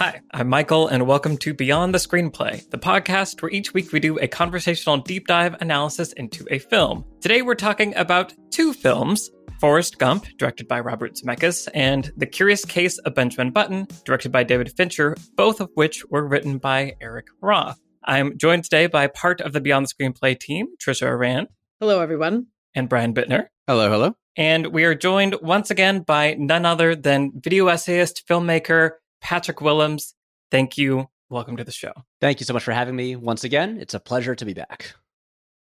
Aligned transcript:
Hi, 0.00 0.22
I'm 0.30 0.48
Michael, 0.48 0.88
and 0.88 1.06
welcome 1.06 1.36
to 1.36 1.52
Beyond 1.52 1.92
the 1.92 1.98
Screenplay, 1.98 2.66
the 2.70 2.78
podcast 2.78 3.42
where 3.42 3.50
each 3.50 3.74
week 3.74 3.92
we 3.92 4.00
do 4.00 4.18
a 4.18 4.26
conversational 4.26 4.96
deep 4.96 5.26
dive 5.26 5.54
analysis 5.60 6.14
into 6.14 6.46
a 6.50 6.58
film. 6.58 7.04
Today 7.20 7.42
we're 7.42 7.54
talking 7.54 7.94
about 7.96 8.32
two 8.50 8.72
films 8.72 9.28
Forrest 9.60 9.98
Gump, 9.98 10.24
directed 10.38 10.66
by 10.66 10.80
Robert 10.80 11.16
Zemeckis, 11.16 11.68
and 11.74 12.10
The 12.16 12.24
Curious 12.24 12.64
Case 12.64 12.96
of 12.96 13.14
Benjamin 13.14 13.50
Button, 13.50 13.88
directed 14.06 14.32
by 14.32 14.42
David 14.42 14.72
Fincher, 14.74 15.18
both 15.36 15.60
of 15.60 15.68
which 15.74 16.02
were 16.08 16.26
written 16.26 16.56
by 16.56 16.94
Eric 17.02 17.26
Roth. 17.42 17.78
I'm 18.02 18.38
joined 18.38 18.64
today 18.64 18.86
by 18.86 19.06
part 19.06 19.42
of 19.42 19.52
the 19.52 19.60
Beyond 19.60 19.86
the 19.86 19.92
Screenplay 19.92 20.40
team, 20.40 20.68
Trisha 20.82 21.08
Aran. 21.08 21.46
Hello, 21.78 22.00
everyone. 22.00 22.46
And 22.74 22.88
Brian 22.88 23.12
Bittner. 23.12 23.48
Hello, 23.66 23.90
hello. 23.90 24.14
And 24.34 24.68
we 24.68 24.84
are 24.84 24.94
joined 24.94 25.36
once 25.42 25.70
again 25.70 26.00
by 26.00 26.36
none 26.38 26.64
other 26.64 26.96
than 26.96 27.32
video 27.34 27.66
essayist, 27.68 28.26
filmmaker, 28.26 28.92
Patrick 29.20 29.60
Willems. 29.60 30.14
Thank 30.50 30.76
you. 30.78 31.08
Welcome 31.28 31.56
to 31.58 31.64
the 31.64 31.72
show. 31.72 31.92
Thank 32.20 32.40
you 32.40 32.46
so 32.46 32.52
much 32.52 32.64
for 32.64 32.72
having 32.72 32.96
me 32.96 33.16
once 33.16 33.44
again. 33.44 33.78
It's 33.80 33.94
a 33.94 34.00
pleasure 34.00 34.34
to 34.34 34.44
be 34.44 34.54
back. 34.54 34.94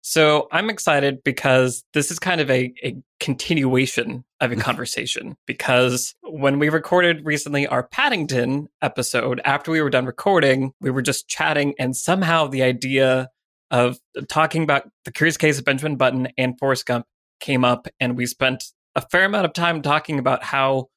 So 0.05 0.49
I'm 0.51 0.69
excited 0.69 1.23
because 1.23 1.85
this 1.93 2.11
is 2.11 2.19
kind 2.19 2.41
of 2.41 2.51
a, 2.51 2.73
a 2.83 2.97
continuation 3.21 4.25
of 4.41 4.51
a 4.51 4.55
conversation. 4.57 5.37
because 5.47 6.13
when 6.23 6.59
we 6.59 6.67
recorded 6.67 7.25
recently 7.25 7.65
our 7.67 7.83
Paddington 7.83 8.67
episode, 8.81 9.39
after 9.45 9.71
we 9.71 9.81
were 9.81 9.89
done 9.89 10.05
recording, 10.05 10.73
we 10.81 10.91
were 10.91 11.01
just 11.01 11.29
chatting, 11.29 11.73
and 11.79 11.95
somehow 11.95 12.47
the 12.47 12.63
idea 12.63 13.29
of 13.71 13.97
talking 14.27 14.63
about 14.63 14.89
the 15.05 15.11
curious 15.11 15.37
case 15.37 15.57
of 15.57 15.63
Benjamin 15.63 15.95
Button 15.95 16.27
and 16.37 16.59
Forrest 16.59 16.85
Gump 16.85 17.05
came 17.39 17.63
up, 17.63 17.87
and 18.01 18.17
we 18.17 18.25
spent 18.25 18.65
a 18.95 19.01
fair 19.01 19.23
amount 19.23 19.45
of 19.45 19.53
time 19.53 19.81
talking 19.81 20.19
about 20.19 20.43
how 20.43 20.89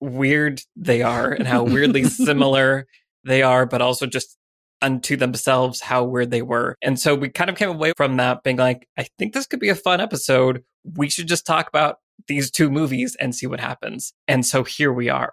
weird 0.00 0.60
they 0.76 1.02
are 1.02 1.30
and 1.32 1.46
how 1.46 1.62
weirdly 1.64 2.04
similar 2.04 2.86
they 3.24 3.42
are, 3.42 3.66
but 3.66 3.82
also 3.82 4.06
just 4.06 4.36
unto 4.82 5.16
themselves 5.16 5.80
how 5.80 6.04
weird 6.04 6.30
they 6.30 6.42
were. 6.42 6.76
And 6.82 7.00
so 7.00 7.14
we 7.14 7.30
kind 7.30 7.48
of 7.48 7.56
came 7.56 7.70
away 7.70 7.92
from 7.96 8.16
that 8.18 8.42
being 8.42 8.58
like, 8.58 8.86
I 8.98 9.06
think 9.18 9.32
this 9.32 9.46
could 9.46 9.60
be 9.60 9.70
a 9.70 9.74
fun 9.74 10.00
episode. 10.00 10.62
We 10.84 11.08
should 11.08 11.26
just 11.26 11.46
talk 11.46 11.68
about 11.68 11.98
these 12.28 12.50
two 12.50 12.70
movies 12.70 13.16
and 13.18 13.34
see 13.34 13.46
what 13.46 13.60
happens. 13.60 14.12
And 14.28 14.44
so 14.44 14.62
here 14.62 14.92
we 14.92 15.08
are. 15.08 15.32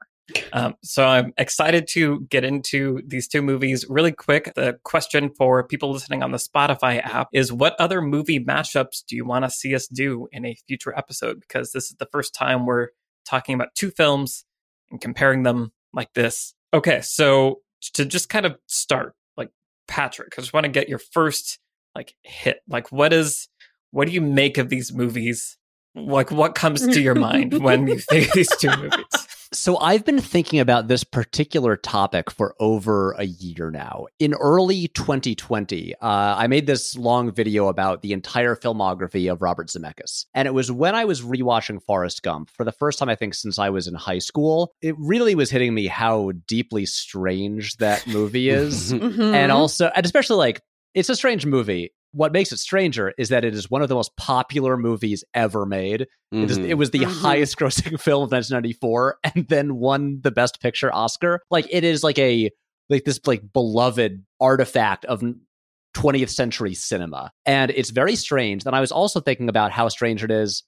Um, 0.54 0.76
so 0.84 1.06
I'm 1.06 1.34
excited 1.38 1.88
to 1.90 2.22
get 2.30 2.46
into 2.46 3.02
these 3.06 3.28
two 3.28 3.42
movies 3.42 3.86
really 3.90 4.14
quick. 4.14 4.54
The 4.56 4.80
question 4.84 5.32
for 5.38 5.68
people 5.68 5.92
listening 5.92 6.24
on 6.24 6.32
the 6.32 6.38
Spotify 6.38 7.04
app 7.04 7.28
is 7.34 7.52
what 7.52 7.76
other 7.80 8.02
movie 8.02 8.40
mashups 8.40 9.04
do 9.06 9.16
you 9.16 9.26
want 9.26 9.44
to 9.44 9.52
see 9.52 9.76
us 9.76 9.88
do 9.88 10.28
in 10.32 10.46
a 10.46 10.56
future 10.68 10.98
episode? 10.98 11.42
Because 11.42 11.74
this 11.74 11.86
is 11.86 11.98
the 12.00 12.08
first 12.12 12.34
time 12.34 12.66
we're 12.66 12.90
talking 13.26 13.56
about 13.56 13.76
two 13.76 13.92
films 13.92 14.46
and 14.92 15.02
comparing 15.02 15.44
them 15.44 15.72
like 15.94 16.14
this. 16.14 16.54
Okay, 16.74 17.02
so 17.02 17.62
to 17.94 18.06
just 18.06 18.30
kind 18.30 18.46
of 18.46 18.58
start, 18.68 19.16
like 19.38 19.50
Patrick, 19.88 20.34
I 20.38 20.42
just 20.42 20.54
want 20.54 20.66
to 20.66 20.72
get 20.72 20.90
your 20.90 21.00
first 21.00 21.60
like 21.96 22.14
hit. 22.24 22.62
Like 22.68 22.92
what 22.92 23.14
is 23.14 23.48
what 23.92 24.08
do 24.08 24.14
you 24.14 24.22
make 24.22 24.58
of 24.58 24.70
these 24.70 24.94
movies? 24.94 25.58
Like 25.96 26.32
what 26.32 26.56
comes 26.56 26.88
to 26.88 27.02
your 27.02 27.16
mind 27.16 27.62
when 27.62 27.88
you 27.88 28.00
think 28.00 28.32
these 28.32 28.56
two 28.58 28.70
movies? 28.78 29.21
So 29.54 29.78
I've 29.80 30.06
been 30.06 30.22
thinking 30.22 30.62
about 30.62 30.88
this 30.88 31.04
particular 31.04 31.76
topic 31.76 32.32
for 32.32 32.56
over 32.62 33.12
a 33.12 33.26
year 33.26 33.70
now. 33.70 34.06
In 34.18 34.34
early 34.34 34.88
2020, 34.88 35.94
uh, 35.96 35.98
I 36.02 36.48
made 36.48 36.68
this 36.68 36.96
long 36.96 37.34
video 37.34 37.68
about 37.68 38.02
the 38.02 38.14
entire 38.14 38.56
filmography 38.56 39.30
of 39.30 39.42
Robert 39.42 39.68
Zemeckis. 39.68 40.26
And 40.34 40.48
it 40.48 40.54
was 40.54 40.72
when 40.72 40.96
I 40.96 41.04
was 41.04 41.22
rewatching 41.22 41.84
Forrest 41.84 42.24
Gump 42.24 42.50
for 42.50 42.64
the 42.64 42.72
first 42.72 42.98
time, 42.98 43.10
I 43.10 43.16
think, 43.16 43.34
since 43.34 43.60
I 43.60 43.72
was 43.72 43.88
in 43.88 43.94
high 43.94 44.20
school. 44.20 44.72
It 44.82 44.96
really 44.98 45.36
was 45.36 45.52
hitting 45.52 45.74
me 45.74 45.88
how 45.88 46.32
deeply 46.48 46.86
strange 46.86 47.76
that 47.78 48.08
movie 48.08 48.50
is. 48.50 48.94
Mm-hmm. 49.02 49.34
And 49.34 49.52
also, 49.52 49.90
and 49.96 50.06
especially 50.06 50.38
like, 50.38 50.62
it's 50.94 51.10
a 51.10 51.16
strange 51.16 51.46
movie 51.46 51.92
what 52.14 52.34
makes 52.34 52.52
it 52.52 52.58
stranger 52.58 53.14
is 53.18 53.30
that 53.30 53.46
it 53.46 53.54
is 53.54 53.70
one 53.70 53.82
of 53.82 53.90
the 53.90 53.96
most 53.96 54.16
popular 54.18 54.78
movies 54.78 55.24
ever 55.34 55.66
made. 55.66 56.08
Mm-hmm. 56.34 56.44
It, 56.44 56.52
is, 56.52 56.58
it, 56.58 56.74
was 56.78 56.92
the 56.92 57.00
mm-hmm. 57.00 57.12
highest 57.12 57.58
grossing 57.58 58.00
film 58.00 58.24
of 58.24 58.32
1994 58.32 59.18
and 59.24 59.48
then 59.48 59.76
won 59.76 60.20
the 60.22 60.32
best 60.32 60.62
picture 60.62 60.94
Oscar. 60.94 61.42
Like 61.50 61.68
it 61.70 61.84
is 61.84 62.04
like 62.04 62.20
a 62.20 62.52
like 62.90 63.06
this 63.06 63.20
like 63.26 63.42
beloved 63.54 64.26
artifact 64.42 65.06
of 65.06 65.24
20th 65.96 66.30
century 66.30 66.74
cinema. 66.74 67.32
And 67.46 67.72
it's 67.72 67.90
very 67.90 68.16
strange. 68.16 68.66
And 68.66 68.76
I 68.76 68.82
was 68.82 68.92
also 68.92 69.22
thinking 69.22 69.50
about 69.50 69.72
how 69.72 69.88
strange 69.88 70.24
it 70.24 70.32
is 70.32 70.64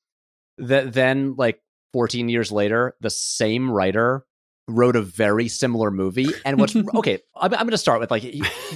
that 0.57 0.93
then 0.93 1.35
like 1.37 1.59
14 1.93 2.29
years 2.29 2.51
later 2.51 2.95
the 3.01 3.09
same 3.09 3.69
writer 3.69 4.25
wrote 4.67 4.95
a 4.95 5.01
very 5.01 5.47
similar 5.47 5.91
movie 5.91 6.27
and 6.45 6.59
what's 6.59 6.75
okay 6.95 7.19
I'm, 7.35 7.53
I'm 7.53 7.61
going 7.61 7.71
to 7.71 7.77
start 7.77 7.99
with 7.99 8.11
like 8.11 8.23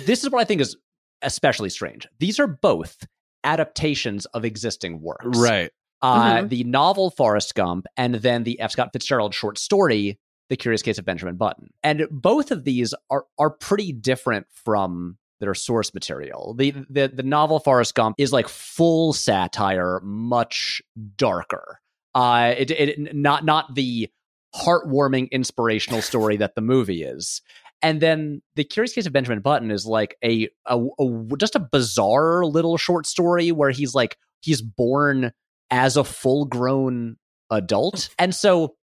this 0.05 0.23
is 0.23 0.29
what 0.29 0.39
i 0.39 0.43
think 0.43 0.61
is 0.61 0.75
especially 1.21 1.69
strange. 1.69 2.07
These 2.19 2.39
are 2.39 2.47
both 2.47 3.05
adaptations 3.43 4.25
of 4.27 4.45
existing 4.45 5.01
works. 5.01 5.37
Right. 5.37 5.71
Uh, 6.01 6.35
mm-hmm. 6.37 6.47
The 6.49 6.63
novel 6.63 7.09
Forrest 7.09 7.55
Gump 7.55 7.87
and 7.95 8.15
then 8.15 8.43
the 8.43 8.59
F. 8.59 8.71
Scott 8.71 8.89
Fitzgerald 8.93 9.33
short 9.33 9.57
story, 9.57 10.19
The 10.49 10.55
Curious 10.55 10.81
Case 10.81 10.97
of 10.97 11.05
Benjamin 11.05 11.37
Button. 11.37 11.69
And 11.81 12.07
both 12.11 12.51
of 12.51 12.63
these 12.63 12.93
are, 13.09 13.25
are 13.39 13.49
pretty 13.49 13.93
different 13.93 14.47
from 14.51 15.17
their 15.39 15.53
source 15.53 15.93
material. 15.93 16.55
The, 16.57 16.73
the 16.89 17.11
the 17.13 17.23
novel 17.23 17.59
Forrest 17.59 17.95
Gump 17.95 18.15
is 18.17 18.33
like 18.33 18.47
full 18.47 19.13
satire, 19.13 19.99
much 20.03 20.81
darker. 21.15 21.79
Uh, 22.15 22.55
it, 22.57 22.71
it 22.71 23.15
not 23.15 23.45
not 23.45 23.75
the 23.75 24.09
heartwarming 24.55 25.29
inspirational 25.31 26.01
story 26.01 26.37
that 26.37 26.55
the 26.55 26.61
movie 26.61 27.03
is. 27.03 27.41
And 27.81 28.01
then 28.01 28.41
the 28.55 28.63
Curious 28.63 28.93
Case 28.93 29.05
of 29.05 29.13
Benjamin 29.13 29.41
Button 29.41 29.71
is 29.71 29.85
like 29.85 30.17
a, 30.23 30.49
a, 30.65 30.79
a 30.99 31.37
just 31.37 31.55
a 31.55 31.59
bizarre 31.59 32.45
little 32.45 32.77
short 32.77 33.05
story 33.05 33.51
where 33.51 33.69
he's 33.69 33.93
like 33.93 34.17
he's 34.41 34.61
born 34.61 35.31
as 35.69 35.97
a 35.97 36.03
full 36.03 36.45
grown 36.45 37.17
adult, 37.51 38.09
and 38.19 38.33
so. 38.33 38.75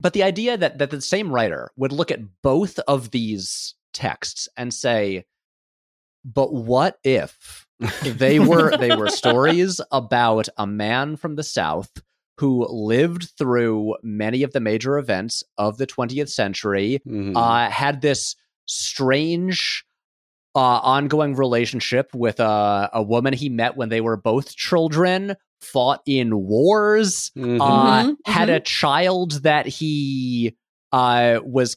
But 0.00 0.12
the 0.12 0.24
idea 0.24 0.56
that 0.56 0.78
that 0.78 0.90
the 0.90 1.00
same 1.00 1.30
writer 1.30 1.70
would 1.76 1.92
look 1.92 2.10
at 2.10 2.20
both 2.42 2.78
of 2.80 3.12
these 3.12 3.74
texts 3.94 4.48
and 4.56 4.74
say, 4.74 5.24
"But 6.24 6.52
what 6.52 6.98
if 7.04 7.66
they 8.02 8.40
were 8.40 8.76
they 8.76 8.94
were 8.94 9.08
stories 9.08 9.80
about 9.92 10.48
a 10.58 10.66
man 10.66 11.16
from 11.16 11.36
the 11.36 11.44
South 11.44 11.90
who 12.38 12.66
lived 12.68 13.30
through 13.38 13.96
many 14.02 14.42
of 14.42 14.52
the 14.52 14.60
major 14.60 14.98
events 14.98 15.42
of 15.56 15.78
the 15.78 15.86
20th 15.86 16.30
century, 16.30 17.00
mm-hmm. 17.06 17.36
uh, 17.36 17.70
had 17.70 18.00
this 18.00 18.34
strange 18.66 19.84
uh, 20.54 20.58
ongoing 20.58 21.34
relationship 21.34 22.10
with 22.14 22.40
a, 22.40 22.90
a 22.92 23.02
woman 23.02 23.32
he 23.32 23.48
met 23.48 23.76
when 23.76 23.88
they 23.88 24.00
were 24.00 24.16
both 24.16 24.54
children, 24.56 25.34
fought 25.60 26.00
in 26.06 26.36
wars, 26.36 27.30
mm-hmm. 27.36 27.60
Uh, 27.60 28.02
mm-hmm. 28.04 28.30
had 28.30 28.48
mm-hmm. 28.48 28.56
a 28.56 28.60
child 28.60 29.42
that 29.42 29.66
he 29.66 30.56
uh, 30.92 31.40
was 31.44 31.76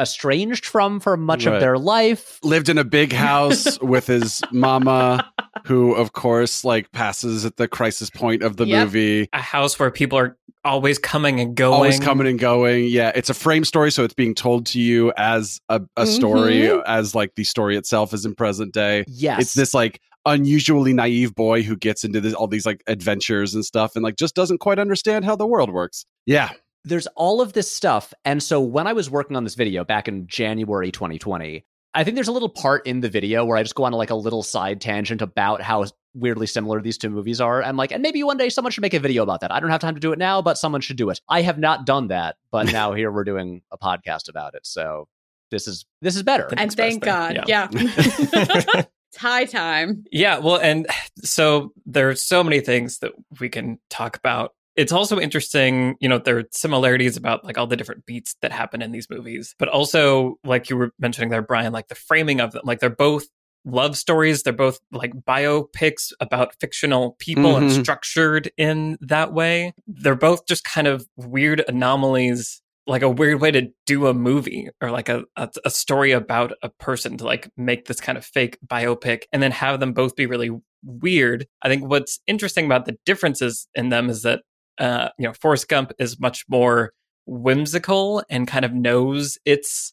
estranged 0.00 0.66
from 0.66 1.00
for 1.00 1.16
much 1.16 1.46
right. 1.46 1.54
of 1.54 1.60
their 1.60 1.78
life. 1.78 2.38
Lived 2.42 2.68
in 2.68 2.78
a 2.78 2.84
big 2.84 3.12
house 3.12 3.78
with 3.82 4.06
his 4.06 4.42
mama, 4.52 5.32
who, 5.64 5.94
of 5.94 6.12
course, 6.12 6.64
like 6.64 6.90
passes 6.92 7.44
at 7.44 7.56
the 7.56 7.68
crisis 7.68 8.10
point 8.10 8.42
of 8.42 8.56
the 8.56 8.66
yep. 8.66 8.86
movie. 8.86 9.28
A 9.32 9.40
house 9.40 9.78
where 9.78 9.90
people 9.90 10.18
are 10.18 10.36
always 10.64 10.98
coming 10.98 11.40
and 11.40 11.54
going. 11.54 11.74
Always 11.74 12.00
coming 12.00 12.26
and 12.26 12.38
going. 12.38 12.86
Yeah. 12.86 13.12
It's 13.14 13.30
a 13.30 13.34
frame 13.34 13.64
story, 13.64 13.90
so 13.90 14.04
it's 14.04 14.14
being 14.14 14.34
told 14.34 14.66
to 14.66 14.80
you 14.80 15.12
as 15.16 15.60
a, 15.68 15.82
a 15.96 16.06
story, 16.06 16.62
mm-hmm. 16.62 16.80
as 16.86 17.14
like 17.14 17.34
the 17.34 17.44
story 17.44 17.76
itself 17.76 18.12
is 18.14 18.24
in 18.24 18.34
present 18.34 18.72
day. 18.72 19.04
Yes. 19.08 19.40
It's 19.40 19.54
this 19.54 19.74
like 19.74 20.00
unusually 20.26 20.92
naive 20.92 21.34
boy 21.34 21.62
who 21.62 21.76
gets 21.76 22.04
into 22.04 22.20
this, 22.20 22.34
all 22.34 22.46
these 22.46 22.66
like 22.66 22.82
adventures 22.86 23.54
and 23.54 23.64
stuff 23.64 23.94
and 23.94 24.02
like 24.02 24.16
just 24.16 24.34
doesn't 24.34 24.58
quite 24.58 24.78
understand 24.78 25.24
how 25.24 25.36
the 25.36 25.46
world 25.46 25.70
works. 25.70 26.06
Yeah 26.26 26.50
there's 26.84 27.06
all 27.16 27.40
of 27.40 27.54
this 27.54 27.70
stuff. 27.70 28.12
And 28.24 28.42
so 28.42 28.60
when 28.60 28.86
I 28.86 28.92
was 28.92 29.10
working 29.10 29.36
on 29.36 29.44
this 29.44 29.54
video 29.54 29.84
back 29.84 30.06
in 30.06 30.26
January 30.26 30.90
2020, 30.92 31.64
I 31.94 32.04
think 32.04 32.16
there's 32.16 32.28
a 32.28 32.32
little 32.32 32.48
part 32.48 32.86
in 32.86 33.00
the 33.00 33.08
video 33.08 33.44
where 33.44 33.56
I 33.56 33.62
just 33.62 33.74
go 33.74 33.84
on 33.84 33.92
like 33.92 34.10
a 34.10 34.14
little 34.14 34.42
side 34.42 34.80
tangent 34.80 35.22
about 35.22 35.62
how 35.62 35.84
weirdly 36.14 36.46
similar 36.46 36.80
these 36.80 36.98
two 36.98 37.10
movies 37.10 37.40
are. 37.40 37.62
I'm 37.62 37.76
like, 37.76 37.92
and 37.92 38.02
maybe 38.02 38.22
one 38.22 38.36
day 38.36 38.48
someone 38.48 38.72
should 38.72 38.82
make 38.82 38.94
a 38.94 39.00
video 39.00 39.22
about 39.22 39.40
that. 39.40 39.52
I 39.52 39.60
don't 39.60 39.70
have 39.70 39.80
time 39.80 39.94
to 39.94 40.00
do 40.00 40.12
it 40.12 40.18
now, 40.18 40.42
but 40.42 40.58
someone 40.58 40.80
should 40.80 40.96
do 40.96 41.10
it. 41.10 41.20
I 41.28 41.42
have 41.42 41.58
not 41.58 41.86
done 41.86 42.08
that, 42.08 42.36
but 42.50 42.72
now 42.72 42.92
here 42.94 43.10
we're 43.10 43.24
doing 43.24 43.62
a 43.70 43.78
podcast 43.78 44.28
about 44.28 44.54
it. 44.54 44.66
So 44.66 45.08
this 45.50 45.68
is 45.68 45.86
this 46.00 46.16
is 46.16 46.22
better. 46.22 46.48
And 46.56 46.72
thank 46.72 47.04
God. 47.04 47.42
Yeah. 47.46 47.68
yeah. 47.72 47.84
it's 49.14 49.16
high 49.16 49.44
time. 49.44 50.04
Yeah, 50.10 50.38
well, 50.38 50.56
and 50.56 50.86
so 51.22 51.72
there's 51.86 52.22
so 52.22 52.42
many 52.42 52.60
things 52.60 52.98
that 52.98 53.12
we 53.38 53.48
can 53.48 53.78
talk 53.88 54.16
about 54.16 54.54
it's 54.76 54.92
also 54.92 55.20
interesting, 55.20 55.96
you 56.00 56.08
know, 56.08 56.18
there 56.18 56.38
are 56.38 56.44
similarities 56.50 57.16
about 57.16 57.44
like 57.44 57.58
all 57.58 57.66
the 57.66 57.76
different 57.76 58.06
beats 58.06 58.36
that 58.42 58.52
happen 58.52 58.82
in 58.82 58.92
these 58.92 59.08
movies, 59.08 59.54
but 59.58 59.68
also 59.68 60.38
like 60.44 60.68
you 60.68 60.76
were 60.76 60.90
mentioning 60.98 61.30
there, 61.30 61.42
Brian, 61.42 61.72
like 61.72 61.88
the 61.88 61.94
framing 61.94 62.40
of 62.40 62.52
them, 62.52 62.62
like 62.64 62.80
they're 62.80 62.90
both 62.90 63.26
love 63.64 63.96
stories. 63.96 64.42
They're 64.42 64.52
both 64.52 64.78
like 64.92 65.14
biopics 65.14 66.12
about 66.20 66.54
fictional 66.60 67.12
people 67.18 67.44
mm-hmm. 67.44 67.64
and 67.64 67.72
structured 67.72 68.50
in 68.56 68.98
that 69.00 69.32
way. 69.32 69.72
They're 69.86 70.14
both 70.14 70.46
just 70.46 70.64
kind 70.64 70.86
of 70.86 71.06
weird 71.16 71.64
anomalies 71.66 72.60
like 72.86 73.02
a 73.02 73.08
weird 73.08 73.40
way 73.40 73.50
to 73.50 73.70
do 73.86 74.08
a 74.08 74.14
movie 74.14 74.68
or 74.82 74.90
like 74.90 75.08
a, 75.08 75.24
a, 75.36 75.48
a 75.64 75.70
story 75.70 76.12
about 76.12 76.52
a 76.62 76.68
person 76.68 77.16
to 77.16 77.24
like 77.24 77.50
make 77.56 77.86
this 77.86 78.00
kind 78.00 78.18
of 78.18 78.24
fake 78.26 78.58
biopic 78.66 79.22
and 79.32 79.42
then 79.42 79.52
have 79.52 79.80
them 79.80 79.94
both 79.94 80.14
be 80.16 80.26
really 80.26 80.50
weird. 80.82 81.46
I 81.62 81.68
think 81.68 81.88
what's 81.88 82.20
interesting 82.26 82.66
about 82.66 82.84
the 82.84 82.98
differences 83.06 83.68
in 83.74 83.88
them 83.88 84.10
is 84.10 84.22
that 84.22 84.42
uh, 84.78 85.08
you 85.18 85.26
know, 85.26 85.32
Forrest 85.34 85.68
Gump 85.68 85.92
is 85.98 86.18
much 86.20 86.44
more 86.48 86.92
whimsical 87.26 88.22
and 88.28 88.46
kind 88.46 88.64
of 88.64 88.72
knows 88.72 89.38
it's 89.44 89.92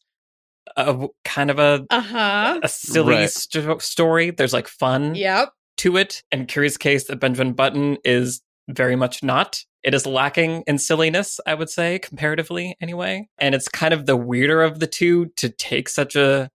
a 0.78 1.08
kind 1.26 1.50
of 1.50 1.60
a 1.60 1.86
Uh-huh. 1.90 2.60
a 2.64 2.68
silly 2.68 3.16
Right. 3.16 3.30
st- 3.30 3.82
story. 3.82 4.32
There's 4.32 4.54
like 4.54 4.68
fun 4.68 5.16
Yep. 5.16 5.50
to 5.78 5.98
it. 5.98 6.24
And 6.32 6.48
Curious 6.48 6.78
Case 6.78 7.06
that 7.08 7.20
Benjamin 7.20 7.54
Button 7.54 7.98
is 8.04 8.42
very 8.70 8.96
much 8.96 9.24
not. 9.24 9.64
It 9.84 9.94
is 9.94 10.06
lacking 10.06 10.64
in 10.68 10.78
silliness, 10.78 11.40
I 11.48 11.56
would 11.56 11.70
say, 11.70 11.98
comparatively 12.00 12.76
anyway. 12.82 13.28
And 13.40 13.56
it's 13.56 13.68
kind 13.68 13.94
of 13.94 14.06
the 14.06 14.16
weirder 14.16 14.62
of 14.62 14.80
the 14.80 14.88
two 14.88 15.28
to 15.38 15.50
take 15.50 15.90
such 15.90 16.16
a 16.16 16.50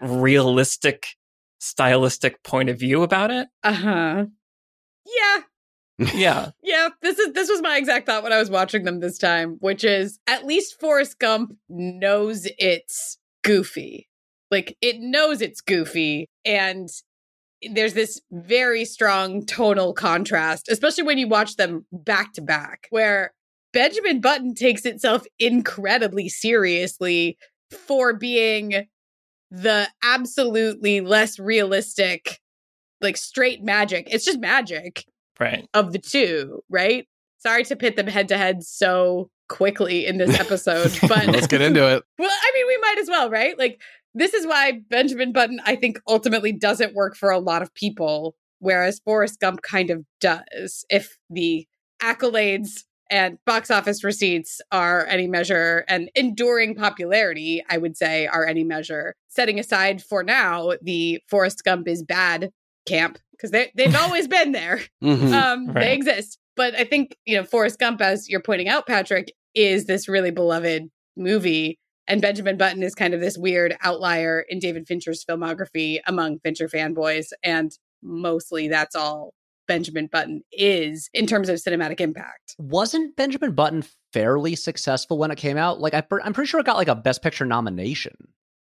realistic, 0.00 1.08
stylistic 1.58 2.42
point 2.42 2.70
of 2.70 2.78
view 2.78 3.02
about 3.02 3.30
it. 3.30 3.48
Uh-huh. 3.62 4.24
Yeah. 5.06 5.40
Yeah. 6.00 6.50
Yeah, 6.62 6.90
this 7.02 7.18
is 7.18 7.32
this 7.32 7.50
was 7.50 7.60
my 7.62 7.76
exact 7.76 8.06
thought 8.06 8.22
when 8.22 8.32
I 8.32 8.38
was 8.38 8.48
watching 8.50 8.84
them 8.84 9.00
this 9.00 9.18
time, 9.18 9.56
which 9.60 9.82
is 9.82 10.20
at 10.28 10.46
least 10.46 10.78
Forrest 10.78 11.18
Gump 11.18 11.56
knows 11.68 12.46
it's 12.58 13.18
goofy. 13.42 14.08
Like 14.50 14.76
it 14.80 15.00
knows 15.00 15.42
it's 15.42 15.60
goofy 15.60 16.28
and 16.44 16.88
there's 17.72 17.94
this 17.94 18.20
very 18.30 18.84
strong 18.84 19.44
tonal 19.44 19.92
contrast, 19.92 20.68
especially 20.68 21.04
when 21.04 21.18
you 21.18 21.28
watch 21.28 21.56
them 21.56 21.84
back 21.92 22.32
to 22.34 22.40
back, 22.40 22.86
where 22.90 23.32
Benjamin 23.72 24.20
Button 24.20 24.54
takes 24.54 24.86
itself 24.86 25.24
incredibly 25.38 26.28
seriously 26.28 27.36
for 27.70 28.14
being 28.14 28.86
the 29.50 29.88
absolutely 30.02 31.00
less 31.00 31.38
realistic, 31.38 32.40
like 33.00 33.16
straight 33.16 33.62
magic. 33.62 34.08
It's 34.10 34.24
just 34.24 34.40
magic 34.40 35.04
Right. 35.40 35.68
of 35.74 35.92
the 35.92 35.98
two, 35.98 36.60
right? 36.68 37.06
Sorry 37.38 37.64
to 37.64 37.76
pit 37.76 37.96
them 37.96 38.06
head 38.06 38.28
to 38.28 38.36
head 38.36 38.62
so 38.62 39.30
quickly 39.48 40.06
in 40.06 40.18
this 40.18 40.38
episode, 40.38 40.92
but 41.08 41.26
Let's 41.26 41.46
get 41.46 41.62
into 41.62 41.80
it. 41.80 42.04
well, 42.18 42.30
I 42.30 42.52
mean, 42.54 42.66
we 42.66 42.76
might 42.78 42.98
as 42.98 43.08
well, 43.08 43.30
right? 43.30 43.58
Like, 43.58 43.80
this 44.14 44.34
is 44.34 44.46
why 44.46 44.80
Benjamin 44.90 45.32
Button, 45.32 45.60
I 45.64 45.76
think, 45.76 46.00
ultimately 46.06 46.52
doesn't 46.52 46.94
work 46.94 47.16
for 47.16 47.30
a 47.30 47.38
lot 47.38 47.62
of 47.62 47.72
people, 47.74 48.34
whereas 48.58 49.00
Forrest 49.04 49.40
Gump 49.40 49.62
kind 49.62 49.90
of 49.90 50.04
does. 50.20 50.84
If 50.90 51.16
the 51.30 51.66
accolades 52.02 52.84
and 53.10 53.38
box 53.44 53.70
office 53.70 54.04
receipts 54.04 54.60
are 54.70 55.06
any 55.06 55.26
measure, 55.26 55.84
and 55.88 56.10
enduring 56.14 56.74
popularity, 56.74 57.62
I 57.68 57.78
would 57.78 57.96
say, 57.96 58.26
are 58.26 58.46
any 58.46 58.62
measure, 58.64 59.14
setting 59.28 59.58
aside 59.58 60.02
for 60.02 60.22
now 60.22 60.72
the 60.82 61.20
Forrest 61.28 61.64
Gump 61.64 61.88
is 61.88 62.02
bad 62.02 62.50
camp, 62.86 63.18
because 63.40 63.50
they 63.52 63.70
they've 63.74 63.94
always 64.04 64.28
been 64.28 64.52
there 64.52 64.80
Mhm. 65.02 65.32
um 65.32 65.66
Right. 65.68 65.74
they 65.80 65.94
exist 65.94 66.38
but 66.56 66.74
i 66.74 66.84
think 66.84 67.16
you 67.26 67.36
know 67.36 67.44
forrest 67.44 67.78
gump 67.78 68.00
as 68.02 68.28
you're 68.28 68.42
pointing 68.42 68.68
out 68.68 68.86
patrick 68.86 69.32
is 69.54 69.86
this 69.86 70.08
really 70.08 70.30
beloved 70.30 70.90
movie 71.16 71.78
and 72.06 72.20
benjamin 72.20 72.56
button 72.56 72.82
is 72.82 72.94
kind 72.94 73.14
of 73.14 73.20
this 73.20 73.36
weird 73.38 73.76
outlier 73.82 74.44
in 74.48 74.58
david 74.58 74.86
fincher's 74.86 75.24
filmography 75.24 76.00
among 76.06 76.38
fincher 76.40 76.68
fanboys 76.68 77.28
and 77.42 77.72
mostly 78.02 78.68
that's 78.68 78.94
all 78.96 79.32
benjamin 79.68 80.06
button 80.06 80.42
is 80.52 81.08
in 81.14 81.26
terms 81.26 81.48
of 81.48 81.56
cinematic 81.56 82.00
impact 82.00 82.56
Wasn't 82.58 83.14
Benjamin 83.16 83.52
Button 83.52 83.84
fairly 84.12 84.56
successful 84.56 85.16
when 85.16 85.30
it 85.30 85.36
came 85.38 85.56
out? 85.56 85.80
Like 85.80 85.94
I, 85.94 86.02
I'm 86.24 86.32
pretty 86.32 86.48
sure 86.48 86.58
it 86.60 86.66
got 86.66 86.76
like 86.76 86.88
a 86.88 86.94
Best 86.96 87.22
Picture 87.22 87.46
nomination. 87.46 88.12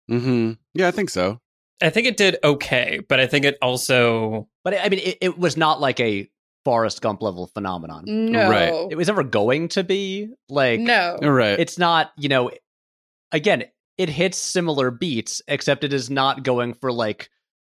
Mhm. 0.09 0.57
Yeah, 0.75 0.87
I 0.87 0.91
think 0.93 1.11
so. 1.11 1.41
I 1.83 1.91
think 1.91 2.07
it 2.07 2.17
did 2.17 2.37
okay, 2.45 3.01
but 3.09 3.21
I 3.21 3.27
think 3.27 3.45
it 3.45 3.57
also 3.61 4.49
But 4.63 4.81
I 4.81 4.89
mean, 4.89 5.01
it, 5.01 5.19
it 5.21 5.39
was 5.39 5.57
not 5.57 5.81
like 5.81 6.01
a 6.01 6.29
Forrest 6.65 7.03
Gump 7.03 7.21
level 7.23 7.47
phenomenon. 7.49 8.05
no 8.07 8.49
Right. 8.49 8.87
It 8.91 8.97
was 8.97 9.09
never 9.09 9.23
going 9.25 9.69
to 9.69 9.85
be 9.85 10.29
like 10.49 10.81
no 10.81 11.19
All 11.23 11.31
right. 11.31 11.59
it's 11.59 11.79
not 11.79 12.13
you 12.17 12.29
know 12.29 12.51
again 13.33 13.65
it 13.99 14.09
hits 14.09 14.39
similar 14.39 14.91
beats 14.91 15.41
except 15.47 15.85
it 15.85 15.93
is 15.93 16.11
not 16.11 16.43
going 16.43 16.75
for 16.75 16.91
like 16.91 17.29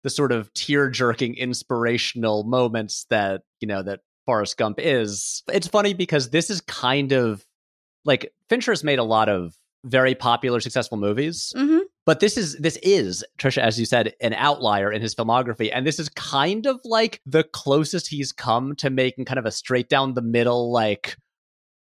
the 0.03 0.09
sort 0.09 0.31
of 0.31 0.51
tear 0.53 0.89
jerking 0.89 1.35
inspirational 1.35 2.43
moments 2.43 3.05
that 3.09 3.41
you 3.61 3.67
know 3.67 3.83
that 3.83 3.99
Forrest 4.25 4.57
Gump 4.57 4.79
is 4.79 5.43
it's 5.51 5.67
funny 5.67 5.93
because 5.93 6.29
this 6.29 6.49
is 6.49 6.61
kind 6.61 7.11
of 7.11 7.45
like 8.05 8.31
Fincher 8.47 8.71
has 8.71 8.83
made 8.83 8.99
a 8.99 9.03
lot 9.03 9.27
of 9.29 9.55
very 9.85 10.15
popular 10.15 10.59
successful 10.59 10.97
movies 10.97 11.53
Mhm. 11.55 11.81
But 12.09 12.21
this 12.21 12.37
is 12.37 12.55
this 12.57 12.77
is 12.81 13.23
Trisha 13.37 13.59
as 13.61 13.79
you 13.79 13.85
said 13.85 14.13
an 14.19 14.33
outlier 14.33 14.91
in 14.91 14.99
his 14.99 15.13
filmography 15.13 15.69
and 15.71 15.85
this 15.85 15.99
is 15.99 16.09
kind 16.09 16.65
of 16.65 16.79
like 16.83 17.21
the 17.27 17.43
closest 17.43 18.07
he's 18.07 18.31
come 18.31 18.75
to 18.77 18.89
making 18.89 19.25
kind 19.25 19.37
of 19.37 19.45
a 19.45 19.51
straight 19.51 19.89
down 19.89 20.15
the 20.15 20.21
middle 20.23 20.71
like 20.71 21.17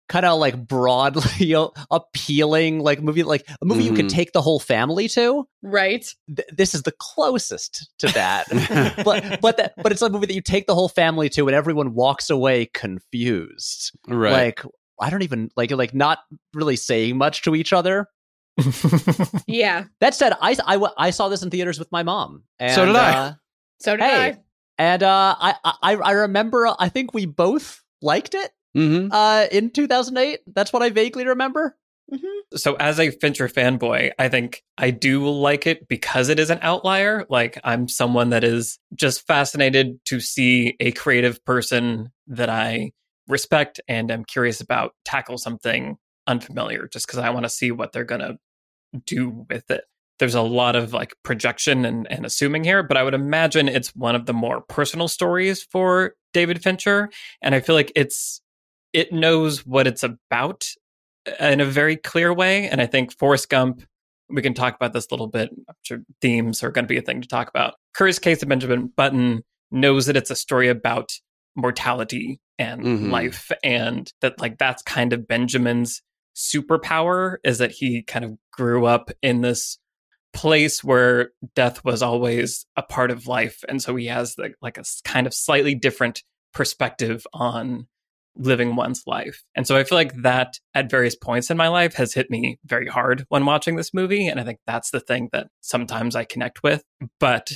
kind 0.08 0.26
of 0.26 0.40
like 0.40 0.56
broadly 0.68 1.54
appealing 1.92 2.80
like 2.80 3.02
movie 3.02 3.24
like 3.24 3.44
a 3.62 3.66
movie 3.66 3.84
you 3.84 3.94
could 3.94 4.06
Mhm. 4.06 4.10
take 4.20 4.32
the 4.32 4.42
whole 4.42 4.60
family 4.60 5.10
to. 5.10 5.46
Right. 5.62 6.06
Th- 6.34 6.48
this 6.56 6.74
is 6.74 6.84
the 6.84 6.94
closest 7.00 7.90
to 8.00 8.08
that. 8.20 8.46
But 9.04 9.42
but 9.42 9.58
that, 9.58 9.74
but 9.84 9.92
it's 9.92 10.02
a 10.02 10.10
movie 10.10 10.28
that 10.28 10.34
you 10.34 10.42
take 10.42 10.68
the 10.68 10.76
whole 10.76 10.90
family 10.90 11.28
to 11.30 11.48
and 11.48 11.56
everyone 11.56 11.94
walks 11.96 12.30
away 12.30 12.68
confused. 12.74 13.92
Right. 14.08 14.32
like 14.32 14.64
i 15.02 15.10
don't 15.10 15.24
even 15.24 15.50
like 15.58 15.72
like 15.72 15.94
not 15.94 16.20
really 16.54 16.76
saying 16.76 17.18
much 17.18 17.42
to 17.42 17.56
each 17.56 17.74
other 17.74 18.08
yeah 19.48 19.86
that 20.00 20.14
said 20.14 20.34
I 20.42 20.56
I 20.98 21.10
saw 21.10 21.30
this 21.30 21.44
in 21.44 21.50
theaters 21.50 21.80
with 21.80 21.92
my 21.92 22.04
mom 22.04 22.44
and, 22.60 22.74
So 22.74 22.86
did 22.86 22.96
I. 22.96 23.12
uh, 23.12 23.34
so 23.80 23.96
did 23.98 24.04
Hey. 24.04 24.30
i 24.30 24.38
and 24.78 25.04
uh 25.04 25.36
I, 25.40 25.56
I 25.82 25.96
i 25.96 26.12
remember 26.12 26.68
i 26.80 26.90
think 26.90 27.14
we 27.14 27.26
both 27.26 27.82
liked 28.02 28.34
it 28.36 28.52
Mhm. 28.76 29.10
uh 29.12 29.48
in 29.52 29.70
2008 29.70 30.40
that's 30.48 30.74
what 30.74 30.82
i 30.84 30.90
vaguely 30.90 31.26
remember 31.28 31.78
Mhm. 32.12 32.20
So, 32.58 32.76
as 32.76 33.00
a 33.00 33.12
Fincher 33.12 33.48
fanboy, 33.48 34.12
I 34.20 34.28
think 34.28 34.62
I 34.78 34.92
do 34.92 35.26
like 35.30 35.66
it 35.66 35.88
because 35.88 36.28
it 36.28 36.38
is 36.38 36.50
an 36.50 36.60
outlier. 36.62 37.26
Like, 37.30 37.58
I'm 37.64 37.88
someone 37.88 38.30
that 38.32 38.44
is 38.44 38.78
just 38.94 39.26
fascinated 39.26 40.04
to 40.08 40.20
see 40.20 40.76
a 40.82 40.92
creative 40.92 41.44
person 41.46 42.12
that 42.28 42.50
I 42.50 42.92
respect 43.30 43.80
and 43.88 44.12
am 44.12 44.26
curious 44.26 44.60
about 44.60 44.94
tackle 45.06 45.38
something 45.38 45.96
unfamiliar 46.28 46.88
just 46.88 47.08
because 47.08 47.20
I 47.20 47.30
want 47.30 47.44
to 47.46 47.50
see 47.50 47.72
what 47.72 47.92
they're 47.92 48.04
going 48.04 48.22
to 48.22 48.38
do 49.06 49.46
with 49.50 49.70
it. 49.72 49.84
There's 50.20 50.36
a 50.36 50.42
lot 50.42 50.76
of 50.76 50.94
like 50.94 51.16
projection 51.24 51.86
and, 51.86 52.10
and 52.12 52.26
assuming 52.26 52.64
here, 52.64 52.84
but 52.84 52.98
I 52.98 53.04
would 53.04 53.14
imagine 53.16 53.68
it's 53.68 53.96
one 53.96 54.16
of 54.16 54.26
the 54.26 54.34
more 54.34 54.62
personal 54.62 55.08
stories 55.08 55.64
for 55.64 56.14
David 56.34 56.62
Fincher. 56.64 57.10
And 57.42 57.56
I 57.56 57.60
feel 57.60 57.76
like 57.76 57.92
it's, 57.96 58.42
it 58.94 59.12
knows 59.12 59.66
what 59.66 59.88
it's 59.88 60.04
about 60.04 60.68
in 61.40 61.60
a 61.62 61.66
very 61.66 61.96
clear 61.98 62.32
way. 62.34 62.68
And 62.70 62.80
I 62.80 62.86
think 62.86 63.18
Forrest 63.18 63.50
Gump, 63.50 63.82
we 64.30 64.42
can 64.42 64.54
talk 64.54 64.76
about 64.76 64.94
this 64.94 65.08
a 65.10 65.14
little 65.14 65.28
bit. 65.28 65.50
I'm 65.68 65.76
sure 65.84 66.00
themes 66.22 66.64
are 66.64 66.72
going 66.72 66.86
to 66.86 66.90
be 66.90 66.98
a 66.98 67.02
thing 67.02 67.22
to 67.22 67.28
talk 67.28 67.50
about. 67.50 67.76
Curious 67.96 68.20
Case 68.20 68.44
of 68.44 68.50
Benjamin 68.50 68.92
Button 68.96 69.42
knows 69.72 70.06
that 70.06 70.16
it's 70.16 70.32
a 70.32 70.36
story 70.36 70.70
about 70.70 71.12
mortality 71.56 72.40
and 72.60 72.82
Mhm. 72.82 73.12
life, 73.12 73.52
and 73.64 74.12
that 74.22 74.40
like 74.40 74.58
that's 74.60 74.84
kind 74.84 75.12
of 75.14 75.28
Benjamin's 75.28 76.02
superpower 76.36 77.38
is 77.44 77.58
that 77.60 77.72
he 77.72 78.04
kind 78.04 78.26
of 78.26 78.38
grew 78.52 78.86
up 78.86 79.12
in 79.22 79.42
this 79.42 79.78
place 80.34 80.84
where 80.84 81.32
death 81.56 81.86
was 81.86 82.02
always 82.02 82.66
a 82.76 82.82
part 82.82 83.12
of 83.12 83.28
life, 83.28 83.64
and 83.68 83.82
so 83.82 83.96
he 83.96 84.08
has 84.08 84.36
like, 84.38 84.56
like 84.62 84.78
a 84.78 84.84
kind 85.04 85.28
of 85.28 85.34
slightly 85.34 85.76
different 85.76 86.24
perspective 86.54 87.26
on 87.34 87.88
living 88.36 88.76
one's 88.76 89.04
life. 89.06 89.44
And 89.56 89.68
so 89.68 89.78
I 89.78 89.84
feel 89.84 89.98
like 89.98 90.14
that 90.24 90.60
at 90.74 90.90
various 90.90 91.16
points 91.16 91.50
in 91.50 91.58
my 91.58 91.68
life 91.68 91.94
has 91.96 92.14
hit 92.14 92.32
me 92.32 92.58
very 92.66 92.88
hard 92.88 93.26
when 93.30 93.46
watching 93.46 93.76
this 93.76 93.94
movie. 93.94 94.28
And 94.28 94.40
I 94.40 94.44
think 94.44 94.60
that's 94.66 94.90
the 94.90 95.00
thing 95.00 95.30
that 95.34 95.48
sometimes 95.62 96.16
I 96.16 96.26
connect 96.26 96.64
with. 96.64 96.84
But 97.20 97.52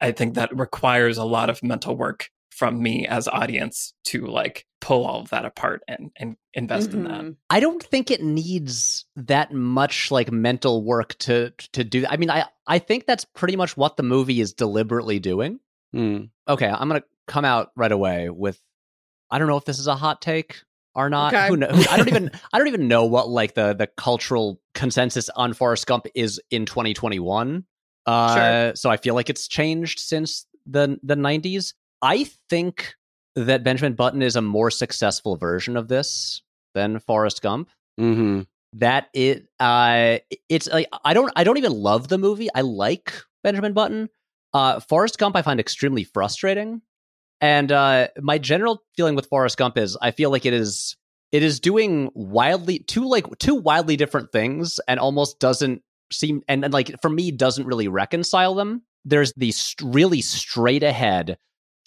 I 0.00 0.12
think 0.12 0.34
that 0.34 0.56
requires 0.56 1.18
a 1.18 1.24
lot 1.24 1.50
of 1.50 1.62
mental 1.62 1.96
work 1.96 2.28
from 2.58 2.82
me 2.82 3.06
as 3.06 3.28
audience 3.28 3.94
to 4.04 4.26
like 4.26 4.66
pull 4.80 5.06
all 5.06 5.20
of 5.20 5.30
that 5.30 5.44
apart 5.44 5.82
and, 5.86 6.10
and 6.16 6.36
invest 6.54 6.92
in 6.92 7.04
that. 7.04 7.20
Mhm. 7.20 7.36
I 7.50 7.60
don't 7.60 7.82
think 7.82 8.10
it 8.10 8.20
needs 8.22 9.06
that 9.16 9.52
much 9.52 10.10
like 10.10 10.32
mental 10.32 10.82
work 10.84 11.16
to 11.18 11.50
to 11.72 11.84
do. 11.84 12.04
I 12.08 12.16
mean, 12.16 12.30
I 12.30 12.46
I 12.66 12.80
think 12.80 13.06
that's 13.06 13.24
pretty 13.24 13.56
much 13.56 13.76
what 13.76 13.96
the 13.96 14.02
movie 14.02 14.40
is 14.40 14.52
deliberately 14.52 15.20
doing. 15.20 15.60
Mm. 15.94 16.30
Okay, 16.48 16.68
I'm 16.68 16.88
gonna 16.88 17.04
come 17.28 17.44
out 17.44 17.70
right 17.76 17.92
away 17.92 18.28
with. 18.28 18.60
I 19.30 19.38
don't 19.38 19.46
know 19.48 19.56
if 19.56 19.64
this 19.64 19.78
is 19.78 19.86
a 19.86 19.94
hot 19.94 20.20
take 20.20 20.62
or 20.94 21.08
not. 21.08 21.32
Okay. 21.32 21.46
Who 21.48 21.56
knows? 21.56 21.86
I 21.88 21.96
don't 21.96 22.08
even 22.08 22.30
I 22.52 22.58
don't 22.58 22.68
even 22.68 22.88
know 22.88 23.04
what 23.04 23.28
like 23.28 23.54
the 23.54 23.72
the 23.74 23.86
cultural 23.86 24.60
consensus 24.74 25.28
on 25.30 25.52
Forrest 25.52 25.86
Gump 25.86 26.06
is 26.14 26.40
in 26.50 26.66
2021. 26.66 27.64
Uh, 28.06 28.74
so 28.74 28.88
I 28.90 28.96
feel 28.96 29.14
like 29.14 29.28
it's 29.30 29.46
changed 29.48 29.98
since 30.00 30.46
the 30.66 30.98
the 31.02 31.14
90s. 31.14 31.74
I 32.02 32.24
think 32.48 32.94
that 33.36 33.62
Benjamin 33.64 33.94
Button 33.94 34.22
is 34.22 34.36
a 34.36 34.42
more 34.42 34.70
successful 34.70 35.36
version 35.36 35.76
of 35.76 35.88
this 35.88 36.42
than 36.74 36.98
Forrest 37.00 37.42
Gump. 37.42 37.70
hmm 37.98 38.42
that 38.74 39.08
it 39.14 39.48
uh 39.60 40.18
it's 40.50 40.68
like 40.68 40.86
I 41.02 41.14
don't 41.14 41.32
I 41.34 41.42
don't 41.42 41.56
even 41.56 41.72
love 41.72 42.08
the 42.08 42.18
movie. 42.18 42.48
I 42.54 42.60
like 42.60 43.14
Benjamin 43.42 43.72
Button. 43.72 44.10
Uh 44.52 44.78
Forrest 44.80 45.18
Gump 45.18 45.36
I 45.36 45.42
find 45.42 45.58
extremely 45.58 46.04
frustrating. 46.04 46.82
And 47.40 47.72
uh 47.72 48.08
my 48.20 48.36
general 48.36 48.82
feeling 48.94 49.14
with 49.14 49.26
Forrest 49.26 49.56
Gump 49.56 49.78
is 49.78 49.96
I 50.02 50.10
feel 50.10 50.30
like 50.30 50.44
it 50.44 50.52
is 50.52 50.96
it 51.32 51.42
is 51.42 51.60
doing 51.60 52.10
wildly 52.14 52.80
two 52.80 53.08
like 53.08 53.24
two 53.38 53.54
wildly 53.54 53.96
different 53.96 54.32
things 54.32 54.78
and 54.86 55.00
almost 55.00 55.40
doesn't 55.40 55.80
seem 56.12 56.42
and, 56.46 56.62
and 56.62 56.74
like 56.74 56.94
for 57.00 57.08
me 57.08 57.30
doesn't 57.30 57.66
really 57.66 57.88
reconcile 57.88 58.54
them. 58.54 58.82
There's 59.06 59.32
the 59.36 59.50
st- 59.52 59.94
really 59.94 60.20
straight 60.20 60.82
ahead 60.82 61.38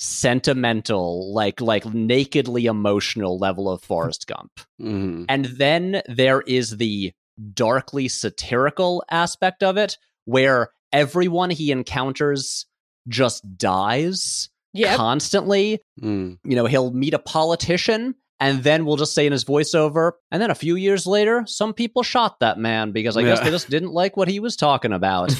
sentimental, 0.02 1.32
like 1.32 1.62
like 1.62 1.86
nakedly 1.86 2.66
emotional 2.66 3.38
level 3.38 3.70
of 3.70 3.84
Forrest 3.84 4.26
Gump. 4.26 4.52
Mhm. 4.82 5.26
And 5.30 5.46
then 5.46 6.02
there 6.08 6.42
is 6.42 6.78
the 6.78 7.14
darkly 7.54 8.08
satirical 8.08 9.04
aspect 9.12 9.62
of 9.62 9.78
it 9.78 10.00
where 10.26 10.72
everyone 10.92 11.52
he 11.52 11.72
encounters 11.72 12.66
just 13.08 13.44
dies 13.58 14.50
Yep. 14.74 14.98
constantly. 14.98 15.80
Mm. 16.02 16.40
You 16.44 16.56
know, 16.56 16.66
he'll 16.66 16.92
meet 16.92 17.14
a 17.14 17.20
politician 17.20 18.16
and 18.40 18.64
then 18.64 18.86
we'll 18.86 18.98
just 18.98 19.14
say 19.14 19.28
in 19.28 19.32
his 19.32 19.46
voiceover, 19.46 20.14
and 20.32 20.42
then 20.42 20.50
a 20.50 20.56
few 20.56 20.76
years 20.76 21.06
later, 21.06 21.44
some 21.46 21.76
people 21.76 22.02
shot 22.02 22.40
that 22.40 22.58
man 22.58 22.92
because 22.92 23.16
I 23.16 23.22
guess 23.22 23.40
they 23.40 23.52
just 23.52 23.70
didn't 23.70 23.92
like 23.92 24.18
what 24.18 24.28
he 24.28 24.40
was 24.40 24.56
talking 24.56 24.94
about. 24.94 25.30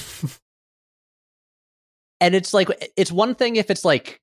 and 2.20 2.36
it's 2.36 2.54
like 2.54 2.68
it's 2.96 3.12
one 3.12 3.34
thing 3.34 3.56
if 3.56 3.72
it's 3.72 3.84
like 3.84 4.22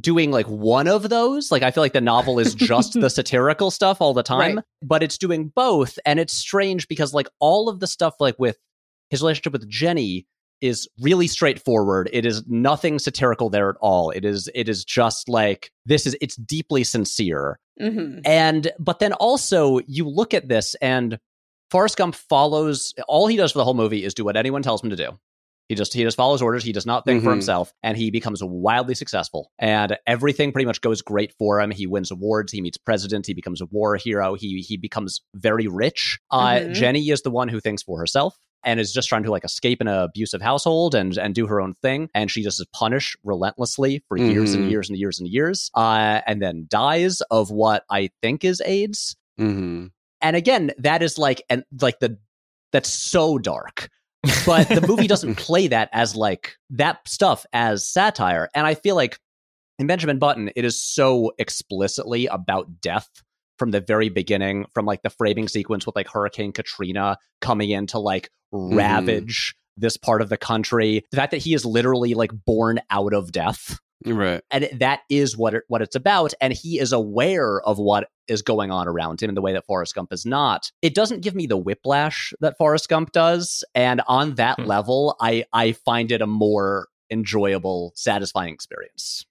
doing 0.00 0.30
like 0.30 0.46
one 0.46 0.86
of 0.88 1.08
those 1.08 1.50
like 1.50 1.62
i 1.62 1.70
feel 1.70 1.82
like 1.82 1.92
the 1.92 2.00
novel 2.00 2.38
is 2.38 2.54
just 2.54 2.92
the 2.94 3.08
satirical 3.18 3.70
stuff 3.70 4.00
all 4.00 4.14
the 4.14 4.22
time 4.22 4.56
Right. 4.56 4.64
but 4.82 5.02
it's 5.02 5.18
doing 5.18 5.48
both 5.54 5.98
and 6.06 6.20
it's 6.20 6.32
strange 6.34 6.88
because 6.88 7.14
like 7.14 7.28
all 7.40 7.68
of 7.68 7.80
the 7.80 7.86
stuff 7.86 8.14
like 8.20 8.36
with 8.38 8.56
his 9.10 9.20
relationship 9.22 9.52
with 9.52 9.68
jenny 9.68 10.26
is 10.60 10.88
really 11.00 11.26
straightforward 11.28 12.10
it 12.12 12.26
is 12.26 12.42
nothing 12.48 12.98
satirical 12.98 13.48
there 13.50 13.70
at 13.70 13.76
all 13.80 14.10
it 14.10 14.24
is 14.24 14.48
it 14.54 14.68
is 14.68 14.84
just 14.84 15.28
like 15.28 15.70
this 15.86 16.06
is 16.06 16.16
it's 16.20 16.36
deeply 16.36 16.84
sincere 16.84 17.58
Mhm. 17.80 18.22
and 18.24 18.72
but 18.80 18.98
then 18.98 19.12
also 19.14 19.78
you 19.86 20.08
look 20.08 20.34
at 20.34 20.48
this 20.48 20.74
and 20.82 21.18
Forrest 21.70 21.98
Gump 21.98 22.14
follows 22.14 22.94
all 23.06 23.26
he 23.26 23.36
does 23.36 23.52
for 23.52 23.58
the 23.58 23.64
whole 23.64 23.74
movie 23.74 24.02
is 24.02 24.14
do 24.14 24.24
what 24.24 24.36
anyone 24.38 24.62
tells 24.62 24.82
him 24.82 24.88
to 24.88 24.96
do. 24.96 25.18
He 25.68 25.74
just 25.74 25.92
he 25.92 26.02
just 26.02 26.16
follows 26.16 26.40
orders. 26.40 26.64
He 26.64 26.72
does 26.72 26.86
not 26.86 27.04
think 27.04 27.22
for 27.22 27.28
Mhm. 27.28 27.34
himself, 27.34 27.72
and 27.82 27.96
he 27.96 28.10
becomes 28.10 28.42
wildly 28.42 28.94
successful. 28.94 29.50
And 29.58 29.98
everything 30.06 30.50
pretty 30.52 30.66
much 30.66 30.80
goes 30.80 31.02
great 31.02 31.32
for 31.38 31.60
him. 31.60 31.70
He 31.70 31.86
wins 31.86 32.10
awards. 32.10 32.52
He 32.52 32.60
meets 32.62 32.78
presidents. 32.78 33.28
He 33.28 33.34
becomes 33.34 33.60
a 33.60 33.66
war 33.66 33.96
hero. 33.96 34.34
He 34.34 34.60
he 34.62 34.76
becomes 34.78 35.20
very 35.34 35.66
rich. 35.66 36.18
Uh, 36.30 36.54
Mhm. 36.60 36.74
Jenny 36.74 37.08
is 37.10 37.22
the 37.22 37.30
one 37.30 37.48
who 37.48 37.60
thinks 37.60 37.82
for 37.82 37.98
herself 37.98 38.38
and 38.64 38.80
is 38.80 38.92
just 38.92 39.08
trying 39.08 39.22
to 39.24 39.30
like 39.30 39.44
escape 39.44 39.80
an 39.82 39.88
abusive 39.88 40.40
household 40.40 40.94
and 40.94 41.16
and 41.18 41.34
do 41.34 41.46
her 41.46 41.60
own 41.60 41.74
thing. 41.82 42.08
And 42.14 42.30
she 42.30 42.42
just 42.42 42.58
is 42.60 42.66
punished 42.72 43.16
relentlessly 43.22 44.02
for 44.08 44.16
years 44.16 44.54
and 44.54 44.70
years 44.70 44.88
and 44.88 44.98
years 44.98 45.20
and 45.20 45.28
years. 45.28 45.70
Uh, 45.74 46.22
and 46.26 46.40
then 46.40 46.66
dies 46.70 47.20
of 47.30 47.50
what 47.50 47.84
I 47.90 48.08
think 48.22 48.42
is 48.44 48.62
AIDS. 48.64 49.16
Mhm. 49.38 49.90
And 50.22 50.34
again, 50.34 50.72
that 50.78 51.02
is 51.02 51.18
like 51.18 51.42
and 51.50 51.62
like 51.80 52.00
the 52.00 52.18
that's 52.72 52.88
so 52.88 53.38
dark. 53.38 53.88
But 54.46 54.68
the 54.68 54.84
movie 54.86 55.06
doesn't 55.08 55.36
play 55.36 55.68
that 55.68 55.88
as 55.92 56.16
like 56.16 56.56
that 56.70 57.06
stuff 57.06 57.44
as 57.52 57.88
satire. 57.88 58.48
And 58.54 58.66
I 58.66 58.74
feel 58.74 58.96
like 58.96 59.18
in 59.78 59.86
Benjamin 59.86 60.18
Button, 60.18 60.50
it 60.56 60.64
is 60.64 60.82
so 60.82 61.32
explicitly 61.38 62.26
about 62.26 62.80
death 62.80 63.08
from 63.58 63.70
the 63.70 63.80
very 63.80 64.08
beginning, 64.08 64.66
from 64.74 64.86
like 64.86 65.02
the 65.02 65.10
framing 65.10 65.48
sequence 65.48 65.86
with 65.86 65.96
like 65.96 66.08
Hurricane 66.08 66.52
Katrina 66.52 67.18
coming 67.40 67.70
in 67.70 67.86
to 67.88 67.98
like 67.98 68.30
mm-hmm. 68.54 68.76
ravage 68.76 69.54
this 69.76 69.96
part 69.96 70.22
of 70.22 70.28
the 70.28 70.36
country. 70.36 71.04
The 71.10 71.16
fact 71.16 71.30
that 71.30 71.38
he 71.42 71.54
is 71.54 71.64
literally 71.64 72.14
like 72.14 72.32
born 72.46 72.80
out 72.90 73.14
of 73.14 73.32
death 73.32 73.78
Right. 74.06 74.42
and 74.50 74.68
that 74.78 75.00
is 75.10 75.36
what 75.36 75.54
it, 75.54 75.64
what 75.68 75.82
it's 75.82 75.96
about 75.96 76.32
and 76.40 76.52
he 76.52 76.78
is 76.78 76.92
aware 76.92 77.60
of 77.62 77.78
what 77.78 78.08
is 78.28 78.42
going 78.42 78.70
on 78.70 78.86
around 78.86 79.20
him 79.22 79.28
in 79.28 79.34
the 79.34 79.40
way 79.42 79.52
that 79.52 79.66
Forrest 79.66 79.94
Gump 79.94 80.12
is 80.12 80.24
not 80.24 80.70
it 80.82 80.94
doesn't 80.94 81.20
give 81.22 81.34
me 81.34 81.46
the 81.46 81.56
whiplash 81.56 82.32
that 82.40 82.56
Forrest 82.58 82.88
Gump 82.88 83.12
does 83.12 83.64
and 83.74 84.00
on 84.06 84.36
that 84.36 84.56
Hmm. 84.60 84.66
level 84.66 85.16
I 85.20 85.44
I 85.52 85.72
find 85.72 86.12
it 86.12 86.22
a 86.22 86.26
more 86.26 86.86
enjoyable 87.10 87.92
satisfying 87.96 88.54
experience 88.54 89.24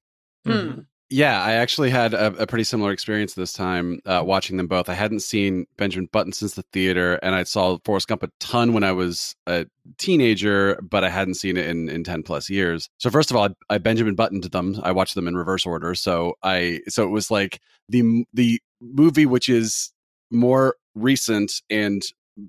Hmm. 0.45 0.79
Yeah, 1.09 1.41
I 1.41 1.53
actually 1.53 1.89
had 1.89 2.13
a, 2.13 2.27
a 2.35 2.47
pretty 2.47 2.65
similar 2.65 2.91
experience 2.91 3.33
this 3.33 3.53
time 3.53 4.01
uh, 4.05 4.23
watching 4.25 4.57
them 4.57 4.67
both. 4.67 4.89
I 4.89 4.93
hadn't 4.93 5.21
seen 5.21 5.65
Benjamin 5.77 6.09
Button 6.11 6.33
since 6.33 6.55
the 6.55 6.63
theater, 6.73 7.15
and 7.23 7.33
I 7.33 7.43
saw 7.43 7.77
Forrest 7.85 8.09
Gump 8.09 8.23
a 8.23 8.29
ton 8.41 8.73
when 8.73 8.83
I 8.83 8.91
was 8.91 9.33
a 9.47 9.67
teenager, 9.97 10.77
but 10.81 11.05
I 11.05 11.09
hadn't 11.09 11.35
seen 11.35 11.55
it 11.55 11.65
in, 11.67 11.87
in 11.87 12.03
ten 12.03 12.23
plus 12.23 12.49
years. 12.49 12.89
So 12.97 13.09
first 13.09 13.31
of 13.31 13.37
all, 13.37 13.47
I, 13.69 13.75
I 13.75 13.77
Benjamin 13.77 14.15
Buttoned 14.15 14.43
them. 14.43 14.81
I 14.83 14.91
watched 14.91 15.15
them 15.15 15.29
in 15.29 15.37
reverse 15.37 15.65
order. 15.65 15.95
So 15.95 16.33
I 16.43 16.81
so 16.89 17.03
it 17.03 17.09
was 17.09 17.31
like 17.31 17.61
the 17.87 18.25
the 18.33 18.61
movie 18.81 19.25
which 19.25 19.47
is 19.47 19.93
more 20.29 20.75
recent 20.93 21.53
and 21.69 22.01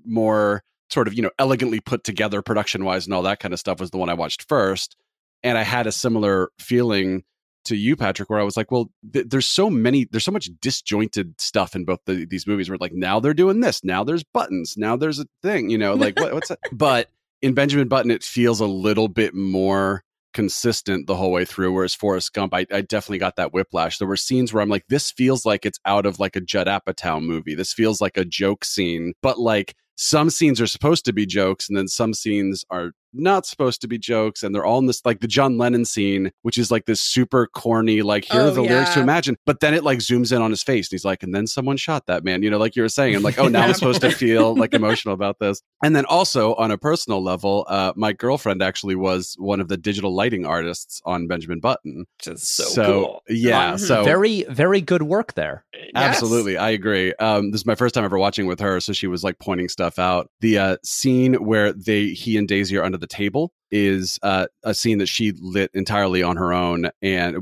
more 0.05 0.63
sort 0.89 1.07
of 1.07 1.13
you 1.13 1.21
know 1.21 1.31
elegantly 1.39 1.79
put 1.79 2.03
together 2.03 2.41
production 2.41 2.83
wise 2.83 3.05
and 3.05 3.13
all 3.13 3.21
that 3.21 3.39
kind 3.39 3.53
of 3.53 3.59
stuff 3.59 3.79
was 3.79 3.91
the 3.91 3.97
one 3.97 4.09
I 4.09 4.15
watched 4.15 4.49
first, 4.49 4.97
and 5.43 5.57
I 5.57 5.63
had 5.63 5.87
a 5.87 5.93
similar 5.93 6.49
feeling 6.59 7.23
to 7.65 7.75
you, 7.75 7.95
Patrick, 7.95 8.29
where 8.29 8.39
I 8.39 8.43
was 8.43 8.57
like, 8.57 8.71
well, 8.71 8.89
th- 9.13 9.27
there's 9.29 9.45
so 9.45 9.69
many, 9.69 10.07
there's 10.11 10.23
so 10.23 10.31
much 10.31 10.49
disjointed 10.61 11.39
stuff 11.39 11.75
in 11.75 11.85
both 11.85 11.99
the, 12.05 12.25
these 12.25 12.47
movies 12.47 12.69
where 12.69 12.77
like 12.79 12.93
now 12.93 13.19
they're 13.19 13.33
doing 13.33 13.59
this, 13.59 13.83
now 13.83 14.03
there's 14.03 14.23
buttons, 14.23 14.75
now 14.77 14.95
there's 14.95 15.19
a 15.19 15.25
thing, 15.41 15.69
you 15.69 15.77
know, 15.77 15.93
like 15.93 16.19
what, 16.19 16.33
what's 16.33 16.49
that? 16.49 16.59
But 16.71 17.09
in 17.41 17.53
Benjamin 17.53 17.87
Button, 17.87 18.11
it 18.11 18.23
feels 18.23 18.59
a 18.59 18.65
little 18.65 19.07
bit 19.07 19.33
more 19.33 20.03
consistent 20.33 21.07
the 21.07 21.15
whole 21.15 21.31
way 21.31 21.45
through. 21.45 21.73
Whereas 21.73 21.95
Forrest 21.95 22.33
Gump, 22.33 22.53
I, 22.53 22.65
I 22.71 22.81
definitely 22.81 23.17
got 23.17 23.35
that 23.37 23.53
whiplash. 23.53 23.97
There 23.97 24.07
were 24.07 24.17
scenes 24.17 24.53
where 24.53 24.61
I'm 24.61 24.69
like, 24.69 24.85
this 24.89 25.11
feels 25.11 25.45
like 25.45 25.65
it's 25.65 25.79
out 25.85 26.05
of 26.05 26.19
like 26.19 26.35
a 26.35 26.41
Judd 26.41 26.67
Apatow 26.67 27.21
movie. 27.21 27.55
This 27.55 27.73
feels 27.73 28.01
like 28.01 28.17
a 28.17 28.25
joke 28.25 28.65
scene, 28.65 29.13
but 29.21 29.39
like 29.39 29.75
some 29.95 30.29
scenes 30.29 30.61
are 30.61 30.67
supposed 30.67 31.05
to 31.05 31.13
be 31.13 31.25
jokes 31.25 31.67
and 31.67 31.77
then 31.77 31.87
some 31.87 32.13
scenes 32.13 32.63
are 32.69 32.91
not 33.13 33.45
supposed 33.45 33.81
to 33.81 33.87
be 33.87 33.97
jokes 33.97 34.43
and 34.43 34.53
they're 34.53 34.65
all 34.65 34.79
in 34.79 34.85
this 34.85 35.01
like 35.05 35.19
the 35.19 35.27
John 35.27 35.57
Lennon 35.57 35.85
scene 35.85 36.31
which 36.43 36.57
is 36.57 36.69
like 36.71 36.85
this 36.85 37.01
super 37.01 37.47
corny 37.47 38.01
like 38.01 38.25
here 38.25 38.41
are 38.41 38.45
Oh, 38.47 38.51
the 38.51 38.61
lyrics 38.61 38.93
to 38.93 38.99
imagine 39.01 39.35
but 39.45 39.59
then 39.59 39.73
it 39.73 39.83
like 39.83 39.99
zooms 39.99 40.35
in 40.35 40.41
on 40.41 40.49
his 40.51 40.63
face 40.63 40.87
and 40.87 40.91
he's 40.91 41.05
like 41.05 41.23
and 41.23 41.33
then 41.33 41.47
someone 41.47 41.77
shot 41.77 42.05
that 42.07 42.23
man 42.23 42.43
you 42.43 42.49
know 42.49 42.57
like 42.57 42.75
you 42.75 42.81
were 42.81 42.89
saying 42.89 43.15
I'm 43.15 43.23
like 43.23 43.39
oh 43.39 43.47
now 43.47 43.63
I'm 43.63 43.73
supposed 43.73 44.01
to 44.01 44.11
feel 44.11 44.55
like 44.55 44.73
emotional 44.73 45.13
about 45.13 45.39
this 45.39 45.61
and 45.83 45.95
then 45.95 46.05
also 46.05 46.55
on 46.55 46.71
a 46.71 46.77
personal 46.77 47.23
level 47.23 47.65
uh 47.69 47.93
my 47.95 48.13
girlfriend 48.13 48.61
actually 48.61 48.95
was 48.95 49.35
one 49.39 49.59
of 49.59 49.67
the 49.67 49.77
digital 49.77 50.13
lighting 50.13 50.45
artists 50.45 51.01
on 51.05 51.27
Benjamin 51.27 51.59
Button 51.59 52.05
Which 52.19 52.27
is 52.35 52.47
so, 52.47 52.85
cool. 52.85 53.23
yeah 53.29 53.73
Mhm. 53.73 53.79
so 53.79 54.03
very 54.03 54.43
very 54.49 54.81
good 54.81 55.03
work 55.03 55.33
there 55.33 55.65
Yes. 55.73 55.91
Absolutely, 55.95 56.57
I 56.57 56.69
agree. 56.71 57.13
Um, 57.15 57.49
this 57.51 57.61
is 57.61 57.65
my 57.65 57.73
first 57.73 57.95
time 57.95 58.03
ever 58.03 58.17
watching 58.19 58.45
with 58.45 58.59
her, 58.59 58.79
so 58.79 58.93
she 58.93 59.07
was 59.07 59.23
like 59.23 59.39
pointing 59.39 59.69
stuff 59.69 59.97
out. 59.97 60.29
The 60.41 60.57
uh, 60.59 60.77
scene 60.83 61.33
where 61.35 61.73
they, 61.73 62.07
he 62.09 62.37
and 62.37 62.47
Daisy 62.47 62.77
are 62.77 62.83
under 62.83 62.97
the 62.99 63.07
table, 63.07 63.51
is 63.71 64.19
uh, 64.23 64.47
a 64.63 64.73
scene 64.73 64.97
that 64.97 65.07
she 65.07 65.33
lit 65.39 65.71
entirely 65.73 66.23
on 66.23 66.37
her 66.37 66.53
own. 66.53 66.89
And 67.01 67.37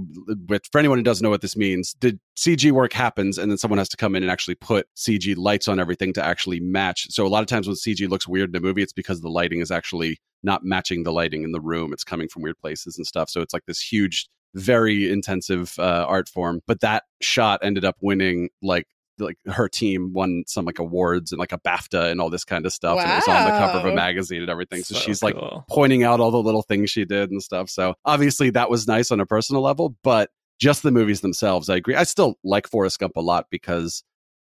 for 0.48 0.80
anyone 0.80 0.98
who 0.98 1.04
doesn't 1.04 1.24
know 1.24 1.30
what 1.30 1.42
this 1.42 1.56
means, 1.56 1.96
the 2.02 2.20
CG 2.36 2.72
work 2.72 2.94
happens, 2.94 3.38
and 3.38 3.52
then 3.52 3.58
someone 3.58 3.78
has 3.78 3.90
to 3.90 3.98
come 3.98 4.16
in 4.16 4.24
and 4.24 4.32
actually 4.32 4.56
put 4.56 4.88
CG 4.96 5.36
lights 5.38 5.68
on 5.68 5.80
everything 5.80 6.14
to 6.14 6.26
actually 6.26 6.60
match. 6.60 7.08
So 7.10 7.26
a 7.26 7.30
lot 7.30 7.42
of 7.42 7.48
times 7.48 7.68
when 7.68 7.76
CG 7.76 8.08
looks 8.10 8.28
weird 8.28 8.50
in 8.50 8.56
a 8.56 8.60
movie, 8.60 8.84
it's 8.84 8.94
because 8.94 9.22
the 9.22 9.30
lighting 9.30 9.62
is 9.62 9.72
actually 9.72 10.18
not 10.44 10.64
matching 10.64 11.04
the 11.04 11.12
lighting 11.12 11.44
in 11.44 11.52
the 11.52 11.62
room. 11.62 11.94
It's 11.94 12.04
coming 12.04 12.28
from 12.28 12.44
weird 12.44 12.60
places 12.60 12.98
and 12.98 13.08
stuff. 13.08 13.30
So 13.30 13.42
it's 13.42 13.54
like 13.54 13.66
this 13.66 13.82
huge 13.82 14.28
very 14.54 15.12
intensive 15.12 15.78
uh, 15.80 16.06
art 16.08 16.30
form. 16.30 16.62
But 16.68 16.82
that 16.82 17.04
shot 17.22 17.60
ended 17.64 17.86
up 17.86 17.98
winning 18.02 18.50
like 18.62 18.88
like 19.20 19.38
her 19.48 19.68
team 19.68 20.14
won 20.14 20.44
some 20.48 20.66
like 20.66 20.80
awards 20.80 21.32
and 21.32 21.40
like 21.40 21.52
a 21.52 21.60
BAFTA 21.60 22.12
and 22.12 22.22
all 22.22 22.30
this 22.30 22.44
kind 22.44 22.66
of 22.66 22.74
stuff. 22.74 23.00
And 23.00 23.12
it 23.12 23.16
was 23.16 23.28
on 23.28 23.46
the 23.46 23.52
cover 23.52 23.80
of 23.80 23.94
a 23.94 23.96
magazine 23.96 24.42
and 24.42 24.50
everything. 24.50 24.84
So, 24.84 24.96
So 24.96 25.02
she's 25.02 25.24
like 25.24 25.36
pointing 25.70 26.04
out 26.04 26.20
all 26.20 26.32
the 26.32 26.42
little 26.42 26.62
things 26.62 26.90
she 26.90 27.06
did 27.06 27.32
and 27.32 27.42
stuff. 27.42 27.70
So 27.70 27.96
obviously 28.06 28.50
that 28.52 28.70
was 28.70 28.88
nice 28.88 29.12
on 29.12 29.20
a 29.20 29.26
personal 29.26 29.62
level, 29.62 29.96
but 30.04 30.30
just 30.60 30.84
the 30.84 30.92
movies 30.92 31.22
themselves, 31.22 31.70
I 31.70 31.76
agree. 31.76 31.96
I 31.96 32.04
still 32.04 32.36
like 32.44 32.68
Forrest 32.68 33.00
Gump 33.00 33.16
a 33.16 33.22
lot 33.22 33.46
because 33.52 34.04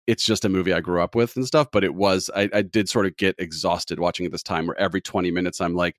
it's 0.07 0.25
just 0.25 0.45
a 0.45 0.49
movie 0.49 0.71
I 0.73 0.79
grew 0.79 1.01
up 1.01 1.15
with 1.15 1.35
and 1.35 1.45
stuff. 1.45 1.67
But 1.71 1.83
it 1.83 1.93
was, 1.93 2.29
I, 2.33 2.49
I 2.53 2.61
did 2.61 2.87
sort 2.87 3.05
of 3.05 3.17
get 3.17 3.35
exhausted 3.37 3.99
watching 3.99 4.25
it 4.25 4.31
this 4.31 4.41
time 4.41 4.65
where 4.65 4.79
every 4.79 5.01
20 5.01 5.31
minutes 5.31 5.59
I'm 5.59 5.75
like, 5.75 5.95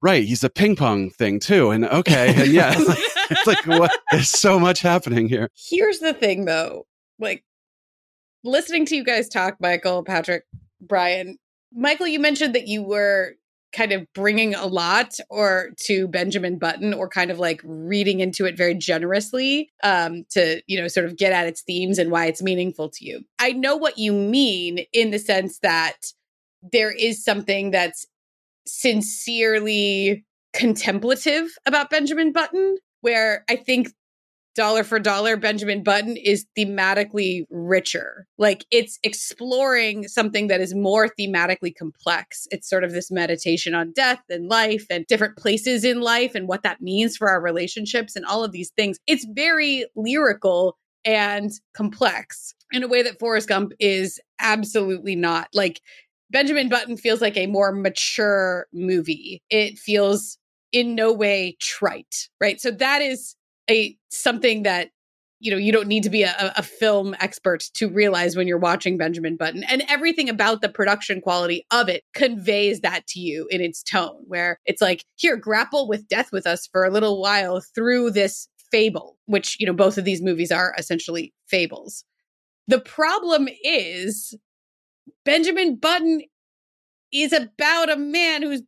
right, 0.00 0.24
he's 0.24 0.44
a 0.44 0.50
ping 0.50 0.76
pong 0.76 1.10
thing 1.10 1.40
too. 1.40 1.70
And 1.70 1.84
okay. 1.84 2.34
And 2.36 2.52
yeah, 2.52 2.72
it's 2.76 2.88
like, 2.88 2.98
it's 3.30 3.46
like 3.46 3.66
what? 3.66 3.90
There's 4.12 4.30
so 4.30 4.60
much 4.60 4.80
happening 4.80 5.28
here. 5.28 5.50
Here's 5.56 5.98
the 5.98 6.14
thing 6.14 6.44
though. 6.44 6.86
Like 7.18 7.42
listening 8.48 8.86
to 8.86 8.96
you 8.96 9.04
guys 9.04 9.28
talk, 9.28 9.56
Michael, 9.60 10.02
Patrick, 10.02 10.44
Brian. 10.80 11.36
Michael, 11.72 12.06
you 12.06 12.18
mentioned 12.18 12.54
that 12.54 12.66
you 12.66 12.82
were 12.82 13.34
kind 13.72 13.92
of 13.92 14.06
bringing 14.14 14.54
a 14.54 14.66
lot 14.66 15.14
or 15.28 15.70
to 15.76 16.08
Benjamin 16.08 16.58
Button 16.58 16.94
or 16.94 17.08
kind 17.08 17.30
of 17.30 17.38
like 17.38 17.60
reading 17.64 18.20
into 18.20 18.46
it 18.46 18.56
very 18.56 18.74
generously 18.74 19.70
um 19.82 20.24
to, 20.30 20.62
you 20.66 20.80
know, 20.80 20.88
sort 20.88 21.04
of 21.04 21.18
get 21.18 21.32
at 21.32 21.46
its 21.46 21.60
themes 21.62 21.98
and 21.98 22.10
why 22.10 22.26
it's 22.26 22.42
meaningful 22.42 22.88
to 22.88 23.04
you. 23.04 23.20
I 23.38 23.52
know 23.52 23.76
what 23.76 23.98
you 23.98 24.12
mean 24.12 24.86
in 24.94 25.10
the 25.10 25.18
sense 25.18 25.58
that 25.58 25.98
there 26.62 26.90
is 26.90 27.22
something 27.22 27.70
that's 27.70 28.06
sincerely 28.66 30.24
contemplative 30.52 31.50
about 31.66 31.90
Benjamin 31.90 32.32
Button, 32.32 32.78
where 33.00 33.44
I 33.48 33.56
think 33.56 33.90
dollar 34.58 34.82
for 34.82 34.98
dollar, 34.98 35.36
Benjamin 35.36 35.84
Button 35.84 36.16
is 36.16 36.44
thematically 36.58 37.44
richer. 37.48 38.26
Like 38.38 38.66
it's 38.72 38.98
exploring 39.04 40.08
something 40.08 40.48
that 40.48 40.60
is 40.60 40.74
more 40.74 41.08
thematically 41.08 41.72
complex. 41.72 42.48
It's 42.50 42.68
sort 42.68 42.82
of 42.82 42.90
this 42.90 43.08
meditation 43.08 43.72
on 43.72 43.92
death 43.92 44.20
and 44.28 44.48
life 44.48 44.84
and 44.90 45.06
different 45.06 45.36
places 45.36 45.84
in 45.84 46.00
life 46.00 46.34
and 46.34 46.48
what 46.48 46.64
that 46.64 46.80
means 46.80 47.16
for 47.16 47.28
our 47.30 47.40
relationships 47.40 48.16
and 48.16 48.26
all 48.26 48.42
of 48.42 48.50
these 48.50 48.70
things. 48.70 48.98
It's 49.06 49.24
very 49.32 49.86
lyrical 49.94 50.76
and 51.04 51.52
complex 51.72 52.52
in 52.72 52.82
a 52.82 52.88
way 52.88 53.02
that 53.02 53.20
Forrest 53.20 53.48
Gump 53.48 53.70
is 53.78 54.18
absolutely 54.40 55.14
not. 55.14 55.46
Like 55.54 55.80
Benjamin 56.30 56.68
Button 56.68 56.96
feels 56.96 57.20
like 57.20 57.36
a 57.36 57.46
more 57.46 57.70
mature 57.70 58.66
movie. 58.72 59.40
It 59.50 59.78
feels 59.78 60.36
in 60.72 60.96
no 60.96 61.12
way 61.12 61.56
trite, 61.60 62.28
right? 62.40 62.60
So 62.60 62.72
that 62.72 63.02
is 63.02 63.36
a 63.70 63.96
something 64.10 64.62
that 64.62 64.90
you 65.40 65.50
know 65.50 65.56
you 65.56 65.72
don't 65.72 65.88
need 65.88 66.02
to 66.02 66.10
be 66.10 66.22
a, 66.22 66.52
a, 66.56 66.62
film 66.62 67.14
expert 67.20 67.62
to 67.74 67.88
realize 67.88 68.36
when 68.36 68.48
you're 68.48 68.58
watching 68.58 68.98
benjamin 68.98 69.36
button. 69.36 69.64
And 69.64 69.84
everything 69.88 70.28
about 70.28 70.62
the 70.62 70.68
production 70.68 71.20
quality 71.20 71.64
of 71.70 71.88
it 71.88 72.04
conveys 72.14 72.80
that 72.80 73.06
to 73.08 73.20
you 73.20 73.46
in 73.50 73.60
its 73.60 73.82
tone 73.82 74.16
where 74.26 74.58
it's 74.66 74.82
like 74.82 75.04
here 75.16 75.36
grapple 75.36 75.86
with 75.88 76.08
death 76.08 76.32
with 76.32 76.46
us 76.46 76.66
for 76.66 76.84
a 76.84 76.90
little 76.90 77.20
while 77.20 77.60
through 77.74 78.10
this 78.10 78.48
fable 78.72 79.16
which 79.26 79.58
you 79.58 79.66
know 79.66 79.72
both 79.72 79.96
of 79.96 80.04
these 80.04 80.22
movies 80.22 80.50
are 80.50 80.74
essentially 80.78 81.32
fables. 81.46 82.04
The 82.66 82.80
problem 82.80 83.48
is 83.62 84.36
benjamin 85.24 85.76
button 85.76 86.22
is 87.12 87.32
about 87.32 87.90
a 87.90 87.96
man 87.96 88.42
who's 88.42 88.62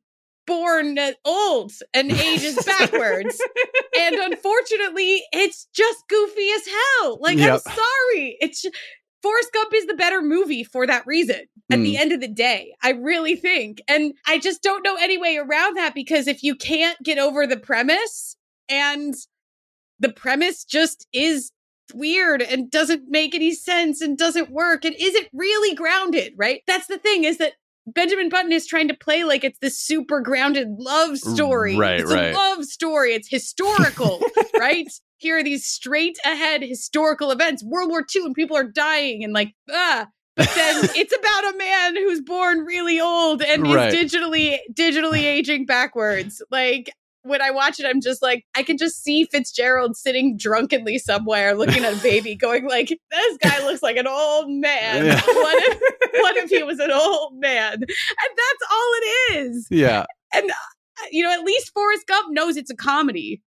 born 0.51 0.99
old 1.25 1.73
and 1.95 2.11
ages 2.11 2.59
backwards. 2.65 3.41
and 4.01 4.17
unfortunately, 4.17 5.23
it's 5.33 5.69
just 5.73 6.09
goofy 6.09 6.51
as 6.51 6.67
hell. 6.67 7.19
Like, 7.21 7.39
yep. 7.39 7.53
I'm 7.53 7.61
sorry. 7.61 8.37
It's 8.41 8.63
just, 8.63 8.77
Forrest 9.23 9.53
Gump 9.53 9.73
is 9.75 9.87
the 9.87 9.95
better 9.95 10.23
movie 10.23 10.65
for 10.65 10.87
that 10.89 11.07
reason 11.07 11.43
at 11.71 11.79
mm. 11.79 11.85
the 11.85 11.97
end 11.99 12.11
of 12.11 12.21
the 12.21 12.29
day. 12.29 12.75
I 12.83 12.91
really 12.91 13.37
think. 13.37 13.81
And 13.87 14.15
I 14.27 14.39
just 14.39 14.63
don't 14.63 14.83
know 14.83 14.97
any 14.97 15.19
way 15.19 15.37
around 15.37 15.77
that 15.77 15.95
because 15.95 16.27
if 16.27 16.43
you 16.43 16.57
can't 16.57 17.01
get 17.05 17.19
over 17.19 17.47
the 17.47 17.59
premise 17.59 18.37
and 18.69 19.15
the 20.01 20.13
premise 20.13 20.65
just 20.65 21.07
is 21.13 21.53
weird 21.95 22.43
and 22.43 22.71
doesn't 22.71 23.05
make 23.09 23.35
any 23.35 23.53
sense 23.53 24.01
and 24.01 24.19
doesn't 24.19 24.51
work 24.51 24.85
and 24.85 24.97
isn't 24.99 25.29
really 25.33 25.77
grounded, 25.77 26.33
right? 26.37 26.63
That's 26.67 26.87
the 26.89 26.99
thing 26.99 27.25
is 27.25 27.39
that 27.39 27.53
Benjamin 27.87 28.29
Button 28.29 28.53
is 28.53 28.67
trying 28.67 28.89
to 28.89 28.95
play 28.95 29.25
like 29.25 29.45
it's 29.45 29.59
this 29.61 29.79
super 29.79 30.21
grounded 30.21 30.69
love 30.79 31.19
story. 31.19 31.77
Right, 31.77 32.01
it's 32.01 32.13
right. 32.13 32.33
a 32.33 32.37
love 32.37 32.65
story. 32.65 33.15
It's 33.15 33.29
historical, 33.29 34.21
right? 34.59 34.87
Here 35.17 35.39
are 35.39 35.43
these 35.43 35.67
straight 35.67 36.19
ahead 36.25 36.63
historical 36.63 37.31
events, 37.31 37.65
World 37.65 37.91
War 37.91 38.05
II, 38.15 38.27
and 38.27 38.35
people 38.35 38.57
are 38.57 38.65
dying 38.65 39.25
and 39.25 39.33
like, 39.33 39.55
ah. 39.71 40.07
But 40.37 40.51
then 40.55 40.85
it's 40.95 41.15
about 41.15 41.55
a 41.55 41.59
man 41.59 41.97
who's 41.97 42.21
born 42.21 42.61
really 42.61 43.01
old 43.01 43.43
and 43.43 43.71
right. 43.71 43.93
is 43.93 44.13
digitally 44.13 44.59
digitally 44.73 45.23
aging 45.25 45.67
backwards. 45.67 46.43
Like 46.51 46.93
when 47.23 47.43
I 47.43 47.51
watch 47.51 47.79
it, 47.79 47.87
I'm 47.87 48.01
just 48.01 48.23
like, 48.23 48.45
I 48.55 48.63
can 48.63 48.79
just 48.79 49.03
see 49.03 49.25
Fitzgerald 49.25 49.97
sitting 49.97 50.37
drunkenly 50.37 50.99
somewhere 50.99 51.55
looking 51.55 51.85
at 51.85 51.93
a 51.93 52.03
baby, 52.03 52.35
going 52.41 52.67
like, 52.67 52.89
this 52.89 53.39
guy 53.39 53.65
looks 53.65 53.83
like 53.83 53.97
an 53.97 54.07
old 54.07 54.51
man. 54.51 55.07
Yeah. 55.07 55.21
What 55.41 55.63
if 55.69 55.81
what 56.13 56.37
if 56.37 56.51
he 56.51 56.63
was 56.63 56.79
an 56.79 56.91
old 56.91 57.39
man? 57.39 57.75
And 57.75 57.83
that's 57.83 58.73
all 58.73 58.91
it 58.95 59.37
is. 59.39 59.67
Yeah. 59.71 60.05
And 60.35 60.51
uh, 60.51 60.55
you 61.11 61.25
know, 61.25 61.33
at 61.33 61.45
least 61.45 61.73
Forrest 61.73 62.07
Gump 62.07 62.33
knows 62.33 62.57
it's 62.57 62.71
a 62.71 62.77
comedy. 62.77 63.43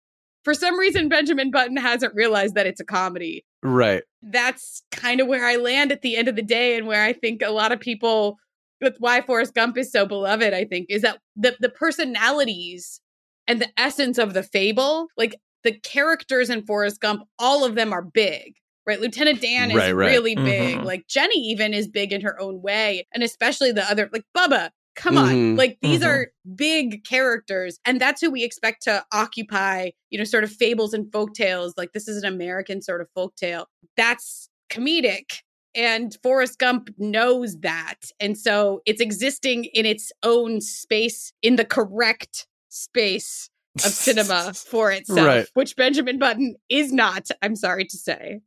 For 0.45 0.55
some 0.55 0.79
reason, 0.79 1.09
Benjamin 1.09 1.51
Button 1.51 1.77
hasn't 1.77 2.15
realized 2.15 2.55
that 2.55 2.67
it's 2.67 2.81
a 2.81 2.85
comedy. 2.85 3.45
Right. 3.63 4.03
That's 4.23 4.83
kind 4.93 5.21
of 5.21 5.27
where 5.27 5.47
I 5.47 5.57
land 5.57 5.93
at 5.93 6.03
the 6.03 6.17
end 6.17 6.29
of 6.29 6.37
the 6.37 6.43
day, 6.43 6.77
and 6.77 6.87
where 6.87 7.03
I 7.03 7.13
think 7.13 7.43
a 7.43 7.51
lot 7.51 7.73
of 7.73 7.81
people 7.81 8.37
with 8.81 8.97
why 8.99 9.21
Forrest 9.21 9.55
Gump 9.55 9.77
is 9.77 9.91
so 9.91 10.07
beloved, 10.07 10.53
I 10.55 10.65
think, 10.65 10.87
is 10.89 11.03
that 11.03 11.19
the 11.37 11.57
the 11.61 11.71
personalities 11.71 13.01
and 13.49 13.61
the 13.61 13.71
essence 13.77 14.19
of 14.19 14.35
the 14.35 14.43
fable, 14.43 15.09
like 15.17 15.35
the 15.65 15.73
characters 15.73 16.51
in 16.51 16.65
Forrest 16.65 17.01
Gump, 17.01 17.23
all 17.39 17.65
of 17.65 17.75
them 17.75 17.93
are 17.93 18.03
big. 18.03 18.55
Right. 18.87 19.01
Lieutenant 19.01 19.43
Dan 19.43 19.71
is 19.71 19.77
right, 19.77 19.95
right. 19.95 20.11
really 20.11 20.35
big. 20.35 20.77
Mm-hmm. 20.77 20.87
Like 20.87 21.07
Jenny 21.09 21.39
even 21.51 21.75
is 21.75 21.89
big 21.89 22.11
in 22.11 22.23
her 22.23 22.41
own 22.41 22.63
way. 22.63 23.07
And 23.13 23.23
especially 23.23 23.71
the 23.73 23.85
other 23.85 24.09
like 24.13 24.25
Bubba. 24.35 24.71
Come 24.97 25.17
mm-hmm. 25.17 25.29
on. 25.29 25.57
Like 25.57 25.77
these 25.83 26.01
mm-hmm. 26.01 26.09
are 26.09 26.33
big 26.57 27.05
characters. 27.05 27.79
And 27.85 28.01
that's 28.01 28.23
who 28.23 28.31
we 28.31 28.45
expect 28.45 28.85
to 28.85 29.05
occupy, 29.13 29.91
you 30.09 30.17
know, 30.17 30.25
sort 30.25 30.43
of 30.43 30.51
fables 30.51 30.95
and 30.95 31.13
folk 31.13 31.35
tales. 31.35 31.75
Like 31.77 31.93
this 31.93 32.09
is 32.09 32.23
an 32.23 32.33
American 32.33 32.81
sort 32.81 33.03
of 33.03 33.09
folk 33.15 33.37
tale. 33.37 33.67
That's 33.97 34.49
comedic. 34.73 35.41
And 35.75 36.17
Forrest 36.23 36.59
Gump 36.59 36.89
knows 36.97 37.59
that. 37.61 37.97
And 38.19 38.39
so 38.39 38.81
it's 38.87 39.03
existing 39.03 39.67
in 39.67 39.85
its 39.85 40.11
own 40.23 40.63
space 40.63 41.31
in 41.43 41.57
the 41.57 41.65
correct 41.67 42.47
space 42.69 43.51
of 43.77 43.83
cinema 43.93 44.53
for 44.55 44.91
itself, 44.91 45.27
right. 45.27 45.47
which 45.55 45.77
Benjamin 45.77 46.19
Button 46.19 46.57
is 46.69 46.93
not, 46.93 47.29
I'm 47.43 47.57
sorry 47.57 47.85
to 47.87 47.97
say. 47.97 48.41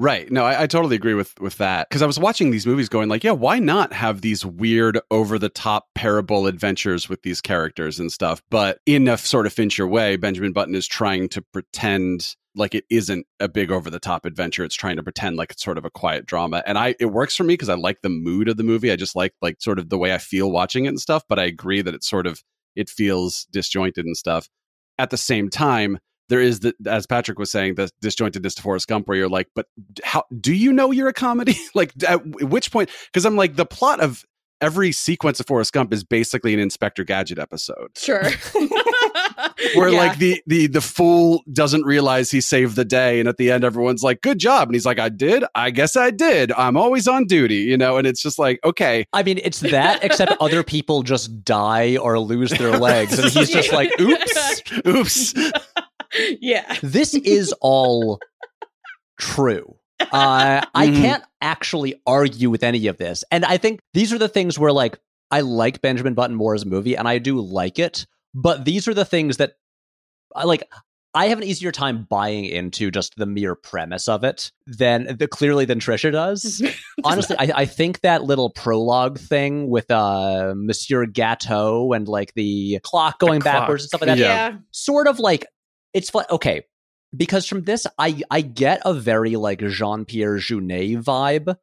Right. 0.00 0.30
No, 0.30 0.44
I, 0.44 0.62
I, 0.62 0.66
totally 0.68 0.94
agree 0.94 1.14
with 1.14 1.40
with 1.40 1.58
that 1.58 1.88
because 1.88 2.02
I 2.02 2.06
was 2.06 2.20
watching 2.20 2.52
these 2.52 2.68
movies, 2.68 2.88
going 2.88 3.08
like, 3.08 3.24
yeah, 3.24 3.32
why 3.32 3.58
not 3.58 3.92
have 3.92 4.20
these 4.20 4.46
weird, 4.46 5.00
over 5.10 5.40
the 5.40 5.48
top 5.48 5.88
parable 5.96 6.46
adventures 6.46 7.08
with 7.08 7.22
these 7.22 7.40
characters 7.40 7.98
and 7.98 8.12
stuff? 8.12 8.40
But 8.48 8.78
in 8.86 9.08
a 9.08 9.18
sort 9.18 9.44
of 9.44 9.52
Fincher 9.52 9.88
way, 9.88 10.14
Benjamin 10.14 10.52
Button 10.52 10.76
is 10.76 10.86
trying 10.86 11.28
to 11.30 11.42
pretend 11.52 12.36
like 12.54 12.76
it 12.76 12.84
isn't 12.90 13.26
a 13.40 13.48
big 13.48 13.72
over 13.72 13.90
the 13.90 13.98
top 13.98 14.24
adventure. 14.24 14.62
It's 14.62 14.76
trying 14.76 14.96
to 14.98 15.02
pretend 15.02 15.36
like 15.36 15.50
it's 15.50 15.64
sort 15.64 15.78
of 15.78 15.84
a 15.84 15.90
quiet 15.90 16.26
drama, 16.26 16.62
and 16.64 16.78
I 16.78 16.94
it 17.00 17.06
works 17.06 17.34
for 17.34 17.42
me 17.42 17.54
because 17.54 17.68
I 17.68 17.74
like 17.74 18.02
the 18.02 18.08
mood 18.08 18.48
of 18.48 18.56
the 18.56 18.62
movie. 18.62 18.92
I 18.92 18.96
just 18.96 19.16
like 19.16 19.34
like 19.42 19.56
sort 19.60 19.80
of 19.80 19.88
the 19.88 19.98
way 19.98 20.14
I 20.14 20.18
feel 20.18 20.52
watching 20.52 20.84
it 20.84 20.90
and 20.90 21.00
stuff. 21.00 21.24
But 21.28 21.40
I 21.40 21.44
agree 21.46 21.82
that 21.82 21.94
it's 21.94 22.08
sort 22.08 22.28
of 22.28 22.44
it 22.76 22.88
feels 22.88 23.46
disjointed 23.50 24.04
and 24.04 24.16
stuff. 24.16 24.48
At 24.98 25.10
the 25.10 25.16
same 25.16 25.48
time, 25.48 25.98
there 26.28 26.40
is 26.40 26.60
the 26.60 26.74
as 26.86 27.06
Patrick 27.06 27.38
was 27.38 27.50
saying 27.50 27.76
the 27.76 27.90
disjointedness 28.02 28.54
to 28.56 28.62
Forrest 28.62 28.88
Gump, 28.88 29.08
where 29.08 29.16
you're 29.16 29.28
like, 29.28 29.48
but 29.54 29.66
how 30.04 30.24
do 30.40 30.54
you 30.54 30.72
know 30.72 30.90
you're 30.90 31.08
a 31.08 31.14
comedy? 31.14 31.56
like 31.74 31.92
at 32.06 32.24
which 32.42 32.70
point? 32.70 32.90
Because 33.06 33.24
I'm 33.24 33.36
like 33.36 33.56
the 33.56 33.66
plot 33.66 34.00
of 34.00 34.24
every 34.60 34.92
sequence 34.92 35.40
of 35.40 35.46
Forrest 35.46 35.72
Gump 35.72 35.92
is 35.92 36.04
basically 36.04 36.54
an 36.54 36.60
Inspector 36.60 37.02
Gadget 37.04 37.38
episode. 37.38 37.90
Sure. 37.96 38.22
Where 39.74 39.88
yeah. 39.88 39.98
like 39.98 40.18
the 40.18 40.42
the 40.46 40.66
the 40.66 40.80
fool 40.80 41.42
doesn't 41.52 41.84
realize 41.84 42.30
he 42.30 42.40
saved 42.40 42.76
the 42.76 42.84
day, 42.84 43.20
and 43.20 43.28
at 43.28 43.36
the 43.36 43.50
end 43.50 43.64
everyone's 43.64 44.02
like, 44.02 44.20
"Good 44.20 44.38
job," 44.38 44.68
and 44.68 44.74
he's 44.74 44.86
like, 44.86 44.98
"I 44.98 45.08
did. 45.08 45.44
I 45.54 45.70
guess 45.70 45.96
I 45.96 46.10
did. 46.10 46.52
I'm 46.52 46.76
always 46.76 47.06
on 47.06 47.24
duty," 47.24 47.56
you 47.56 47.76
know. 47.76 47.96
And 47.96 48.06
it's 48.06 48.22
just 48.22 48.38
like, 48.38 48.60
okay. 48.64 49.04
I 49.12 49.22
mean, 49.22 49.40
it's 49.42 49.60
that, 49.60 50.02
except 50.02 50.32
other 50.40 50.62
people 50.62 51.02
just 51.02 51.44
die 51.44 51.96
or 51.96 52.18
lose 52.18 52.50
their 52.50 52.76
legs, 52.78 53.18
and 53.18 53.30
he's 53.30 53.50
just 53.50 53.72
like, 53.72 53.90
"Oops, 54.00 54.62
oops." 54.86 55.34
yeah. 56.40 56.76
This 56.82 57.14
is 57.14 57.52
all 57.60 58.20
true. 59.18 59.76
Uh, 60.00 60.64
I 60.74 60.86
mm-hmm. 60.86 61.02
can't 61.02 61.24
actually 61.40 62.00
argue 62.06 62.50
with 62.50 62.62
any 62.62 62.86
of 62.86 62.98
this. 62.98 63.24
And 63.30 63.44
I 63.44 63.56
think 63.56 63.80
these 63.94 64.12
are 64.12 64.18
the 64.18 64.28
things 64.28 64.58
where, 64.58 64.72
like, 64.72 64.98
I 65.30 65.40
like 65.40 65.80
Benjamin 65.80 66.14
Button 66.14 66.36
more 66.36 66.54
as 66.54 66.62
a 66.62 66.66
movie, 66.66 66.96
and 66.96 67.08
I 67.08 67.18
do 67.18 67.40
like 67.40 67.78
it. 67.78 68.06
But 68.34 68.64
these 68.64 68.88
are 68.88 68.94
the 68.94 69.04
things 69.04 69.38
that, 69.38 69.54
I 70.34 70.44
like, 70.44 70.62
I 71.14 71.28
have 71.28 71.38
an 71.38 71.44
easier 71.44 71.72
time 71.72 72.06
buying 72.08 72.44
into 72.44 72.90
just 72.90 73.16
the 73.16 73.26
mere 73.26 73.54
premise 73.54 74.08
of 74.08 74.24
it 74.24 74.52
than 74.66 75.16
the, 75.16 75.26
clearly 75.26 75.64
than 75.64 75.80
Trisha 75.80 76.12
does. 76.12 76.62
Honestly, 77.04 77.34
I, 77.38 77.50
I, 77.54 77.64
think 77.64 78.00
that 78.02 78.24
little 78.24 78.50
prologue 78.50 79.18
thing 79.18 79.68
with 79.68 79.90
uh, 79.90 80.52
Monsieur 80.54 81.06
Gâteau 81.06 81.96
and 81.96 82.06
like 82.06 82.34
the 82.34 82.78
clock 82.82 83.18
going 83.18 83.40
the 83.40 83.44
backwards 83.44 83.84
and 83.84 83.88
stuff 83.88 84.02
like 84.02 84.08
that, 84.08 84.18
yeah. 84.18 84.56
sort 84.70 85.08
of 85.08 85.18
like 85.18 85.46
it's 85.94 86.10
fun. 86.10 86.26
Okay, 86.30 86.64
because 87.16 87.46
from 87.46 87.64
this, 87.64 87.86
I 87.98 88.20
I 88.30 88.40
get 88.40 88.80
a 88.84 88.94
very 88.94 89.36
like 89.36 89.60
Jean 89.60 90.04
Pierre 90.04 90.36
Jeunet 90.36 91.02
vibe 91.02 91.56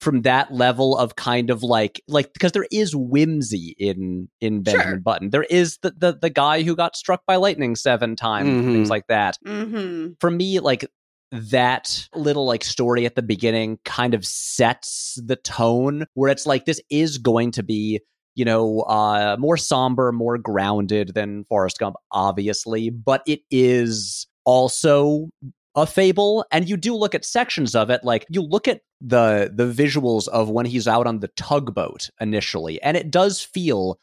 from 0.00 0.22
that 0.22 0.52
level 0.52 0.96
of 0.96 1.14
kind 1.16 1.50
of 1.50 1.62
like 1.62 2.02
like 2.08 2.32
because 2.32 2.52
there 2.52 2.66
is 2.70 2.96
whimsy 2.96 3.74
in 3.78 4.28
in 4.40 4.62
Benjamin 4.62 4.94
sure. 4.94 5.00
Button. 5.00 5.30
There 5.30 5.44
is 5.44 5.78
the, 5.82 5.92
the 5.96 6.18
the 6.20 6.30
guy 6.30 6.62
who 6.62 6.74
got 6.74 6.96
struck 6.96 7.22
by 7.26 7.36
lightning 7.36 7.76
seven 7.76 8.16
times, 8.16 8.48
mm-hmm. 8.48 8.72
things 8.72 8.90
like 8.90 9.06
that. 9.08 9.38
Mm-hmm. 9.46 10.12
For 10.20 10.30
me, 10.30 10.60
like 10.60 10.86
that 11.32 12.08
little 12.14 12.46
like 12.46 12.64
story 12.64 13.06
at 13.06 13.14
the 13.14 13.22
beginning 13.22 13.78
kind 13.84 14.14
of 14.14 14.26
sets 14.26 15.18
the 15.24 15.36
tone 15.36 16.06
where 16.14 16.30
it's 16.30 16.46
like 16.46 16.64
this 16.64 16.80
is 16.90 17.18
going 17.18 17.52
to 17.52 17.62
be 17.62 18.00
you 18.36 18.44
know, 18.44 18.80
uh, 18.82 19.36
more 19.38 19.56
somber, 19.56 20.12
more 20.12 20.38
grounded 20.38 21.12
than 21.14 21.44
Forrest 21.48 21.78
Gump, 21.78 21.96
obviously, 22.12 22.88
but 22.88 23.22
it 23.26 23.40
is 23.50 24.26
also 24.44 25.28
a 25.76 25.86
fable 25.86 26.44
and 26.50 26.68
you 26.68 26.76
do 26.76 26.94
look 26.94 27.14
at 27.14 27.24
sections 27.24 27.74
of 27.76 27.90
it 27.90 28.02
like 28.02 28.26
you 28.28 28.42
look 28.42 28.66
at 28.66 28.80
the 29.00 29.50
the 29.54 29.66
visuals 29.66 30.26
of 30.28 30.50
when 30.50 30.66
he's 30.66 30.88
out 30.88 31.06
on 31.06 31.20
the 31.20 31.28
tugboat 31.36 32.10
initially 32.20 32.82
and 32.82 32.96
it 32.96 33.10
does 33.10 33.40
feel 33.40 33.98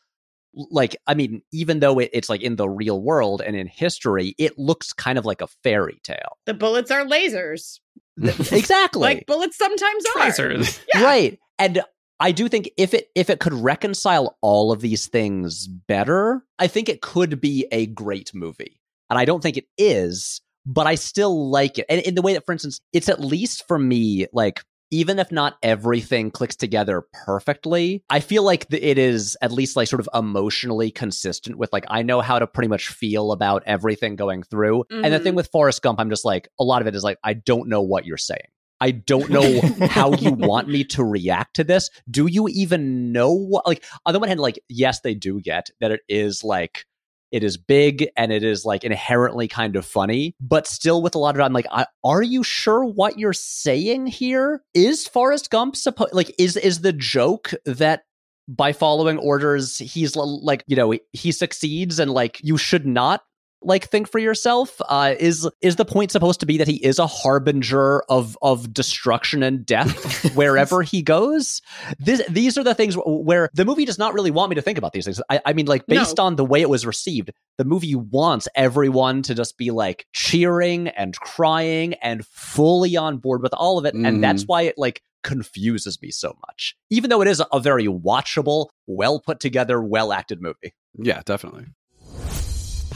like 0.72 0.96
i 1.08 1.14
mean 1.14 1.42
even 1.52 1.80
though 1.82 2.00
it, 2.00 2.10
it's 2.14 2.30
like 2.30 2.42
in 2.42 2.56
the 2.56 2.70
real 2.70 3.02
world 3.02 3.42
and 3.46 3.56
in 3.56 3.68
history 3.68 4.34
it 4.38 4.58
looks 4.58 4.94
kind 4.94 5.18
of 5.20 5.26
like 5.26 5.42
a 5.42 5.48
fairy 5.64 6.00
tale 6.04 6.38
The 6.46 6.54
bullets 6.54 6.90
are 6.90 7.06
lasers. 7.06 7.80
exactly 8.24 9.02
Like 9.02 9.26
bullets 9.28 9.58
sometimes 9.58 10.06
are. 10.16 10.22
lasers 10.22 10.80
Yeah. 10.96 11.04
right 11.04 11.40
and 11.60 11.82
i 12.22 12.32
do 12.32 12.48
think 12.48 12.70
if 12.78 12.94
it 12.94 13.10
if 13.14 13.30
it 13.30 13.40
could 13.42 13.54
reconcile 13.54 14.38
all 14.42 14.72
of 14.72 14.80
these 14.80 15.08
things 15.08 15.68
better 15.68 16.44
i 16.58 16.68
think 16.68 16.88
it 16.90 17.02
could 17.02 17.42
be 17.42 17.68
a 17.74 17.86
great 17.88 18.34
movie 18.34 18.80
and 19.10 19.20
i 19.20 19.26
don't 19.26 19.42
think 19.42 19.58
it 19.58 19.66
is 19.78 20.42
but 20.66 20.88
i 20.88 20.96
still 20.96 21.50
like 21.50 21.80
it 21.80 21.86
and 21.90 22.02
in 22.02 22.16
the 22.16 22.22
way 22.22 22.34
that 22.34 22.46
for 22.46 22.52
instance 22.52 22.80
it's 22.94 23.10
at 23.10 23.20
least 23.20 23.68
for 23.68 23.78
me 23.78 24.28
like 24.34 24.64
even 24.90 25.20
if 25.20 25.32
not 25.34 25.58
everything 25.64 26.32
clicks 26.32 26.56
together 26.56 27.04
perfectly 27.26 28.04
i 28.10 28.20
feel 28.20 28.44
like 28.44 28.66
it 28.72 28.98
is 28.98 29.38
at 29.42 29.52
least 29.52 29.76
like 29.76 29.88
sort 29.88 30.00
of 30.00 30.10
emotionally 30.14 30.92
consistent 30.92 31.58
with 31.58 31.72
like 31.74 31.86
i 31.90 32.02
know 32.02 32.22
how 32.22 32.40
to 32.40 32.48
pretty 32.48 32.70
much 32.70 32.90
feel 32.90 33.32
about 33.32 33.64
everything 33.66 34.16
going 34.16 34.44
through 34.44 34.84
and 34.90 35.06
the 35.06 35.20
thing 35.20 35.32
mm-hmm. 35.32 35.38
with 35.38 35.50
forrest 35.52 35.82
gump 35.82 36.00
i'm 36.00 36.10
just 36.10 36.26
like 36.26 36.48
a 36.60 36.64
lot 36.64 36.82
of 36.82 36.88
it 36.88 36.96
is 36.96 37.04
like 37.04 37.18
i 37.24 37.34
don't 37.34 37.68
know 37.68 37.82
what 37.82 38.06
you're 38.06 38.18
saying 38.18 38.48
I 38.80 38.92
don't 38.92 39.30
know 39.30 39.62
how 39.88 40.14
you 40.14 40.32
want 40.32 40.68
me 40.68 40.84
to 40.86 41.04
react 41.04 41.56
to 41.56 41.64
this. 41.64 41.90
Do 42.10 42.28
you 42.28 42.48
even 42.50 43.12
know 43.12 43.34
what? 43.34 43.66
Like, 43.66 43.84
on 44.06 44.14
the 44.14 44.20
one 44.20 44.28
hand, 44.28 44.40
like, 44.40 44.60
yes, 44.70 45.02
they 45.02 45.16
do 45.16 45.42
get 45.42 45.70
that 45.80 45.92
it 45.92 46.02
is 46.08 46.44
like, 46.44 46.86
it 47.32 47.44
is 47.44 47.58
big 47.58 48.10
and 48.16 48.32
it 48.32 48.44
is 48.44 48.66
like 48.66 48.84
inherently 48.84 49.48
kind 49.48 49.76
of 49.76 49.86
funny, 49.86 50.36
but 50.40 50.68
still 50.68 51.02
with 51.02 51.16
a 51.16 51.20
lot 51.20 51.36
of, 51.36 51.42
I'm 51.42 51.54
like, 51.54 51.68
I, 51.72 51.86
are 52.04 52.22
you 52.22 52.44
sure 52.44 52.86
what 52.86 53.20
you're 53.20 53.34
saying 53.34 54.08
here? 54.08 54.62
Is 54.74 55.08
Forrest 55.08 55.50
Gump 55.50 55.76
supposed, 55.76 56.14
like, 56.14 56.34
is, 56.38 56.56
is 56.58 56.82
the 56.82 56.94
joke 56.94 57.54
that 57.66 58.04
by 58.48 58.72
following 58.72 59.18
orders, 59.18 59.78
he's 59.78 60.16
like, 60.16 60.64
you 60.68 60.76
know, 60.76 60.94
he 61.12 61.32
succeeds 61.32 62.00
and 62.00 62.12
like, 62.12 62.40
you 62.42 62.58
should 62.58 62.86
not 62.86 63.24
like 63.68 63.88
think 63.90 64.10
for 64.10 64.18
yourself 64.20 64.82
uh 64.90 65.14
is 65.20 65.48
is 65.62 65.76
the 65.76 65.86
point 65.86 66.12
supposed 66.12 66.40
to 66.40 66.46
be 66.46 66.58
that 66.58 66.68
he 66.68 66.78
is 66.84 66.98
a 67.00 67.06
harbinger 67.06 68.02
of 68.10 68.38
of 68.42 68.74
destruction 68.74 69.44
and 69.44 69.66
death 69.66 70.34
wherever 70.36 70.82
he 70.82 71.02
goes 71.02 71.62
this 72.00 72.22
these 72.30 72.58
are 72.58 72.64
the 72.64 72.74
things 72.74 72.96
where 73.06 73.50
the 73.54 73.66
movie 73.66 73.86
does 73.86 74.00
not 74.00 74.14
really 74.14 74.32
want 74.32 74.50
me 74.50 74.56
to 74.56 74.62
think 74.62 74.78
about 74.78 74.94
these 74.94 75.06
things 75.06 75.22
i, 75.30 75.40
I 75.46 75.54
mean 75.54 75.66
like 75.68 75.86
based 75.86 76.18
No. 76.18 76.24
on 76.24 76.36
the 76.38 76.46
way 76.46 76.62
it 76.62 76.70
was 76.70 76.86
received 76.86 77.32
the 77.58 77.66
movie 77.66 77.94
wants 77.96 78.48
everyone 78.56 79.22
to 79.24 79.36
just 79.36 79.58
be 79.58 79.70
like 79.72 80.06
cheering 80.14 80.88
and 80.88 81.16
crying 81.20 81.94
and 81.96 82.26
fully 82.28 82.96
on 82.98 83.18
board 83.18 83.42
with 83.44 83.54
all 83.54 83.78
of 83.78 83.86
it 83.86 83.94
and 83.94 84.06
Mhm. 84.18 84.22
that's 84.22 84.44
why 84.44 84.64
it 84.64 84.76
like 84.78 85.02
confuses 85.24 86.02
me 86.02 86.10
so 86.10 86.38
much 86.48 86.76
even 86.90 87.10
though 87.10 87.22
it 87.22 87.28
is 87.28 87.42
a 87.52 87.60
very 87.60 87.86
watchable 87.88 88.68
well 88.86 89.20
put 89.20 89.40
together 89.40 89.82
well 89.82 90.14
acted 90.14 90.42
movie 90.42 90.74
Yeah, 91.00 91.22
definitely. 91.26 91.66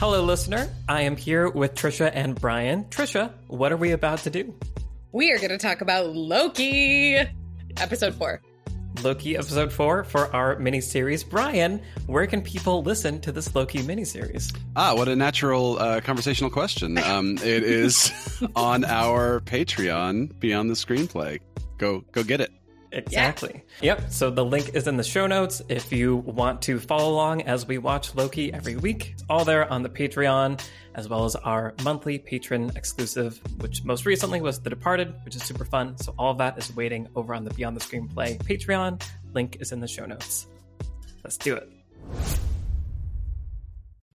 Hello, 0.02 0.20
listener. 0.20 0.68
I 0.88 1.02
am 1.02 1.16
here 1.16 1.48
with 1.48 1.76
Trisha 1.76 2.10
and 2.12 2.34
Brian. 2.34 2.86
Trisha, 2.86 3.30
what 3.46 3.70
are 3.70 3.76
we 3.76 3.92
about 3.92 4.18
to 4.24 4.30
do? 4.30 4.52
We 5.12 5.30
are 5.30 5.38
going 5.38 5.50
to 5.50 5.58
talk 5.58 5.80
about 5.80 6.08
Loki, 6.08 7.14
episode 7.76 8.12
four. 8.16 8.42
Loki 9.04 9.36
episode 9.36 9.72
four 9.72 10.02
for 10.02 10.34
our 10.34 10.56
miniseries. 10.56 11.24
Brian, 11.26 11.80
where 12.06 12.26
can 12.26 12.42
people 12.42 12.82
listen 12.82 13.20
to 13.20 13.30
this 13.30 13.54
Loki 13.54 13.78
miniseries? 13.78 14.52
Ah, 14.74 14.92
what 14.96 15.06
a 15.06 15.14
natural 15.14 15.78
uh, 15.78 16.00
conversational 16.00 16.50
question. 16.50 16.98
Um, 16.98 17.38
it 17.38 17.62
is 17.62 18.12
on 18.56 18.84
our 18.84 19.38
Patreon, 19.42 20.36
Beyond 20.40 20.68
the 20.68 20.74
Screenplay. 20.74 21.38
Go, 21.78 22.00
go 22.10 22.24
get 22.24 22.40
it. 22.40 22.50
Exactly. 22.92 23.64
Yep. 23.80 24.10
So 24.10 24.30
the 24.30 24.44
link 24.44 24.74
is 24.74 24.86
in 24.86 24.96
the 24.96 25.04
show 25.04 25.26
notes 25.26 25.62
if 25.68 25.90
you 25.92 26.16
want 26.16 26.60
to 26.62 26.78
follow 26.78 27.10
along 27.10 27.42
as 27.42 27.66
we 27.66 27.78
watch 27.78 28.14
Loki 28.14 28.52
every 28.52 28.76
week. 28.76 29.12
It's 29.14 29.24
all 29.30 29.44
there 29.44 29.70
on 29.72 29.82
the 29.82 29.88
Patreon, 29.88 30.62
as 30.94 31.08
well 31.08 31.24
as 31.24 31.34
our 31.36 31.74
monthly 31.82 32.18
patron 32.18 32.70
exclusive, 32.76 33.40
which 33.60 33.82
most 33.84 34.04
recently 34.04 34.40
was 34.40 34.60
The 34.60 34.70
Departed, 34.70 35.14
which 35.24 35.34
is 35.34 35.42
super 35.42 35.64
fun. 35.64 35.96
So 35.96 36.14
all 36.18 36.32
of 36.32 36.38
that 36.38 36.58
is 36.58 36.74
waiting 36.76 37.08
over 37.16 37.34
on 37.34 37.44
the 37.44 37.54
Beyond 37.54 37.76
the 37.76 37.80
Screenplay 37.80 38.38
Patreon. 38.42 39.02
Link 39.32 39.56
is 39.60 39.72
in 39.72 39.80
the 39.80 39.88
show 39.88 40.04
notes. 40.04 40.46
Let's 41.24 41.38
do 41.38 41.56
it. 41.56 41.70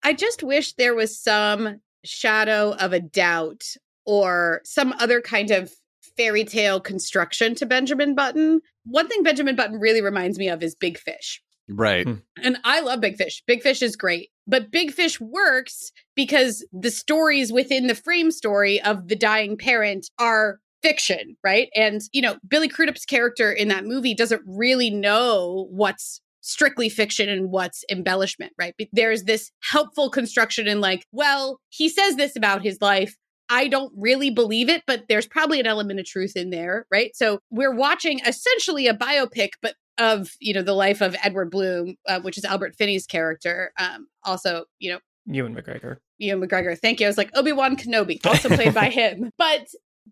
I 0.02 0.12
just 0.12 0.42
wish 0.42 0.74
there 0.74 0.94
was 0.94 1.18
some 1.18 1.80
shadow 2.04 2.72
of 2.78 2.92
a 2.92 3.00
doubt 3.00 3.64
or 4.04 4.60
some 4.64 4.94
other 5.00 5.20
kind 5.20 5.50
of 5.50 5.72
fairy 6.16 6.44
tale 6.44 6.80
construction 6.80 7.54
to 7.56 7.66
Benjamin 7.66 8.14
Button. 8.14 8.60
One 8.84 9.08
thing 9.08 9.22
Benjamin 9.22 9.56
Button 9.56 9.78
really 9.78 10.02
reminds 10.02 10.38
me 10.38 10.48
of 10.48 10.62
is 10.62 10.74
Big 10.74 10.98
Fish. 10.98 11.42
Right. 11.68 12.06
Hmm. 12.06 12.14
And 12.42 12.58
I 12.64 12.80
love 12.80 13.00
Big 13.00 13.16
Fish. 13.16 13.42
Big 13.46 13.62
Fish 13.62 13.82
is 13.82 13.96
great. 13.96 14.30
But 14.46 14.70
Big 14.70 14.92
Fish 14.92 15.20
works 15.20 15.90
because 16.14 16.64
the 16.72 16.90
stories 16.90 17.52
within 17.52 17.88
the 17.88 17.94
frame 17.94 18.30
story 18.30 18.80
of 18.80 19.08
the 19.08 19.16
dying 19.16 19.56
parent 19.56 20.08
are 20.18 20.60
fiction, 20.82 21.36
right? 21.42 21.68
And, 21.74 22.00
you 22.12 22.22
know, 22.22 22.36
Billy 22.46 22.68
Crudup's 22.68 23.04
character 23.04 23.50
in 23.50 23.68
that 23.68 23.84
movie 23.84 24.14
doesn't 24.14 24.42
really 24.46 24.90
know 24.90 25.66
what's 25.70 26.20
strictly 26.42 26.88
fiction 26.88 27.28
and 27.28 27.50
what's 27.50 27.84
embellishment, 27.90 28.52
right? 28.56 28.74
But 28.78 28.86
There's 28.92 29.24
this 29.24 29.50
helpful 29.62 30.10
construction 30.10 30.68
in 30.68 30.80
like, 30.80 31.04
well, 31.10 31.58
he 31.70 31.88
says 31.88 32.14
this 32.14 32.36
about 32.36 32.62
his 32.62 32.78
life. 32.80 33.16
I 33.48 33.68
don't 33.68 33.92
really 33.96 34.30
believe 34.30 34.68
it, 34.68 34.82
but 34.86 35.04
there's 35.08 35.26
probably 35.26 35.60
an 35.60 35.66
element 35.66 36.00
of 36.00 36.06
truth 36.06 36.36
in 36.36 36.50
there, 36.50 36.86
right? 36.90 37.14
So 37.14 37.40
we're 37.50 37.74
watching 37.74 38.20
essentially 38.26 38.86
a 38.86 38.94
biopic, 38.94 39.50
but 39.62 39.74
of 39.98 40.32
you 40.40 40.52
know 40.52 40.62
the 40.62 40.74
life 40.74 41.00
of 41.00 41.16
Edward 41.22 41.50
Bloom, 41.50 41.96
uh, 42.06 42.20
which 42.20 42.36
is 42.36 42.44
Albert 42.44 42.74
Finney's 42.76 43.06
character. 43.06 43.72
Um, 43.78 44.08
also, 44.24 44.64
you 44.78 44.92
know, 44.92 44.98
Ewan 45.26 45.54
McGregor. 45.54 45.98
Ewan 46.18 46.46
McGregor. 46.46 46.78
Thank 46.78 47.00
you. 47.00 47.06
I 47.06 47.08
was 47.10 47.18
like 47.18 47.30
Obi 47.34 47.52
Wan 47.52 47.76
Kenobi, 47.76 48.24
also 48.26 48.48
played 48.48 48.74
by 48.74 48.86
him. 48.90 49.30
But 49.38 49.66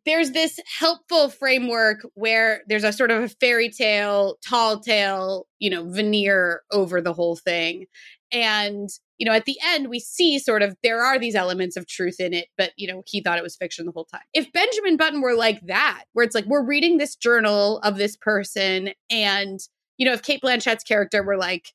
there's 0.05 0.33
this 0.33 0.59
helpful 0.79 1.29
framework 1.29 2.07
where 2.15 2.63
there's 2.67 2.85
a 2.85 2.93
sort 2.93 3.11
of 3.11 3.23
a 3.23 3.29
fairy 3.29 3.71
tale, 3.71 4.37
tall 4.47 4.81
tale, 4.81 5.47
you 5.59 5.71
know, 5.71 5.89
veneer 5.89 6.63
over 6.73 7.01
the 7.01 7.13
whole 7.13 7.37
thing. 7.37 7.87
And, 8.35 8.91
you 9.19 9.25
know, 9.25 9.33
at 9.33 9.45
the 9.45 9.57
end, 9.65 9.89
we 9.89 10.01
see 10.01 10.41
sort 10.41 10.63
of 10.63 10.77
there 10.83 11.01
are 11.01 11.21
these 11.21 11.37
elements 11.37 11.77
of 11.77 11.87
truth 11.87 12.19
in 12.19 12.35
it, 12.35 12.49
but, 12.59 12.73
you 12.77 12.89
know, 12.89 13.05
he 13.07 13.23
thought 13.23 13.39
it 13.39 13.45
was 13.45 13.57
fiction 13.57 13.87
the 13.87 13.93
whole 13.93 14.07
time. 14.07 14.23
If 14.35 14.53
Benjamin 14.53 14.97
Button 14.97 15.23
were 15.23 15.37
like 15.37 15.65
that, 15.67 16.05
where 16.15 16.25
it's 16.25 16.35
like 16.35 16.47
we're 16.47 16.67
reading 16.67 16.99
this 16.99 17.15
journal 17.15 17.79
of 17.79 17.97
this 17.97 18.17
person, 18.17 18.91
and, 19.09 19.61
you 19.99 20.05
know, 20.05 20.13
if 20.13 20.23
Cate 20.23 20.41
Blanchett's 20.41 20.83
character 20.83 21.23
were 21.23 21.37
like, 21.37 21.69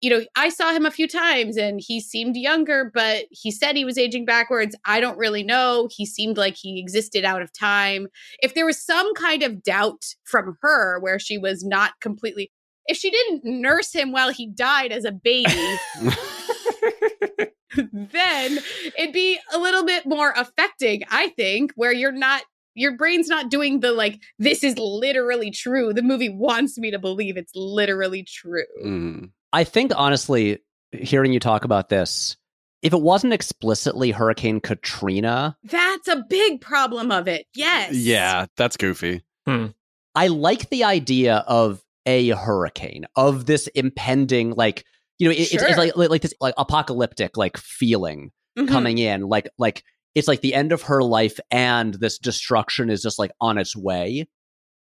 you 0.00 0.10
know, 0.10 0.20
I 0.36 0.50
saw 0.50 0.72
him 0.72 0.86
a 0.86 0.92
few 0.92 1.08
times 1.08 1.56
and 1.56 1.80
he 1.84 2.00
seemed 2.00 2.36
younger, 2.36 2.90
but 2.94 3.24
he 3.30 3.50
said 3.50 3.74
he 3.74 3.84
was 3.84 3.98
aging 3.98 4.26
backwards. 4.26 4.76
I 4.84 5.00
don't 5.00 5.18
really 5.18 5.42
know. 5.42 5.88
He 5.90 6.06
seemed 6.06 6.36
like 6.36 6.56
he 6.56 6.78
existed 6.78 7.24
out 7.24 7.42
of 7.42 7.52
time. 7.52 8.06
If 8.40 8.54
there 8.54 8.66
was 8.66 8.80
some 8.80 9.12
kind 9.14 9.42
of 9.42 9.62
doubt 9.62 10.04
from 10.24 10.56
her 10.62 11.00
where 11.00 11.18
she 11.18 11.36
was 11.36 11.64
not 11.64 11.98
completely, 12.00 12.52
if 12.88 12.96
she 12.96 13.10
didn't 13.10 13.44
nurse 13.44 13.92
him 13.92 14.12
while 14.12 14.30
he 14.32 14.46
died 14.46 14.92
as 14.92 15.04
a 15.04 15.12
baby, 15.12 15.52
then 17.76 18.58
it'd 18.96 19.12
be 19.12 19.38
a 19.52 19.58
little 19.58 19.84
bit 19.84 20.06
more 20.06 20.32
affecting, 20.36 21.02
I 21.10 21.28
think, 21.30 21.72
where 21.76 21.92
you're 21.92 22.12
not. 22.12 22.42
Your 22.74 22.96
brain's 22.96 23.28
not 23.28 23.50
doing 23.50 23.80
the 23.80 23.90
like, 23.90 24.20
this 24.38 24.62
is 24.62 24.78
literally 24.78 25.50
true. 25.50 25.92
The 25.92 26.02
movie 26.02 26.28
wants 26.28 26.78
me 26.78 26.92
to 26.92 26.98
believe 26.98 27.36
it's 27.36 27.52
literally 27.56 28.22
true. 28.22 28.62
Mm. 28.84 29.30
I 29.52 29.64
think 29.64 29.90
honestly, 29.96 30.60
hearing 30.92 31.32
you 31.32 31.40
talk 31.40 31.64
about 31.64 31.88
this, 31.88 32.36
if 32.82 32.92
it 32.92 33.00
wasn't 33.00 33.32
explicitly 33.32 34.12
Hurricane 34.12 34.60
Katrina, 34.60 35.56
That's 35.64 36.06
a 36.06 36.24
big 36.28 36.60
problem 36.60 37.10
of 37.10 37.26
it. 37.26 37.46
Yes. 37.52 37.94
Yeah, 37.94 38.46
that's 38.56 38.76
goofy. 38.76 39.22
I 40.14 40.26
like 40.26 40.68
the 40.68 40.84
idea 40.84 41.44
of 41.46 41.82
a 42.06 42.28
hurricane, 42.30 43.06
of 43.16 43.46
this 43.46 43.66
impending, 43.68 44.50
like, 44.52 44.84
you 45.18 45.26
know, 45.28 45.32
it, 45.32 45.38
it's, 45.40 45.50
Sure. 45.50 45.66
it's 45.68 45.78
like, 45.78 45.96
like 45.96 46.22
this 46.22 46.34
like 46.40 46.54
apocalyptic 46.58 47.36
like 47.36 47.56
feeling 47.56 48.30
Mhm. 48.58 48.68
coming 48.68 48.98
in, 48.98 49.22
like 49.22 49.48
like 49.58 49.84
it's 50.14 50.26
like 50.28 50.40
the 50.40 50.54
end 50.54 50.72
of 50.72 50.82
her 50.82 51.02
life 51.02 51.38
and 51.50 51.94
this 51.94 52.18
destruction 52.18 52.90
is 52.90 53.02
just 53.02 53.18
like 53.18 53.30
on 53.40 53.58
its 53.58 53.76
way. 53.76 54.26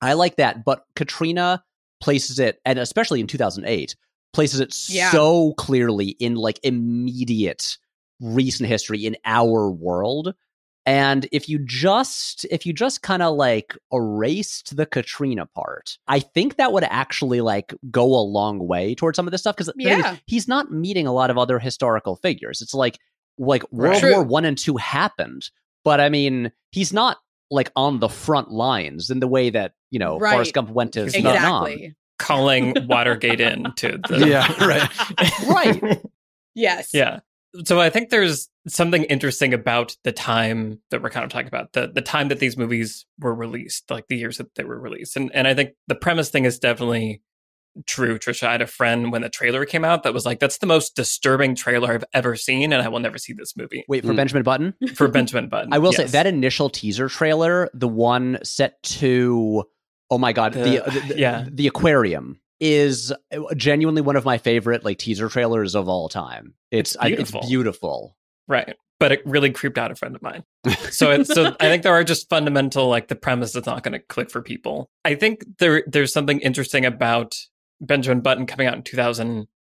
I 0.01 0.13
like 0.13 0.35
that, 0.35 0.63
but 0.65 0.83
Katrina 0.95 1.63
places 2.01 2.37
it, 2.39 2.59
and 2.65 2.77
especially 2.77 3.21
in 3.21 3.27
2008, 3.27 3.95
places 4.33 4.59
it 4.59 4.75
Yeah. 4.89 5.11
so 5.11 5.53
clearly 5.53 6.09
in 6.19 6.35
like 6.35 6.59
immediate 6.63 7.77
recent 8.19 8.69
history 8.69 9.05
in 9.05 9.15
our 9.25 9.71
world. 9.71 10.33
And 10.87 11.27
if 11.31 11.49
you 11.49 11.57
just 11.59 12.45
if 12.51 12.65
you 12.65 12.71
just 12.73 13.01
kind 13.01 13.23
of 13.23 13.35
like 13.35 13.75
erased 13.91 14.75
the 14.77 14.85
Katrina 14.85 15.47
part, 15.47 15.97
I 16.07 16.19
think 16.19 16.57
that 16.57 16.71
would 16.73 16.83
actually 16.83 17.41
like 17.41 17.73
go 17.89 18.03
a 18.05 18.21
long 18.21 18.59
way 18.67 18.93
towards 18.93 19.15
some 19.15 19.27
of 19.27 19.31
this 19.31 19.41
stuff 19.41 19.55
because 19.55 19.71
Yeah. 19.77 20.17
he's 20.27 20.47
not 20.47 20.71
meeting 20.71 21.07
a 21.07 21.13
lot 21.13 21.29
of 21.31 21.37
other 21.37 21.57
historical 21.59 22.15
figures. 22.17 22.61
It's 22.61 22.73
like 22.75 22.99
like 23.37 23.63
World 23.71 23.99
True. 23.99 24.11
War 24.13 24.23
One 24.23 24.45
and 24.45 24.57
Two 24.57 24.77
happened, 24.77 25.49
but 25.83 25.99
I 25.99 26.09
mean, 26.09 26.51
he's 26.71 26.93
not 26.93 27.17
like 27.51 27.71
on 27.75 27.99
the 27.99 28.09
front 28.09 28.51
lines 28.51 29.09
in 29.09 29.19
the 29.19 29.27
way 29.27 29.49
that 29.49 29.73
you 29.91 29.99
know 29.99 30.17
Right. 30.19 30.33
Forrest 30.33 30.53
Gump 30.53 30.69
went 30.69 30.93
to 30.93 31.03
He's 31.05 31.13
Vietnam. 31.15 31.67
Calling 32.19 32.75
Watergate 32.87 33.41
in 33.41 33.73
to 33.77 33.99
the 34.07 34.27
Yeah, 34.27 34.65
right. 34.65 35.81
Right. 35.81 36.01
Yes. 36.57 36.91
yeah. 36.93 37.19
So 37.65 37.81
I 37.81 37.89
think 37.89 38.09
there's 38.09 38.47
something 38.67 39.03
interesting 39.05 39.53
about 39.53 39.95
the 40.03 40.11
time 40.11 40.79
that 40.91 41.01
we're 41.03 41.09
kind 41.09 41.23
of 41.23 41.31
talking 41.31 41.47
about 41.47 41.73
the 41.73 41.87
the 41.93 42.01
time 42.01 42.27
that 42.29 42.39
these 42.39 42.57
movies 42.57 43.05
were 43.19 43.33
released, 43.35 43.89
like 43.91 44.07
the 44.07 44.17
years 44.17 44.37
that 44.37 44.53
they 44.55 44.63
were 44.63 44.79
released, 44.79 45.15
and 45.15 45.31
and 45.33 45.47
I 45.47 45.53
think 45.53 45.71
the 45.87 45.95
premise 45.95 46.29
thing 46.29 46.45
is 46.45 46.59
definitely 46.59 47.21
true. 47.85 48.17
Trisha, 48.17 48.47
I 48.47 48.53
had 48.53 48.61
a 48.61 48.67
friend 48.67 49.11
when 49.11 49.21
the 49.21 49.29
trailer 49.29 49.65
came 49.65 49.83
out 49.83 50.03
that 50.03 50.13
was 50.13 50.25
like, 50.25 50.39
"That's 50.39 50.57
the 50.59 50.65
most 50.65 50.95
disturbing 50.95 51.55
trailer 51.55 51.91
I've 51.93 52.05
ever 52.13 52.35
seen, 52.35 52.71
and 52.73 52.81
I 52.81 52.87
will 52.87 52.99
never 53.01 53.17
see 53.17 53.33
this 53.33 53.55
movie." 53.57 53.83
Wait 53.87 54.05
for 54.05 54.13
Mm. 54.13 54.17
Benjamin 54.17 54.43
Button. 54.43 54.73
For 54.95 55.07
Benjamin 55.09 55.49
Button, 55.49 55.73
I 55.73 55.77
will 55.79 55.91
say 55.93 56.05
that 56.05 56.25
initial 56.25 56.69
teaser 56.69 57.09
trailer, 57.09 57.69
the 57.73 57.87
one 57.87 58.39
set 58.43 58.81
to 58.83 59.63
oh 60.09 60.17
my 60.17 60.31
god, 60.33 60.53
the 60.53 60.59
The- 60.63 60.83
the, 60.91 61.13
the, 61.13 61.19
yeah. 61.19 61.45
the 61.51 61.67
aquarium 61.67 62.39
is 62.61 63.11
genuinely 63.57 64.01
one 64.01 64.15
of 64.15 64.23
my 64.23 64.37
favorite 64.37 64.85
like 64.85 64.97
teaser 64.97 65.27
trailers 65.27 65.75
of 65.75 65.89
all 65.89 66.07
time. 66.07 66.53
It's 66.71 66.95
It's 66.95 67.03
I- 67.03 67.07
it's 67.09 67.31
beautiful. 67.47 68.15
Right. 68.47 68.75
But 68.99 69.11
it 69.11 69.21
really 69.25 69.51
creeped 69.51 69.77
out 69.77 69.91
a 69.91 69.95
friend 69.95 70.15
of 70.15 70.21
mine. 70.21 70.43
So 70.89 71.11
it's 71.11 71.33
so 71.33 71.55
I 71.59 71.65
think 71.65 71.83
there 71.83 71.93
are 71.93 72.03
just 72.03 72.29
fundamental 72.29 72.87
like 72.87 73.07
the 73.09 73.15
premise 73.15 73.51
that's 73.51 73.67
not 73.67 73.83
going 73.83 73.91
to 73.93 73.99
click 73.99 74.31
for 74.31 74.41
people. 74.41 74.89
I 75.03 75.15
think 75.15 75.43
there 75.59 75.83
there's 75.85 76.13
something 76.13 76.39
interesting 76.39 76.85
about 76.85 77.35
Benjamin 77.81 78.21
Button 78.21 78.45
coming 78.45 78.67
out 78.67 78.75
in 78.75 78.83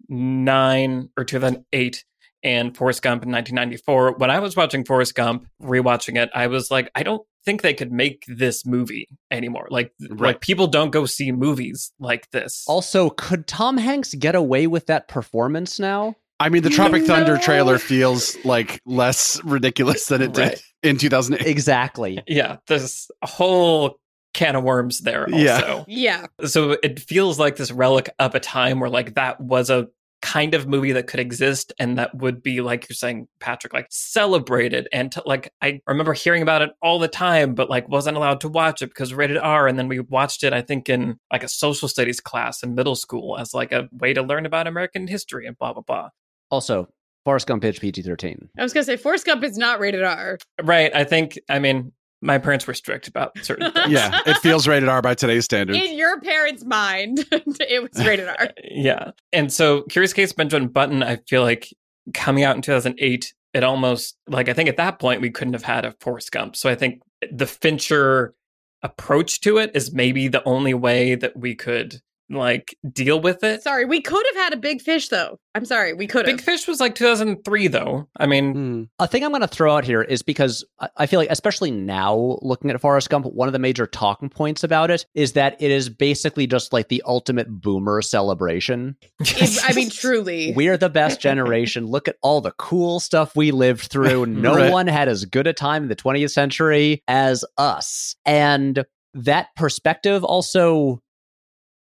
2009 0.09 1.11
or 1.17 1.25
2008 1.25 2.05
and 2.43 2.77
Forrest 2.77 3.03
Gump 3.03 3.25
in 3.25 3.33
1994. 3.33 4.13
When 4.19 4.31
I 4.31 4.39
was 4.39 4.57
watching 4.57 4.85
Forrest 4.85 5.15
Gump, 5.15 5.49
rewatching 5.61 6.17
it, 6.17 6.31
I 6.35 6.47
was 6.47 6.71
like, 6.71 6.91
I 6.95 7.03
don't 7.03 7.27
think 7.45 7.63
they 7.63 7.75
could 7.75 7.91
make 7.93 8.25
this 8.29 8.65
movie 8.65 9.09
anymore. 9.31 9.67
Like 9.71 9.93
Right. 10.09 10.21
like 10.21 10.41
people 10.41 10.67
don't 10.67 10.91
go 10.91 11.07
see 11.07 11.33
movies 11.33 11.93
like 11.99 12.31
this. 12.31 12.65
Also, 12.69 13.11
could 13.11 13.47
Tom 13.47 13.79
Hanks 13.79 14.15
get 14.15 14.35
away 14.35 14.67
with 14.67 14.87
that 14.87 15.09
performance 15.09 15.79
now? 15.81 16.15
I 16.39 16.49
mean, 16.51 16.63
the 16.63 16.71
Tropic 16.71 17.03
No. 17.03 17.09
Thunder 17.09 17.39
trailer 17.39 17.79
feels 17.79 18.37
like 18.45 18.81
less 18.85 19.43
ridiculous 19.45 20.07
than 20.07 20.23
it 20.23 20.33
did 20.35 20.61
in 20.83 20.99
2008. 20.99 21.47
Exactly. 21.47 22.23
yeah, 22.27 22.57
there's 22.67 23.11
a 23.23 23.27
whole 23.27 23.99
can 24.35 24.55
of 24.55 24.63
worms 24.63 25.01
there 25.01 25.25
also. 25.25 25.37
Yeah. 25.39 25.85
Yeah. 25.89 26.27
so 26.47 26.73
it 26.83 27.01
feels 27.01 27.39
like 27.39 27.57
this 27.57 27.73
relic 27.73 28.11
of 28.19 28.35
a 28.35 28.41
time 28.41 28.81
where 28.81 28.91
like 28.91 29.15
that 29.15 29.41
was 29.41 29.71
a 29.71 29.89
kind 30.23 30.55
of 30.55 30.67
movie 30.67 30.93
that 30.93 31.07
could 31.07 31.21
exist 31.21 31.73
and 31.79 31.99
that 31.99 32.15
would 32.15 32.43
be 32.43 32.61
like 32.61 32.89
you're 32.89 32.95
saying 32.95 33.29
patrick 33.39 33.73
like 33.73 33.87
celebrated 33.91 34.89
and 34.93 35.13
to, 35.13 35.23
like 35.27 35.53
i 35.63 35.79
remember 35.87 36.15
hearing 36.15 36.43
about 36.43 36.63
it 36.63 36.71
all 36.83 36.99
the 36.99 37.07
time 37.07 37.55
but 37.55 37.71
like 37.71 37.87
wasn't 37.89 38.17
allowed 38.17 38.41
to 38.41 38.49
watch 38.49 38.81
it 38.83 38.89
because 38.89 39.13
rated 39.15 39.37
r 39.37 39.69
and 39.69 39.79
then 39.79 39.89
we 39.89 40.01
watched 40.01 40.43
it 40.43 40.53
i 40.55 40.63
think 40.63 40.89
in 40.89 41.19
like 41.31 41.45
a 41.45 41.49
social 41.49 41.87
studies 41.87 42.19
class 42.19 42.63
in 42.63 42.75
middle 42.75 42.97
school 42.97 43.39
as 43.39 43.55
like 43.55 43.73
a 43.73 43.89
way 43.93 44.13
to 44.15 44.23
learn 44.23 44.47
about 44.47 44.67
american 44.67 45.07
history 45.07 45.47
and 45.47 45.57
blah 45.59 45.73
blah 45.73 45.83
blah 45.83 46.09
Also, 46.51 46.89
Forrest 47.25 47.47
Gump 47.47 47.63
pitch 47.63 47.81
PG 47.81 48.03
thirteen. 48.03 48.49
I 48.59 48.63
was 48.63 48.73
gonna 48.73 48.85
say 48.85 48.97
Forrest 48.97 49.27
Gump 49.27 49.45
is 49.45 49.59
not 49.59 49.81
rated 49.81 50.03
R. 50.03 50.39
right 50.63 50.95
i 50.95 51.05
think 51.05 51.39
i 51.49 51.59
mean 51.59 51.93
my 52.23 52.39
parents 52.39 52.67
were 52.67 52.75
strict 52.75 53.09
about 53.09 53.33
certain 53.43 53.73
things 53.73 53.91
yeah, 53.91 54.21
it 54.27 54.37
feels 54.39 54.67
rated 54.67 54.89
R 54.89 55.03
by 55.03 55.15
today's 55.15 55.45
standards. 55.45 55.79
In 55.79 55.97
your 55.97 56.21
parents' 56.21 56.65
mind, 56.65 57.25
it 57.31 57.83
was 57.83 58.07
rated 58.07 58.29
R. 58.29 58.51
yeah. 58.65 59.11
And 59.33 59.53
so 59.53 59.83
Curious 59.83 60.13
Case 60.13 60.33
Benjamin 60.33 60.69
Button, 60.69 61.03
I 61.03 61.17
feel 61.29 61.43
like 61.43 61.73
coming 62.15 62.45
out 62.45 62.57
in 62.57 62.63
2008, 62.63 63.35
it 63.55 63.65
almost 63.65 64.17
like 64.29 64.49
I 64.49 64.53
think 64.53 64.69
at 64.69 64.77
that 64.77 64.99
point 64.99 65.21
we 65.21 65.31
couldn't 65.31 65.55
have 65.55 65.63
had 65.63 65.85
a 65.85 65.95
Forrest 66.01 66.33
Gump. 66.33 66.57
So 66.57 66.69
I 66.69 66.75
think 66.75 67.03
the 67.31 67.47
Fincher 67.47 68.35
approach 68.83 69.41
to 69.43 69.59
it 69.59 69.71
is 69.75 69.93
maybe 69.93 70.29
the 70.29 70.45
only 70.45 70.75
way 70.75 71.15
that 71.15 71.37
we 71.37 71.55
could 71.55 72.01
like 72.29 72.77
deal 72.93 73.21
with 73.21 73.45
it. 73.45 73.63
Sorry, 73.63 73.85
we 73.85 74.01
could 74.01 74.25
have 74.35 74.45
had 74.45 74.53
a 74.53 74.57
big 74.57 74.81
fish 74.83 75.09
though. 75.09 75.39
I'm 75.55 75.65
sorry, 75.65 75.95
we 75.95 76.07
could 76.07 76.27
have. 76.27 76.37
Big 76.37 76.45
Fish 76.45 76.69
was 76.69 76.81
like 76.81 76.95
2003 76.95 77.69
though. 77.69 78.07
I 78.19 78.27
mean, 78.27 78.53
Hmm. 78.53 78.83
A 78.99 79.07
thing 79.07 79.25
I'm 79.25 79.31
going 79.31 79.41
to 79.41 79.49
throw 79.49 79.75
out 79.75 79.87
here 79.87 80.03
is 80.03 80.21
because 80.23 80.67
I- 80.79 80.91
I 80.99 81.07
feel 81.07 81.19
like, 81.19 81.31
especially 81.31 81.71
now 81.71 82.39
looking 82.43 82.71
at 82.71 82.79
Forrest 82.79 83.09
Gump, 83.09 83.25
one 83.25 83.49
of 83.49 83.53
the 83.55 83.59
major 83.59 83.87
talking 83.87 84.29
points 84.29 84.65
about 84.65 84.91
it 84.91 85.07
is 85.15 85.33
that 85.33 85.57
it 85.61 85.71
is 85.71 85.89
basically 85.89 86.47
just 86.47 86.75
like 86.75 86.89
the 86.89 87.03
ultimate 87.07 87.49
boomer 87.49 88.03
celebration. 88.03 88.97
It- 89.21 89.59
I 89.65 89.73
mean, 89.73 89.89
truly. 89.89 90.53
We're 90.57 90.77
the 90.77 90.91
best 90.91 91.21
generation. 91.21 91.87
Look 91.87 92.07
at 92.07 92.17
all 92.23 92.43
the 92.43 92.53
cool 92.59 93.01
stuff 93.01 93.35
we 93.35 93.51
lived 93.51 93.85
through. 93.91 94.27
No 94.47 94.55
Right. 94.57 94.71
one 94.71 94.89
had 94.89 95.09
as 95.09 95.25
good 95.25 95.47
a 95.47 95.53
time 95.55 95.85
in 95.85 95.89
the 95.89 95.97
20th 95.97 96.33
century 96.33 97.03
as 97.09 97.45
us. 97.57 98.15
And 98.27 98.85
that 99.15 99.55
perspective 99.57 100.23
also 100.23 101.01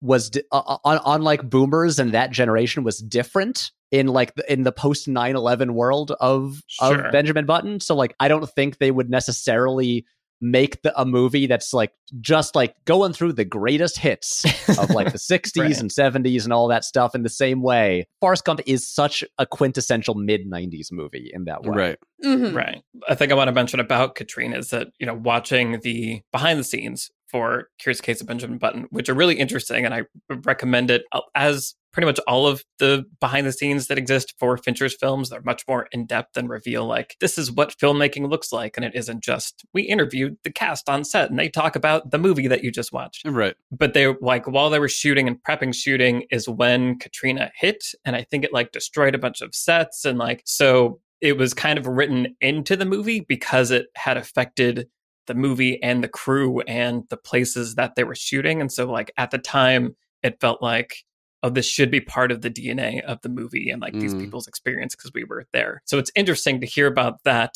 was 0.01 0.29
di- 0.31 0.43
uh, 0.51 0.77
uh, 0.83 0.99
unlike 1.05 1.49
boomers 1.49 1.99
and 1.99 2.11
that 2.13 2.31
generation 2.31 2.83
was 2.83 2.97
different 2.99 3.71
in 3.91 4.07
like 4.07 4.33
the, 4.35 4.51
in 4.51 4.63
the 4.63 4.71
post 4.71 5.07
9/11 5.07 5.71
world 5.71 6.11
of 6.19 6.61
Sure. 6.67 7.05
of 7.05 7.11
Benjamin 7.11 7.45
Button. 7.45 7.79
So 7.79 7.95
like 7.95 8.15
I 8.19 8.27
don't 8.27 8.49
think 8.49 8.77
they 8.77 8.91
would 8.91 9.09
necessarily 9.09 10.05
make 10.43 10.81
the, 10.81 10.99
a 10.99 11.05
movie 11.05 11.45
that's 11.45 11.71
like 11.71 11.91
just 12.19 12.55
like 12.55 12.73
going 12.85 13.13
through 13.13 13.31
the 13.33 13.45
greatest 13.45 13.99
hits 13.99 14.43
of 14.79 14.89
like 14.89 15.11
the 15.11 15.19
60s 15.31 15.55
Right. 15.61 15.79
and 15.79 15.91
70s 15.91 16.45
and 16.45 16.51
all 16.51 16.67
that 16.69 16.83
stuff 16.83 17.13
in 17.13 17.21
the 17.21 17.29
same 17.29 17.61
way. 17.61 18.07
Forrest 18.21 18.43
Gump 18.45 18.59
is 18.65 18.87
such 18.91 19.23
a 19.37 19.45
quintessential 19.45 20.15
mid 20.15 20.49
90s 20.49 20.91
movie 20.91 21.29
in 21.31 21.43
that 21.45 21.61
way. 21.61 21.77
Right. 21.77 21.97
Mhm. 22.25 22.55
Right. 22.55 22.81
I 23.07 23.13
think 23.13 23.31
I 23.31 23.35
want 23.35 23.49
to 23.49 23.53
mention 23.53 23.79
about 23.79 24.15
Katrina 24.15 24.57
is 24.57 24.71
that, 24.71 24.87
you 24.99 25.05
know, 25.05 25.13
watching 25.13 25.79
the 25.81 26.21
behind 26.31 26.59
the 26.59 26.63
scenes 26.63 27.11
for 27.31 27.69
Curious 27.79 28.01
Case 28.01 28.21
of 28.21 28.27
Benjamin 28.27 28.57
Button, 28.57 28.87
which 28.89 29.09
are 29.09 29.13
really 29.13 29.35
interesting. 29.39 29.85
And 29.85 29.93
I 29.93 30.03
recommend 30.29 30.91
it 30.91 31.03
uh, 31.11 31.21
as 31.35 31.75
pretty 31.93 32.05
much 32.05 32.19
all 32.25 32.47
of 32.47 32.63
the 32.79 33.03
behind 33.19 33.45
the 33.45 33.51
scenes 33.51 33.87
that 33.87 33.97
exist 33.97 34.33
for 34.39 34.57
Fincher's 34.57 34.95
films. 34.95 35.29
They're 35.29 35.41
much 35.41 35.63
more 35.67 35.87
in 35.91 36.05
depth 36.05 36.37
and 36.37 36.47
reveal, 36.49 36.85
like, 36.85 37.17
this 37.19 37.37
is 37.37 37.51
what 37.51 37.75
filmmaking 37.77 38.29
looks 38.29 38.53
like. 38.53 38.77
And 38.77 38.85
it 38.85 38.95
isn't 38.95 39.21
just, 39.23 39.65
we 39.73 39.81
interviewed 39.81 40.37
the 40.43 40.51
cast 40.51 40.87
on 40.87 41.03
set 41.03 41.29
and 41.29 41.37
they 41.37 41.49
talk 41.49 41.75
about 41.75 42.11
the 42.11 42.17
movie 42.17 42.47
that 42.47 42.63
you 42.63 42.71
just 42.71 42.93
watched 42.93 43.27
Right. 43.27 43.55
but 43.71 43.93
they 43.93 44.07
like 44.21 44.45
while 44.47 44.69
they 44.69 44.79
were 44.79 44.87
shooting 44.87 45.27
and 45.27 45.37
prepping 45.43 45.75
shooting 45.75 46.23
is 46.31 46.47
when 46.47 46.97
Katrina 46.97 47.51
hit 47.55 47.83
and 48.05 48.15
I 48.15 48.23
think 48.23 48.45
it 48.45 48.53
like 48.53 48.71
destroyed 48.71 49.13
a 49.15 49.19
bunch 49.19 49.41
of 49.41 49.53
sets 49.53 50.05
and 50.05 50.17
like 50.17 50.43
so 50.45 50.99
it 51.19 51.37
was 51.37 51.53
kind 51.53 51.77
of 51.77 51.85
written 51.87 52.35
into 52.41 52.75
the 52.75 52.85
movie 52.85 53.19
because 53.19 53.69
it 53.69 53.87
had 53.95 54.17
affected 54.17 54.87
the 55.27 55.33
movie 55.35 55.81
and 55.83 56.03
the 56.03 56.07
crew 56.07 56.61
and 56.61 57.03
the 57.09 57.17
places 57.17 57.75
that 57.75 57.95
they 57.95 58.03
were 58.03 58.15
shooting 58.15 58.59
and 58.61 58.71
so 58.71 58.91
like 58.91 59.11
at 59.17 59.31
the 59.31 59.37
time 59.37 59.95
it 60.23 60.39
felt 60.41 60.61
like 60.61 60.97
oh 61.43 61.49
this 61.49 61.65
should 61.67 61.89
be 61.91 62.01
part 62.01 62.31
of 62.31 62.41
the 62.41 62.49
DNA 62.49 63.01
of 63.03 63.19
the 63.21 63.29
movie 63.29 63.69
and 63.69 63.81
like 63.81 63.93
these 63.93 64.13
Mm. 64.13 64.19
people's 64.21 64.47
experience 64.47 64.95
because 64.95 65.11
we 65.13 65.23
were 65.23 65.45
there. 65.53 65.81
So 65.85 65.97
it's 65.97 66.11
interesting 66.15 66.59
to 66.61 66.67
hear 66.67 66.87
about 66.87 67.23
that 67.23 67.53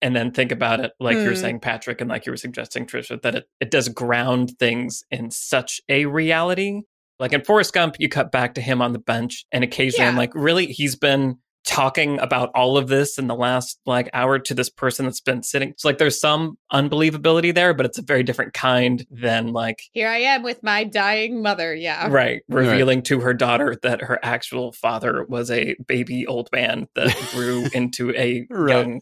and 0.00 0.16
then 0.16 0.32
think 0.32 0.50
about 0.52 0.80
it 0.80 0.92
like 0.98 1.16
you're 1.18 1.34
Hmm. 1.34 1.40
saying 1.40 1.60
patrick 1.60 2.00
and 2.00 2.10
like 2.10 2.26
you 2.26 2.32
were 2.32 2.36
suggesting 2.36 2.86
trisha 2.86 3.20
that 3.22 3.34
it, 3.36 3.44
it 3.60 3.70
does 3.70 3.88
ground 3.88 4.52
things 4.58 5.04
in 5.10 5.30
such 5.30 5.80
a 5.88 6.06
reality 6.06 6.82
like 7.18 7.32
in 7.32 7.44
forrest 7.44 7.72
gump 7.72 7.96
you 7.98 8.08
cut 8.08 8.32
back 8.32 8.54
to 8.54 8.60
him 8.60 8.82
on 8.82 8.92
the 8.92 8.98
bench 8.98 9.44
and 9.52 9.62
occasionally 9.62 10.08
i'm 10.08 10.16
like 10.16 10.34
really 10.34 10.66
he's 10.66 10.96
been 10.96 11.36
talking 11.64 12.18
about 12.18 12.50
all 12.56 12.76
of 12.76 12.88
this 12.88 13.18
in 13.18 13.28
the 13.28 13.34
last 13.36 13.78
like 13.86 14.10
hour 14.12 14.38
to 14.38 14.52
this 14.52 14.68
person 14.68 15.04
that's 15.04 15.20
been 15.20 15.42
sitting 15.44 15.68
it's 15.68 15.84
like 15.84 15.98
there's 15.98 16.18
some 16.20 16.58
unbelievability 16.72 17.54
there 17.54 17.72
but 17.72 17.86
it's 17.86 17.98
a 17.98 18.02
very 18.02 18.24
different 18.24 18.52
kind 18.52 19.06
than 19.10 19.52
like 19.52 19.80
Here 19.92 20.08
I 20.08 20.18
am 20.18 20.42
with 20.42 20.62
my 20.64 20.82
dying 20.84 21.40
mother. 21.40 21.72
Yeah. 21.74 22.08
right 22.10 22.42
revealing 22.48 23.02
to 23.02 23.20
her 23.20 23.32
daughter 23.32 23.76
that 23.82 24.00
her 24.02 24.18
actual 24.24 24.72
father 24.72 25.24
was 25.28 25.50
a 25.52 25.76
baby 25.86 26.26
old 26.26 26.48
man 26.52 26.88
that 26.96 27.16
grew 27.32 27.66
into 27.72 28.10
a 28.16 28.44
Right. 28.50 28.74
young 28.74 29.00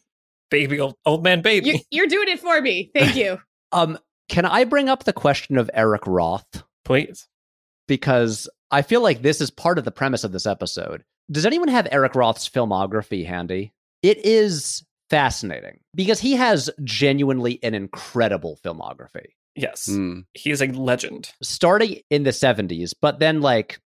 baby 0.51 0.81
old, 0.81 0.96
old 1.07 1.25
man 1.25 1.40
baby 1.40 1.66
You, 1.68 1.79
you're 1.90 2.07
doing 2.09 2.29
it 2.29 2.40
for 2.40 2.61
me. 2.61 2.90
Thank 2.94 3.16
you. 3.16 3.38
Um 3.73 3.99
can 4.29 4.44
I 4.44 4.64
bring 4.64 4.88
up 4.88 5.05
the 5.05 5.12
question 5.12 5.57
of 5.57 5.70
Eric 5.73 6.03
Roth 6.07 6.62
please 6.85 7.27
because 7.88 8.49
I 8.70 8.83
feel 8.83 9.01
like 9.03 9.23
this 9.23 9.40
is 9.40 9.51
part 9.51 9.79
of 9.79 9.85
the 9.85 9.90
premise 9.90 10.25
of 10.25 10.33
this 10.33 10.46
episode. 10.46 11.05
Does 11.31 11.47
anyone 11.47 11.69
have 11.69 11.87
Eric 11.90 12.14
Roth's 12.14 12.49
filmography 12.49 13.25
handy? 13.27 13.73
It 14.03 14.25
is 14.25 14.85
fascinating 15.11 15.81
because 15.95 16.21
he 16.21 16.35
has 16.35 16.71
genuinely 16.85 17.59
an 17.62 17.75
incredible 17.75 18.59
filmography. 18.64 19.27
yes 19.57 19.87
Hmm. 19.87 20.21
he 20.35 20.51
is 20.53 20.62
a 20.62 20.69
legend 20.69 21.33
starting 21.43 22.01
in 22.09 22.23
the 22.23 22.31
70s, 22.31 22.95
but 23.01 23.19
then 23.19 23.40
like 23.40 23.81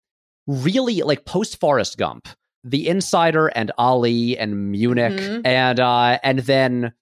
really 0.48 1.02
like 1.04 1.24
post 1.26 1.60
Forrest 1.60 1.98
Gump, 2.00 2.28
The 2.64 2.88
Insider 2.88 3.48
and 3.48 3.72
Ali 3.78 4.38
and 4.38 4.72
Munich 4.72 5.14
Mhm. 5.14 5.42
and 5.46 5.80
uh 5.80 6.18
and 6.24 6.40
then 6.40 6.94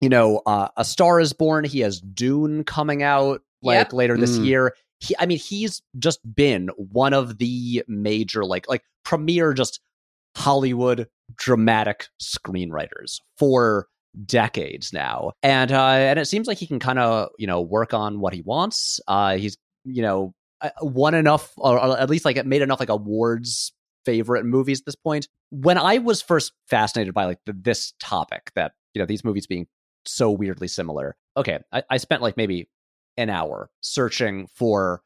you 0.00 0.08
know 0.08 0.42
uh 0.46 0.68
A 0.76 0.84
Star 0.84 1.20
is 1.20 1.32
Born, 1.32 1.64
he 1.64 1.80
has 1.80 2.00
Dune 2.00 2.64
coming 2.64 3.02
out 3.04 3.42
like 3.62 3.76
Yep. 3.78 3.92
later 3.92 4.16
this 4.18 4.38
Mm. 4.38 4.44
year. 4.46 4.74
He 5.00 5.14
I 5.18 5.26
mean 5.26 5.38
he's 5.38 5.80
just 5.98 6.18
been 6.34 6.68
one 6.76 7.14
of 7.14 7.38
the 7.38 7.84
major 7.86 8.44
like 8.44 8.68
like 8.68 8.82
premier 9.04 9.54
just 9.54 9.80
Hollywood 10.38 11.08
dramatic 11.36 12.06
screenwriters 12.22 13.20
for 13.36 13.88
decades 14.24 14.92
now, 14.92 15.32
and 15.42 15.72
uh, 15.72 15.86
and 15.86 16.18
it 16.18 16.26
seems 16.26 16.46
like 16.46 16.58
he 16.58 16.66
can 16.66 16.78
kind 16.78 16.98
of 16.98 17.28
you 17.38 17.46
know 17.46 17.60
work 17.60 17.92
on 17.92 18.20
what 18.20 18.32
he 18.32 18.42
wants. 18.42 19.00
Uh, 19.08 19.36
he's 19.36 19.56
you 19.84 20.02
know 20.02 20.34
uh, 20.60 20.70
won 20.80 21.14
enough, 21.14 21.52
or 21.56 21.98
at 21.98 22.08
least 22.08 22.24
like 22.24 22.44
made 22.46 22.62
enough 22.62 22.80
like 22.80 22.88
awards 22.88 23.72
favorite 24.04 24.44
movies 24.44 24.80
at 24.80 24.86
this 24.86 24.96
point. 24.96 25.28
When 25.50 25.76
I 25.76 25.98
was 25.98 26.22
first 26.22 26.52
fascinated 26.66 27.14
by 27.14 27.24
like 27.26 27.38
the, 27.44 27.52
this 27.52 27.92
topic, 28.00 28.52
that 28.54 28.72
you 28.94 29.00
know 29.00 29.06
these 29.06 29.24
movies 29.24 29.46
being 29.46 29.66
so 30.06 30.30
weirdly 30.30 30.68
similar. 30.68 31.16
Okay, 31.36 31.58
I, 31.72 31.82
I 31.90 31.96
spent 31.98 32.22
like 32.22 32.36
maybe 32.36 32.68
an 33.16 33.30
hour 33.30 33.70
searching 33.80 34.46
for 34.54 35.02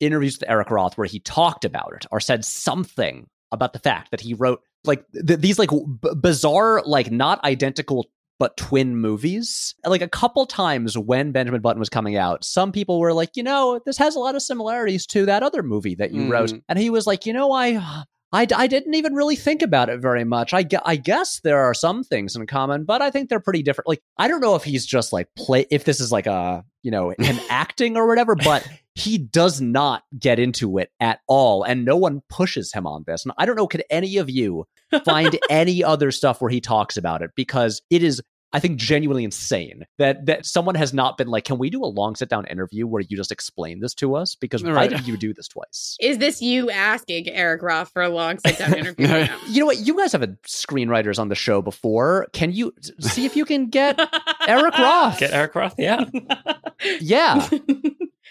interviews 0.00 0.38
with 0.38 0.48
Eric 0.48 0.70
Roth 0.70 0.98
where 0.98 1.06
he 1.06 1.20
talked 1.20 1.64
about 1.64 1.92
it 1.96 2.06
or 2.10 2.20
said 2.20 2.44
something 2.44 3.26
about 3.52 3.72
the 3.72 3.78
fact 3.78 4.10
that 4.10 4.20
he 4.20 4.34
wrote 4.34 4.60
like 4.84 5.04
th- 5.12 5.40
these 5.40 5.58
like 5.58 5.70
b- 5.70 6.10
bizarre 6.16 6.82
like 6.84 7.10
not 7.10 7.42
identical 7.44 8.06
but 8.38 8.56
twin 8.56 8.96
movies. 8.96 9.74
Like 9.86 10.02
a 10.02 10.08
couple 10.08 10.44
times 10.46 10.98
when 10.98 11.32
Benjamin 11.32 11.60
Button 11.60 11.78
was 11.78 11.88
coming 11.88 12.16
out, 12.16 12.44
some 12.44 12.72
people 12.72 12.98
were 12.98 13.12
like, 13.12 13.36
you 13.36 13.42
know, 13.42 13.80
this 13.86 13.96
has 13.98 14.16
a 14.16 14.18
lot 14.18 14.34
of 14.34 14.42
similarities 14.42 15.06
to 15.08 15.24
that 15.26 15.42
other 15.42 15.62
movie 15.62 15.94
that 15.94 16.12
you 16.12 16.22
mm. 16.22 16.30
wrote. 16.30 16.52
And 16.68 16.78
he 16.78 16.90
was 16.90 17.06
like, 17.06 17.26
you 17.26 17.32
know, 17.32 17.52
I 17.52 18.04
I, 18.34 18.48
I 18.56 18.66
didn't 18.66 18.94
even 18.94 19.14
really 19.14 19.36
think 19.36 19.62
about 19.62 19.88
it 19.88 20.00
very 20.00 20.24
much. 20.24 20.52
I, 20.52 20.64
I 20.84 20.96
guess 20.96 21.38
there 21.44 21.60
are 21.60 21.72
some 21.72 22.02
things 22.02 22.34
in 22.34 22.44
common, 22.48 22.84
but 22.84 23.00
I 23.00 23.10
think 23.10 23.28
they're 23.28 23.38
pretty 23.38 23.62
different. 23.62 23.86
Like, 23.86 24.02
I 24.18 24.26
don't 24.26 24.40
know 24.40 24.56
if 24.56 24.64
he's 24.64 24.84
just 24.84 25.12
like 25.12 25.28
play, 25.36 25.66
if 25.70 25.84
this 25.84 26.00
is 26.00 26.10
like 26.10 26.26
a, 26.26 26.64
you 26.82 26.90
know, 26.90 27.14
him 27.16 27.38
acting 27.48 27.96
or 27.96 28.08
whatever, 28.08 28.34
but 28.34 28.66
he 28.94 29.18
does 29.18 29.60
not 29.60 30.02
get 30.18 30.38
into 30.38 30.78
it 30.78 30.90
at 31.00 31.20
all. 31.26 31.62
And 31.62 31.84
no 31.84 31.96
one 31.96 32.22
pushes 32.28 32.72
him 32.72 32.86
on 32.86 33.04
this. 33.06 33.24
And 33.24 33.32
I 33.38 33.46
don't 33.46 33.56
know, 33.56 33.66
could 33.66 33.84
any 33.90 34.18
of 34.18 34.30
you 34.30 34.66
find 35.04 35.38
any 35.50 35.82
other 35.82 36.10
stuff 36.10 36.40
where 36.40 36.50
he 36.50 36.60
talks 36.60 36.96
about 36.96 37.22
it? 37.22 37.30
Because 37.34 37.82
it 37.90 38.02
is 38.02 38.22
I 38.54 38.60
think 38.60 38.78
genuinely 38.78 39.24
insane 39.24 39.84
that 39.98 40.26
that 40.26 40.46
someone 40.46 40.76
has 40.76 40.94
not 40.94 41.18
been 41.18 41.26
like, 41.26 41.44
can 41.44 41.58
we 41.58 41.70
do 41.70 41.82
a 41.82 41.90
long 41.90 42.14
sit 42.14 42.28
down 42.28 42.46
interview 42.46 42.86
where 42.86 43.02
you 43.02 43.16
just 43.16 43.32
explain 43.32 43.80
this 43.80 43.94
to 43.94 44.14
us? 44.14 44.36
Because 44.36 44.62
right. 44.62 44.76
why 44.76 44.86
did 44.86 45.08
you 45.08 45.16
do 45.16 45.34
this 45.34 45.48
twice? 45.48 45.96
Is 46.00 46.18
this 46.18 46.40
you 46.40 46.70
asking 46.70 47.28
Eric 47.28 47.62
Roth 47.62 47.90
for 47.92 48.00
a 48.00 48.08
long 48.08 48.38
sit 48.38 48.56
down 48.56 48.74
interview? 48.74 49.08
you 49.48 49.58
know 49.58 49.66
what? 49.66 49.78
You 49.78 49.98
guys 49.98 50.12
have 50.12 50.20
had 50.20 50.40
screenwriters 50.42 51.18
on 51.18 51.30
the 51.30 51.34
show 51.34 51.62
before. 51.62 52.28
Can 52.32 52.52
you 52.52 52.72
see 53.00 53.26
if 53.26 53.34
you 53.34 53.44
can 53.44 53.70
get 53.70 53.98
Eric 54.46 54.78
Roth? 54.78 55.18
Get 55.18 55.32
Eric 55.32 55.56
Roth? 55.56 55.74
Yeah, 55.76 56.04
yeah. 57.00 57.48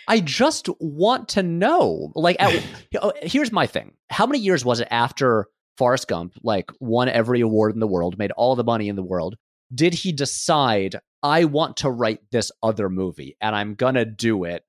I 0.07 0.19
just 0.19 0.69
want 0.79 1.29
to 1.29 1.43
know. 1.43 2.11
Like, 2.15 2.37
at, 2.39 2.63
oh, 3.01 3.13
here's 3.21 3.51
my 3.51 3.67
thing: 3.67 3.93
How 4.09 4.25
many 4.25 4.39
years 4.39 4.65
was 4.65 4.79
it 4.79 4.87
after 4.91 5.47
Forrest 5.77 6.07
Gump, 6.07 6.33
like 6.43 6.71
won 6.79 7.09
every 7.09 7.41
award 7.41 7.73
in 7.73 7.79
the 7.79 7.87
world, 7.87 8.17
made 8.17 8.31
all 8.31 8.55
the 8.55 8.63
money 8.63 8.89
in 8.89 8.95
the 8.95 9.03
world, 9.03 9.35
did 9.73 9.93
he 9.93 10.11
decide 10.11 10.99
I 11.21 11.45
want 11.45 11.77
to 11.77 11.89
write 11.89 12.19
this 12.31 12.51
other 12.61 12.89
movie 12.89 13.37
and 13.41 13.55
I'm 13.55 13.75
going 13.75 13.95
to 13.95 14.05
do 14.05 14.43
it 14.43 14.63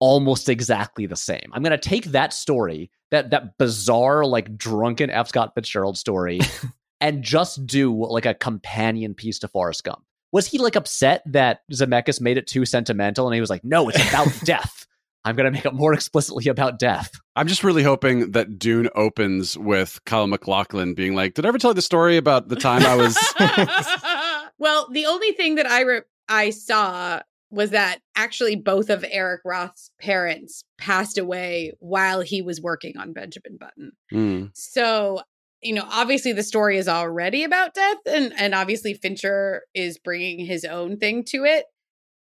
almost 0.00 0.48
exactly 0.48 1.06
the 1.06 1.16
same. 1.16 1.50
I'm 1.52 1.62
going 1.62 1.78
to 1.78 1.78
take 1.78 2.06
that 2.06 2.32
story, 2.32 2.90
that 3.10 3.30
that 3.30 3.58
bizarre 3.58 4.24
like 4.24 4.56
drunken 4.56 5.10
F 5.10 5.28
Scott 5.28 5.52
Fitzgerald 5.54 5.96
story 5.96 6.40
and 7.00 7.22
just 7.22 7.66
do 7.66 7.94
like 8.06 8.26
a 8.26 8.34
companion 8.34 9.14
piece 9.14 9.38
to 9.40 9.48
Forrest 9.48 9.84
Gump. 9.84 10.02
Was 10.32 10.46
he 10.46 10.58
like 10.58 10.76
upset 10.76 11.22
that 11.26 11.60
Zemeckis 11.70 12.20
made 12.20 12.38
it 12.38 12.46
too 12.46 12.64
sentimental 12.64 13.26
and 13.26 13.34
he 13.34 13.40
was 13.40 13.50
like, 13.50 13.64
"No, 13.64 13.88
it's 13.88 14.08
about 14.08 14.28
death." 14.44 14.86
I'm 15.24 15.36
going 15.36 15.44
to 15.44 15.52
make 15.52 15.64
it 15.64 15.72
more 15.72 15.94
explicitly 15.94 16.48
about 16.48 16.80
death. 16.80 17.12
I'm 17.36 17.46
just 17.46 17.62
really 17.62 17.84
hoping 17.84 18.32
that 18.32 18.58
Dune 18.58 18.88
opens 18.96 19.56
with 19.56 20.00
Kyle 20.04 20.26
MacLachlan 20.26 20.94
being 20.94 21.14
like, 21.14 21.34
"Did 21.34 21.44
I 21.44 21.48
ever 21.48 21.58
tell 21.58 21.70
you 21.70 21.74
the 21.74 21.82
story 21.82 22.16
about 22.16 22.48
the 22.48 22.56
time 22.56 22.82
I 22.84 22.96
was 22.96 23.16
Well, 24.58 24.88
the 24.92 25.06
only 25.06 25.32
thing 25.32 25.56
that 25.56 25.66
I 25.66 25.80
re- 25.82 26.02
I 26.28 26.50
saw 26.50 27.20
was 27.50 27.70
that 27.70 27.98
actually 28.16 28.56
both 28.56 28.90
of 28.90 29.04
Eric 29.08 29.42
Roth's 29.44 29.90
parents 30.00 30.64
passed 30.78 31.18
away 31.18 31.72
while 31.80 32.20
he 32.22 32.42
was 32.42 32.60
working 32.60 32.96
on 32.96 33.12
Benjamin 33.12 33.58
Button. 33.58 33.92
Mm. 34.12 34.50
So, 34.54 35.20
you 35.62 35.74
know, 35.74 35.86
obviously 35.90 36.32
the 36.32 36.42
story 36.42 36.76
is 36.76 36.88
already 36.88 37.44
about 37.44 37.74
death 37.74 37.98
and 38.06 38.32
and 38.36 38.54
obviously 38.54 38.94
Fincher 38.94 39.62
is 39.74 39.98
bringing 39.98 40.44
his 40.44 40.64
own 40.64 40.98
thing 40.98 41.24
to 41.24 41.44
it, 41.44 41.66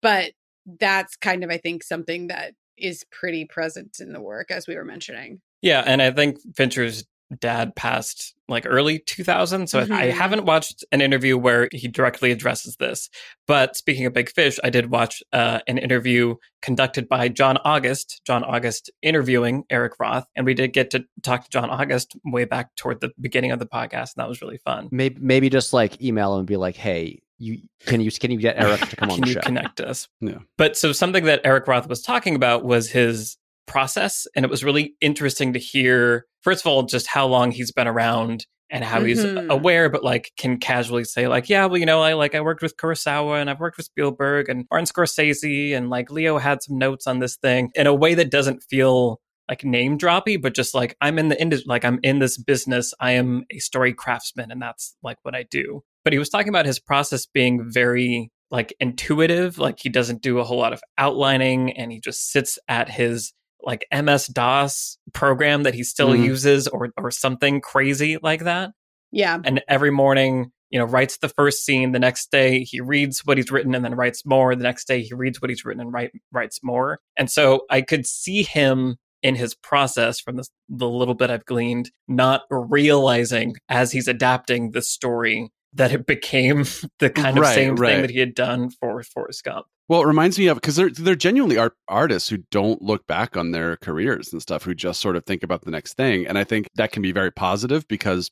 but 0.03 0.33
that's 0.81 1.17
kind 1.17 1.45
of 1.45 1.51
I 1.51 1.59
think 1.59 1.83
something 1.83 2.29
that 2.29 2.55
is 2.77 3.05
pretty 3.11 3.45
present 3.45 3.99
in 4.01 4.13
the 4.13 4.21
work 4.21 4.51
as 4.51 4.67
we 4.67 4.75
were 4.75 4.85
mentioning. 4.85 5.41
Yeah, 5.63 5.83
and 5.87 6.03
I 6.03 6.11
think 6.11 6.39
Fincher's 6.57 7.05
dad 7.41 7.75
passed 7.75 8.35
like 8.49 8.65
early 8.67 9.01
2000 9.01 9.67
so 9.67 9.81
mm-hmm. 9.81 9.93
I, 9.93 10.03
I, 10.03 10.11
haven't 10.11 10.45
watched 10.45 10.85
an 10.93 11.01
interview 11.01 11.37
where 11.37 11.69
he 11.73 11.89
directly 11.89 12.31
addresses 12.31 12.77
this 12.77 13.11
but 13.47 13.77
speaking 13.77 14.07
of 14.07 14.13
big 14.13 14.31
fish 14.31 14.59
i 14.63 14.71
did 14.71 14.91
watch 14.91 15.23
uh, 15.33 15.61
an 15.67 15.79
interview 15.79 16.37
conducted 16.63 17.09
by 17.09 17.29
john 17.29 17.57
august 17.59 18.21
john 18.25 18.45
august 18.45 18.91
interviewing 19.03 19.65
eric 19.71 19.95
roth 19.99 20.27
and 20.37 20.47
we 20.47 20.55
did 20.55 20.73
get 20.73 20.91
to 20.91 21.05
talk 21.23 21.45
to 21.45 21.51
john 21.51 21.69
august 21.69 22.17
way 22.25 22.45
back 22.45 22.75
toward 22.77 23.01
the 23.01 23.11
beginning 23.21 23.51
of 23.51 23.59
the 23.59 23.67
podcast 23.67 24.15
and 24.15 24.19
that 24.19 24.29
was 24.29 24.41
really 24.41 24.59
fun 24.59 24.89
maybe, 24.93 25.17
maybe 25.21 25.51
just 25.51 25.73
like 25.73 26.01
email 26.01 26.35
him 26.35 26.41
and 26.41 26.49
be 26.49 26.57
like 26.57 26.77
hey 26.77 27.21
you 27.39 27.59
can 27.81 28.01
you 28.01 28.11
can 28.11 28.31
you 28.31 28.39
get 28.39 28.57
Eric 28.57 28.81
to 28.89 28.97
come 28.97 29.11
on 29.11 29.21
the 29.21 29.27
show? 29.27 29.41
connect 29.41 29.79
us? 29.83 30.09
Yeah. 30.23 30.39
But 30.57 30.75
so 30.75 30.93
something 30.93 31.25
that 31.25 31.43
Eric 31.45 31.67
Roth 31.67 31.87
was 31.87 32.01
talking 32.01 32.35
about 32.35 32.65
was 32.65 32.89
his 32.89 33.37
process. 33.67 34.27
And 34.35 34.45
it 34.45 34.51
was 34.51 34.65
really 34.65 34.95
interesting 35.01 35.53
to 35.53 35.59
hear, 35.59 36.27
first 36.47 36.65
of 36.65 36.71
all, 36.71 36.85
just 36.85 37.09
how 37.09 37.27
long 37.27 37.51
he's 37.51 37.73
been 37.73 37.89
around 37.89 38.47
and 38.71 38.85
how 38.85 38.99
mm-hmm. 38.99 39.07
he's 39.07 39.25
aware, 39.51 39.89
but 39.89 40.05
like 40.05 40.31
can 40.39 40.59
casually 40.59 41.03
say, 41.03 41.27
like, 41.27 41.49
yeah, 41.49 41.67
well, 41.67 41.77
you 41.77 41.87
know, 41.87 42.03
I 42.03 42.13
like 42.13 42.37
I 42.37 42.41
worked 42.41 42.63
with 42.63 42.77
Kurosawa 42.77 43.41
and 43.41 43.51
I've 43.51 43.59
worked 43.59 43.77
with 43.77 43.87
Spielberg 43.87 44.49
and 44.49 44.65
Martin 44.71 44.87
Scorsese 44.87 45.77
and 45.77 45.91
like 45.91 46.09
Leo 46.09 46.39
had 46.39 46.63
some 46.63 46.79
notes 46.79 47.09
on 47.09 47.19
this 47.19 47.35
thing 47.35 47.71
in 47.75 47.89
a 47.89 47.95
way 47.95 48.15
that 48.15 48.31
doesn't 48.31 48.63
feel 48.63 49.21
like 49.49 49.65
name 49.65 49.99
droppy, 49.99 50.41
but 50.41 50.55
just 50.55 50.73
like 50.73 50.97
I'm 51.01 51.19
in 51.19 51.31
the 51.31 51.41
industry, 51.41 51.67
like 51.69 51.85
I'm 51.85 51.99
in 52.05 52.21
this 52.21 52.39
business. 52.39 52.95
I 53.01 53.13
am 53.13 53.45
a 53.51 53.59
story 53.59 53.93
craftsman, 53.93 54.53
and 54.53 54.63
that's 54.63 54.95
like 55.03 55.19
what 55.23 55.35
I 55.35 55.43
do. 55.51 55.83
But 56.05 56.13
he 56.13 56.21
was 56.21 56.29
talking 56.29 56.49
about 56.49 56.67
his 56.67 56.79
process 56.79 57.27
being 57.27 57.69
very 57.69 58.31
like 58.53 58.73
intuitive, 58.79 59.59
like 59.59 59.81
he 59.81 59.89
doesn't 59.89 60.23
do 60.23 60.39
a 60.39 60.45
whole 60.45 60.59
lot 60.59 60.73
of 60.73 60.81
outlining, 60.97 61.77
and 61.77 61.91
he 61.91 61.99
just 61.99 62.31
sits 62.31 62.57
at 62.69 62.89
his 62.89 63.33
like 63.63 63.87
MS 63.93 64.29
DOS 64.29 64.99
program 65.13 65.65
that 65.65 65.75
he 65.75 65.83
still 65.83 66.11
mm-hmm. 66.11 66.25
uses 66.25 66.69
or 66.69 66.91
or 66.97 67.11
something 67.11 67.61
crazy 67.61 68.19
like 68.23 68.45
that. 68.45 68.71
Yeah. 69.13 69.39
And 69.45 69.63
every 69.69 69.91
morning, 69.91 70.53
you 70.71 70.79
know, 70.79 70.85
writes 70.85 71.19
the 71.19 71.29
first 71.29 71.65
scene, 71.65 71.93
the 71.93 71.99
next 71.99 72.31
day 72.31 72.65
he 72.65 72.81
reads 72.81 73.21
what 73.25 73.37
he's 73.37 73.51
written 73.51 73.75
and 73.75 73.85
then 73.85 73.95
writes 73.95 74.27
more, 74.27 74.55
the 74.55 74.63
next 74.63 74.87
day 74.87 75.03
he 75.03 75.15
reads 75.15 75.41
what 75.41 75.49
he's 75.49 75.65
written 75.65 75.81
and 75.81 75.93
write, 75.93 76.11
writes 76.33 76.61
more. 76.63 76.99
And 77.17 77.31
so 77.31 77.63
I 77.71 77.83
could 77.83 78.07
see 78.07 78.43
him 78.43 78.97
in 79.23 79.35
his 79.35 79.55
process 79.55 80.21
from 80.21 80.37
the, 80.37 80.47
the 80.69 80.89
little 80.89 81.15
bit 81.15 81.31
I've 81.31 81.47
gleaned, 81.47 81.91
not 82.09 82.43
realizing 82.51 83.55
as 83.69 83.93
he's 83.93 84.09
adapting 84.09 84.73
the 84.73 84.83
story 84.83 85.51
that 85.75 85.93
it 85.93 86.07
became 86.07 86.65
the 86.99 87.11
kind 87.11 87.39
of 87.39 87.45
right, 87.45 87.55
same 87.55 87.77
right. 87.77 87.93
thing 87.93 88.03
that 88.03 88.11
he 88.11 88.19
had 88.19 88.35
done 88.35 88.71
for 88.71 89.03
Forrest 89.03 89.45
Gump. 89.45 89.67
Well, 89.89 90.03
it 90.03 90.07
reminds 90.07 90.37
me 90.37 90.49
of 90.49 90.57
because 90.57 90.75
they're 90.75 90.91
they're 90.91 91.15
genuinely 91.15 91.59
art, 91.59 91.75
artists 91.87 92.29
who 92.29 92.39
don't 92.51 92.83
look 92.83 93.07
back 93.07 93.37
on 93.37 93.53
their 93.53 93.77
careers 93.77 94.33
and 94.33 94.43
stuff, 94.43 94.65
who 94.65 94.75
just 94.75 95.01
sort 95.01 95.15
of 95.15 95.25
think 95.25 95.45
about 95.45 95.63
the 95.63 95.71
next 95.71 95.95
thing, 95.95 96.27
and 96.27 96.37
I 96.39 96.45
think 96.45 96.69
that 96.75 96.91
can 96.91 97.03
be 97.03 97.13
very 97.13 97.31
positive 97.31 97.87
because 97.87 98.31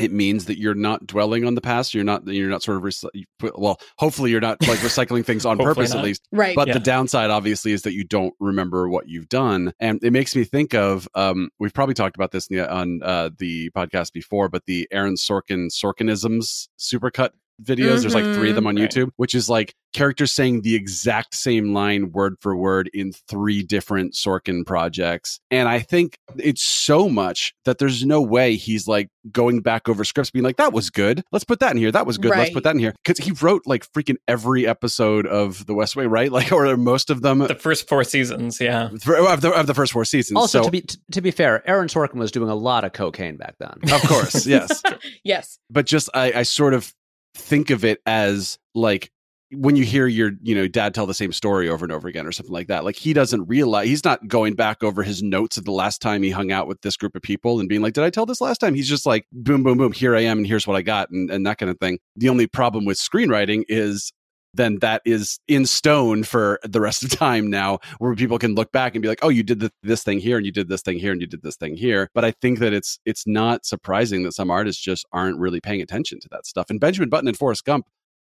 it 0.00 0.10
means 0.10 0.46
that 0.46 0.58
you're 0.58 0.74
not 0.74 1.06
dwelling 1.06 1.44
on 1.44 1.54
the 1.54 1.60
past. 1.60 1.94
You're 1.94 2.04
not. 2.04 2.26
You're 2.26 2.50
not 2.50 2.62
sort 2.62 2.84
of. 2.84 3.10
well, 3.56 3.80
hopefully, 3.98 4.30
you're 4.30 4.40
not 4.40 4.60
like 4.66 4.80
recycling 4.80 5.24
things 5.24 5.46
on 5.46 5.56
purpose, 5.58 5.90
not. 5.90 5.98
at 5.98 6.04
least. 6.04 6.26
Right. 6.32 6.56
But 6.56 6.68
yeah. 6.68 6.74
the 6.74 6.80
downside, 6.80 7.30
obviously, 7.30 7.72
is 7.72 7.82
that 7.82 7.92
you 7.92 8.02
don't 8.02 8.34
remember 8.40 8.88
what 8.88 9.08
you've 9.08 9.28
done, 9.28 9.72
and 9.78 10.02
it 10.02 10.12
makes 10.12 10.34
me 10.34 10.44
think 10.44 10.74
of. 10.74 11.08
Um, 11.14 11.50
we've 11.60 11.72
probably 11.72 11.94
talked 11.94 12.16
about 12.16 12.32
this 12.32 12.48
the, 12.48 12.68
on 12.68 13.02
uh, 13.02 13.30
the 13.38 13.70
podcast 13.70 14.12
before, 14.12 14.48
but 14.48 14.64
the 14.66 14.88
Aaron 14.90 15.14
Sorkin 15.14 15.68
Sorkinisms 15.70 16.68
supercut 16.78 17.30
videos. 17.62 17.76
Mm-hmm. 17.76 18.00
There's 18.00 18.14
like 18.14 18.34
three 18.34 18.50
of 18.50 18.54
them 18.54 18.66
on 18.66 18.76
mm-hmm. 18.76 18.84
YouTube, 18.84 19.10
which 19.16 19.34
is 19.34 19.48
like 19.48 19.74
characters 19.94 20.32
saying 20.32 20.62
the 20.62 20.74
exact 20.74 21.34
same 21.34 21.72
line 21.72 22.10
word 22.12 22.36
for 22.40 22.54
word 22.54 22.90
in 22.92 23.12
three 23.12 23.62
different 23.62 24.12
Sorkin 24.12 24.66
projects. 24.66 25.40
And 25.50 25.68
I 25.68 25.78
think 25.78 26.18
it's 26.36 26.62
so 26.62 27.08
much 27.08 27.54
that 27.64 27.78
there's 27.78 28.04
no 28.04 28.20
way 28.20 28.56
he's 28.56 28.86
like 28.86 29.08
going 29.30 29.60
back 29.60 29.88
over 29.88 30.04
scripts 30.04 30.30
being 30.30 30.44
like, 30.44 30.56
that 30.56 30.72
was 30.72 30.90
good. 30.90 31.22
Let's 31.32 31.44
put 31.44 31.60
that 31.60 31.70
in 31.70 31.78
here. 31.78 31.92
That 31.92 32.06
was 32.06 32.18
good. 32.18 32.32
Right. 32.32 32.40
Let's 32.40 32.50
put 32.50 32.64
that 32.64 32.74
in 32.74 32.80
here. 32.80 32.94
Because 33.04 33.24
he 33.24 33.30
wrote 33.32 33.62
like 33.66 33.90
freaking 33.92 34.16
every 34.28 34.66
episode 34.66 35.26
of 35.26 35.64
The 35.66 35.74
West 35.74 35.96
Wing, 35.96 36.08
right? 36.08 36.30
Like, 36.34 36.50
or 36.50 36.76
most 36.76 37.10
of 37.10 37.22
them. 37.22 37.38
The 37.38 37.54
first 37.54 37.88
four 37.88 38.02
seasons, 38.02 38.60
yeah. 38.60 38.86
Of 38.86 39.40
the, 39.40 39.52
of 39.54 39.66
the 39.68 39.74
first 39.74 39.92
four 39.92 40.04
seasons. 40.04 40.36
Also, 40.36 40.62
so, 40.62 40.64
to 40.64 40.70
be 40.72 40.84
to 41.12 41.20
be 41.20 41.30
fair, 41.30 41.66
Aaron 41.68 41.86
Sorkin 41.86 42.14
was 42.14 42.32
doing 42.32 42.50
a 42.50 42.56
lot 42.56 42.82
of 42.82 42.92
cocaine 42.92 43.36
back 43.36 43.54
then. 43.60 43.78
Of 43.92 44.02
course, 44.02 44.44
yes. 44.46 44.82
yes. 45.24 45.60
But 45.70 45.86
just, 45.86 46.10
I, 46.12 46.32
I 46.32 46.42
sort 46.42 46.74
of 46.74 46.92
think 47.34 47.70
of 47.70 47.84
it 47.84 48.00
as 48.06 48.58
like 48.74 49.10
when 49.52 49.76
you 49.76 49.84
hear 49.84 50.06
your 50.06 50.32
you 50.42 50.54
know 50.54 50.66
dad 50.66 50.94
tell 50.94 51.06
the 51.06 51.14
same 51.14 51.32
story 51.32 51.68
over 51.68 51.84
and 51.84 51.92
over 51.92 52.08
again 52.08 52.26
or 52.26 52.32
something 52.32 52.52
like 52.52 52.66
that 52.68 52.84
like 52.84 52.96
he 52.96 53.12
doesn't 53.12 53.46
realize 53.46 53.86
he's 53.86 54.04
not 54.04 54.26
going 54.26 54.54
back 54.54 54.82
over 54.82 55.02
his 55.02 55.22
notes 55.22 55.56
of 55.56 55.64
the 55.64 55.70
last 55.70 56.00
time 56.00 56.22
he 56.22 56.30
hung 56.30 56.50
out 56.50 56.66
with 56.66 56.80
this 56.80 56.96
group 56.96 57.14
of 57.14 57.22
people 57.22 57.60
and 57.60 57.68
being 57.68 57.82
like 57.82 57.92
did 57.92 58.04
i 58.04 58.10
tell 58.10 58.26
this 58.26 58.40
last 58.40 58.58
time? 58.58 58.74
He's 58.74 58.88
just 58.88 59.06
like 59.06 59.26
boom 59.32 59.62
boom 59.62 59.78
boom 59.78 59.92
here 59.92 60.16
i 60.16 60.20
am 60.20 60.38
and 60.38 60.46
here's 60.46 60.66
what 60.66 60.76
i 60.76 60.82
got 60.82 61.10
and, 61.10 61.30
and 61.30 61.46
that 61.46 61.58
kind 61.58 61.70
of 61.70 61.78
thing. 61.78 61.98
The 62.16 62.28
only 62.28 62.46
problem 62.46 62.84
with 62.84 62.98
screenwriting 62.98 63.64
is 63.68 64.12
then 64.54 64.78
that 64.78 65.02
is 65.04 65.38
in 65.48 65.66
stone 65.66 66.22
for 66.22 66.60
the 66.62 66.80
rest 66.80 67.02
of 67.02 67.10
time 67.10 67.50
now 67.50 67.78
where 67.98 68.14
people 68.14 68.38
can 68.38 68.54
look 68.54 68.72
back 68.72 68.94
and 68.94 69.02
be 69.02 69.08
like 69.08 69.18
oh 69.22 69.28
you 69.28 69.42
did 69.42 69.60
the, 69.60 69.70
this 69.82 70.02
thing 70.02 70.18
here 70.18 70.36
and 70.36 70.46
you 70.46 70.52
did 70.52 70.68
this 70.68 70.82
thing 70.82 70.98
here 70.98 71.12
and 71.12 71.20
you 71.20 71.26
did 71.26 71.42
this 71.42 71.56
thing 71.56 71.76
here. 71.76 72.08
But 72.14 72.24
i 72.24 72.30
think 72.30 72.58
that 72.60 72.72
it's 72.72 72.98
it's 73.04 73.26
not 73.26 73.66
surprising 73.66 74.22
that 74.24 74.32
some 74.32 74.50
artists 74.50 74.82
just 74.82 75.06
aren't 75.12 75.38
really 75.38 75.60
paying 75.60 75.82
attention 75.82 76.20
to 76.20 76.28
that 76.30 76.46
stuff. 76.46 76.70
And 76.70 76.80
benjamin 76.80 77.08
button 77.08 77.28
and 77.28 77.36
forrest 77.36 77.64
gump 77.64 77.86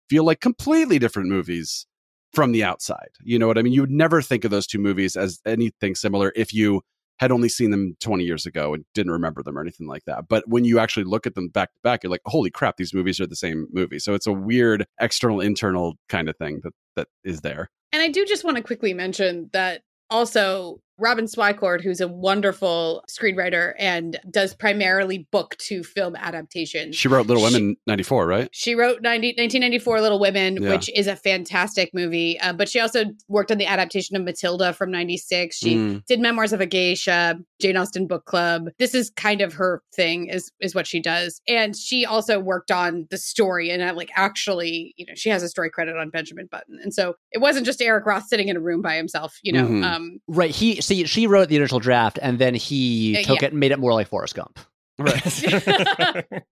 feel 0.09 0.23
like 0.23 0.39
completely 0.39 0.99
different 0.99 1.29
movies 1.29 1.85
from 2.33 2.51
the 2.51 2.63
outside. 2.63 3.09
You 3.23 3.39
know 3.39 3.47
what 3.47 3.57
i 3.57 3.61
mean? 3.61 3.73
You 3.73 3.81
would 3.81 3.91
never 3.91 4.21
think 4.21 4.45
of 4.45 4.51
those 4.51 4.67
two 4.67 4.79
movies 4.79 5.15
as 5.15 5.39
anything 5.45 5.95
similar 5.95 6.31
if 6.35 6.53
you 6.53 6.81
had 7.19 7.31
only 7.31 7.49
seen 7.49 7.71
them 7.71 7.95
20 7.99 8.23
years 8.23 8.45
ago 8.45 8.73
and 8.73 8.85
didn't 8.93 9.11
remember 9.11 9.43
them 9.43 9.57
or 9.57 9.61
anything 9.61 9.87
like 9.87 10.05
that. 10.05 10.27
But 10.27 10.47
when 10.47 10.65
you 10.65 10.79
actually 10.79 11.05
look 11.05 11.25
at 11.25 11.35
them 11.35 11.49
back 11.49 11.73
to 11.73 11.79
back, 11.83 12.03
you're 12.03 12.11
like, 12.11 12.21
holy 12.25 12.49
crap, 12.49 12.77
these 12.77 12.93
movies 12.93 13.19
are 13.19 13.27
the 13.27 13.35
same 13.35 13.67
movie. 13.71 13.99
So 13.99 14.13
it's 14.13 14.27
a 14.27 14.33
weird 14.33 14.85
external 14.99 15.41
internal 15.41 15.95
kind 16.09 16.29
of 16.29 16.37
thing 16.37 16.61
that 16.63 16.73
that 16.95 17.07
is 17.23 17.41
there. 17.41 17.69
And 17.91 18.01
I 18.01 18.09
do 18.09 18.25
just 18.25 18.43
want 18.43 18.57
to 18.57 18.63
quickly 18.63 18.93
mention 18.93 19.49
that 19.53 19.81
also 20.09 20.79
Robin 20.99 21.25
Swicord, 21.25 21.81
who's 21.81 22.01
a 22.01 22.07
wonderful 22.07 23.03
screenwriter 23.09 23.73
and 23.77 24.19
does 24.31 24.53
primarily 24.55 25.27
book 25.31 25.55
to 25.57 25.83
film 25.83 26.15
adaptations. 26.15 26.95
She 26.95 27.07
wrote 27.07 27.27
Little 27.27 27.43
Women 27.43 27.75
94, 27.87 28.25
right? 28.25 28.49
She 28.51 28.73
wrote 28.75 29.01
90, 29.01 29.29
1994 29.37 30.01
Little 30.01 30.19
Women, 30.19 30.61
Yeah. 30.61 30.69
which 30.69 30.89
is 30.95 31.07
a 31.07 31.15
fantastic 31.15 31.91
movie. 31.93 32.39
Uh, 32.39 32.53
but 32.53 32.67
she 32.69 32.79
also 32.79 33.05
worked 33.27 33.51
on 33.51 33.57
the 33.57 33.65
adaptation 33.65 34.15
of 34.15 34.23
Matilda 34.23 34.73
from 34.73 34.91
96. 34.91 35.57
She 35.57 35.75
Mm. 35.75 36.05
did 36.05 36.19
Memoirs 36.19 36.53
of 36.53 36.61
a 36.61 36.65
Geisha, 36.65 37.37
Jane 37.61 37.77
Austen 37.77 38.07
Book 38.07 38.25
Club. 38.25 38.69
This 38.79 38.95
is 38.95 39.09
kind 39.11 39.41
of 39.41 39.53
her 39.53 39.81
thing, 39.95 40.27
is 40.27 40.51
is 40.59 40.73
what 40.73 40.87
she 40.87 40.99
does. 40.99 41.41
And 41.47 41.75
she 41.75 42.05
also 42.05 42.39
worked 42.39 42.71
on 42.71 43.07
the 43.11 43.17
story 43.17 43.69
and 43.69 43.81
uh, 43.83 43.93
like 43.95 44.09
actually, 44.15 44.93
you 44.97 45.05
know, 45.05 45.13
she 45.15 45.29
has 45.29 45.43
a 45.43 45.49
story 45.49 45.69
credit 45.69 45.95
on 45.97 46.09
Benjamin 46.09 46.47
Button. 46.51 46.79
And 46.81 46.93
so 46.93 47.15
it 47.31 47.39
wasn't 47.39 47.65
just 47.65 47.81
Eric 47.81 48.05
Roth 48.05 48.27
sitting 48.27 48.47
in 48.47 48.57
a 48.57 48.59
room 48.59 48.81
by 48.81 48.95
himself, 48.95 49.37
you 49.43 49.51
know. 49.53 49.67
Mhm. 49.67 49.83
Um, 49.83 50.19
Right. 50.27 50.51
He 50.51 50.81
see 50.87 51.05
she 51.05 51.27
wrote 51.27 51.49
the 51.49 51.55
initial 51.57 51.79
draft 51.79 52.17
and 52.21 52.39
then 52.39 52.53
he 52.55 53.17
Uh, 53.19 53.23
took 53.23 53.41
yeah. 53.41 53.47
it 53.47 53.51
and 53.51 53.59
made 53.59 53.71
it 53.71 53.79
more 53.79 53.93
like 53.93 54.07
Forrest 54.07 54.35
Gump. 54.35 54.59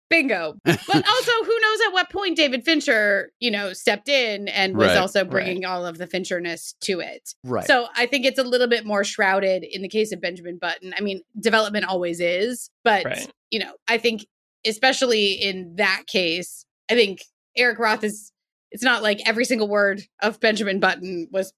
bingo. 0.09 0.53
But 0.63 0.79
also, 0.87 1.31
who 1.43 1.59
knows 1.59 1.79
at 1.87 1.93
what 1.93 2.09
point 2.11 2.37
David 2.37 2.63
Fincher, 2.63 3.31
you 3.39 3.49
know, 3.51 3.73
stepped 3.73 4.07
in 4.09 4.47
and 4.49 4.77
was 4.77 4.89
Right, 4.89 4.97
also 4.97 5.23
bringing 5.25 5.65
all 5.65 5.85
of 5.85 5.97
the 5.97 6.05
Fincherness 6.07 6.75
to 6.81 6.99
it. 6.99 7.33
Right. 7.43 7.65
So 7.65 7.87
I 7.95 8.05
think 8.05 8.25
it's 8.25 8.39
a 8.39 8.43
little 8.43 8.67
bit 8.67 8.85
more 8.85 9.03
shrouded 9.03 9.63
in 9.63 9.81
the 9.81 9.89
case 9.89 10.11
of 10.11 10.21
Benjamin 10.21 10.57
Button. 10.57 10.93
I 10.97 11.01
mean, 11.01 11.21
development 11.39 11.85
always 11.85 12.19
is, 12.19 12.69
but 12.83 13.05
Right. 13.05 13.27
you 13.51 13.59
know, 13.59 13.73
I 13.87 13.97
think 13.97 14.25
especially 14.65 15.33
in 15.33 15.75
that 15.77 16.03
case, 16.07 16.65
I 16.89 16.93
think 16.95 17.23
Eric 17.57 17.79
Roth 17.79 18.03
is 18.03 18.31
it's 18.71 18.83
not 18.83 19.01
like 19.03 19.21
every 19.27 19.45
single 19.45 19.67
word 19.67 20.01
of 20.21 20.39
Benjamin 20.39 20.79
Button 20.79 21.27
was 21.31 21.53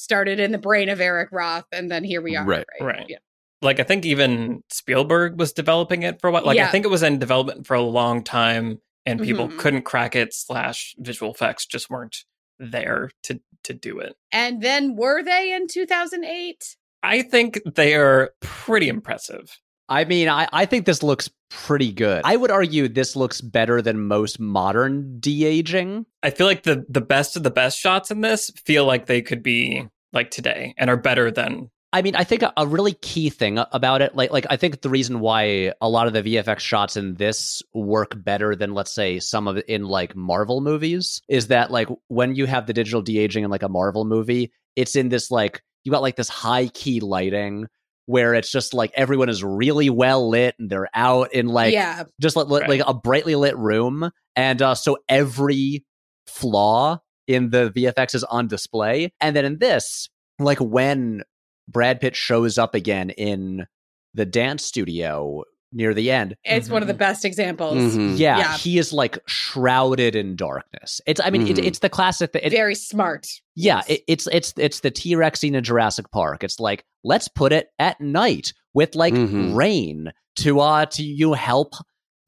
started 0.00 0.40
in 0.40 0.50
the 0.52 0.58
brain 0.58 0.88
of 0.88 1.00
Eric 1.00 1.28
Roth 1.30 1.66
and 1.72 1.90
then 1.90 2.04
here 2.04 2.22
we 2.22 2.36
are. 2.36 2.44
Right, 2.44 2.64
right. 2.80 3.06
Yeah. 3.08 3.18
like 3.62 3.78
I 3.78 3.82
think 3.82 4.06
even 4.06 4.62
Spielberg 4.70 5.38
was 5.38 5.52
developing 5.52 6.02
it 6.02 6.20
for 6.20 6.28
a 6.28 6.32
while. 6.32 6.44
Like 6.44 6.58
I 6.58 6.68
think 6.68 6.86
it 6.86 6.88
was 6.88 7.02
in 7.02 7.18
development 7.18 7.66
for 7.66 7.74
a 7.74 7.82
long 7.82 8.24
time, 8.24 8.80
and 9.04 9.20
people 9.20 9.48
Mhm. 9.48 9.58
couldn't 9.58 9.82
crack 9.82 10.16
it. 10.16 10.32
Slash 10.32 10.94
visual 10.98 11.32
effects 11.32 11.66
just 11.66 11.90
weren't 11.90 12.24
there 12.58 13.10
to 13.24 13.40
to 13.64 13.74
do 13.74 13.98
it. 13.98 14.14
And 14.32 14.62
then 14.62 14.96
were 14.96 15.22
they 15.22 15.52
in 15.52 15.66
2008? 15.68 16.76
I 17.02 17.20
think 17.20 17.60
they 17.74 17.94
are 17.94 18.30
pretty 18.40 18.88
impressive. 18.88 19.58
I 19.90 20.04
mean, 20.04 20.28
I, 20.28 20.48
I 20.52 20.66
think 20.66 20.86
this 20.86 21.02
looks 21.02 21.28
pretty 21.50 21.92
good. 21.92 22.22
I 22.24 22.36
would 22.36 22.52
argue 22.52 22.88
this 22.88 23.16
looks 23.16 23.40
better 23.40 23.82
than 23.82 24.06
most 24.06 24.38
modern 24.38 25.18
de 25.18 25.44
aging. 25.44 26.06
I 26.22 26.30
feel 26.30 26.46
like 26.46 26.62
the 26.62 26.86
the 26.88 27.00
best 27.00 27.36
of 27.36 27.42
the 27.42 27.50
best 27.50 27.78
shots 27.78 28.10
in 28.10 28.20
this 28.20 28.50
feel 28.64 28.86
like 28.86 29.06
they 29.06 29.20
could 29.20 29.42
be 29.42 29.88
like 30.12 30.30
today 30.30 30.74
and 30.78 30.88
are 30.88 30.96
better 30.96 31.30
than 31.30 31.70
I 31.92 32.02
mean, 32.02 32.14
I 32.14 32.22
think 32.22 32.42
a, 32.42 32.52
a 32.56 32.68
really 32.68 32.92
key 32.92 33.30
thing 33.30 33.58
about 33.72 34.00
it, 34.00 34.14
like 34.14 34.30
like 34.30 34.46
I 34.48 34.56
think 34.56 34.80
the 34.80 34.88
reason 34.88 35.18
why 35.18 35.72
a 35.80 35.88
lot 35.88 36.06
of 36.06 36.12
the 36.12 36.22
VFX 36.22 36.60
shots 36.60 36.96
in 36.96 37.14
this 37.14 37.62
work 37.74 38.12
better 38.16 38.54
than 38.54 38.74
let's 38.74 38.94
say 38.94 39.18
some 39.18 39.48
of 39.48 39.56
it 39.56 39.66
in 39.66 39.84
like 39.84 40.14
Marvel 40.14 40.60
movies 40.60 41.20
is 41.28 41.48
that 41.48 41.72
like 41.72 41.88
when 42.06 42.36
you 42.36 42.46
have 42.46 42.66
the 42.66 42.72
digital 42.72 43.02
de 43.02 43.18
aging 43.18 43.42
in 43.42 43.50
like 43.50 43.64
a 43.64 43.68
Marvel 43.68 44.04
movie, 44.04 44.52
it's 44.76 44.94
in 44.94 45.08
this 45.08 45.32
like 45.32 45.62
you 45.82 45.90
got 45.90 46.02
like 46.02 46.14
this 46.14 46.28
high 46.28 46.68
key 46.68 47.00
lighting 47.00 47.66
where 48.10 48.34
it's 48.34 48.50
just 48.50 48.74
like 48.74 48.90
everyone 48.94 49.28
is 49.28 49.44
really 49.44 49.88
well 49.88 50.28
lit 50.28 50.56
and 50.58 50.68
they're 50.68 50.88
out 50.94 51.32
in 51.32 51.46
like 51.46 51.72
yeah. 51.72 52.02
just 52.20 52.34
like, 52.34 52.48
like 52.48 52.82
a 52.84 52.92
brightly 52.92 53.36
lit 53.36 53.56
room. 53.56 54.10
And 54.34 54.60
uh, 54.60 54.74
so 54.74 54.98
every 55.08 55.84
flaw 56.26 56.98
in 57.28 57.50
the 57.50 57.70
vfx 57.70 58.16
is 58.16 58.24
on 58.24 58.48
display. 58.48 59.12
And 59.20 59.36
then 59.36 59.44
in 59.44 59.58
this 59.58 60.08
like 60.40 60.58
when 60.58 61.22
brad 61.68 62.00
pitt 62.00 62.16
shows 62.16 62.58
up 62.58 62.74
again 62.74 63.10
in 63.10 63.66
the 64.14 64.26
dance 64.26 64.64
studio 64.64 65.44
near 65.72 65.94
the 65.94 66.10
end 66.10 66.34
It's 66.44 66.68
one 66.68 66.82
of 66.82 66.88
the 66.88 66.94
best 66.94 67.24
examples. 67.24 67.76
Mhm. 67.78 68.18
yeah, 68.18 68.38
Yeah. 68.38 68.56
he 68.56 68.78
is 68.78 68.92
like 68.92 69.18
shrouded 69.26 70.14
in 70.16 70.36
darkness 70.36 71.00
it's 71.06 71.20
i 71.24 71.30
mean 71.30 71.46
it, 71.46 71.56
Mhm. 71.56 71.64
it's 71.66 71.78
the 71.80 71.88
classic 71.88 72.30
it, 72.34 72.50
Very 72.50 72.74
smart. 72.74 73.26
yeah, 73.54 73.76
Yes. 73.76 73.88
it, 73.90 74.00
it's 74.08 74.28
it's 74.32 74.54
it's 74.56 74.80
the 74.80 74.90
T 74.90 75.14
Rex 75.16 75.40
scene 75.40 75.54
in 75.54 75.62
Jurassic 75.64 76.10
Park. 76.10 76.42
It's 76.44 76.58
like 76.60 76.84
let's 77.04 77.28
put 77.28 77.52
it 77.52 77.68
at 77.78 78.00
night 78.00 78.52
with 78.74 78.94
like 78.94 79.14
Mhm. 79.14 79.54
rain 79.54 80.12
to 80.36 80.60
uh 80.60 80.86
to 80.86 81.02
you 81.02 81.32
help 81.34 81.74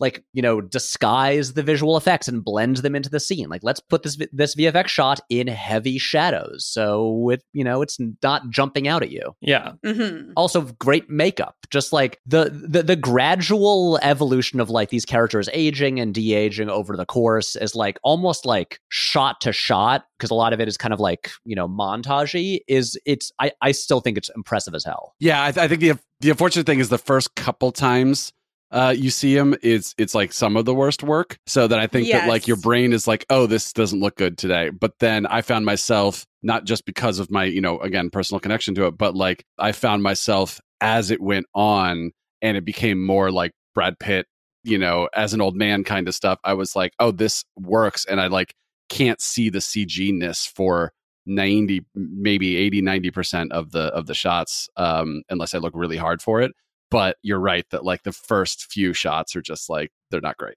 like 0.03 0.23
you 0.35 0.43
know 0.43 0.61
disguise 0.61 1.55
the 1.55 1.63
visual 1.63 1.97
effects 1.97 2.29
and 2.29 2.45
blend 2.45 2.79
them 2.79 2.95
into 2.95 3.09
the 3.09 3.21
scene. 3.21 3.49
Like 3.49 3.63
let's 3.65 3.81
put 3.81 4.03
this 4.03 4.19
this 4.33 4.55
VFX 4.55 4.89
shot 4.89 5.21
in 5.31 5.47
heavy 5.47 5.97
shadows 5.99 6.67
so 6.67 7.31
it 7.31 7.43
you 7.55 7.65
know 7.65 7.81
it's 7.81 7.99
not 8.23 8.51
jumping 8.51 8.87
out 8.89 9.03
at 9.03 9.11
you. 9.11 9.35
yeah. 9.41 9.73
hmm 9.85 10.33
Also 10.37 10.61
great 10.79 11.09
makeup, 11.09 11.57
just 11.71 11.93
like 11.93 12.21
the 12.27 12.51
the 12.53 12.83
the 12.83 12.97
gradual 12.97 13.99
evolution 14.03 14.61
of 14.61 14.69
like 14.69 14.91
these 14.91 15.05
characters 15.07 15.49
aging 15.53 16.01
and 16.01 16.13
de-aging 16.15 16.69
over 16.69 16.97
the 16.97 17.07
course 17.07 17.57
is 17.57 17.75
like 17.75 17.99
almost 18.03 18.45
like 18.45 18.81
shot 18.91 19.41
to 19.41 19.53
shot 19.53 20.05
because 20.19 20.31
a 20.31 20.35
lot 20.35 20.53
of 20.53 20.61
it 20.61 20.69
is 20.69 20.77
kind 20.77 20.93
of 20.93 21.01
like 21.01 21.31
you 21.45 21.57
know 21.57 21.69
montagey. 21.69 22.61
Is 22.69 22.99
it's 23.07 23.33
I 23.41 23.53
I 23.61 23.73
still 23.73 24.01
think 24.01 24.19
it's 24.19 24.31
impressive 24.37 24.75
as 24.75 24.85
hell. 24.85 25.15
Yeah, 25.21 25.45
I, 25.45 25.53
th- 25.53 25.65
I 25.65 25.69
think 25.69 25.81
the 25.81 25.99
the 26.21 26.31
unfortunate 26.31 26.67
thing 26.67 26.81
is 26.81 26.89
the 26.89 26.99
first 26.99 27.35
couple 27.37 27.73
times 27.73 28.33
uh, 28.73 28.95
you 28.97 29.11
see 29.11 29.37
him, 29.37 29.55
it's 29.63 29.95
it's 29.99 30.15
like 30.15 30.33
some 30.33 30.57
of 30.57 30.65
the 30.65 30.75
worst 30.75 31.03
work. 31.03 31.39
So 31.47 31.69
that 31.69 31.79
I 31.79 31.87
think 31.87 32.09
that 32.09 32.29
like 32.29 32.49
your 32.49 32.57
brain 32.57 32.95
is 32.95 33.07
like, 33.07 33.27
oh, 33.29 33.47
this 33.47 33.73
doesn't 33.73 34.01
look 34.01 34.17
good 34.17 34.39
today. 34.39 34.71
But 34.71 34.99
then 34.99 35.27
I 35.27 35.43
found 35.43 35.67
myself 35.67 36.27
not 36.43 36.65
just 36.65 36.87
because 36.87 37.19
of 37.19 37.31
my 37.31 37.45
you 37.45 37.61
know 37.61 37.79
again 37.81 38.09
personal 38.09 38.41
connection 38.41 38.75
to 38.77 38.87
it, 38.87 38.97
but 38.97 39.15
like 39.15 39.45
I 39.59 39.73
found 39.73 40.03
myself 40.03 40.59
as 40.81 41.11
it 41.11 41.21
went 41.21 41.47
on, 41.55 42.13
and 42.41 42.57
it 42.57 42.65
became 42.65 43.05
more 43.05 43.31
like 43.31 43.53
Brad 43.75 43.99
Pitt, 43.99 44.27
you 44.65 44.79
know, 44.79 45.07
as 45.15 45.35
an 45.35 45.43
old 45.43 45.55
man 45.55 45.85
kind 45.85 46.09
of 46.09 46.15
stuff. 46.15 46.39
I 46.43 46.55
was 46.55 46.75
like, 46.75 46.93
oh, 46.99 47.11
this 47.13 47.45
works, 47.59 48.07
and 48.07 48.21
I 48.23 48.29
like 48.29 48.55
can't 48.89 49.21
see 49.21 49.51
the 49.51 49.59
CG 49.59 50.15
ness 50.15 50.47
for 50.47 50.93
90 51.27 51.85
maybe 51.95 52.57
80 52.57 52.83
90% 52.83 53.53
of 53.53 53.71
the 53.71 53.85
of 53.95 54.07
the 54.07 54.15
shots 54.15 54.69
um 54.77 55.23
unless 55.31 55.55
i 55.55 55.59
look 55.59 55.73
really 55.73 55.97
hard 55.97 56.21
for 56.21 56.41
it 56.41 56.51
but 56.93 57.17
you're 57.23 57.41
right 57.41 57.65
that 57.71 57.85
like 57.85 58.03
the 58.05 58.13
first 58.13 58.67
few 58.71 58.93
shots 58.93 59.35
are 59.35 59.43
just 59.43 59.69
like 59.69 59.91
they're 60.11 60.21
not 60.21 60.37
great 60.37 60.57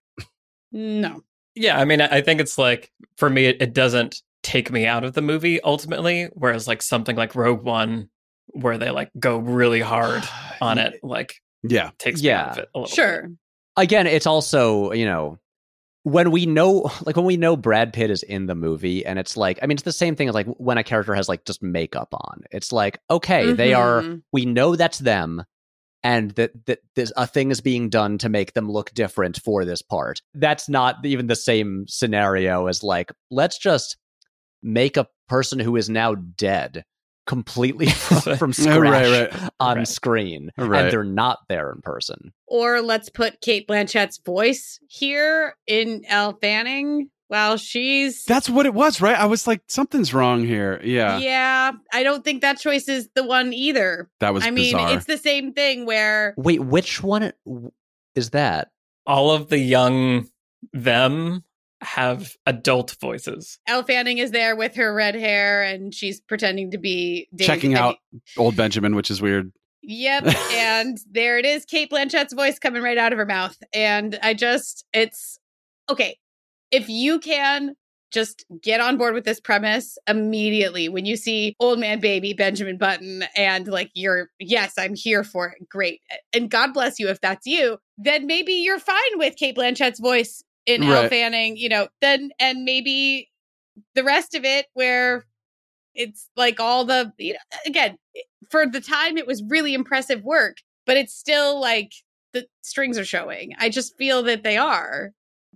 No. 0.72 1.24
Yeah, 1.56 1.80
I 1.80 1.86
mean, 1.86 2.02
I 2.02 2.18
I 2.18 2.22
think 2.22 2.42
it's 2.42 2.58
like 2.58 2.92
for 3.18 3.30
me, 3.30 3.46
it, 3.46 3.62
it 3.62 3.74
doesn't 3.74 4.22
take 4.44 4.72
me 4.72 4.86
out 4.86 5.04
of 5.06 5.14
the 5.14 5.22
movie 5.22 5.62
ultimately. 5.62 6.28
Whereas 6.34 6.68
like 6.68 6.82
something 6.82 7.16
like 7.16 7.34
Rogue 7.34 7.64
One, 7.64 8.10
where 8.48 8.78
they 8.78 8.92
like 8.92 9.10
go 9.18 9.38
really 9.38 9.80
hard 9.80 10.24
on 10.62 10.78
it, 10.78 11.00
like 11.02 11.36
yeah 11.64 11.92
takes 11.98 12.22
me 12.22 12.30
out 12.32 12.46
Yeah. 12.48 12.52
of 12.52 12.58
it 12.58 12.70
a 12.76 12.80
little. 12.80 12.94
Sure. 12.94 13.30
Again, 13.78 14.06
it's 14.06 14.28
also 14.28 14.92
you 14.92 15.06
know 15.06 15.40
when 16.04 16.30
we 16.32 16.46
know 16.46 16.92
like 17.06 17.16
when 17.16 17.24
we 17.26 17.38
know 17.38 17.56
Brad 17.56 17.94
Pitt 17.94 18.12
is 18.12 18.22
in 18.24 18.46
the 18.48 18.56
movie 18.56 19.06
and 19.06 19.18
it's 19.18 19.38
like 19.38 19.58
I 19.62 19.68
mean 19.68 19.76
it's 19.76 19.84
the 19.84 19.94
same 19.94 20.18
thing 20.18 20.28
as 20.28 20.36
like 20.36 20.48
when 20.58 20.78
a 20.78 20.84
character 20.84 21.16
has 21.16 21.30
like 21.30 21.46
just 21.46 21.64
makeup 21.64 22.10
on. 22.14 22.44
It's 22.52 22.74
like 22.74 23.00
okay, 23.10 23.54
they 23.54 23.74
are 23.74 24.02
Mhm. 24.02 24.24
we 24.34 24.46
know 24.46 24.76
that's 24.76 25.00
them 25.00 25.46
and 26.06 26.32
that 26.32 26.52
that 26.68 26.80
this, 26.96 27.12
a 27.18 27.26
thing 27.28 27.50
is 27.52 27.60
being 27.60 27.90
done 27.90 28.18
to 28.20 28.30
make 28.30 28.54
them 28.54 28.72
look 28.72 28.94
different 28.94 29.42
for 29.44 29.66
this 29.66 29.82
part 29.82 30.22
that's 30.36 30.70
not 30.70 31.04
even 31.04 31.28
the 31.28 31.36
same 31.36 31.84
scenario 31.88 32.68
as 32.68 32.84
like 32.84 33.12
let's 33.32 33.58
just 33.58 33.98
make 34.64 34.96
a 34.98 35.08
person 35.28 35.60
who 35.60 35.76
is 35.76 35.90
now 35.90 36.14
dead 36.16 36.86
completely 37.28 37.86
from, 37.90 38.38
from 38.38 38.54
scratch 38.54 38.78
right 38.80 39.32
right 39.32 39.50
on 39.60 39.78
Right. 39.78 39.88
screen 39.88 40.52
Right. 40.58 40.84
and 40.84 40.92
they're 40.92 41.04
not 41.04 41.40
there 41.50 41.72
in 41.72 41.82
person 41.82 42.32
Or 42.48 42.82
let's 42.82 43.10
put 43.10 43.42
Cate 43.42 43.66
Blanchett's 43.68 44.20
voice 44.24 44.80
here 44.88 45.56
in 45.66 46.04
Elle 46.08 46.38
Fanning 46.40 47.10
Well, 47.30 47.58
she's 47.58 48.24
That's 48.26 48.50
what 48.50 48.66
it 48.66 48.74
was, 48.74 49.02
right? 49.02 49.18
I 49.18 49.26
was 49.26 49.48
like, 49.48 49.62
something's 49.68 50.14
wrong 50.14 50.46
here. 50.46 50.80
Yeah, 50.84 51.18
yeah. 51.18 51.72
I 51.92 52.04
don't 52.04 52.24
think 52.24 52.42
that 52.42 52.60
choice 52.60 52.88
is 52.88 53.10
the 53.16 53.24
one 53.24 53.52
either. 53.54 54.10
that 54.20 54.34
was 54.34 54.46
I 54.46 54.52
mean, 54.52 54.76
it's 54.78 55.06
the 55.06 55.18
same 55.18 55.54
thing 55.54 55.86
where 55.86 56.36
Wait, 56.38 56.60
which 56.60 57.02
one 57.02 57.34
is 58.14 58.30
that? 58.32 58.70
All 59.08 59.32
of 59.32 59.50
the 59.50 59.58
young 59.60 60.28
them 60.72 61.44
have 61.82 62.36
adult 62.46 62.96
voices. 63.02 63.60
Elle 63.68 63.84
Fanning 63.84 64.18
is 64.18 64.32
there 64.32 64.56
with 64.56 64.76
her 64.76 64.94
red 64.94 65.16
hair 65.16 65.64
and 65.64 65.94
she's 65.94 66.22
pretending 66.22 66.72
to 66.72 66.78
be 66.78 67.28
Daisy- 67.36 67.48
Checking 67.48 67.76
I 67.76 67.80
out 67.80 67.98
old 68.38 68.56
Benjamin, 68.56 68.96
which 68.96 69.12
is 69.12 69.22
weird. 69.22 69.52
Yep, 69.88 70.26
and 70.54 70.98
there 71.12 71.38
it 71.38 71.46
is, 71.46 71.66
Cate 71.66 71.90
Blanchett's 71.92 72.34
voice 72.34 72.58
coming 72.58 72.82
right 72.82 72.98
out 72.98 73.14
of 73.14 73.20
her 73.20 73.26
mouth, 73.26 73.56
and 73.72 74.18
I 74.24 74.34
just, 74.34 74.84
it's 74.94 75.40
okay. 75.90 76.18
If 76.72 76.90
you 76.90 77.20
can 77.20 77.76
just 78.12 78.46
get 78.62 78.80
on 78.80 78.98
board 78.98 79.14
with 79.14 79.26
this 79.26 79.42
premise 79.42 79.98
immediately 80.08 80.88
when 80.88 81.06
you 81.06 81.18
see 81.18 81.56
old 81.60 81.80
man 81.80 82.00
baby 82.00 82.34
Benjamin 82.34 82.78
Button 82.78 83.26
and 83.36 83.68
like 83.68 83.92
you're 83.94 84.30
yes 84.40 84.74
I'm 84.78 84.96
here 84.96 85.24
for 85.24 85.50
it. 85.50 85.70
Great. 85.70 86.02
And 86.34 86.50
God 86.50 86.74
bless 86.74 87.00
you 87.00 87.10
if 87.10 87.20
that's 87.20 87.46
you 87.46 87.78
then 87.98 88.26
maybe 88.26 88.54
you're 88.54 88.80
fine 88.80 88.96
with 89.16 89.36
Cate 89.36 89.56
Blanchett's 89.56 90.00
voice 90.00 90.44
in 90.66 90.84
Elle 90.84 91.02
Right. 91.02 91.10
Fanning 91.10 91.58
you 91.58 91.68
know 91.68 91.90
then 92.02 92.30
and 92.40 92.64
maybe 92.64 93.30
the 93.96 94.04
rest 94.04 94.34
of 94.34 94.46
it 94.46 94.68
where 94.74 95.26
it's 95.94 96.30
like 96.38 96.60
all 96.60 96.86
the 96.86 97.12
you 97.18 97.34
know 97.34 97.40
again 97.66 97.98
for 98.50 98.66
the 98.66 98.82
time 98.82 99.18
it 99.18 99.28
was 99.28 99.44
really 99.50 99.74
impressive 99.74 100.24
work 100.24 100.58
but 100.86 100.96
it's 100.96 101.14
still 101.14 101.60
like 101.60 101.92
the 102.34 102.46
strings 102.62 102.98
are 102.98 103.06
showing. 103.06 103.54
I 103.58 103.70
just 103.70 103.98
feel 103.98 104.22
that 104.24 104.44
they 104.44 104.58
are 104.58 105.12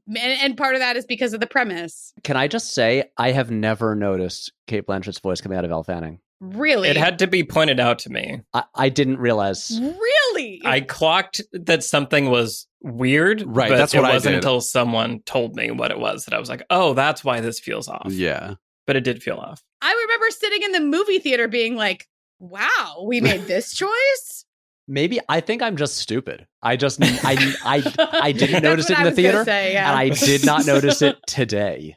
and, 0.10 0.42
and 0.42 0.58
part 0.58 0.76
of 0.76 0.82
that 0.82 0.98
is 0.98 1.06
because 1.06 1.34
of 1.34 1.40
the 1.40 1.48
premise 1.48 2.14
Can 2.24 2.36
I 2.38 2.48
just 2.48 2.74
say 2.74 3.06
I 3.18 3.32
have 3.32 3.52
never 3.52 3.96
noticed 3.96 4.52
Cate 4.68 4.86
Blanchett's 4.86 5.20
voice 5.20 5.40
coming 5.42 5.58
out 5.58 5.66
of 5.66 5.72
Elle 5.72 5.84
Fanning. 5.84 6.20
really 6.42 6.90
It 6.90 6.98
had 6.98 7.20
to 7.20 7.28
be 7.28 7.44
pointed 7.44 7.80
out 7.80 8.00
to 8.00 8.10
me. 8.10 8.42
I, 8.54 8.64
I 8.76 8.90
didn't 8.90 9.18
realize. 9.20 9.78
really 9.82 10.62
I 10.66 10.82
clocked 10.82 11.42
that 11.54 11.84
something 11.84 12.30
was 12.30 12.68
weird. 12.82 13.44
Right, 13.46 13.70
but 13.70 13.78
that's 13.78 13.94
it 13.94 13.98
what 14.02 14.10
I 14.10 14.14
wasn't 14.14 14.34
did. 14.34 14.38
until 14.38 14.62
someone 14.62 15.20
told 15.26 15.56
me 15.56 15.70
what 15.72 15.92
it 15.92 16.00
was 16.00 16.26
that 16.26 16.34
I 16.34 16.40
was 16.40 16.50
like, 16.50 16.64
oh, 16.70 16.94
that's 16.94 17.24
why 17.24 17.42
this 17.42 17.60
feels 17.60 17.88
off. 17.88 18.08
Yeah, 18.10 18.56
But 18.88 18.96
it 18.96 19.02
did 19.04 19.22
feel 19.22 19.38
off. 19.38 19.62
i 19.82 19.92
remember 19.94 20.26
sitting 20.32 20.62
in 20.64 20.72
the 20.72 20.80
movie 20.82 21.20
theater 21.20 21.48
being 21.48 21.76
like 21.76 22.08
wow 22.40 23.04
we 23.06 23.22
made 23.22 23.42
this 23.44 23.74
choice 23.76 24.46
Maybe 24.92 25.20
I 25.30 25.40
think 25.40 25.62
I'm 25.62 25.78
just 25.78 25.98
stupid. 25.98 26.48
I 26.64 26.76
just 26.76 27.00
I 27.00 27.54
I 27.64 28.10
I 28.24 28.32
didn't 28.42 28.64
notice 28.64 28.90
it 28.90 28.98
in 28.98 29.04
the 29.04 29.12
theater, 29.12 29.46
say, 29.46 29.74
yeah. 29.74 29.88
and 29.92 30.00
I 30.00 30.10
did 30.10 30.44
not 30.44 30.66
notice 30.66 31.04
it 31.04 31.16
today. 31.28 31.96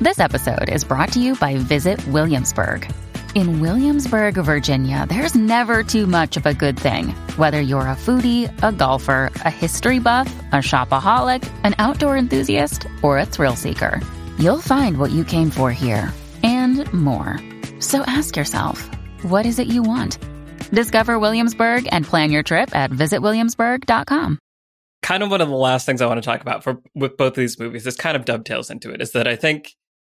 This 0.00 0.18
episode 0.18 0.70
is 0.70 0.82
brought 0.82 1.12
to 1.12 1.20
you 1.20 1.36
by 1.36 1.56
Visit 1.58 2.04
Williamsburg. 2.08 2.90
In 3.34 3.60
Williamsburg, 3.60 4.36
Virginia, 4.36 5.04
there's 5.10 5.34
never 5.34 5.82
too 5.82 6.06
much 6.06 6.38
of 6.38 6.46
a 6.46 6.54
good 6.54 6.80
thing. 6.80 7.08
Whether 7.36 7.60
you're 7.60 7.80
a 7.82 7.96
foodie, 7.96 8.50
a 8.62 8.72
golfer, 8.72 9.30
a 9.44 9.50
history 9.50 9.98
buff, 9.98 10.32
a 10.52 10.56
shopaholic, 10.56 11.46
an 11.64 11.74
outdoor 11.78 12.16
enthusiast, 12.16 12.86
or 13.02 13.18
a 13.18 13.26
thrill 13.26 13.56
seeker, 13.56 14.00
you'll 14.38 14.60
find 14.62 14.96
what 14.96 15.10
you 15.10 15.22
came 15.22 15.50
for 15.50 15.70
here 15.70 16.14
and 16.42 16.90
more. 16.94 17.38
So 17.78 18.00
ask 18.06 18.36
yourself, 18.36 18.88
what 19.22 19.44
is 19.44 19.58
it 19.58 19.66
you 19.66 19.82
want? 19.82 20.18
Discover 20.72 21.18
Williamsburg 21.18 21.86
and 21.92 22.04
plan 22.04 22.30
your 22.30 22.42
trip 22.42 22.74
at 22.74 22.90
visitwilliamsburg.com. 22.90 24.38
kind 25.02 25.22
of 25.22 25.30
one 25.30 25.40
of 25.40 25.48
the 25.48 25.54
last 25.56 25.84
things 25.84 26.00
I 26.00 26.06
want 26.06 26.22
to 26.22 26.24
talk 26.24 26.40
about 26.40 26.62
for 26.62 26.80
with 26.94 27.16
both 27.16 27.32
of 27.32 27.36
these 27.36 27.58
movies. 27.58 27.84
This 27.84 27.96
kind 27.96 28.16
of 28.16 28.24
dovetails 28.24 28.70
into 28.70 28.90
it. 28.92 29.02
Is 29.02 29.12
that 29.12 29.26
I 29.26 29.36
think 29.36 29.72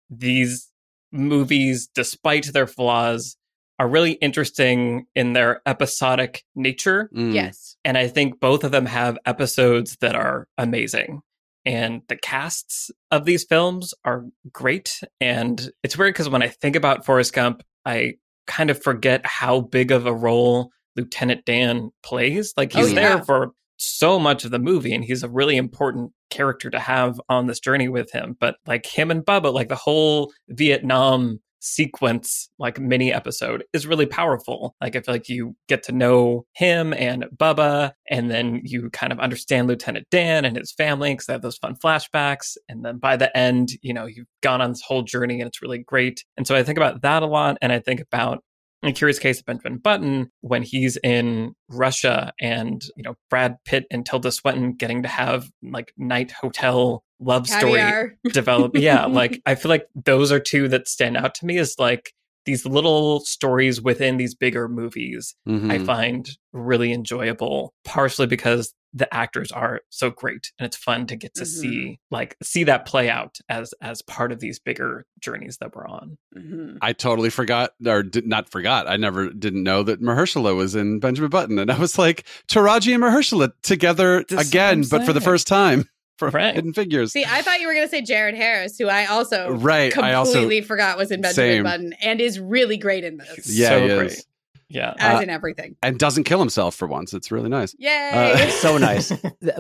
these 0.09 0.71
movies, 1.13 1.89
despite 1.95 2.53
their 2.53 2.67
flaws, 2.67 3.37
are 3.79 3.89
really 3.89 4.13
interesting 4.13 5.05
in 5.15 5.33
their 5.35 5.61
episodic 5.67 6.43
nature, 6.55 7.11
Mm. 7.15 7.35
yes 7.35 7.77
and 7.85 7.99
I 7.99 8.09
think 8.09 8.41
both 8.41 8.65
of 8.65 8.71
them 8.73 8.87
have 8.87 9.19
episodes 9.27 9.97
that 10.01 10.15
are 10.17 10.49
amazing. 10.57 11.21
And 11.67 12.03
the 12.09 12.17
casts 12.17 12.91
of 13.11 13.25
these 13.27 13.45
films 13.45 13.93
are 14.05 14.25
great. 14.53 15.01
And 15.21 15.71
it's 15.83 15.99
weird 15.99 16.15
because 16.15 16.29
when 16.29 16.43
I 16.43 16.49
think 16.49 16.75
about 16.77 17.05
Forrest 17.05 17.33
Gump, 17.35 17.63
I 17.85 18.15
kind 18.47 18.71
of 18.71 18.83
forget 18.83 19.25
how 19.25 19.61
big 19.61 19.91
of 19.91 20.07
a 20.07 20.15
role 20.15 20.71
Lieutenant 20.97 21.45
Dan 21.45 21.91
plays. 22.03 22.55
Like 22.57 22.75
Oh, 22.75 22.81
he's 22.81 22.95
there 22.95 23.23
for 23.23 23.53
so 23.77 24.19
much 24.19 24.45
of 24.45 24.51
the 24.51 24.59
movie 24.59 24.95
and 24.95 25.05
he's 25.05 25.23
a 25.23 25.29
really 25.29 25.57
important 25.57 26.13
character 26.31 26.71
to 26.71 26.79
have 26.79 27.21
on 27.29 27.47
this 27.47 27.61
journey 27.61 27.89
with 27.89 28.11
him. 28.13 28.37
But 28.41 28.57
like 28.67 28.87
him 28.87 29.11
and 29.11 29.25
Bubba, 29.25 29.53
like 29.53 29.69
the 29.69 29.77
whole 29.77 30.33
Vietnam 30.49 31.41
sequence, 31.61 32.49
like 32.59 32.79
mini 32.79 33.13
episode 33.13 33.65
is 33.73 33.87
really 33.87 34.07
powerful. 34.07 34.75
Like 34.81 34.97
I 34.97 35.01
feel 35.01 35.15
like 35.15 35.29
you 35.29 35.57
get 35.69 35.83
to 35.85 35.93
know 35.93 36.47
him 36.55 36.93
and 36.95 37.27
Bubba, 37.37 37.93
and 38.11 38.31
then 38.31 38.61
you 38.65 38.91
kind 38.91 39.13
of 39.13 39.21
understand 39.21 39.69
Lieutenant 39.69 40.07
Dan 40.11 40.45
and 40.45 40.57
his 40.57 40.73
family 40.73 41.13
because 41.13 41.27
they 41.27 41.33
have 41.33 41.43
those 41.43 41.57
fun 41.57 41.77
flashbacks. 41.77 42.57
And 42.69 42.85
then 42.85 42.99
by 42.99 43.17
the 43.17 43.37
end, 43.37 43.71
you 43.83 43.93
know, 43.93 44.07
you've 44.07 44.27
gone 44.43 44.61
on 44.61 44.71
this 44.71 44.83
whole 44.83 45.03
journey 45.03 45.41
and 45.41 45.49
it's 45.49 45.63
really 45.63 45.79
great. 45.79 46.25
And 46.37 46.47
so 46.47 46.55
I 46.55 46.63
think 46.63 46.79
about 46.79 47.03
that 47.03 47.23
a 47.23 47.27
lot. 47.27 47.59
And 47.61 47.73
I 47.73 47.81
think 47.81 48.01
about 48.01 48.43
in 48.87 48.95
Curious 48.95 49.19
Case 49.19 49.41
of 49.41 49.47
Benjamin 49.47 49.79
Button 49.79 50.31
when 50.41 50.63
he's 50.63 50.97
in 50.99 51.55
Russia 51.69 52.33
and, 52.41 52.83
you 52.97 53.03
know, 53.03 53.15
Brad 53.31 53.57
Pitt 53.65 53.87
and 53.91 54.05
Tilda 54.07 54.33
Swinton 54.33 54.75
getting 54.75 55.03
to 55.03 55.09
have 55.09 55.49
like 55.63 55.93
night 55.97 56.33
hotel 56.33 57.03
love 57.21 57.49
story 57.49 57.81
caviar 57.81 58.17
develop. 58.33 58.77
Yeah, 58.77 59.07
like 59.07 59.41
I 59.47 59.55
feel 59.55 59.71
like 59.71 59.87
those 59.95 60.31
are 60.33 60.41
two 60.41 60.69
that 60.69 60.89
stand 60.89 61.17
out 61.17 61.35
to 61.37 61.47
me 61.47 61.59
as 61.59 61.75
like 61.79 62.13
these 62.45 62.65
little 62.65 63.21
stories 63.21 63.81
within 63.81 64.19
these 64.19 64.35
bigger 64.35 64.69
movies 64.69 65.35
Mhm. 65.49 65.71
I 65.71 65.79
find 65.85 66.29
really 66.53 66.93
enjoyable, 66.93 67.75
partially 67.85 68.27
because 68.27 68.73
the 68.97 69.13
actors 69.15 69.53
are 69.53 69.83
so 69.91 70.09
great 70.09 70.53
and 70.59 70.65
it's 70.67 70.77
fun 70.77 71.07
to 71.07 71.17
get 71.17 71.35
to 71.35 71.43
Mhm. 71.43 71.47
see 71.47 71.99
like 72.11 72.35
see 72.43 72.65
that 72.65 72.87
play 72.87 73.11
out 73.11 73.39
as 73.51 73.75
as 73.83 74.01
part 74.01 74.33
of 74.33 74.41
these 74.41 74.59
bigger 74.59 75.05
journeys 75.21 75.59
that 75.59 75.77
we're 75.77 75.87
on. 75.87 76.17
Mhm. 76.35 76.79
I 76.81 76.95
totally 76.95 77.29
forgot, 77.29 77.73
or 77.87 78.03
did 78.03 78.27
not 78.27 78.49
forgot. 78.49 78.89
I 78.89 78.97
never 78.97 79.29
didn't 79.29 79.63
know 79.65 79.83
that 79.83 80.01
Mahershala 80.01 80.57
was 80.57 80.75
in 80.75 80.99
Benjamin 80.99 81.29
Button, 81.31 81.59
and 81.59 81.71
I 81.71 81.79
was 81.79 81.99
like, 81.99 82.25
Taraji 82.49 82.95
and 82.95 83.03
Mahershala 83.03 83.53
together 83.63 84.21
That's 84.29 84.33
what 84.35 84.47
again, 84.49 84.85
but 84.91 85.05
for 85.05 85.13
the 85.13 85.21
first 85.21 85.47
time 85.47 85.89
for 86.19 86.31
Right. 86.31 86.55
Hidden 86.55 86.73
Figures. 86.73 87.13
see 87.13 87.27
i 87.27 87.43
thought 87.43 87.61
you 87.61 87.67
were 87.67 87.75
going 87.75 87.85
to 87.87 87.91
say 87.91 88.01
jared 88.01 88.35
harris 88.35 88.79
who 88.79 88.89
i 88.89 89.05
also 89.05 89.51
right, 89.51 89.95
I 89.99 90.15
also 90.15 90.33
completely 90.41 90.63
forgot 90.63 90.97
was 90.97 91.11
in 91.11 91.21
benjamin 91.21 91.35
Same. 91.57 91.63
button 91.63 91.93
and 92.01 92.23
is 92.23 92.41
really 92.41 92.79
great 92.79 93.05
in 93.05 93.19
this 93.19 93.55
yeah, 93.55 93.69
so 93.69 93.81
he 93.87 93.95
great. 93.95 94.27
Is. 94.71 94.77
Yeah. 94.77 94.95
as 94.99 95.19
Uh, 95.21 95.23
in 95.23 95.31
everything 95.31 95.77
and 95.83 95.99
doesn't 95.99 96.25
kill 96.25 96.39
himself 96.39 96.75
for 96.75 96.87
once. 96.89 97.15
It's 97.15 97.31
really 97.31 97.49
nice. 97.49 97.75
yay 97.79 98.11
Uh, 98.13 98.49
so 98.61 98.79
nice. 98.79 99.13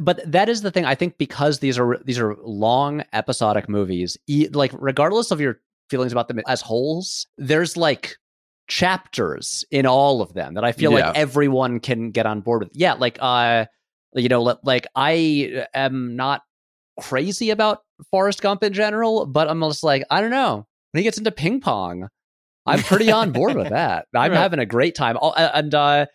But 0.02 0.20
that 0.30 0.48
is 0.48 0.62
the 0.62 0.70
thing. 0.70 0.84
I 0.84 0.94
think 0.94 1.16
because 1.18 1.60
these 1.60 1.78
are 1.78 1.98
these 2.04 2.18
are 2.18 2.36
long 2.42 3.04
episodic 3.12 3.68
movies, 3.68 4.16
e- 4.26 4.48
like 4.52 4.72
regardless 4.78 5.30
of 5.30 5.40
your 5.40 5.60
feelings 5.90 6.12
about 6.12 6.28
them 6.28 6.40
as 6.48 6.60
wholes, 6.60 7.26
there's 7.38 7.76
like 7.76 8.16
chapters 8.68 9.64
in 9.70 9.86
all 9.86 10.20
of 10.22 10.34
them 10.34 10.54
that 10.54 10.64
I 10.64 10.72
feel 10.72 10.92
Yeah. 10.92 11.08
like 11.08 11.16
everyone 11.18 11.80
can 11.80 12.10
get 12.10 12.26
on 12.26 12.40
board 12.40 12.62
with. 12.64 12.72
Yeah, 12.74 12.94
like 12.94 13.18
uh, 13.20 13.66
you 14.14 14.28
know, 14.28 14.42
li- 14.42 14.54
like 14.64 14.86
I 14.94 15.64
am 15.74 16.16
not 16.16 16.42
crazy 17.00 17.50
about 17.50 17.80
Forrest 18.10 18.42
Gump 18.42 18.62
in 18.64 18.72
general, 18.72 19.26
but 19.26 19.48
I'm 19.48 19.60
just 19.62 19.82
like 19.84 20.04
I 20.10 20.20
don't 20.20 20.30
know 20.30 20.66
when 20.92 20.98
he 20.98 21.02
gets 21.04 21.18
into 21.18 21.30
ping 21.30 21.60
pong. 21.60 22.08
I'm 22.66 22.80
pretty 22.82 23.10
on 23.12 23.32
board 23.32 23.54
with 23.56 23.68
that. 23.70 24.06
I'm 24.14 24.32
Right. 24.32 24.38
having 24.40 24.58
a 24.58 24.66
great 24.66 24.94
time. 24.94 25.16
Oh, 25.20 25.32
and 25.32 25.74
uh, 25.74 26.06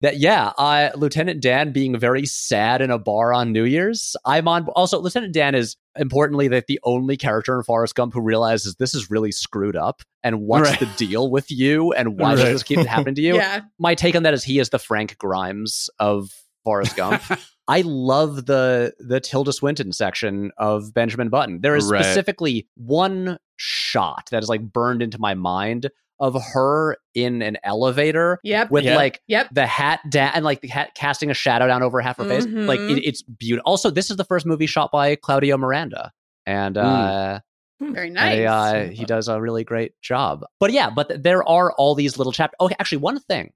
that 0.00 0.18
yeah, 0.18 0.52
uh, 0.56 0.90
Lieutenant 0.94 1.42
Dan 1.42 1.72
being 1.72 1.98
very 1.98 2.24
sad 2.24 2.80
in 2.82 2.90
a 2.90 2.98
bar 2.98 3.32
on 3.32 3.52
New 3.52 3.64
Year's. 3.64 4.14
I'm 4.24 4.46
on. 4.46 4.66
Also, 4.68 5.00
Lieutenant 5.00 5.34
Dan 5.34 5.54
is 5.56 5.76
importantly 5.96 6.46
that 6.48 6.66
the 6.68 6.78
only 6.84 7.16
character 7.16 7.56
in 7.56 7.64
Forrest 7.64 7.96
Gump 7.96 8.14
who 8.14 8.20
realizes 8.20 8.76
this 8.76 8.94
is 8.94 9.10
really 9.10 9.32
screwed 9.32 9.74
up 9.74 10.02
and 10.22 10.42
what's 10.42 10.70
Right. 10.70 10.78
the 10.78 10.86
deal 11.06 11.28
with 11.30 11.50
you 11.50 11.92
and 11.92 12.16
why 12.18 12.36
does 12.36 12.44
this 12.44 12.62
keep 12.62 12.78
happening 12.86 13.16
to 13.16 13.22
you. 13.22 13.34
yeah 13.36 13.62
My 13.80 13.96
take 13.96 14.14
on 14.14 14.22
that 14.22 14.34
is 14.34 14.44
he 14.44 14.60
is 14.60 14.68
the 14.70 14.78
Frank 14.78 15.18
Grimes 15.18 15.90
of 15.98 16.30
Forrest 16.68 16.96
Gump. 16.96 17.22
I 17.68 17.80
love 17.82 18.44
the 18.46 18.92
the 18.98 19.20
Tilda 19.20 19.52
Swinton 19.52 19.92
section 19.92 20.50
of 20.58 20.92
Benjamin 20.92 21.28
Button. 21.30 21.60
There 21.62 21.76
is 21.76 21.86
Right. 21.90 22.04
specifically 22.04 22.68
one 22.76 23.38
shot 23.56 24.28
that 24.30 24.42
is 24.42 24.48
like 24.50 24.60
burned 24.62 25.02
into 25.02 25.18
my 25.18 25.34
mind 25.34 25.90
of 26.20 26.36
her 26.52 26.96
in 27.14 27.42
an 27.42 27.56
elevator 27.62 28.40
yep 28.42 28.70
with 28.70 28.84
Yeah. 28.84 28.96
like 28.96 29.20
yep 29.28 29.48
the 29.52 29.66
hat 29.66 30.00
down 30.10 30.32
and 30.34 30.44
like 30.44 30.60
the 30.62 30.68
hat 30.68 30.90
casting 30.94 31.30
a 31.30 31.34
shadow 31.34 31.66
down 31.66 31.82
over 31.82 32.00
half 32.00 32.16
her 32.18 32.24
face. 32.24 32.44
Like 32.46 32.80
it, 32.80 33.02
it's 33.06 33.22
beautiful. 33.22 33.62
Also, 33.70 33.88
this 33.90 34.10
is 34.10 34.16
the 34.16 34.24
first 34.24 34.44
movie 34.44 34.66
shot 34.66 34.90
by 34.92 35.14
Claudio 35.16 35.56
Miranda, 35.56 36.10
and 36.44 36.74
Mm. 36.76 36.82
uh, 36.82 37.40
very 37.80 38.06
and, 38.08 38.14
nice 38.14 38.48
uh, 38.48 38.88
he 38.92 39.04
does 39.04 39.28
a 39.28 39.40
really 39.40 39.62
great 39.64 39.92
job. 40.02 40.44
But 40.58 40.72
yeah, 40.72 40.90
but 40.90 41.08
th- 41.08 41.20
there 41.22 41.48
are 41.48 41.72
all 41.72 41.94
these 41.94 42.18
little 42.18 42.32
chapters. 42.32 42.56
Okay, 42.60 42.74
actually, 42.80 42.98
one 42.98 43.20
thing 43.20 43.52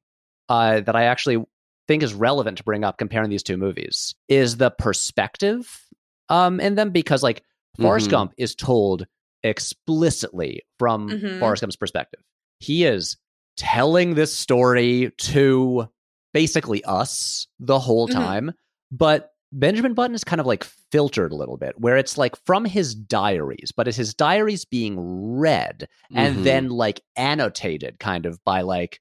uh, 0.49 0.81
that 0.81 0.95
I 0.95 1.05
actually 1.05 1.43
think 1.89 2.03
is 2.03 2.15
relevant 2.15 2.59
to 2.59 2.65
bring 2.65 2.85
up 2.85 2.99
comparing 2.99 3.31
these 3.31 3.43
two 3.43 3.57
movies 3.57 4.15
is 4.29 4.57
the 4.57 4.71
perspective 4.71 5.81
um, 6.29 6.61
in 6.61 6.75
them 6.77 6.91
because 6.91 7.23
like 7.23 7.43
Forrest 7.81 8.07
Mhm. 8.09 8.11
Gump 8.13 8.35
is 8.39 8.55
told 8.55 9.07
explicitly 9.43 10.63
from 10.79 11.09
Mhm. 11.11 11.39
Forrest 11.39 11.63
Gump's 11.63 11.77
perspective. 11.77 12.21
He 12.59 12.85
is 12.85 13.17
telling 13.57 14.15
this 14.15 14.33
story 14.35 15.13
to 15.19 15.89
basically 16.33 16.83
us 16.85 17.47
the 17.59 17.79
whole 17.79 18.09
Mhm. 18.09 18.13
time, 18.13 18.53
but 18.91 19.31
Benjamin 19.55 19.93
Button 19.93 20.15
is 20.15 20.25
kind 20.25 20.41
of 20.41 20.47
like 20.47 20.65
filtered 20.65 21.31
a 21.33 21.37
little 21.37 21.59
bit, 21.59 21.79
where 21.79 21.99
it's 21.99 22.17
like 22.17 22.37
from 22.47 22.65
his 22.65 22.95
diaries, 22.95 23.71
but 23.77 23.87
it's 23.87 23.99
his 23.99 24.15
diaries 24.15 24.65
being 24.65 24.97
read 24.99 25.87
and 26.15 26.39
Mhm. 26.39 26.45
then 26.45 26.69
like 26.71 27.03
annotated 27.17 27.99
kind 27.99 28.25
of 28.25 28.43
by 28.45 28.63
like 28.63 28.99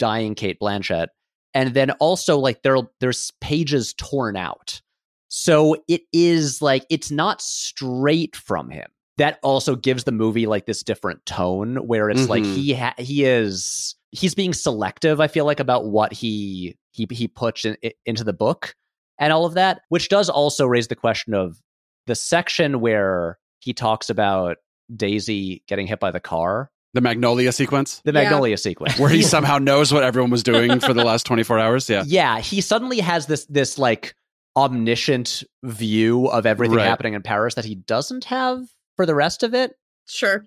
dying 0.00 0.34
Cate 0.34 0.58
Blanchett. 0.60 1.08
And 1.54 1.74
then 1.74 1.90
also 1.92 2.38
like 2.38 2.62
there 2.62 2.78
there's 3.00 3.32
pages 3.40 3.94
torn 3.96 4.36
out. 4.36 4.80
So 5.28 5.76
it 5.88 6.02
is 6.12 6.62
like 6.62 6.84
it's 6.90 7.10
not 7.10 7.40
straight 7.42 8.36
from 8.36 8.70
him. 8.70 8.88
That 9.18 9.38
also 9.42 9.74
gives 9.74 10.04
the 10.04 10.12
movie 10.12 10.46
like 10.46 10.66
this 10.66 10.82
different 10.82 11.26
tone 11.26 11.76
where 11.86 12.08
it's 12.08 12.28
like 12.28 12.44
Mhm. 12.44 12.54
he 12.54 12.74
ha- 12.74 12.94
he 12.98 13.24
is 13.24 13.96
he's 14.12 14.34
being 14.34 14.54
selective 14.54 15.20
I 15.20 15.26
feel 15.28 15.44
like 15.44 15.60
about 15.60 15.86
what 15.86 16.12
he 16.12 16.76
he 16.92 17.06
he 17.10 17.28
puts 17.28 17.64
in, 17.64 17.76
into 18.06 18.24
the 18.24 18.32
book 18.32 18.74
and 19.18 19.32
all 19.32 19.44
of 19.44 19.54
that, 19.54 19.80
which 19.88 20.08
does 20.08 20.30
also 20.30 20.66
raise 20.66 20.88
the 20.88 20.94
question 20.94 21.34
of 21.34 21.60
the 22.06 22.14
section 22.14 22.80
where 22.80 23.38
he 23.58 23.74
talks 23.74 24.08
about 24.08 24.56
Daisy 24.94 25.62
getting 25.68 25.86
hit 25.86 26.00
by 26.00 26.10
the 26.10 26.20
car, 26.20 26.70
The 26.94 27.00
Magnolia 27.02 27.52
sequence, 27.52 28.00
the 28.04 28.12
Yeah. 28.12 28.22
Magnolia 28.24 28.56
sequence, 28.56 28.98
where 28.98 29.10
he 29.10 29.22
somehow 29.34 29.58
knows 29.58 29.92
what 29.92 30.02
everyone 30.04 30.30
was 30.30 30.42
doing 30.42 30.80
for 30.80 30.94
the 30.94 31.04
last 31.04 31.26
24 31.26 31.58
hours. 31.58 31.88
Yeah. 31.90 32.02
yeah, 32.06 32.38
he 32.40 32.60
suddenly 32.60 33.00
has 33.00 33.26
this 33.26 33.44
this 33.46 33.78
like 33.78 34.14
omniscient 34.56 35.44
view 35.62 36.26
of 36.26 36.46
everything 36.46 36.76
Right. 36.76 36.86
happening 36.86 37.14
in 37.14 37.22
Paris 37.22 37.54
that 37.54 37.64
he 37.64 37.74
doesn't 37.74 38.24
have 38.24 38.60
for 38.96 39.06
the 39.06 39.14
rest 39.14 39.42
of 39.42 39.54
it. 39.54 39.72
Sure. 40.06 40.44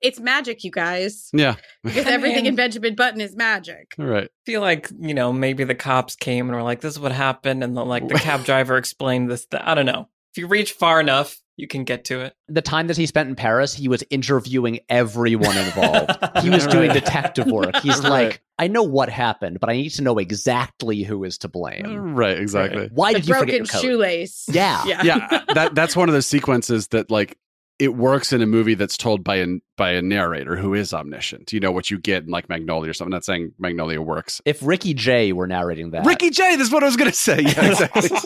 It's 0.00 0.18
magic, 0.18 0.64
you 0.64 0.70
guys. 0.72 1.28
Yeah. 1.32 1.54
Because 1.84 2.06
I 2.08 2.10
everything 2.10 2.38
mean- 2.44 2.46
in 2.52 2.56
Benjamin 2.56 2.94
Button 2.96 3.20
is 3.20 3.36
magic. 3.36 3.94
All 3.98 4.04
right. 4.04 4.28
feel 4.44 4.60
like 4.60 4.90
you 4.98 5.14
know 5.14 5.32
maybe 5.32 5.64
the 5.64 5.74
cops 5.76 6.16
came 6.16 6.48
and 6.48 6.56
were 6.56 6.62
like 6.62 6.80
this 6.80 6.94
is 6.94 7.00
what 7.00 7.12
happened 7.12 7.62
and 7.62 7.76
the, 7.76 7.84
like 7.84 8.08
the 8.08 8.14
cab 8.14 8.44
driver 8.44 8.76
explained 8.76 9.30
this 9.30 9.46
th- 9.46 9.62
i 9.64 9.74
don't 9.76 9.86
know 9.86 10.08
if 10.32 10.38
you 10.38 10.46
reach 10.48 10.72
far 10.72 10.98
enough 11.00 11.36
you 11.62 11.68
can 11.68 11.84
get 11.84 12.04
to 12.06 12.20
it 12.20 12.34
The 12.48 12.60
time 12.60 12.88
that 12.88 12.96
he 12.98 13.06
spent 13.06 13.30
in 13.30 13.36
Paris, 13.36 13.72
he 13.72 13.88
was 13.88 14.04
interviewing 14.10 14.80
everyone 14.90 15.56
involved. 15.56 16.10
he 16.42 16.50
was 16.50 16.66
doing 16.66 16.92
detective 16.92 17.46
work. 17.46 17.76
He's 17.76 18.00
Right. 18.00 18.10
like, 18.10 18.42
I 18.58 18.68
know 18.68 18.82
what 18.82 19.08
happened, 19.08 19.60
but 19.60 19.70
I 19.70 19.74
need 19.74 19.90
to 19.90 20.02
know 20.02 20.18
exactly 20.18 21.02
who 21.02 21.24
is 21.24 21.38
to 21.38 21.48
blame. 21.48 21.86
Uh, 21.86 21.96
right. 21.96 22.38
Exactly. 22.38 22.90
Why 22.92 23.12
The 23.14 23.20
did 23.20 23.28
you 23.28 23.34
forget 23.34 23.46
broken 23.46 23.56
your 23.56 23.66
coat? 23.66 23.80
shoelace. 23.82 24.44
Yeah. 24.50 24.84
Yeah. 24.84 25.02
yeah 25.04 25.40
that 25.54 25.74
that's 25.74 25.96
one 25.96 26.08
of 26.08 26.12
those 26.12 26.26
sequences 26.26 26.88
that 26.88 27.10
like 27.10 27.38
it 27.78 27.94
works 27.94 28.32
in 28.32 28.42
a 28.42 28.46
movie 28.46 28.74
that's 28.74 28.96
told 28.96 29.24
by 29.24 29.36
a 29.36 29.46
by 29.76 29.92
a 29.92 30.02
narrator 30.02 30.56
who 30.56 30.74
is 30.74 30.92
omniscient 30.92 31.52
you 31.52 31.58
know 31.58 31.72
what 31.72 31.90
you 31.90 31.98
get 31.98 32.24
in 32.24 32.30
like 32.30 32.48
magnolia 32.48 32.90
or 32.90 32.94
something. 32.94 33.12
I'm 33.12 33.16
not 33.16 33.24
saying 33.24 33.52
magnolia 33.58 34.00
works. 34.00 34.40
If 34.44 34.60
Ricky 34.62 34.94
Jay 34.94 35.32
were 35.32 35.46
narrating 35.46 35.90
that, 35.90 36.04
ricky 36.04 36.30
jay 36.30 36.56
that's 36.56 36.70
what 36.70 36.82
i 36.82 36.86
was 36.86 36.96
gonna 36.96 37.12
say. 37.12 37.40
Yeah 37.40 37.70
exactly. 37.70 38.10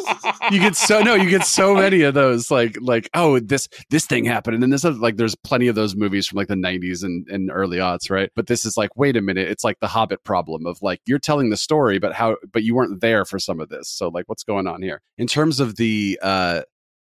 You 0.53 0.61
get 0.61 0.77
so 0.77 1.01
no 1.01 1.15
you 1.15 1.29
get 1.29 1.45
so 1.45 1.75
many 1.75 2.03
of 2.03 2.15
those 2.15 2.51
like 2.51 2.77
like 2.81 3.09
oh 3.15 3.41
this 3.41 3.69
this 3.91 4.07
thing 4.07 4.25
happened. 4.25 4.55
And 4.55 4.63
then 4.63 4.71
this 4.71 4.85
other, 4.85 4.99
like 4.99 5.17
there's 5.17 5.35
plenty 5.35 5.67
of 5.69 5.75
those 5.75 5.97
movies 5.97 6.27
from 6.27 6.37
like 6.37 6.49
the 6.49 6.55
90s 6.55 7.03
and, 7.03 7.27
and 7.29 7.51
early 7.51 7.79
aughts 7.79 8.11
right? 8.11 8.31
But 8.37 8.47
this 8.47 8.65
is 8.65 8.77
like 8.77 8.91
wait 8.97 9.17
a 9.17 9.23
minute 9.23 9.49
it's 9.49 9.65
like 9.65 9.81
the 9.81 9.89
hobbit 9.89 10.23
problem 10.25 10.67
of 10.67 10.81
like 10.83 11.01
you're 11.07 11.19
telling 11.19 11.51
the 11.51 11.57
story 11.57 11.99
but 11.99 12.13
how 12.13 12.37
but 12.53 12.63
you 12.63 12.75
weren't 12.75 13.01
there 13.01 13.25
for 13.25 13.39
some 13.39 13.61
of 13.61 13.69
this. 13.69 13.89
So 13.89 14.09
like 14.09 14.29
what's 14.29 14.45
going 14.45 14.67
on 14.67 14.83
here? 14.83 15.03
In 15.19 15.27
terms 15.27 15.61
of 15.61 15.77
the 15.77 16.19
uh 16.23 16.63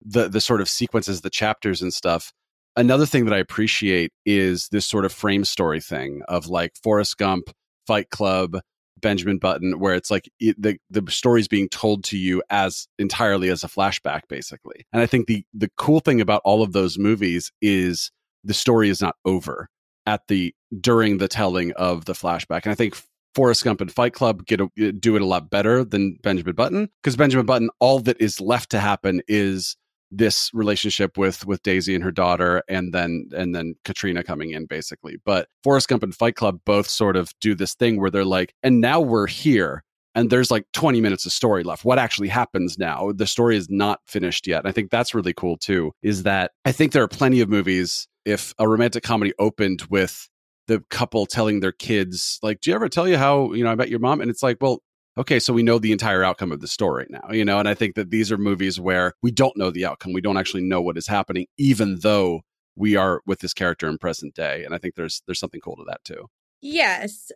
the 0.05 0.29
the 0.29 0.41
sort 0.41 0.61
of 0.61 0.69
sequences 0.69 1.21
the 1.21 1.31
chapters 1.31 1.83
and 1.83 1.93
stuff. 1.93 2.33
Another 2.77 3.07
thing 3.07 3.25
that 3.25 3.35
i 3.35 3.39
appreciate 3.39 4.13
is 4.25 4.69
this 4.69 4.87
sort 4.87 5.05
of 5.05 5.13
frame 5.13 5.45
story 5.45 5.81
thing 5.81 6.23
of 6.29 6.47
like 6.47 6.73
forrest 6.83 7.17
gump 7.17 7.51
fight 7.87 8.11
club 8.11 8.61
benjamin 9.01 9.39
button 9.39 9.79
where 9.79 9.95
it's 9.95 10.11
like 10.11 10.29
it, 10.41 10.61
the 10.61 10.79
the 10.91 11.03
story's 11.11 11.49
being 11.49 11.69
told 11.69 12.03
to 12.05 12.19
you 12.19 12.43
as 12.51 12.87
entirely 12.99 13.49
as 13.49 13.63
a 13.65 13.69
flashback 13.69 14.23
basically. 14.29 14.87
And 14.93 15.03
i 15.03 15.07
think 15.07 15.27
the 15.27 15.45
the 15.55 15.71
cool 15.77 16.01
thing 16.01 16.21
about 16.21 16.43
all 16.45 16.63
of 16.63 16.73
those 16.73 16.99
movies 16.99 17.51
is 17.63 18.11
the 18.45 18.55
story 18.55 18.89
is 18.89 19.01
not 19.01 19.17
over 19.25 19.69
at 20.07 20.23
the 20.29 20.55
during 20.81 21.19
the 21.19 21.29
telling 21.29 21.73
of 21.73 22.05
the 22.05 22.15
flashback. 22.15 22.63
And 22.65 22.73
i 22.73 22.75
think 22.75 22.97
Forrest 23.37 23.65
Gump 23.65 23.83
and 23.83 23.93
Fight 23.93 24.15
Club 24.15 24.47
get 24.47 24.63
a, 24.63 24.93
do 24.93 25.15
it 25.15 25.21
a 25.21 25.27
lot 25.27 25.51
better 25.51 25.85
than 25.85 26.17
Benjamin 26.23 26.55
Button 26.55 26.89
because 27.03 27.17
Benjamin 27.17 27.45
Button, 27.45 27.69
all 27.81 28.01
that 28.01 28.19
is 28.19 28.41
left 28.41 28.71
to 28.71 28.81
happen 28.81 29.21
is 29.29 29.77
this 30.11 30.51
relationship 30.53 31.19
with 31.19 31.47
with 31.47 31.63
Daisy 31.63 31.95
and 31.95 32.05
her 32.05 32.13
daughter, 32.13 32.63
and 32.69 32.93
then 32.93 33.29
and 33.37 33.55
then 33.55 33.75
Katrina 33.85 34.23
coming 34.23 34.51
in 34.51 34.67
basically. 34.67 35.17
But 35.25 35.49
Forrest 35.65 35.89
Gump 35.89 36.03
and 36.03 36.15
Fight 36.15 36.37
Club 36.37 36.61
both 36.65 36.89
sort 36.89 37.17
of 37.17 37.33
do 37.41 37.55
this 37.55 37.75
thing 37.75 38.01
where 38.01 38.11
they're 38.11 38.25
like, 38.25 38.55
and 38.63 38.81
now 38.81 39.01
we're 39.01 39.27
here. 39.27 39.83
And 40.15 40.31
there's 40.31 40.51
like 40.51 40.65
20 40.73 41.03
minutes 41.03 41.27
of 41.27 41.33
story 41.33 41.63
left. 41.63 41.85
What 41.85 41.99
actually 41.99 42.29
happens 42.29 42.79
now? 42.79 43.13
The 43.15 43.27
story 43.27 43.55
is 43.55 43.69
not 43.69 44.01
finished 44.07 44.47
yet. 44.47 44.61
And 44.61 44.69
I 44.69 44.73
think 44.73 44.91
that's 44.91 45.15
really 45.15 45.35
cool 45.35 45.59
too. 45.59 45.93
Is 46.03 46.23
that 46.23 46.53
I 46.65 46.73
think 46.73 46.93
there 46.93 47.03
are 47.03 47.09
plenty 47.09 47.43
of 47.43 47.51
movies. 47.51 48.09
If 48.25 48.55
a 48.59 48.67
romantic 48.67 49.03
comedy 49.03 49.35
opened 49.39 49.83
with 49.91 50.29
the 50.69 50.83
couple 50.91 51.27
telling 51.27 51.61
their 51.61 51.73
kids, 51.73 52.39
like, 52.43 52.61
"Do 52.61 52.71
you 52.71 52.75
ever 52.75 52.89
tell 52.89 53.07
you 53.07 53.19
how 53.19 53.53
you 53.53 53.63
know 53.63 53.71
I 53.71 53.75
met 53.75 53.91
your 53.91 54.01
mom?" 54.01 54.21
And 54.23 54.31
it's 54.31 54.43
like, 54.43 54.57
well, 54.61 54.81
okay, 55.19 55.39
so 55.39 55.53
we 55.53 55.63
know 55.63 55.79
the 55.79 55.93
entire 55.93 56.23
outcome 56.23 56.53
of 56.53 56.61
the 56.61 56.69
story 56.69 57.07
now, 57.09 57.31
you 57.31 57.45
know. 57.45 57.59
And 57.59 57.69
I 57.69 57.75
think 57.75 57.95
that 57.95 58.11
these 58.11 58.31
are 58.31 58.39
movies 58.39 58.79
where 58.79 59.15
we 59.23 59.31
don't 59.31 59.57
know 59.57 59.71
the 59.71 59.87
outcome, 59.87 60.13
we 60.13 60.21
don't 60.21 60.37
actually 60.37 60.63
know 60.63 60.81
what 60.81 60.99
is 60.99 61.07
happening, 61.07 61.47
even 61.59 62.01
though 62.01 62.43
we 62.77 62.97
are 62.97 63.23
with 63.27 63.41
this 63.41 63.55
character 63.55 63.89
in 63.89 63.99
present 63.99 64.35
day. 64.35 64.65
And 64.65 64.75
I 64.75 64.79
think 64.79 64.95
there's 64.95 65.23
there's 65.27 65.41
something 65.41 65.61
cool 65.61 65.77
to 65.77 65.85
that 65.89 66.05
too. 66.05 66.27
Yes, 66.61 67.31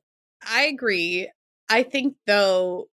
I 0.47 0.65
agree. 0.65 1.31
I 1.69 1.83
think 1.83 2.17
though 2.27 2.89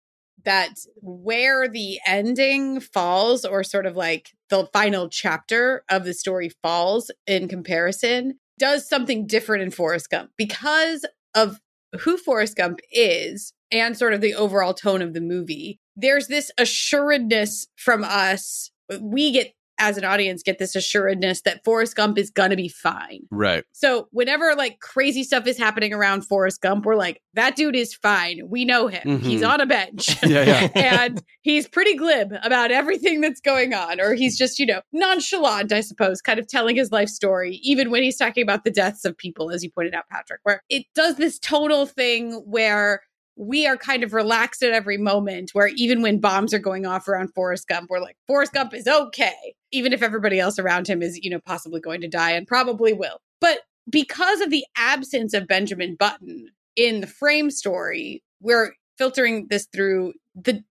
that 0.45 0.75
where 1.01 1.67
the 1.67 1.99
ending 2.05 2.79
falls 2.79 3.43
or 3.43 3.63
sort 3.63 3.85
of 3.85 3.95
like 3.95 4.31
the 4.49 4.67
final 4.71 5.09
chapter 5.09 5.83
of 5.89 6.05
the 6.05 6.13
story 6.13 6.51
falls 6.61 7.11
in 7.25 7.47
comparison 7.47 8.39
does 8.59 8.87
something 8.87 9.27
different 9.27 9.63
in 9.63 9.71
Forrest 9.71 10.09
Gump 10.09 10.31
because 10.37 11.05
of 11.35 11.59
who 12.01 12.17
Forrest 12.17 12.55
Gump 12.55 12.79
is 12.91 13.53
and 13.71 13.97
sort 13.97 14.13
of 14.13 14.21
the 14.21 14.33
overall 14.35 14.73
tone 14.73 15.01
of 15.01 15.13
the 15.13 15.21
movie. 15.21 15.79
There's 15.95 16.27
this 16.27 16.51
assuredness 16.57 17.67
from 17.75 18.03
us. 18.03 18.71
We 19.01 19.31
get 19.31 19.53
as 19.79 19.95
an 19.95 20.03
audience 20.03 20.41
get 20.41 20.57
this 20.57 20.75
assuredness 20.75 21.43
that 21.43 21.63
Forrest 21.63 21.95
Gump 21.95 22.17
is 22.17 22.31
going 22.31 22.49
to 22.49 22.55
be 22.55 22.67
fine. 22.67 23.19
Right. 23.29 23.63
So 23.73 24.07
whenever 24.09 24.55
like 24.55 24.79
crazy 24.79 25.23
stuff 25.23 25.45
is 25.45 25.55
happening 25.55 25.93
around 25.93 26.23
Forrest 26.25 26.61
Gump, 26.61 26.83
we're 26.83 26.95
like, 26.95 27.21
that 27.35 27.55
dude 27.55 27.75
is 27.75 27.93
fine. 27.93 28.41
We 28.49 28.65
know 28.65 28.87
him. 28.87 29.19
He's 29.19 29.41
Mhm. 29.41 29.49
on 29.49 29.61
a 29.61 29.67
bench. 29.67 30.17
Yeah, 30.27 30.43
yeah. 30.45 30.69
and 31.03 31.21
he's 31.43 31.67
pretty 31.67 31.93
glib 31.95 32.33
about 32.41 32.71
everything 32.71 33.21
that's 33.21 33.39
going 33.39 33.75
on. 33.75 34.01
Or 34.01 34.15
he's 34.15 34.35
just, 34.35 34.57
you 34.57 34.65
know, 34.65 34.81
nonchalant, 34.93 35.71
I 35.71 35.81
suppose, 35.81 36.21
kind 36.23 36.39
of 36.39 36.47
telling 36.47 36.75
his 36.75 36.91
life 36.91 37.09
story, 37.09 37.59
even 37.61 37.91
when 37.91 38.01
he's 38.01 38.17
talking 38.17 38.41
about 38.41 38.63
the 38.63 38.71
deaths 38.71 39.05
of 39.05 39.15
people, 39.15 39.51
as 39.51 39.63
you 39.63 39.69
pointed 39.69 39.93
out, 39.93 40.09
Patrick, 40.09 40.39
where 40.41 40.63
it 40.69 40.85
does 40.95 41.17
this 41.17 41.37
tonal 41.37 41.85
thing 41.85 42.33
where 42.47 43.01
we 43.37 43.67
are 43.67 43.77
kind 43.77 44.03
of 44.03 44.13
relaxed 44.13 44.63
at 44.63 44.71
every 44.73 44.97
moment 44.97 45.51
where 45.53 45.67
even 45.75 46.01
when 46.01 46.19
bombs 46.19 46.53
are 46.53 46.59
going 46.59 46.85
off 46.85 47.07
around 47.07 47.29
Forrest 47.35 47.67
Gump, 47.67 47.89
we're 47.89 47.99
like, 47.99 48.17
Forrest 48.25 48.53
Gump 48.53 48.73
is 48.73 48.87
okay, 48.87 49.55
even 49.71 49.93
if 49.93 50.01
everybody 50.01 50.39
else 50.39 50.57
around 50.57 50.87
him 50.87 51.01
is, 51.01 51.19
you 51.21 51.29
know, 51.29 51.39
possibly 51.45 51.79
going 51.79 52.01
to 52.01 52.07
die 52.07 52.31
and 52.31 52.47
probably 52.47 52.93
will. 52.93 53.19
But 53.39 53.59
because 53.89 54.41
of 54.41 54.49
the 54.49 54.65
absence 54.75 55.33
of 55.33 55.47
Benjamin 55.47 55.95
Button 55.95 56.47
in 56.75 57.01
the 57.01 57.07
frame 57.07 57.51
story, 57.51 58.23
we're 58.41 58.73
filtering 58.97 59.47
this 59.49 59.67
through 59.71 60.13
the 60.35 60.63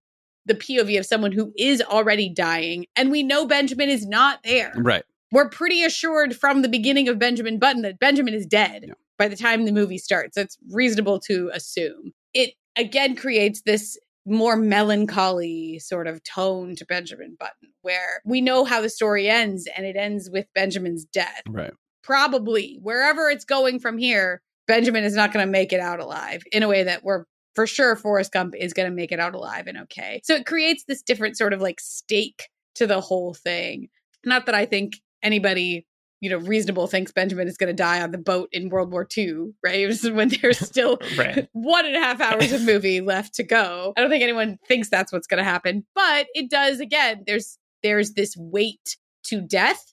the 0.45 0.55
POV 0.55 0.97
of 1.01 1.05
someone 1.07 1.33
who 1.33 1.53
is 1.59 1.83
already 1.83 2.29
dying, 2.29 2.87
and 2.95 3.11
we 3.11 3.25
know 3.25 3.47
Benjamin 3.47 3.89
is 3.89 4.07
not 4.07 4.39
there. 4.45 4.73
Right. 4.77 5.03
We're 5.33 5.49
pretty 5.49 5.83
assured 5.83 6.37
from 6.37 6.63
the 6.63 6.69
beginning 6.69 7.09
of 7.09 7.19
Benjamin 7.19 7.59
Button 7.59 7.83
that 7.83 7.99
Benjamin 7.99 8.33
is 8.33 8.47
dead 8.47 8.85
Yeah. 8.87 8.95
by 9.19 9.27
the 9.27 9.35
time 9.35 9.65
the 9.65 9.73
movie 9.73 9.99
starts. 9.99 10.37
It's 10.37 10.57
reasonable 10.71 11.19
to 11.27 11.51
assume. 11.53 12.13
It 12.37 12.53
again 12.77 13.17
creates 13.17 13.63
this 13.63 13.99
more 14.27 14.57
melancholy 14.57 15.79
sort 15.79 16.07
of 16.07 16.23
tone 16.23 16.77
to 16.77 16.85
Benjamin 16.85 17.37
Button, 17.39 17.73
where 17.83 18.21
we 18.25 18.41
know 18.41 18.65
how 18.65 18.81
the 18.81 18.91
story 18.91 19.29
ends, 19.29 19.69
and 19.77 19.87
it 19.87 19.97
ends 19.97 20.29
with 20.31 20.47
Benjamin's 20.55 21.05
death. 21.07 21.43
Right. 21.49 21.73
Probably 22.03 22.79
wherever 22.83 23.31
it's 23.31 23.45
going 23.45 23.81
from 23.81 23.97
here, 23.99 24.43
Benjamin 24.67 25.05
is 25.05 25.15
not 25.15 25.33
going 25.33 25.47
to 25.47 25.51
make 25.51 25.73
it 25.73 25.81
out 25.81 26.01
alive 26.01 26.43
in 26.53 26.63
a 26.63 26.69
way 26.69 26.83
that 26.83 27.05
we're 27.05 27.25
for 27.55 27.67
sure 27.67 27.97
Forrest 27.97 28.33
Gump 28.33 28.55
is 28.55 28.75
going 28.75 28.89
to 28.89 28.95
make 28.95 29.13
it 29.13 29.19
out 29.19 29.35
alive 29.35 29.67
and 29.67 29.79
okay. 29.79 30.21
So 30.25 30.35
it 30.35 30.45
creates 30.45 30.85
this 30.87 31.03
different 31.03 31.39
sort 31.39 31.55
of 31.55 31.63
like 31.63 31.81
stake 31.81 32.49
to 32.75 32.87
the 32.87 33.01
whole 33.01 33.33
thing. 33.33 33.89
Not 34.25 34.45
that 34.47 34.55
I 34.55 34.67
think 34.67 35.01
anybody, 35.23 35.87
you 36.21 36.31
know, 36.31 36.39
reasonable 36.39 36.87
thinks 36.87 37.13
Benjamin 37.13 37.47
is 37.47 37.57
going 37.57 37.69
to 37.69 37.75
die 37.75 38.01
on 38.01 38.11
the 38.11 38.19
boat 38.19 38.49
in 38.53 38.69
World 38.71 38.91
War 38.91 39.07
II, 39.17 39.53
right? 39.63 39.95
When 40.05 40.29
there's 40.29 40.59
still 40.67 40.99
Right. 41.17 41.49
one 41.53 41.85
and 41.87 41.97
a 41.97 42.01
half 42.01 42.21
hours 42.21 42.53
of 42.53 42.63
movie 42.65 43.01
left 43.01 43.35
to 43.35 43.43
go. 43.43 43.93
I 43.97 44.01
don't 44.01 44.11
think 44.11 44.23
anyone 44.23 44.59
thinks 44.67 44.89
that's 44.89 45.13
what's 45.13 45.27
going 45.27 45.39
to 45.39 45.45
happen, 45.45 45.85
but 45.95 46.27
it 46.35 46.51
does. 46.51 46.81
Again, 46.81 47.25
there's 47.27 47.59
there's 47.83 48.13
this 48.13 48.35
weight 48.37 48.97
to 49.25 49.41
death 49.41 49.93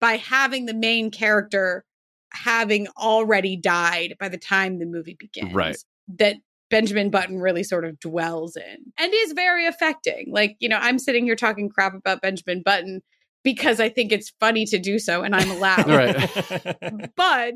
by 0.00 0.16
having 0.16 0.66
the 0.66 0.74
main 0.74 1.10
character 1.10 1.84
having 2.32 2.88
already 2.98 3.56
died 3.56 4.16
by 4.18 4.28
the 4.28 4.36
time 4.38 4.78
the 4.78 4.86
movie 4.86 5.16
begins. 5.18 5.54
Right. 5.54 5.76
That 6.18 6.36
Benjamin 6.68 7.08
Button 7.10 7.38
really 7.38 7.62
sort 7.62 7.84
of 7.84 7.98
dwells 8.00 8.56
in 8.56 8.92
and 8.98 9.12
is 9.14 9.32
very 9.32 9.66
affecting. 9.66 10.26
Like, 10.30 10.56
you 10.58 10.68
know, 10.68 10.78
I'm 10.80 10.98
sitting 10.98 11.24
here 11.24 11.36
talking 11.36 11.68
crap 11.68 11.94
about 11.94 12.20
Benjamin 12.20 12.62
Button 12.62 13.00
because 13.44 13.78
I 13.78 13.88
think 13.88 14.10
it's 14.10 14.32
funny 14.40 14.64
to 14.66 14.78
do 14.78 14.98
so 14.98 15.22
and 15.22 15.36
I'm 15.36 15.50
allowed. 15.50 15.88
Right. 15.88 17.10
But 17.16 17.54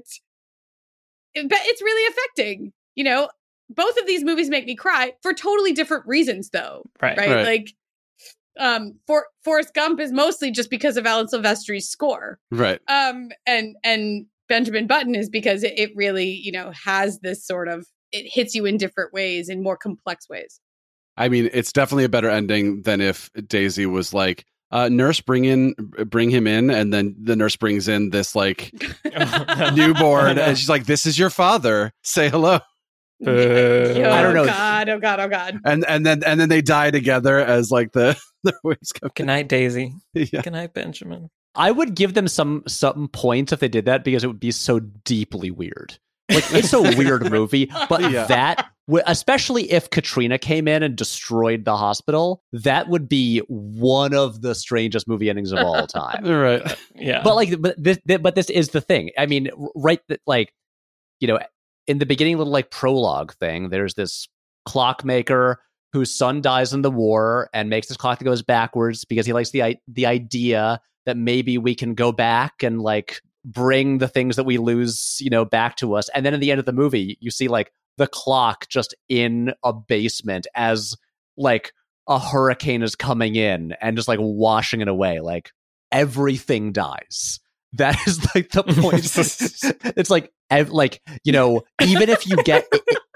but 1.35 1.59
it's 1.63 1.83
really 1.83 2.13
affecting. 2.13 2.73
You 2.95 3.05
know, 3.05 3.29
both 3.71 3.97
of 3.99 4.07
these 4.07 4.25
movies 4.25 4.49
make 4.49 4.67
me 4.67 4.77
cry 4.77 5.13
for 5.23 5.33
totally 5.35 5.73
different 5.73 6.07
reasons 6.07 6.51
though 6.51 6.83
right. 7.03 7.17
right? 7.17 7.31
Right. 7.31 7.47
Like, 7.47 7.75
um, 8.59 8.99
for 9.07 9.27
Forrest 9.45 9.73
Gump 9.75 10.01
is 10.01 10.13
mostly 10.13 10.51
just 10.51 10.69
because 10.71 10.97
of 10.97 11.07
Alan 11.07 11.29
Silvestri's 11.29 11.89
score, 11.89 12.39
Right. 12.51 12.81
um, 12.89 13.29
and 13.47 13.77
and 13.85 14.27
Benjamin 14.49 14.87
Button 14.89 15.15
is 15.15 15.29
because 15.31 15.63
it, 15.63 15.79
it 15.79 15.91
really, 15.95 16.29
you 16.31 16.51
know, 16.51 16.73
has 16.85 17.21
this 17.21 17.47
sort 17.47 17.69
of 17.69 17.87
it 18.11 18.27
hits 18.27 18.55
you 18.55 18.65
in 18.65 18.77
different 18.77 19.13
ways, 19.13 19.49
in 19.49 19.63
more 19.63 19.77
complex 19.77 20.29
ways. 20.29 20.61
I 21.17 21.29
mean, 21.29 21.51
it's 21.53 21.73
definitely 21.73 22.05
a 22.05 22.09
better 22.09 22.31
ending 22.31 22.83
than 22.83 23.01
if 23.01 23.31
Daisy 23.47 23.87
was 23.87 24.15
like, 24.15 24.45
uh, 24.71 24.89
"Nurse, 24.89 25.21
bring 25.21 25.45
in, 25.45 25.75
bring 26.07 26.31
him 26.31 26.47
in," 26.47 26.71
and 26.71 26.93
then 26.93 27.17
the 27.21 27.37
nurse 27.37 27.57
brings 27.57 27.89
in 27.89 28.11
this 28.11 28.35
like 28.35 28.73
newborn, 29.75 30.39
and 30.39 30.59
she's 30.59 30.69
like, 30.69 30.87
"This 30.87 31.07
is 31.07 31.19
your 31.19 31.31
father. 31.31 31.93
Say 32.03 32.29
hello." 32.29 32.61
Boo. 33.21 33.25
Oh, 33.99 34.11
I 34.11 34.23
don't 34.23 34.35
know. 34.35 34.47
God, 34.47 34.89
oh 34.89 34.99
God, 35.01 35.21
oh 35.21 35.29
God. 35.29 35.61
And 35.65 35.85
and 35.87 36.07
then 36.07 36.23
and 36.23 36.39
then 36.39 36.49
they 36.49 36.63
die 36.63 36.91
together 36.91 37.39
as 37.39 37.71
like 37.71 37.93
the 37.93 38.17
the 38.45 38.55
waves 38.63 38.93
come. 38.93 39.11
Good 39.15 39.27
night, 39.27 39.49
Daisy. 39.49 39.93
Yeah. 40.15 40.43
Good 40.43 40.53
night, 40.53 40.73
Benjamin. 40.73 41.29
I 41.55 41.71
would 41.73 41.97
give 41.97 42.15
them 42.15 42.29
some 42.29 42.63
some 42.69 43.09
points 43.09 43.53
if 43.53 43.59
they 43.61 43.69
did 43.69 43.87
that 43.87 44.05
because 44.05 44.23
it 44.23 44.29
would 44.29 44.39
be 44.39 44.53
so 44.53 44.79
deeply 44.81 45.51
weird. 45.51 45.99
Like 46.31 46.53
it's 46.53 46.73
a 46.73 46.83
weird 46.97 47.31
movie, 47.31 47.71
but 47.89 48.01
Yeah. 48.11 48.27
that 48.27 48.67
especially 49.07 49.71
if 49.71 49.91
Katrina 49.91 50.39
came 50.39 50.67
in 50.69 50.83
and 50.83 50.97
destroyed 50.97 51.65
the 51.65 51.77
hospital, 51.77 52.43
that 52.53 52.89
would 52.89 53.09
be 53.09 53.41
one 53.49 54.15
of 54.15 54.41
the 54.43 54.55
strangest 54.55 55.07
movie 55.09 55.29
endings 55.31 55.53
of 55.53 55.59
all 55.59 55.87
time. 55.87 56.25
All 56.27 56.33
right. 56.39 56.79
Yeah. 56.95 57.23
but 57.23 57.35
like 57.35 57.61
but 57.61 57.75
this 57.83 57.99
but 58.21 58.35
this 58.35 58.51
is 58.51 58.71
the 58.71 58.81
thing 58.81 59.11
i 59.19 59.25
mean 59.27 59.51
right 59.75 60.01
like 60.27 60.53
you 61.21 61.29
know 61.29 61.39
in 61.87 61.99
the 61.99 62.07
beginning 62.07 62.37
little 62.39 62.53
like 62.53 62.71
prologue 62.71 63.33
thing 63.35 63.69
there's 63.71 63.95
this 63.95 64.27
clockmaker 64.67 65.61
whose 65.93 66.15
son 66.15 66.41
dies 66.43 66.73
in 66.75 66.83
the 66.83 66.91
war 66.91 67.49
and 67.55 67.71
makes 67.71 67.89
this 67.89 67.97
clock 67.97 68.19
that 68.19 68.25
goes 68.25 68.43
backwards 68.43 69.05
because 69.05 69.25
he 69.27 69.33
likes 69.33 69.51
the 69.51 69.77
the 69.89 70.07
idea 70.07 70.81
that 71.07 71.17
maybe 71.17 71.57
we 71.59 71.75
can 71.75 71.95
go 71.95 72.13
back 72.13 72.63
and 72.63 72.81
like 72.83 73.21
bring 73.45 73.99
the 73.99 74.09
things 74.09 74.37
that 74.37 74.45
we 74.45 74.59
lose 74.59 75.17
you 75.21 75.31
know 75.31 75.45
back 75.45 75.77
to 75.77 75.95
us 75.95 76.09
and 76.15 76.27
then 76.27 76.35
at 76.35 76.41
the 76.41 76.51
end 76.51 76.59
of 76.59 76.67
the 76.67 76.73
movie 76.73 77.17
you 77.21 77.31
see 77.31 77.49
like 77.49 77.73
the 77.97 78.07
clock 78.07 78.69
just 78.69 78.95
in 79.09 79.53
a 79.65 79.73
basement 79.73 80.47
as 80.55 80.97
like 81.37 81.73
a 82.09 82.19
hurricane 82.19 82.83
is 82.83 82.95
coming 82.97 83.37
in 83.37 83.75
and 83.81 83.97
just 83.97 84.09
like 84.09 84.19
washing 84.21 84.81
it 84.81 84.89
away 84.89 85.21
like 85.21 85.51
everything 85.93 86.73
dies. 86.73 87.41
That 87.75 87.99
is 88.07 88.25
like 88.35 88.49
the 88.49 88.63
point. 88.63 89.05
it's 89.99 90.09
like 90.09 90.33
ev- 90.49 90.71
like 90.71 91.03
you 91.23 91.33
know, 91.33 91.65
even 91.83 92.09
if 92.09 92.27
you 92.27 92.43
get 92.43 92.67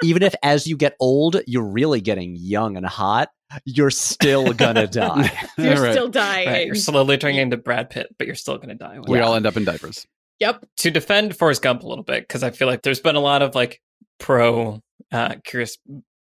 even 0.03 0.23
if 0.23 0.35
as 0.43 0.67
you 0.67 0.77
get 0.77 0.95
old, 1.01 1.41
you're 1.47 1.65
really 1.65 2.03
getting 2.03 2.37
young 2.39 2.77
and 2.77 2.85
hot, 2.85 3.31
you're 3.65 3.91
still 3.91 4.53
gonna 4.53 4.87
die. 4.89 5.31
You're 5.59 5.77
All 5.77 5.83
right. 5.83 5.93
still 5.93 6.09
dying. 6.09 6.49
right. 6.49 6.67
You're 6.67 6.75
slowly 6.75 7.19
turning 7.19 7.39
into 7.39 7.57
Brad 7.57 7.91
Pitt, 7.91 8.15
but 8.19 8.27
you're 8.27 8.37
still 8.37 8.57
going 8.57 8.69
to 8.71 8.75
die. 8.75 8.99
We 9.07 9.19
Yeah. 9.19 9.25
all 9.25 9.35
end 9.35 9.47
up 9.47 9.57
in 9.57 9.65
diapers. 9.65 10.07
Yep. 10.41 10.65
to 10.79 10.91
defend 10.91 11.37
Forrest 11.37 11.63
Gump 11.63 11.83
a 11.83 11.87
little 11.87 12.03
bit 12.05 12.27
because 12.27 12.43
I 12.43 12.51
feel 12.51 12.67
like 12.67 12.83
there's 12.83 13.01
been 13.01 13.15
a 13.17 13.21
lot 13.21 13.43
of 13.43 13.55
like 13.55 13.81
pro 14.19 14.81
uh, 15.13 15.35
Curious 15.45 15.79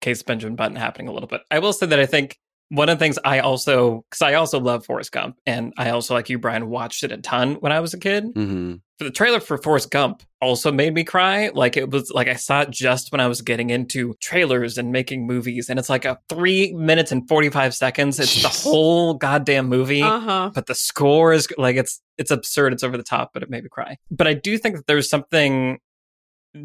Case 0.00 0.22
Benjamin 0.22 0.56
Button 0.56 0.76
happening 0.76 1.08
a 1.08 1.12
little 1.12 1.28
bit. 1.28 1.40
I 1.50 1.60
will 1.60 1.72
say 1.72 1.86
that 1.86 1.98
I 1.98 2.06
think 2.06 2.38
one 2.74 2.88
of 2.88 2.98
the 2.98 3.04
things 3.04 3.18
I 3.24 3.38
also 3.40 4.04
because 4.10 4.22
I 4.22 4.34
also 4.34 4.58
love 4.60 4.84
Forrest 4.84 5.12
Gump 5.12 5.36
and 5.46 5.72
I 5.78 5.90
also 5.90 6.14
like 6.14 6.28
you 6.28 6.38
Brian 6.38 6.68
watched 6.68 7.04
it 7.04 7.12
a 7.12 7.16
ton 7.18 7.54
when 7.56 7.72
I 7.72 7.80
was 7.80 7.94
a 7.94 7.98
kid. 7.98 8.24
hmm 8.34 8.74
The 8.98 9.10
trailer 9.10 9.40
for 9.40 9.58
Forrest 9.58 9.90
Gump 9.90 10.22
also 10.40 10.70
made 10.70 10.94
me 10.94 11.04
cry. 11.04 11.50
Like 11.54 11.76
it 11.76 11.90
was 11.90 12.10
like 12.10 12.28
I 12.28 12.34
saw 12.34 12.62
it 12.62 12.70
just 12.70 13.10
when 13.12 13.20
I 13.20 13.26
was 13.26 13.40
getting 13.42 13.70
into 13.70 14.14
trailers 14.20 14.78
and 14.78 14.92
making 14.92 15.26
movies, 15.26 15.68
and 15.68 15.78
it's 15.78 15.88
like 15.90 16.04
a 16.04 16.18
three 16.28 16.72
minutes 16.72 17.10
and 17.12 17.26
forty 17.28 17.48
five 17.50 17.74
seconds. 17.74 18.18
It's 18.20 18.42
the 18.42 18.48
whole 18.70 19.14
goddamn 19.14 19.66
movie 19.68 20.02
Uh 20.02 20.20
huh. 20.20 20.50
but 20.54 20.66
the 20.66 20.74
score 20.74 21.32
is 21.32 21.48
like 21.58 21.76
it's 21.76 22.00
it's 22.18 22.30
absurd 22.30 22.72
it's 22.72 22.82
over 22.84 22.96
the 22.96 23.02
top 23.02 23.30
but 23.34 23.42
it 23.42 23.50
made 23.50 23.64
me 23.64 23.68
cry 23.68 23.96
but 24.10 24.26
i 24.28 24.34
do 24.34 24.56
think 24.56 24.76
that 24.76 24.86
there's 24.86 25.08
something 25.10 25.78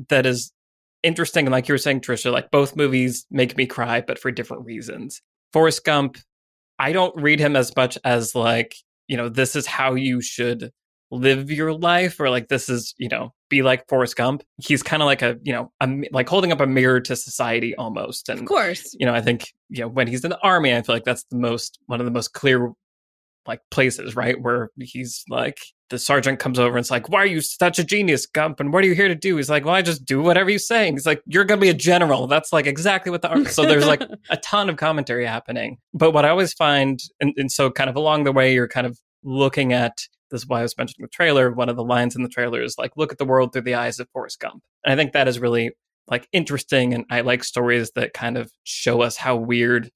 that 0.10 0.26
is 0.28 0.52
interesting 1.02 1.46
and 1.48 1.52
like 1.52 1.68
you 1.68 1.74
were 1.74 1.78
saying 1.80 2.02
trisha 2.02 2.32
like 2.32 2.52
both 2.52 2.76
movies 2.76 3.26
make 3.32 3.58
me 3.58 3.66
cry 3.66 4.00
but 4.02 4.20
for 4.20 4.30
different 4.32 4.64
reasons 4.66 5.22
forrest 5.54 5.84
gump 5.84 6.18
i 6.78 6.92
don't 6.92 7.16
read 7.22 7.40
him 7.40 7.56
as 7.56 7.76
much 7.76 7.98
as 8.04 8.36
like 8.36 8.76
you 9.08 9.18
know 9.18 9.30
this 9.30 9.56
is 9.56 9.66
how 9.66 9.96
you 9.96 10.22
should 10.22 10.72
live 11.12 11.50
your 11.50 11.74
life 11.74 12.20
or 12.20 12.30
like 12.30 12.50
this 12.50 12.70
is 12.70 12.94
you 12.98 13.10
know 13.10 13.34
be 13.50 13.64
like 13.64 13.88
forrest 13.90 14.16
gump 14.16 14.44
he's 14.58 14.84
kind 14.84 15.02
of 15.02 15.08
like 15.08 15.24
a 15.24 15.38
you 15.42 15.52
know 15.52 15.72
a, 15.82 16.04
like 16.12 16.30
holding 16.30 16.52
up 16.52 16.60
a 16.60 16.68
mirror 16.68 17.02
to 17.02 17.16
society 17.16 17.76
almost 17.76 18.30
and 18.30 18.42
Of 18.42 18.46
course. 18.46 18.96
you 19.00 19.08
know, 19.08 19.14
I 19.16 19.22
think, 19.22 19.52
you 19.70 19.82
know, 19.82 19.88
when 19.88 20.06
he's 20.08 20.24
in 20.24 20.30
the 20.30 20.40
army, 20.42 20.76
I 20.76 20.84
feel 20.84 20.94
like 20.96 21.06
that's 21.06 21.24
the 21.32 21.38
most, 21.38 21.80
one 21.88 22.00
of 22.00 22.06
the 22.06 22.12
most 22.12 22.34
clear, 22.34 22.72
like, 23.50 23.62
places, 23.72 24.16
right? 24.16 24.42
Where 24.42 24.70
he's 24.80 25.24
like, 25.30 25.60
the 25.90 26.00
sergeant 26.00 26.40
comes 26.40 26.60
over 26.60 26.78
and 26.78 26.84
it's 26.84 26.92
like, 26.92 27.10
why 27.10 27.20
are 27.20 27.26
you 27.26 27.42
such 27.42 27.80
a 27.80 27.84
genius, 27.84 28.26
Gump? 28.26 28.60
And 28.60 28.72
what 28.72 28.84
are 28.84 28.88
you 28.88 28.96
here 28.96 29.08
to 29.08 29.16
do? 29.16 29.38
He's 29.38 29.50
like, 29.50 29.66
well, 29.66 29.74
I 29.74 29.82
just 29.82 30.06
do 30.06 30.22
whatever 30.22 30.50
you 30.50 30.60
say. 30.60 30.88
And 30.88 30.96
he's 30.96 31.06
like, 31.06 31.22
you're 31.26 31.46
going 31.46 31.60
to 31.60 31.66
be 31.66 31.70
a 31.70 31.74
general. 31.74 32.28
That's 32.28 32.54
like 32.54 32.68
exactly 32.68 33.12
what 33.12 33.22
the 33.22 33.30
army. 33.30 33.46
So 33.46 33.64
there's 33.64 33.88
like 33.88 34.04
a 34.30 34.38
ton 34.38 34.70
of 34.70 34.78
commentary 34.78 35.26
happening. 35.26 35.78
But 35.94 36.12
what 36.12 36.26
I 36.26 36.30
always 36.30 36.54
find, 36.54 37.00
and, 37.20 37.34
and 37.38 37.52
so 37.52 37.72
kind 37.72 37.90
of 37.90 37.96
along 37.96 38.24
the 38.24 38.32
way, 38.32 38.54
you're 38.54 38.68
kind 38.68 38.88
of 38.88 39.00
looking 39.24 39.74
at 39.74 39.98
this 40.32 40.42
is 40.42 40.48
why 40.48 40.60
I 40.60 40.64
was 40.64 40.78
mentioning 40.78 41.06
the 41.06 41.10
trailer. 41.10 41.52
One 41.52 41.70
of 41.70 41.76
the 41.76 41.84
lines 41.84 42.16
in 42.16 42.22
the 42.22 42.30
trailer 42.30 42.62
is 42.62 42.76
like, 42.78 42.92
look 42.96 43.12
at 43.12 43.18
the 43.18 43.26
world 43.26 43.52
through 43.52 43.64
the 43.64 43.76
eyes 43.76 44.00
of 44.00 44.08
Forrest 44.14 44.40
Gump. 44.40 44.62
And 44.86 44.94
I 44.94 44.96
think 44.96 45.14
that 45.14 45.28
is 45.28 45.40
really 45.40 45.72
like 46.08 46.28
interesting. 46.32 46.94
And 46.94 47.06
I 47.10 47.22
like 47.22 47.44
stories 47.44 47.92
that 47.96 48.14
kind 48.14 48.38
of 48.38 48.52
show 48.64 49.02
us 49.02 49.18
how 49.18 49.36
weird 49.36 49.90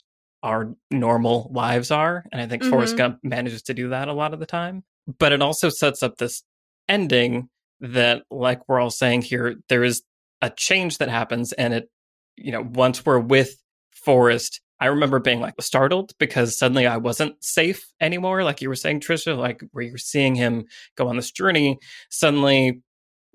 our 0.43 0.75
normal 0.91 1.49
lives 1.53 1.89
are. 1.89 2.25
And 2.31 2.41
I 2.41 2.47
think 2.47 2.63
Forrest 2.63 2.95
Mhm. 2.95 2.97
Gump 2.97 3.19
manages 3.23 3.63
to 3.63 3.73
do 3.73 3.89
that 3.89 4.09
a 4.09 4.13
lot 4.13 4.33
of 4.33 4.39
the 4.39 4.45
time. 4.45 4.83
But 5.17 5.31
it 5.31 5.41
also 5.41 5.69
sets 5.69 6.03
up 6.03 6.17
this 6.17 6.43
ending 6.87 7.49
that, 7.79 8.23
like 8.29 8.67
we're 8.67 8.79
all 8.79 8.91
saying 8.91 9.23
here, 9.23 9.55
there 9.69 9.83
is 9.83 10.03
a 10.41 10.49
change 10.49 10.97
that 10.99 11.09
happens. 11.09 11.53
And 11.53 11.73
it, 11.73 11.89
you 12.35 12.51
know, 12.51 12.61
once 12.61 13.05
we're 13.05 13.19
with 13.19 13.55
Forrest, 13.91 14.61
I 14.79 14.87
remember 14.87 15.19
being 15.19 15.39
like 15.39 15.53
startled 15.61 16.11
because 16.19 16.57
suddenly 16.57 16.85
I 16.85 16.97
wasn't 16.97 17.41
safe 17.41 17.85
anymore. 18.01 18.43
Like 18.43 18.61
you 18.61 18.67
were 18.67 18.75
saying, 18.75 18.99
Trisha, 18.99 19.37
like 19.37 19.61
where 19.71 19.85
you're 19.85 19.97
seeing 19.97 20.35
him 20.35 20.65
go 20.97 21.07
on 21.07 21.15
this 21.15 21.31
journey, 21.31 21.79
suddenly 22.09 22.81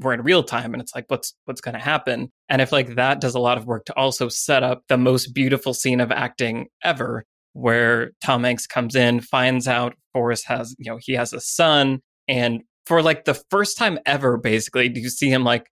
we're 0.01 0.13
in 0.15 0.23
real 0.23 0.43
time 0.45 0.73
and 0.75 0.81
it's 0.83 0.95
like 0.95 1.05
what's 1.09 1.35
what's 1.47 1.61
going 1.61 1.75
to 1.75 1.81
happen 1.81 2.31
and 2.49 2.63
if 2.63 2.71
like 2.73 2.95
that 2.95 3.21
does 3.21 3.35
a 3.35 3.41
lot 3.41 3.59
of 3.59 3.67
work 3.67 3.85
to 3.87 3.95
also 3.97 4.29
set 4.29 4.63
up 4.63 4.83
the 4.89 4.97
most 4.99 5.35
beautiful 5.35 5.75
scene 5.75 6.01
of 6.01 6.11
acting 6.13 6.67
ever 6.85 7.25
where 7.53 8.13
tom 8.25 8.45
hanks 8.45 8.67
comes 8.67 8.95
in 8.95 9.21
finds 9.21 9.67
out 9.67 9.95
forrest 10.13 10.45
has 10.47 10.75
you 10.79 10.91
know 10.91 10.99
he 11.01 11.15
has 11.15 11.33
a 11.33 11.41
son 11.41 12.01
and 12.29 12.61
for 12.87 13.03
like 13.03 13.25
the 13.25 13.35
first 13.51 13.77
time 13.77 13.99
ever 14.07 14.37
basically 14.37 14.89
do 14.89 15.01
you 15.01 15.11
see 15.11 15.29
him 15.31 15.43
like 15.45 15.67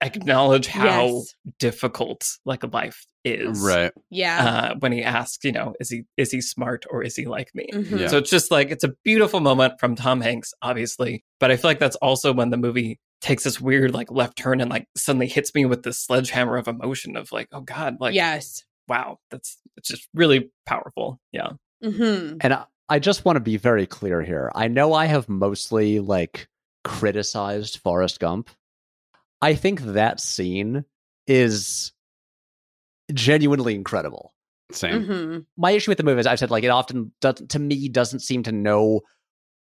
acknowledge 0.00 0.66
how 0.66 1.06
Yes. 1.06 1.34
difficult 1.58 2.26
like 2.44 2.62
life 2.72 3.06
is 3.24 3.58
Right. 3.60 3.92
Yeah. 4.10 4.44
uh, 4.44 4.74
when 4.80 4.92
he 4.92 5.02
asks 5.02 5.42
you 5.44 5.52
know 5.52 5.74
is 5.80 5.88
he 5.88 6.02
is 6.16 6.30
he 6.30 6.40
smart 6.42 6.84
or 6.90 7.02
is 7.02 7.16
he 7.16 7.26
like 7.26 7.50
me 7.54 7.68
Mhm. 7.72 8.00
Yeah. 8.00 8.06
so 8.08 8.18
it's 8.18 8.28
just 8.30 8.50
like 8.50 8.70
it's 8.70 8.84
a 8.84 8.92
beautiful 9.04 9.40
moment 9.40 9.74
from 9.80 9.94
Tom 9.96 10.20
Hanks, 10.20 10.52
obviously. 10.62 11.24
But 11.40 11.50
I 11.50 11.56
feel 11.56 11.70
like 11.70 11.78
that's 11.78 11.96
also 11.96 12.32
when 12.32 12.50
the 12.50 12.56
movie 12.58 12.98
takes 13.24 13.42
this 13.42 13.58
weird 13.58 13.94
like 13.94 14.10
left 14.10 14.36
turn 14.36 14.60
and 14.60 14.70
like 14.70 14.86
suddenly 14.94 15.26
hits 15.26 15.54
me 15.54 15.64
with 15.64 15.82
this 15.82 15.98
sledgehammer 15.98 16.58
of 16.58 16.68
emotion 16.68 17.16
of 17.16 17.32
like, 17.32 17.48
oh 17.52 17.62
God, 17.62 17.96
like 17.98 18.14
yes. 18.14 18.64
wow, 18.86 19.18
that's 19.30 19.56
it's 19.78 19.88
just 19.88 20.06
really 20.12 20.50
powerful. 20.66 21.18
Yeah. 21.32 21.52
hmm 21.82 22.36
And 22.42 22.52
I, 22.52 22.64
I 22.90 22.98
just 22.98 23.24
want 23.24 23.36
to 23.36 23.40
be 23.40 23.56
very 23.56 23.86
clear 23.86 24.22
here. 24.22 24.52
I 24.54 24.68
know 24.68 24.92
I 24.92 25.06
have 25.06 25.26
mostly 25.28 26.00
like 26.00 26.48
criticized 26.84 27.78
Forrest 27.78 28.20
Gump. 28.20 28.50
I 29.40 29.54
think 29.54 29.80
that 29.80 30.20
scene 30.20 30.84
is 31.26 31.92
genuinely 33.14 33.74
incredible. 33.74 34.34
Same. 34.70 35.02
hmm 35.02 35.38
My 35.56 35.70
issue 35.70 35.90
with 35.90 35.98
the 35.98 36.04
movie 36.04 36.20
is 36.20 36.26
I've 36.26 36.38
said 36.38 36.50
like 36.50 36.64
it 36.64 36.68
often 36.68 37.10
doesn't 37.22 37.50
to 37.52 37.58
me 37.58 37.88
doesn't 37.88 38.20
seem 38.20 38.42
to 38.42 38.52
know 38.52 39.00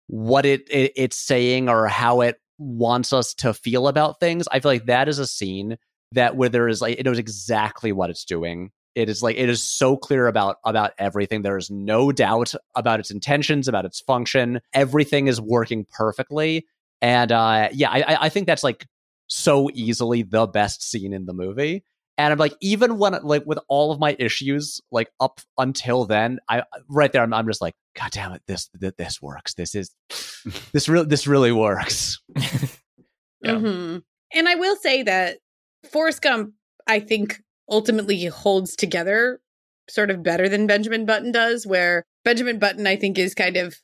what 0.07 0.47
it, 0.47 0.63
it 0.71 0.93
it's 0.97 1.17
saying 1.17 1.69
or 1.69 1.87
how 1.87 2.23
it 2.23 2.39
wants 2.59 3.13
us 3.13 3.35
to 3.35 3.55
feel 3.55 3.89
about 3.89 4.21
things. 4.21 4.47
I 4.51 4.61
feel 4.61 4.71
like 4.71 4.87
that 4.87 5.09
is 5.09 5.19
a 5.19 5.27
scene 5.27 5.77
that 6.13 6.37
where 6.37 6.49
there 6.49 6.69
is 6.69 6.81
like 6.81 6.99
it 6.99 7.05
knows 7.05 7.19
exactly 7.19 7.93
what 7.93 8.11
it's 8.11 8.25
doing 8.25 8.71
It 8.95 9.09
is 9.09 9.23
like 9.23 9.37
it 9.37 9.49
is 9.49 9.63
so 9.63 9.97
clear 9.97 10.27
about 10.29 10.57
about 10.65 10.93
everything. 10.99 11.43
There 11.43 11.57
is 11.57 11.71
no 11.71 12.13
doubt 12.13 12.55
about 12.75 13.01
its 13.01 13.11
intentions, 13.11 13.67
about 13.67 13.85
its 13.85 14.01
function. 14.01 14.61
Everything 14.73 15.27
is 15.27 15.41
working 15.41 15.87
perfectly. 15.93 16.67
And 17.03 17.33
uh, 17.33 17.69
yeah, 17.73 17.91
I, 17.91 18.27
I 18.27 18.29
think 18.29 18.47
that's 18.47 18.63
like 18.63 18.87
so 19.27 19.69
easily 19.75 20.23
the 20.23 20.47
best 20.47 20.89
scene 20.89 21.13
in 21.13 21.27
the 21.27 21.35
movie. 21.35 21.85
And 22.17 22.33
I'm 22.33 22.39
like, 22.39 22.55
even 22.61 22.99
when 22.99 23.12
like 23.23 23.45
with 23.45 23.59
all 23.69 23.91
of 23.91 23.99
my 23.99 24.15
issues, 24.19 24.81
like 24.93 25.11
up 25.19 25.41
until 25.59 26.05
then, 26.05 26.39
I 26.49 26.62
right 26.89 27.11
there, 27.12 27.23
I'm, 27.23 27.35
I'm 27.35 27.47
just 27.47 27.61
like, 27.61 27.75
God 27.97 28.11
damn 28.12 28.33
it, 28.33 28.43
this 28.47 28.71
this 28.99 29.21
works. 29.21 29.55
This 29.55 29.75
is 29.75 29.91
this 30.73 30.89
really 30.89 31.07
this 31.07 31.27
really 31.27 31.53
works. 31.53 32.21
Yeah. 33.41 33.57
Mhm. 33.57 34.03
And 34.33 34.49
I 34.49 34.55
will 34.55 34.77
say 34.77 35.03
that 35.03 35.39
Forrest 35.91 36.23
Gump, 36.23 36.55
I 36.87 36.99
think, 37.01 37.43
ultimately 37.71 38.25
holds 38.27 38.75
together 38.75 39.41
sort 39.89 40.11
of 40.11 40.23
better 40.23 40.49
than 40.49 40.67
Benjamin 40.67 41.05
Button 41.05 41.31
does, 41.31 41.67
where 41.67 42.05
Benjamin 42.25 42.59
Button, 42.59 42.87
I 42.87 42.97
think, 42.97 43.19
is 43.19 43.35
kind 43.35 43.57
of 43.57 43.77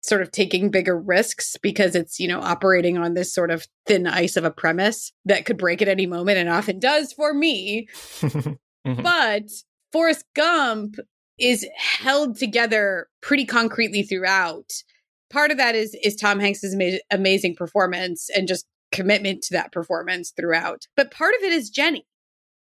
sort 0.00 0.22
of 0.22 0.30
taking 0.30 0.70
bigger 0.70 0.98
risks 0.98 1.56
because 1.60 1.94
it's, 1.94 2.20
you 2.20 2.28
know, 2.28 2.40
operating 2.40 2.96
on 2.98 3.14
this 3.14 3.32
sort 3.32 3.50
of 3.50 3.66
thin 3.86 4.06
ice 4.06 4.36
of 4.36 4.44
a 4.44 4.50
premise 4.50 5.12
that 5.24 5.44
could 5.44 5.58
break 5.58 5.82
at 5.82 5.88
any 5.88 6.06
moment 6.06 6.38
and 6.38 6.48
often 6.48 6.78
does 6.78 7.12
for 7.12 7.34
me. 7.34 7.88
Mhm. 8.86 9.02
But 9.02 9.50
Forrest 9.92 10.24
Gump 10.34 10.96
is 11.38 11.66
held 11.76 12.38
together 12.38 13.08
pretty 13.20 13.44
concretely 13.44 14.02
throughout. 14.02 14.70
Part 15.30 15.50
of 15.50 15.56
that 15.58 15.74
is 15.74 15.94
is 16.02 16.16
Tom 16.16 16.38
Hanks's 16.40 16.74
ama- 16.74 17.00
amazing 17.10 17.54
performance 17.56 18.30
and 18.34 18.48
just 18.48 18.66
commitment 18.92 19.42
to 19.42 19.52
that 19.54 19.72
performance 19.72 20.32
throughout. 20.34 20.86
But 20.96 21.10
part 21.10 21.34
of 21.34 21.42
it 21.42 21.52
is 21.52 21.68
Jenny. 21.70 22.06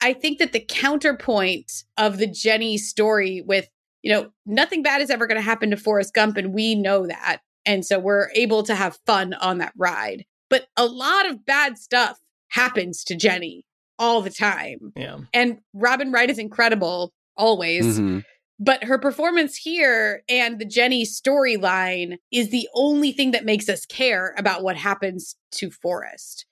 I 0.02 0.14
think 0.14 0.40
that 0.40 0.52
the 0.52 0.60
counterpoint 0.60 1.84
of 1.98 2.18
the 2.18 2.28
Jenny 2.28 2.78
story 2.78 3.42
with, 3.46 3.68
you 4.06 4.12
know, 4.14 4.30
nothing 4.46 4.84
bad 4.84 5.02
is 5.02 5.10
ever 5.10 5.26
going 5.26 5.38
to 5.38 5.42
happen 5.42 5.72
to 5.72 5.78
Forrest 5.78 6.14
Gump 6.14 6.38
and 6.38 6.54
we 6.54 6.76
know 6.76 7.08
that. 7.08 7.40
And 7.66 7.84
so 7.84 7.98
we're 7.98 8.30
able 8.36 8.62
to 8.64 8.76
have 8.76 9.00
fun 9.08 9.34
on 9.34 9.58
that 9.58 9.74
ride. 9.76 10.26
But 10.48 10.68
a 10.78 10.86
lot 10.86 11.28
of 11.28 11.44
bad 11.44 11.80
stuff 11.80 12.20
happens 12.50 13.04
to 13.06 13.16
Jenny 13.16 13.66
all 13.98 14.22
the 14.22 14.30
time. 14.30 14.94
yeah. 14.96 15.18
And 15.34 15.58
Robin 15.74 16.12
Wright 16.12 16.30
is 16.30 16.38
incredible 16.38 17.14
always. 17.36 18.00
Mhm. 18.00 18.24
But 18.60 18.84
her 18.84 19.00
performance 19.00 19.58
here 19.58 20.22
and 20.30 20.60
the 20.60 20.66
Jenny 20.66 21.04
storyline 21.04 22.18
is 22.32 22.52
the 22.52 22.70
only 22.76 23.12
thing 23.12 23.32
that 23.32 23.44
makes 23.44 23.68
us 23.68 23.88
care 23.88 24.36
about 24.38 24.62
what 24.62 24.78
happens 24.78 25.36
to 25.54 25.72
Forrest. 25.72 26.46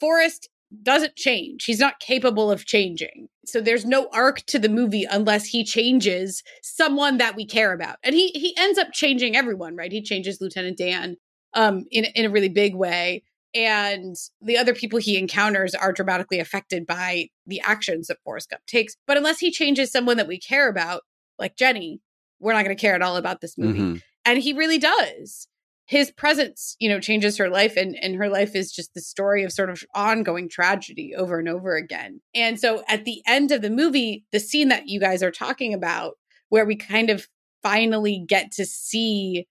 Forrest 0.00 0.48
doesn't 0.82 1.16
change. 1.16 1.64
He's 1.64 1.78
not 1.78 2.00
capable 2.00 2.50
of 2.50 2.66
changing. 2.66 3.28
So 3.44 3.60
there's 3.60 3.84
no 3.84 4.08
arc 4.12 4.44
to 4.46 4.58
the 4.58 4.68
movie 4.68 5.06
unless 5.08 5.46
he 5.46 5.64
changes 5.64 6.42
someone 6.62 7.18
that 7.18 7.36
we 7.36 7.46
care 7.46 7.72
about. 7.72 7.96
And 8.02 8.14
he 8.14 8.28
he 8.30 8.54
ends 8.58 8.78
up 8.78 8.92
changing 8.92 9.36
everyone, 9.36 9.76
right? 9.76 9.92
He 9.92 10.02
changes 10.02 10.40
Lieutenant 10.40 10.78
Dan 10.78 11.16
um 11.54 11.84
in 11.90 12.06
in 12.14 12.24
a 12.24 12.30
really 12.30 12.48
big 12.48 12.74
way 12.74 13.22
and 13.54 14.16
the 14.42 14.58
other 14.58 14.74
people 14.74 14.98
he 14.98 15.16
encounters 15.16 15.74
are 15.74 15.92
dramatically 15.92 16.38
affected 16.40 16.86
by 16.86 17.28
the 17.46 17.60
actions 17.60 18.08
that 18.08 18.18
Forrest 18.22 18.50
Gump 18.50 18.62
takes. 18.66 18.96
But 19.06 19.16
unless 19.16 19.38
he 19.38 19.50
changes 19.50 19.90
someone 19.90 20.18
that 20.18 20.28
we 20.28 20.38
care 20.38 20.68
about, 20.68 21.02
like 21.38 21.56
Jenny, 21.56 22.00
we're 22.38 22.52
not 22.52 22.64
going 22.64 22.76
to 22.76 22.80
care 22.80 22.94
at 22.94 23.02
all 23.02 23.16
about 23.16 23.40
this 23.40 23.56
movie. 23.56 23.78
Mhm. 23.78 24.02
And 24.26 24.38
he 24.38 24.52
really 24.52 24.78
does. 24.78 25.48
His 25.86 26.10
presence, 26.10 26.76
you 26.80 26.88
know, 26.88 26.98
changes 26.98 27.36
her 27.38 27.48
life, 27.48 27.76
and 27.76 27.96
and 28.02 28.16
her 28.16 28.28
life 28.28 28.54
is 28.56 28.72
just 28.72 28.94
the 28.94 29.00
story 29.00 29.44
of 29.44 29.52
sort 29.52 29.70
of 29.70 29.84
ongoing 29.94 30.48
tragedy 30.48 31.14
over 31.14 31.38
and 31.38 31.48
over 31.48 31.76
again. 31.76 32.20
And 32.34 32.58
so, 32.58 32.82
at 32.88 33.04
the 33.04 33.22
end 33.26 33.52
of 33.52 33.62
the 33.62 33.70
movie, 33.70 34.24
the 34.32 34.40
scene 34.40 34.68
that 34.68 34.88
you 34.88 34.98
guys 34.98 35.22
are 35.22 35.30
talking 35.30 35.72
about, 35.72 36.14
where 36.48 36.66
we 36.66 36.76
kind 36.76 37.10
of 37.10 37.28
finally 37.62 38.24
get 38.26 38.52
to 38.52 38.64
see 38.66 39.46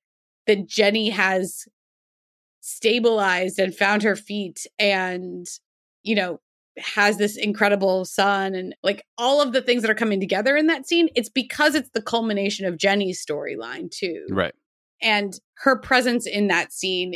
that 0.47 0.67
Jenny 0.67 1.09
has 1.09 1.65
stabilized 2.61 3.59
and 3.59 3.75
found 3.75 4.01
her 4.01 4.15
feet 4.15 4.65
and 4.79 5.45
you 6.01 6.15
know 6.15 6.39
has 6.77 7.17
this 7.17 7.38
incredible 7.38 8.05
son 8.05 8.55
and 8.55 8.75
like 8.81 9.05
all 9.19 9.39
of 9.39 9.53
the 9.53 9.61
things 9.61 9.83
that 9.83 9.91
are 9.91 9.95
coming 9.95 10.19
together 10.19 10.57
in 10.57 10.65
that 10.65 10.88
scene 10.88 11.07
it's 11.15 11.29
because 11.29 11.75
it's 11.75 11.91
the 11.91 12.01
culmination 12.01 12.65
of 12.65 12.77
Jenny's 12.77 13.23
storyline 13.23 13.91
too 13.91 14.25
Right. 14.31 14.55
And 15.01 15.39
her 15.59 15.77
presence 15.77 16.25
in 16.27 16.47
that 16.47 16.71
scene 16.73 17.15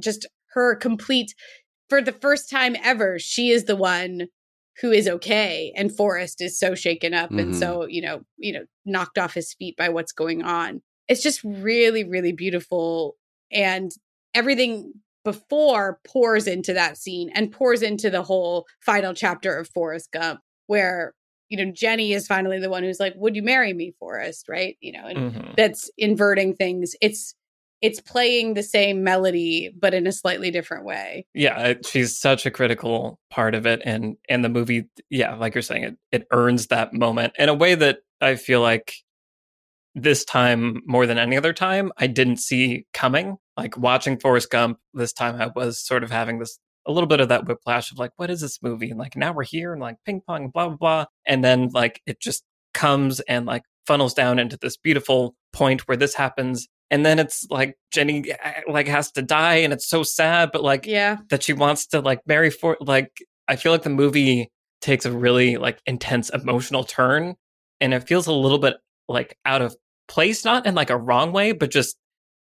just 0.00 0.26
her 0.52 0.74
complete 0.76 1.34
for 1.88 2.00
the 2.02 2.12
first 2.12 2.50
time 2.50 2.76
ever 2.82 3.18
she 3.18 3.50
is 3.50 3.64
the 3.64 3.76
one 3.76 4.26
who 4.80 4.90
is 4.90 5.06
okay 5.06 5.72
and 5.76 5.94
Forrest 5.94 6.40
is 6.40 6.58
so 6.58 6.74
shaken 6.74 7.12
up 7.12 7.30
and 7.30 7.52
Mhm. 7.52 7.58
so 7.58 7.86
you 7.86 8.00
know 8.02 8.22
you 8.38 8.52
know 8.52 8.64
knocked 8.84 9.18
off 9.18 9.34
his 9.34 9.52
feet 9.54 9.76
by 9.76 9.88
what's 9.88 10.12
going 10.12 10.42
on 10.42 10.82
it's 11.08 11.22
just 11.22 11.42
really 11.44 12.04
really 12.04 12.32
beautiful 12.32 13.16
and 13.50 13.92
everything 14.34 14.92
before 15.24 16.00
pours 16.06 16.46
into 16.46 16.72
that 16.72 16.96
scene 16.96 17.30
and 17.34 17.52
pours 17.52 17.82
into 17.82 18.10
the 18.10 18.22
whole 18.22 18.66
final 18.80 19.14
chapter 19.14 19.56
of 19.56 19.68
Forrest 19.68 20.10
Gump 20.12 20.40
where 20.66 21.12
you 21.52 21.64
know 21.64 21.70
Jenny 21.70 22.12
is 22.14 22.26
finally 22.26 22.58
the 22.58 22.70
one 22.70 22.82
who's 22.82 22.98
like 22.98 23.12
would 23.16 23.36
you 23.36 23.42
marry 23.42 23.72
me 23.74 23.92
Forrest? 23.98 24.48
Right? 24.48 24.76
You 24.80 24.92
know 24.92 25.06
and 25.06 25.34
Mhm. 25.34 25.56
that's 25.56 25.90
inverting 25.98 26.54
things. 26.56 26.96
It's 27.00 27.34
it's 27.82 28.00
playing 28.00 28.54
the 28.54 28.62
same 28.62 29.02
melody 29.04 29.70
but 29.78 29.92
in 29.92 30.06
a 30.06 30.12
slightly 30.12 30.50
different 30.50 30.84
way. 30.84 31.26
Yeah 31.34 31.58
it, 31.68 31.86
she's 31.86 32.18
such 32.18 32.46
a 32.46 32.50
critical 32.50 33.18
part 33.30 33.54
of 33.54 33.66
it 33.66 33.82
and 33.84 34.16
and 34.28 34.44
the 34.44 34.48
movie 34.48 34.84
yeah 35.10 35.34
like 35.34 35.54
you're 35.54 35.62
saying 35.62 35.84
it 35.84 35.96
it 36.10 36.26
earns 36.30 36.68
that 36.68 36.94
moment 36.94 37.34
in 37.38 37.48
a 37.48 37.54
way 37.54 37.74
that 37.74 37.98
i 38.20 38.36
feel 38.36 38.60
like 38.60 38.94
this 39.94 40.24
time 40.24 40.80
more 40.86 41.06
than 41.06 41.18
any 41.18 41.36
other 41.36 41.52
time 41.52 41.92
i 41.98 42.06
didn't 42.06 42.38
see 42.38 42.86
coming. 42.94 43.36
Like 43.58 43.76
watching 43.76 44.18
forrest 44.18 44.50
gump 44.50 44.78
this 44.94 45.12
time 45.12 45.40
i 45.40 45.48
was 45.54 45.78
sort 45.78 46.02
of 46.04 46.10
having 46.10 46.38
this 46.38 46.58
a 46.86 46.92
little 46.92 47.06
bit 47.06 47.20
of 47.20 47.28
that 47.28 47.46
whiplash 47.46 47.92
of 47.92 47.98
like 47.98 48.12
what 48.16 48.30
is 48.30 48.40
this 48.40 48.62
movie? 48.62 48.90
And 48.90 48.98
like 48.98 49.16
now 49.16 49.32
we're 49.32 49.44
here 49.44 49.72
and 49.72 49.80
like 49.80 49.96
ping 50.04 50.20
pong 50.26 50.48
blah 50.48 50.68
blah 50.68 50.76
blah. 50.76 51.04
And 51.26 51.44
then 51.44 51.70
like 51.72 52.00
it 52.06 52.20
just 52.20 52.44
comes 52.74 53.20
and 53.20 53.46
like 53.46 53.62
funnels 53.86 54.14
down 54.14 54.38
into 54.38 54.56
this 54.60 54.76
beautiful 54.76 55.34
point 55.52 55.86
where 55.86 55.96
this 55.96 56.14
happens. 56.14 56.68
And 56.90 57.06
then 57.06 57.18
it's 57.18 57.46
like 57.50 57.76
jenny 57.90 58.30
eh, 58.30 58.60
like 58.68 58.86
has 58.88 59.10
to 59.12 59.22
die 59.22 59.56
and 59.56 59.72
it's 59.72 59.88
so 59.88 60.02
sad 60.02 60.50
but 60.52 60.62
like 60.62 60.86
yeah. 60.86 61.16
that 61.30 61.42
she 61.42 61.52
wants 61.52 61.86
to 61.88 62.00
like 62.00 62.20
marry 62.26 62.50
for 62.50 62.76
like 62.80 63.10
I 63.48 63.56
feel 63.56 63.72
like 63.72 63.82
the 63.82 63.90
movie 63.90 64.50
takes 64.80 65.06
a 65.06 65.12
really 65.12 65.56
like 65.56 65.80
intense 65.86 66.28
emotional 66.30 66.84
turn 66.84 67.34
and 67.80 67.94
it 67.94 68.06
feels 68.06 68.26
a 68.26 68.32
little 68.32 68.58
bit 68.58 68.76
like 69.08 69.38
out 69.46 69.62
of 69.62 69.74
place 70.06 70.44
not 70.44 70.66
in 70.66 70.74
like 70.74 70.90
a 70.90 70.96
wrong 70.96 71.32
way 71.32 71.52
but 71.52 71.70
just 71.70 71.96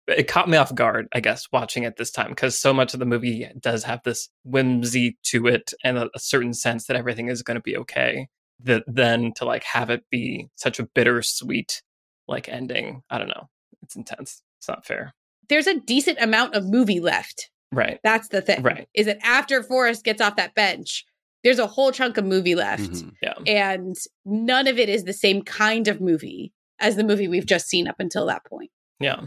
it 0.07 0.29
caught 0.29 0.49
me 0.49 0.57
off 0.57 0.75
guard 0.75 1.07
I 1.15 1.21
guess 1.21 1.49
watching 1.53 1.83
it 1.85 1.97
this 1.97 2.11
time 2.11 2.31
because 2.31 2.59
so 2.59 2.73
much 2.75 2.93
of 2.95 3.01
the 3.01 3.07
movie 3.07 3.49
does 3.61 3.85
have 3.85 4.03
this 4.05 4.29
whimsy 4.45 5.17
to 5.25 5.47
it 5.47 5.73
and 5.83 5.97
a, 5.99 6.11
a 6.15 6.19
certain 6.19 6.53
sense 6.55 6.87
that 6.87 6.97
everything 6.97 7.29
is 7.29 7.43
going 7.43 7.57
to 7.57 7.63
be 7.63 7.77
okay 7.79 8.29
that 8.63 8.85
then 8.87 9.33
to 9.37 9.45
like 9.45 9.65
have 9.65 9.91
it 9.91 10.05
be 10.11 10.49
such 10.57 10.79
a 10.79 10.87
bittersweet 10.95 11.83
like 12.29 12.49
ending 12.49 13.03
I 13.11 13.19
don't 13.19 13.29
know. 13.29 13.49
It's 13.83 13.97
intense. 13.97 14.43
It's 14.59 14.69
not 14.69 14.87
fair. 14.87 15.15
There's 15.49 15.67
a 15.67 15.79
decent 15.81 16.19
amount 16.21 16.55
of 16.55 16.65
movie 16.67 17.01
left. 17.01 17.51
Right. 17.73 17.99
That's 18.03 18.29
the 18.29 18.41
thing. 18.41 18.63
Right. 18.63 18.89
is 18.95 19.07
that 19.07 19.19
after 19.23 19.63
Forrest 19.63 20.05
gets 20.05 20.21
off 20.23 20.37
that 20.37 20.55
bench 20.55 21.05
there's 21.43 21.59
a 21.59 21.67
whole 21.67 21.93
chunk 21.93 22.17
of 22.17 22.25
movie 22.25 22.55
left 22.55 22.91
Mhm. 22.91 23.13
yeah. 23.23 23.35
and 23.47 23.97
none 24.25 24.67
of 24.67 24.79
it 24.79 24.89
is 24.89 25.05
the 25.05 25.13
same 25.13 25.43
kind 25.43 25.89
of 25.89 26.01
movie 26.01 26.53
as 26.79 26.97
the 26.97 27.05
movie 27.05 27.29
we've 27.29 27.45
just 27.45 27.69
seen 27.69 27.87
up 27.87 27.97
until 27.99 28.25
that 28.27 28.45
point. 28.47 28.71
Yeah. 29.01 29.25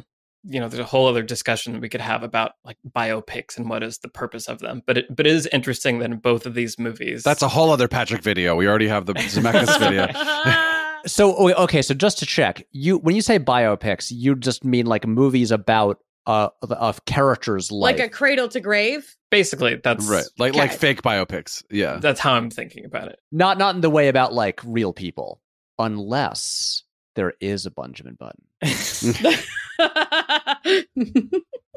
You 0.50 0.60
know, 0.60 0.70
there's 0.70 0.80
a 0.80 0.86
whole 0.86 1.08
other 1.08 1.24
discussion 1.24 1.80
we 1.82 1.90
could 1.90 2.02
have 2.02 2.24
about 2.24 2.54
like 2.64 2.78
biopics 2.90 3.58
and 3.58 3.70
what 3.70 3.84
is 3.84 3.98
the 4.00 4.08
purpose 4.08 4.48
of 4.48 4.60
them. 4.60 4.82
But 4.86 4.98
it 5.00 5.16
but 5.16 5.28
it 5.28 5.34
is 5.34 5.48
interesting 5.52 6.00
that 6.00 6.12
in 6.12 6.18
both 6.18 6.46
of 6.46 6.54
these 6.54 6.80
movies 6.80 7.24
That's 7.24 7.42
a 7.42 7.48
whole 7.48 7.70
other 7.72 7.88
Patrick 7.88 8.22
video. 8.22 8.56
We 8.56 8.68
already 8.68 8.88
have 8.88 9.06
the 9.06 9.14
Zemeckis 9.14 9.80
video. 9.80 10.08
So 11.06 11.54
okay, 11.54 11.82
so 11.84 11.94
just 11.94 12.18
to 12.20 12.26
check, 12.26 12.66
you 12.72 12.98
when 12.98 13.16
you 13.16 13.22
say 13.22 13.40
biopics, 13.40 14.12
you 14.12 14.36
just 14.36 14.66
mean 14.66 14.88
like 14.88 15.08
movies 15.08 15.52
about 15.52 16.00
uh 16.26 16.50
of 16.62 17.06
characters' 17.06 17.72
life. 17.72 17.98
like 17.98 18.06
a 18.06 18.10
cradle 18.10 18.50
to 18.50 18.60
grave 18.60 19.16
basically 19.30 19.76
that's 19.82 20.06
Right. 20.06 20.26
Like 20.38 20.56
like 20.56 20.74
fake 20.74 21.02
biopics. 21.02 21.64
Yeah. 21.70 21.98
that's 22.02 22.20
how 22.20 22.34
I'm 22.34 22.50
thinking 22.50 22.84
about 22.84 23.08
it. 23.10 23.20
not 23.32 23.58
not 23.58 23.76
in 23.76 23.82
the 23.82 23.90
way 23.90 24.10
about 24.10 24.34
like 24.34 24.60
real 24.66 24.92
people, 24.92 25.40
unless 25.80 26.84
there 27.16 27.34
is 27.40 27.66
a 27.66 27.72
Benjamin 27.72 28.18
Button. 28.20 28.44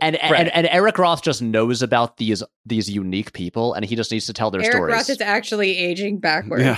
And, 0.03 0.17
Right. 0.23 0.33
and 0.41 0.49
and 0.55 0.67
Eric 0.71 0.97
Roth 0.97 1.23
just 1.23 1.43
knows 1.43 1.83
about 1.83 2.17
these 2.17 2.43
these 2.65 2.89
unique 2.89 3.35
people, 3.35 3.75
and 3.75 3.85
he 3.85 3.95
just 3.97 4.11
needs 4.11 4.25
to 4.27 4.33
tell 4.33 4.51
their 4.51 4.63
Eric 4.63 4.73
stories. 4.73 4.95
Roth 4.95 5.11
is 5.11 5.21
actually 5.21 5.77
aging 5.77 6.21
backwards. 6.21 6.63
Yeah. 6.63 6.77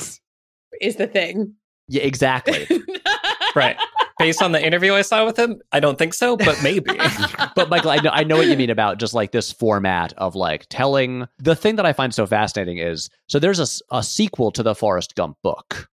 Is 0.88 0.96
the 0.96 1.06
thing. 1.06 1.54
yeah, 1.86 2.02
exactly. 2.02 2.66
right. 3.54 3.76
Based 4.18 4.42
on 4.42 4.50
the 4.50 4.64
interview 4.64 4.94
I 4.94 5.02
saw 5.02 5.24
with 5.24 5.38
him, 5.38 5.60
I 5.70 5.78
don't 5.78 5.98
think 5.98 6.14
so, 6.14 6.36
but 6.36 6.60
maybe. 6.64 6.90
but 7.54 7.68
Michael, 7.68 7.90
I 7.92 7.98
know, 7.98 8.10
I 8.10 8.24
know 8.24 8.36
what 8.38 8.46
you 8.48 8.56
mean 8.56 8.70
about 8.70 8.98
just 8.98 9.14
like 9.14 9.30
this 9.30 9.52
format 9.52 10.12
of 10.16 10.34
like 10.34 10.66
telling. 10.68 11.28
The 11.38 11.54
thing 11.54 11.76
that 11.76 11.86
I 11.86 11.92
find 11.92 12.12
so 12.12 12.26
fascinating 12.26 12.78
is 12.78 13.08
so 13.28 13.38
there's 13.38 13.60
a, 13.60 13.96
a 13.96 14.02
sequel 14.02 14.50
to 14.52 14.64
the 14.64 14.74
Forrest 14.74 15.14
Gump 15.14 15.36
book, 15.44 15.88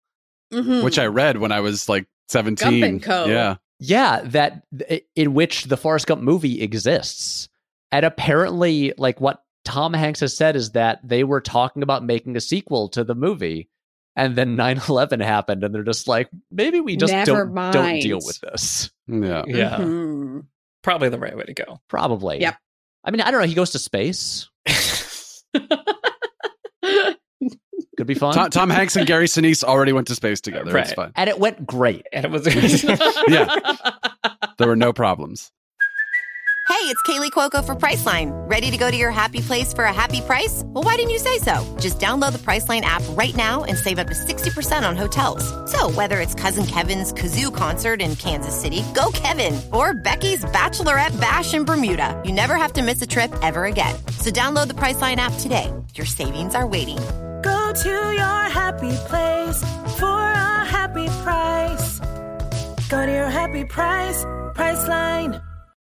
Mhm. 0.52 0.84
which 0.84 0.98
I 0.98 1.06
read 1.06 1.38
when 1.38 1.52
I 1.52 1.60
was 1.60 1.88
like 1.88 2.08
17. 2.30 2.56
Gump 2.80 2.84
and 2.84 3.04
Co. 3.04 3.26
Yeah. 3.26 3.58
Yeah, 3.80 4.22
that 4.26 4.64
in 5.16 5.34
which 5.34 5.64
the 5.66 5.78
Forrest 5.78 6.08
Gump 6.08 6.22
movie 6.22 6.62
exists. 6.62 7.48
And 7.92 8.06
apparently, 8.06 8.94
like 8.98 9.20
what 9.22 9.44
Tom 9.66 9.94
Hanks 9.94 10.20
has 10.20 10.36
said 10.36 10.56
is 10.56 10.72
that 10.72 11.00
they 11.04 11.24
were 11.24 11.42
talking 11.42 11.82
about 11.84 12.04
making 12.04 12.36
a 12.36 12.42
sequel 12.42 12.90
to 12.90 13.04
the 13.04 13.16
movie. 13.16 13.70
And 14.16 14.36
then 14.36 14.56
9 14.58 14.82
11 14.90 15.22
happened, 15.22 15.64
and 15.64 15.74
they're 15.74 15.84
just 15.84 16.08
like, 16.08 16.30
maybe 16.52 16.82
we 16.82 16.98
just 16.98 17.14
Never 17.14 17.46
don't, 17.46 17.72
don't 17.72 18.00
deal 18.02 18.18
with 18.18 18.40
this. 18.42 18.92
Yeah. 19.08 19.44
Yeah, 19.48 19.78
Mhm. 19.78 20.46
probably 20.84 21.08
the 21.10 21.20
right 21.20 21.38
way 21.38 21.44
to 21.46 21.54
go. 21.54 21.80
Probably. 21.88 22.42
Yep. 22.42 22.56
I 23.06 23.12
mean, 23.12 23.22
I 23.22 23.32
don't 23.32 23.40
know. 23.40 23.48
He 23.48 23.54
goes 23.54 23.70
to 23.72 23.80
space. 23.80 24.50
Could 28.00 28.08
be 28.08 28.14
fun. 28.14 28.34
Tom, 28.34 28.50
Tom 28.50 28.70
Hanks 28.70 28.96
and 28.96 29.06
Gary 29.06 29.26
Sinise 29.26 29.62
already 29.62 29.92
went 29.92 30.08
to 30.08 30.16
space 30.16 30.40
together. 30.40 30.68
It's 30.78 30.88
Right. 30.90 30.96
fine. 30.96 31.12
and 31.18 31.30
it 31.30 31.38
went 31.38 31.68
great. 31.68 32.06
and 32.14 32.24
it 32.24 32.32
was 32.32 32.48
Yeah. 33.28 33.54
There 34.58 34.68
were 34.70 34.78
no 34.78 34.94
problems. 34.94 35.52
Hey, 36.70 36.86
it's 36.86 37.02
Kaley 37.02 37.30
Cuoco 37.32 37.66
for 37.66 37.76
Priceline. 37.76 38.30
Ready 38.50 38.72
to 38.72 38.78
go 38.78 38.90
to 38.90 38.96
your 38.96 39.12
happy 39.12 39.42
place 39.42 39.74
for 39.74 39.84
a 39.84 39.92
happy 39.92 40.22
price? 40.22 40.62
Well, 40.68 40.84
why 40.86 40.96
didn't 40.96 41.10
you 41.10 41.20
say 41.20 41.40
so? 41.40 41.76
Just 41.78 42.00
download 42.00 42.32
the 42.32 42.38
Priceline 42.38 42.82
app 42.82 43.02
right 43.18 43.36
now 43.36 43.66
and 43.66 43.78
save 43.78 44.00
up 44.00 44.08
to 44.08 44.14
60% 44.14 44.88
on 44.88 44.96
hotels. 44.96 45.44
So, 45.70 45.90
whether 45.92 46.22
it's 46.22 46.36
Cousin 46.36 46.66
Kevin's 46.68 47.12
Kazoo 47.12 47.54
concert 47.54 48.02
in 48.02 48.16
Kansas 48.16 48.56
City, 48.58 48.82
go 48.94 49.12
Kevin, 49.14 49.60
or 49.74 49.94
Becky's 49.94 50.46
Bachelorette 50.46 51.20
Bash 51.20 51.54
in 51.54 51.66
Bermuda, 51.66 52.22
you 52.24 52.32
never 52.32 52.56
have 52.56 52.72
to 52.74 52.82
miss 52.84 53.02
a 53.02 53.08
trip 53.08 53.34
ever 53.42 53.66
again. 53.66 53.96
So, 54.22 54.30
download 54.30 54.68
the 54.70 54.76
Priceline 54.76 55.18
app 55.18 55.34
today. 55.40 55.74
Your 55.96 56.06
savings 56.06 56.56
are 56.56 56.66
waiting. 56.68 57.00
Go 57.42 57.74
to 57.74 57.90
your 57.90 58.50
happy 58.50 58.92
place 59.08 59.64
for 59.98 60.06
a 60.06 60.66
happy 60.66 61.08
price. 61.24 62.00
Go 62.90 63.06
to 63.06 63.12
your 63.12 63.30
happy 63.30 63.66
price, 63.66 64.24
Priceline. 64.56 65.42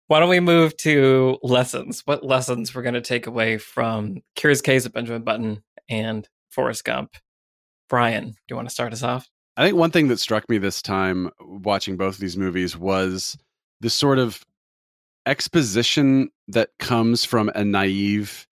Why 0.08 0.20
don't 0.20 0.30
we 0.30 0.40
move 0.40 0.76
to 0.78 1.38
lessons? 1.44 2.02
What 2.06 2.26
lessons 2.26 2.74
we're 2.74 2.82
going 2.82 2.94
to 2.96 3.02
take 3.02 3.28
away 3.28 3.58
from 3.58 4.22
Curious 4.36 4.62
Case 4.62 4.86
of 4.86 4.94
Benjamin 4.94 5.24
Button 5.24 5.64
and 5.90 6.28
Forrest 6.50 6.84
Gump? 6.86 7.16
Brian, 7.90 8.30
do 8.30 8.36
you 8.50 8.56
want 8.56 8.68
to 8.68 8.74
start 8.74 8.94
us 8.94 9.04
off? 9.04 9.30
I 9.56 9.64
think 9.64 9.78
one 9.78 9.92
thing 9.92 10.08
that 10.08 10.20
struck 10.20 10.50
me 10.50 10.58
this 10.58 10.82
time 10.82 11.30
watching 11.40 11.98
both 11.98 12.16
of 12.16 12.20
these 12.20 12.38
movies 12.38 12.76
was 12.76 13.38
the 13.82 13.90
sort 13.90 14.18
of 14.18 14.44
exposition 15.26 16.30
that 16.48 16.70
comes 16.80 17.24
from 17.24 17.52
a 17.54 17.64
naive 17.64 18.48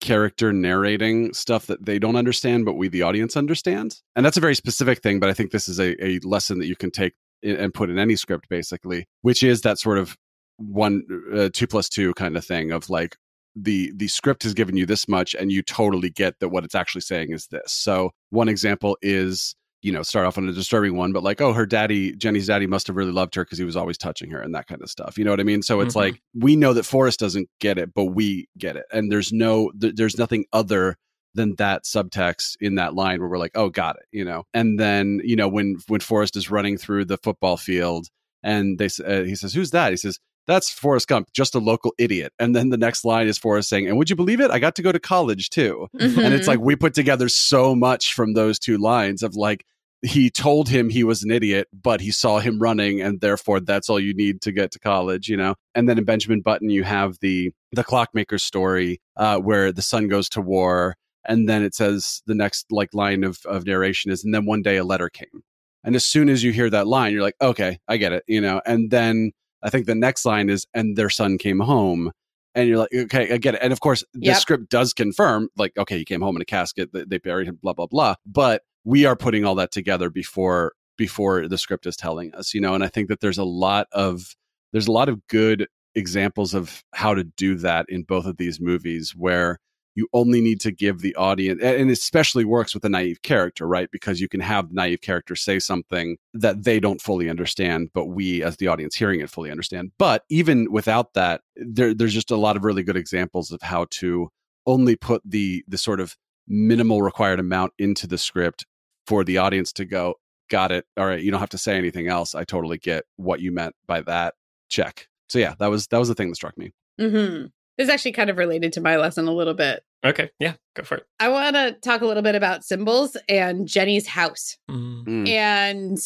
character 0.00 0.52
narrating 0.52 1.32
stuff 1.32 1.66
that 1.66 1.84
they 1.84 1.98
don't 1.98 2.16
understand, 2.16 2.64
but 2.64 2.74
we, 2.74 2.88
the 2.88 3.02
audience, 3.02 3.36
understand. 3.36 4.00
And 4.14 4.24
that's 4.24 4.36
a 4.36 4.40
very 4.40 4.54
specific 4.54 5.02
thing, 5.02 5.20
but 5.20 5.28
I 5.28 5.34
think 5.34 5.50
this 5.50 5.68
is 5.68 5.78
a, 5.80 6.02
a 6.04 6.18
lesson 6.20 6.58
that 6.58 6.66
you 6.66 6.76
can 6.76 6.90
take 6.90 7.14
and 7.42 7.72
put 7.72 7.90
in 7.90 7.98
any 7.98 8.16
script, 8.16 8.48
basically, 8.48 9.06
which 9.22 9.42
is 9.42 9.60
that 9.62 9.78
sort 9.78 9.98
of 9.98 10.16
one, 10.56 11.04
uh, 11.34 11.48
two 11.52 11.66
plus 11.66 11.88
two 11.88 12.14
kind 12.14 12.36
of 12.36 12.44
thing 12.44 12.72
of 12.72 12.88
like, 12.90 13.16
the 13.58 13.90
the 13.96 14.06
script 14.06 14.42
has 14.42 14.52
given 14.52 14.76
you 14.76 14.84
this 14.84 15.08
much 15.08 15.34
and 15.34 15.50
you 15.50 15.62
totally 15.62 16.10
get 16.10 16.38
that 16.40 16.50
what 16.50 16.62
it's 16.62 16.74
actually 16.74 17.00
saying 17.00 17.30
is 17.30 17.46
this 17.46 17.72
so 17.72 18.10
one 18.28 18.50
example 18.50 18.98
is 19.00 19.56
you 19.86 19.92
know, 19.92 20.02
start 20.02 20.26
off 20.26 20.36
on 20.36 20.48
a 20.48 20.52
disturbing 20.52 20.96
one, 20.96 21.12
but 21.12 21.22
like, 21.22 21.40
oh, 21.40 21.52
her 21.52 21.64
daddy, 21.66 22.12
Jenny's 22.16 22.48
daddy 22.48 22.66
must 22.66 22.86
have 22.88 22.96
really 22.96 23.12
loved 23.12 23.34
her 23.36 23.44
because 23.44 23.58
he 23.58 23.64
was 23.64 23.76
always 23.76 23.96
touching 23.96 24.30
her 24.30 24.40
and 24.40 24.54
that 24.54 24.66
kind 24.66 24.82
of 24.82 24.90
stuff. 24.90 25.16
You 25.16 25.24
know 25.24 25.30
what 25.30 25.40
I 25.40 25.44
mean? 25.44 25.62
So 25.62 25.80
it's 25.80 25.94
Mhm. 25.94 26.02
like 26.04 26.20
we 26.34 26.56
know 26.56 26.72
that 26.72 26.84
Forrest 26.84 27.20
doesn't 27.20 27.48
get 27.60 27.78
it, 27.78 27.94
but 27.94 28.06
we 28.06 28.48
get 28.58 28.76
it, 28.76 28.84
and 28.92 29.10
there's 29.12 29.32
no, 29.32 29.70
th- 29.80 29.94
there's 29.96 30.18
nothing 30.18 30.44
other 30.52 30.96
than 31.34 31.54
that 31.56 31.84
subtext 31.84 32.56
in 32.60 32.74
that 32.76 32.94
line 32.94 33.20
where 33.20 33.28
we're 33.28 33.38
like, 33.38 33.56
oh, 33.56 33.68
got 33.68 33.96
it, 33.96 34.04
you 34.10 34.24
know. 34.24 34.44
And 34.54 34.78
then 34.80 35.20
you 35.24 35.36
know 35.36 35.48
when 35.48 35.76
when 35.88 36.00
Forrest 36.00 36.34
is 36.36 36.50
running 36.50 36.76
through 36.78 37.04
the 37.04 37.18
football 37.18 37.56
field 37.56 38.08
and 38.42 38.78
they 38.78 38.86
uh, 39.06 39.22
he 39.24 39.34
says, 39.36 39.54
who's 39.54 39.70
that? 39.70 39.90
He 39.92 39.96
says. 39.96 40.18
That's 40.48 40.70
Forrest 40.70 41.08
Gump, 41.08 41.26
just 41.32 41.56
a 41.56 41.58
local 41.58 41.92
idiot. 41.98 42.32
And 42.38 42.54
then 42.54 42.68
the 42.68 42.76
next 42.76 43.04
line 43.04 43.26
is 43.26 43.36
Forrest 43.36 43.68
saying, 43.68 43.88
And 43.88 43.98
would 43.98 44.08
you 44.08 44.14
believe 44.14 44.40
it? 44.40 44.52
I 44.52 44.60
got 44.60 44.76
to 44.76 44.82
go 44.82 44.92
to 44.92 45.00
college 45.00 45.50
too 45.50 45.88
and 45.98 46.12
Mm-hmm. 46.12 46.32
it's 46.34 46.46
like 46.46 46.60
we 46.60 46.76
put 46.76 46.94
together 46.94 47.28
so 47.28 47.74
much 47.74 48.14
from 48.14 48.34
those 48.34 48.60
two 48.60 48.78
lines 48.78 49.24
of 49.24 49.34
like 49.34 49.64
he 50.06 50.30
told 50.30 50.68
him 50.68 50.88
he 50.88 51.02
was 51.02 51.22
an 51.22 51.30
idiot 51.30 51.68
but 51.72 52.00
he 52.00 52.10
saw 52.10 52.38
him 52.38 52.58
running 52.60 53.00
and 53.00 53.20
therefore 53.20 53.58
that's 53.58 53.90
all 53.90 53.98
you 53.98 54.14
need 54.14 54.40
to 54.40 54.52
get 54.52 54.70
to 54.70 54.78
college 54.78 55.28
you 55.28 55.36
know? 55.36 55.54
And 55.74 55.88
then 55.88 55.98
in 55.98 56.04
benjamin 56.04 56.40
button 56.40 56.70
you 56.70 56.84
have 56.84 57.18
the 57.20 57.52
the 57.72 57.84
clockmaker 57.84 58.38
story 58.38 59.00
uh, 59.16 59.38
where 59.38 59.72
the 59.72 59.82
son 59.82 60.08
goes 60.08 60.28
to 60.30 60.40
war 60.40 60.94
and 61.24 61.48
then 61.48 61.62
it 61.62 61.74
says 61.74 62.22
the 62.26 62.34
next 62.34 62.66
like 62.70 62.94
line 62.94 63.24
of, 63.24 63.38
of 63.46 63.66
narration 63.66 64.10
is 64.10 64.24
and 64.24 64.32
then 64.32 64.46
one 64.46 64.62
day 64.62 64.76
a 64.76 64.84
letter 64.84 65.10
came. 65.10 65.42
And 65.82 65.96
as 65.96 66.06
soon 66.06 66.28
as 66.28 66.42
you 66.44 66.52
hear 66.52 66.70
that 66.70 66.86
line 66.86 67.12
you're 67.12 67.22
like 67.22 67.36
okay 67.40 67.78
i 67.88 67.96
get 67.96 68.12
it 68.12 68.22
you 68.28 68.40
know? 68.40 68.60
And 68.64 68.90
then 68.90 69.32
i 69.62 69.70
think 69.70 69.86
the 69.86 69.94
next 69.94 70.24
line 70.24 70.48
is 70.48 70.66
and 70.72 70.96
their 70.96 71.10
son 71.10 71.36
came 71.36 71.60
home 71.60 72.12
and 72.56 72.68
you're 72.68 72.78
like, 72.78 72.92
okay, 72.92 73.32
I 73.32 73.36
get 73.36 73.54
it. 73.54 73.60
And 73.62 73.72
of 73.72 73.78
course, 73.80 74.02
the 74.14 74.26
Yep. 74.26 74.36
script 74.38 74.68
does 74.70 74.92
confirm, 74.92 75.48
like, 75.56 75.76
okay, 75.78 75.98
he 75.98 76.04
came 76.04 76.22
home 76.22 76.34
in 76.34 76.42
a 76.42 76.46
casket, 76.46 76.90
they, 76.92 77.04
they 77.04 77.18
buried 77.18 77.46
him, 77.46 77.58
blah 77.62 77.74
blah 77.74 77.86
blah. 77.86 78.16
But 78.26 78.62
we 78.84 79.04
are 79.04 79.14
putting 79.16 79.44
all 79.44 79.54
that 79.56 79.70
together 79.70 80.10
before 80.10 80.72
before 80.98 81.46
the 81.46 81.58
script 81.58 81.86
is 81.86 81.96
telling 81.96 82.34
us, 82.34 82.54
you 82.54 82.60
know. 82.60 82.74
And 82.74 82.82
I 82.82 82.88
think 82.88 83.08
that 83.08 83.20
there's 83.20 83.38
a 83.38 83.44
lot 83.44 83.86
of 83.92 84.34
there's 84.72 84.88
a 84.88 84.92
lot 84.92 85.08
of 85.08 85.24
good 85.28 85.68
examples 85.94 86.54
of 86.54 86.82
how 86.94 87.14
to 87.14 87.24
do 87.24 87.54
that 87.56 87.86
in 87.88 88.02
both 88.02 88.26
of 88.26 88.36
these 88.38 88.60
movies, 88.60 89.14
where 89.16 89.58
you 89.96 90.06
only 90.12 90.40
need 90.40 90.60
to 90.60 90.70
give 90.70 91.00
the 91.00 91.16
audience, 91.16 91.60
and 91.62 91.90
especially 91.90 92.44
works 92.44 92.74
with 92.74 92.84
a 92.84 92.88
naive 92.88 93.22
character, 93.22 93.66
right? 93.66 93.90
Because 93.90 94.20
you 94.20 94.28
can 94.28 94.40
have 94.40 94.68
the 94.68 94.74
naive 94.74 95.00
character 95.00 95.34
say 95.34 95.58
something 95.58 96.18
that 96.34 96.64
they 96.64 96.78
don't 96.78 97.00
fully 97.00 97.30
understand, 97.30 97.88
but 97.94 98.04
we, 98.04 98.42
as 98.42 98.58
the 98.58 98.68
audience 98.68 98.94
hearing 98.94 99.20
it, 99.20 99.30
fully 99.30 99.50
understand. 99.50 99.92
But 99.98 100.24
even 100.28 100.70
without 100.70 101.14
that, 101.14 101.40
there, 101.56 101.94
there's 101.94 102.12
just 102.12 102.30
a 102.30 102.36
lot 102.36 102.56
of 102.56 102.64
really 102.64 102.82
good 102.82 102.96
examples 102.96 103.50
of 103.50 103.62
how 103.62 103.86
to 103.90 104.28
only 104.66 104.96
put 104.96 105.22
the 105.24 105.64
the 105.66 105.78
sort 105.78 106.00
of 106.00 106.16
minimal 106.46 107.00
required 107.02 107.40
amount 107.40 107.72
into 107.78 108.06
the 108.06 108.18
script 108.18 108.66
for 109.06 109.24
the 109.24 109.38
audience 109.38 109.72
to 109.72 109.84
go, 109.84 110.14
got 110.50 110.72
it. 110.72 110.84
All 110.98 111.06
right, 111.06 111.22
you 111.22 111.30
don't 111.30 111.40
have 111.40 111.48
to 111.50 111.58
say 111.58 111.76
anything 111.76 112.06
else. 112.06 112.34
I 112.34 112.44
totally 112.44 112.78
get 112.78 113.04
what 113.16 113.40
you 113.40 113.50
meant 113.50 113.74
by 113.86 114.02
that. 114.02 114.34
Check. 114.68 115.08
So 115.28 115.38
yeah, 115.38 115.54
that 115.58 115.68
was 115.68 115.86
that 115.88 115.98
was 115.98 116.08
the 116.08 116.14
thing 116.14 116.28
that 116.28 116.36
struck 116.36 116.58
me. 116.58 116.72
hmm 117.00 117.46
This 117.76 117.88
is 117.88 117.90
actually 117.90 118.12
kind 118.12 118.30
of 118.30 118.38
related 118.38 118.72
to 118.74 118.80
my 118.80 118.96
lesson 118.96 119.28
a 119.28 119.34
little 119.34 119.54
bit. 119.54 119.82
Okay, 120.04 120.30
yeah, 120.38 120.54
go 120.74 120.82
for 120.82 120.96
it. 120.98 121.06
I 121.18 121.28
want 121.28 121.56
to 121.56 121.72
talk 121.82 122.00
a 122.00 122.06
little 122.06 122.22
bit 122.22 122.34
about 122.34 122.64
symbols 122.64 123.16
and 123.28 123.66
Jenny's 123.66 124.06
house. 124.06 124.56
Mm. 124.70 125.04
Mm. 125.04 125.28
And 125.28 125.98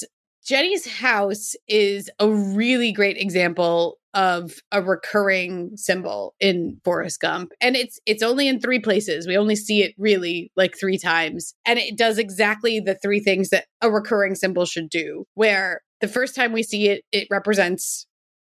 Jenny's 0.44 0.86
house 0.86 1.54
is 1.68 2.10
a 2.18 2.30
really 2.30 2.92
great 2.92 3.16
example 3.18 3.98
of 4.14 4.54
a 4.72 4.82
recurring 4.82 5.76
symbol 5.76 6.34
in 6.40 6.80
Forrest 6.84 7.20
Gump. 7.20 7.52
And 7.60 7.76
it's 7.76 8.00
it's 8.06 8.22
only 8.22 8.48
in 8.48 8.60
three 8.60 8.80
places. 8.80 9.26
We 9.26 9.36
only 9.36 9.54
see 9.54 9.82
it 9.82 9.94
really 9.98 10.50
like 10.56 10.76
3 10.78 10.98
times. 10.98 11.54
And 11.64 11.78
it 11.78 11.96
does 11.96 12.18
exactly 12.18 12.80
the 12.80 12.98
three 13.00 13.20
things 13.20 13.50
that 13.50 13.66
a 13.80 13.90
recurring 13.90 14.34
symbol 14.34 14.64
should 14.64 14.88
do. 14.88 15.26
Where 15.34 15.82
the 16.00 16.08
first 16.08 16.34
time 16.34 16.52
we 16.52 16.62
see 16.62 16.88
it 16.88 17.04
it 17.12 17.28
represents 17.30 18.06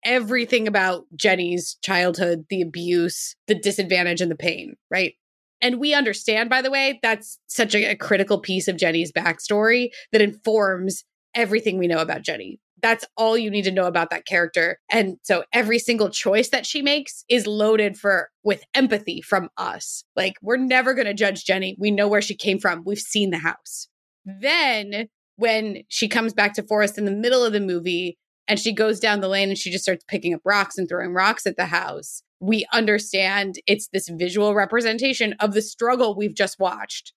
everything 0.04 0.68
about 0.68 1.04
Jenny's 1.14 1.76
childhood, 1.82 2.44
the 2.50 2.62
abuse, 2.62 3.36
the 3.46 3.54
disadvantage 3.54 4.20
and 4.20 4.30
the 4.30 4.36
pain, 4.36 4.74
right? 4.90 5.14
And 5.60 5.80
we 5.80 5.94
understand, 5.94 6.50
by 6.50 6.62
the 6.62 6.70
way, 6.70 7.00
that's 7.02 7.38
such 7.48 7.74
a, 7.74 7.90
a 7.92 7.96
critical 7.96 8.38
piece 8.38 8.68
of 8.68 8.76
Jenny's 8.76 9.12
backstory 9.12 9.88
that 10.12 10.22
informs 10.22 11.04
everything 11.34 11.78
we 11.78 11.88
know 11.88 11.98
about 11.98 12.22
Jenny. 12.22 12.60
That's 12.80 13.04
all 13.16 13.36
you 13.36 13.50
need 13.50 13.64
to 13.64 13.72
know 13.72 13.86
about 13.86 14.10
that 14.10 14.24
character. 14.24 14.78
And 14.90 15.16
so 15.24 15.42
every 15.52 15.80
single 15.80 16.10
choice 16.10 16.50
that 16.50 16.64
she 16.64 16.80
makes 16.80 17.24
is 17.28 17.46
loaded 17.46 17.96
for 17.96 18.28
with 18.44 18.62
empathy 18.72 19.20
from 19.20 19.48
us. 19.56 20.04
Like 20.14 20.34
we're 20.42 20.58
never 20.58 20.94
going 20.94 21.06
to 21.06 21.14
judge 21.14 21.44
Jenny. 21.44 21.76
We 21.78 21.90
know 21.90 22.06
where 22.06 22.22
she 22.22 22.36
came 22.36 22.60
from. 22.60 22.84
We've 22.86 22.98
seen 22.98 23.30
the 23.30 23.38
house. 23.38 23.88
Then 24.24 25.08
when 25.36 25.82
she 25.88 26.06
comes 26.06 26.34
back 26.34 26.54
to 26.54 26.62
Forrest 26.62 26.98
in 26.98 27.04
the 27.04 27.10
middle 27.10 27.44
of 27.44 27.52
the 27.52 27.60
movie 27.60 28.16
and 28.48 28.58
she 28.58 28.72
goes 28.72 28.98
down 28.98 29.20
the 29.20 29.28
lane 29.28 29.50
and 29.50 29.58
she 29.58 29.70
just 29.70 29.84
starts 29.84 30.04
picking 30.08 30.34
up 30.34 30.40
rocks 30.44 30.78
and 30.78 30.88
throwing 30.88 31.12
rocks 31.14 31.46
at 31.46 31.56
the 31.56 31.66
house, 31.66 32.22
we 32.40 32.66
understand 32.72 33.56
it's 33.66 33.88
this 33.92 34.08
visual 34.08 34.54
representation 34.54 35.34
of 35.40 35.52
the 35.54 35.62
struggle 35.62 36.16
we've 36.16 36.34
just 36.34 36.58
watched. 36.58 37.12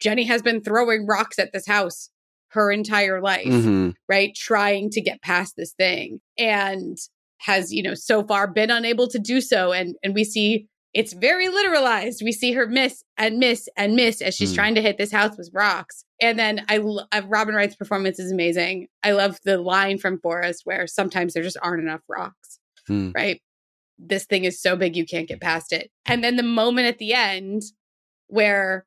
Jenny 0.00 0.24
has 0.24 0.42
been 0.42 0.62
throwing 0.62 1.06
rocks 1.06 1.38
at 1.38 1.52
this 1.52 1.66
house 1.66 2.10
her 2.52 2.72
entire 2.72 3.20
life, 3.20 3.46
Mhm. 3.46 3.94
right? 4.08 4.34
Trying 4.34 4.90
to 4.90 5.00
get 5.00 5.22
past 5.22 5.54
this 5.56 5.72
thing 5.72 6.20
and 6.36 6.96
has, 7.38 7.72
you 7.72 7.82
know, 7.82 7.94
so 7.94 8.24
far 8.24 8.46
been 8.48 8.70
unable 8.70 9.06
to 9.08 9.18
do 9.18 9.40
so. 9.40 9.72
And 9.72 9.94
and 10.02 10.14
we 10.14 10.24
see 10.24 10.66
it's 10.92 11.12
very 11.12 11.46
literalized. 11.48 12.22
We 12.22 12.32
see 12.32 12.52
her 12.52 12.66
miss 12.66 13.04
and 13.16 13.38
miss 13.38 13.68
and 13.76 13.94
miss 13.94 14.20
as 14.20 14.34
she's 14.34 14.52
Mm. 14.52 14.56
trying 14.56 14.74
to 14.74 14.82
hit 14.82 14.98
this 14.98 15.12
house 15.12 15.36
with 15.38 15.50
rocks. 15.52 16.04
And 16.20 16.38
then 16.38 16.64
I, 16.68 16.78
lo- 16.78 17.04
Robin 17.26 17.54
Wright's 17.54 17.76
performance 17.76 18.18
is 18.18 18.32
amazing. 18.32 18.88
I 19.04 19.12
love 19.12 19.38
the 19.44 19.58
line 19.58 19.98
from 19.98 20.18
Forrest 20.20 20.62
where 20.64 20.86
sometimes 20.86 21.32
there 21.34 21.42
just 21.44 21.56
aren't 21.62 21.82
enough 21.82 22.00
rocks, 22.08 22.58
Hmm. 22.88 23.10
right? 23.14 23.40
This 23.98 24.24
thing 24.24 24.44
is 24.44 24.60
so 24.60 24.74
big 24.76 24.96
you 24.96 25.04
can't 25.06 25.28
get 25.28 25.40
past 25.40 25.72
it. 25.72 25.90
And 26.06 26.24
then 26.24 26.36
the 26.36 26.42
moment 26.42 26.88
at 26.88 26.98
the 26.98 27.12
end 27.14 27.62
where 28.26 28.84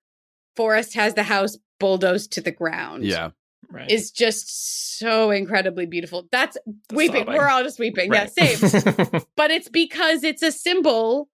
Forrest 0.56 0.94
has 0.96 1.14
the 1.14 1.24
house 1.24 1.58
bulldozed 1.80 2.32
to 2.34 2.42
the 2.42 2.52
ground. 2.52 3.06
Yeah. 3.06 3.32
Right. 3.72 3.90
is 3.90 4.12
just 4.12 5.00
so 5.00 5.32
incredibly 5.32 5.86
beautiful. 5.88 6.28
That's 6.32 6.58
The 6.90 6.96
weeping. 6.96 7.22
sobbing. 7.24 7.34
We're 7.36 7.48
all 7.48 7.64
just 7.64 7.80
weeping. 7.80 8.10
Right. 8.12 8.30
Yeah, 8.38 8.56
same. 8.56 9.22
but 9.36 9.50
it's 9.52 9.70
because 9.70 10.24
it's 10.24 10.44
a 10.44 10.52
symbol 10.52 11.28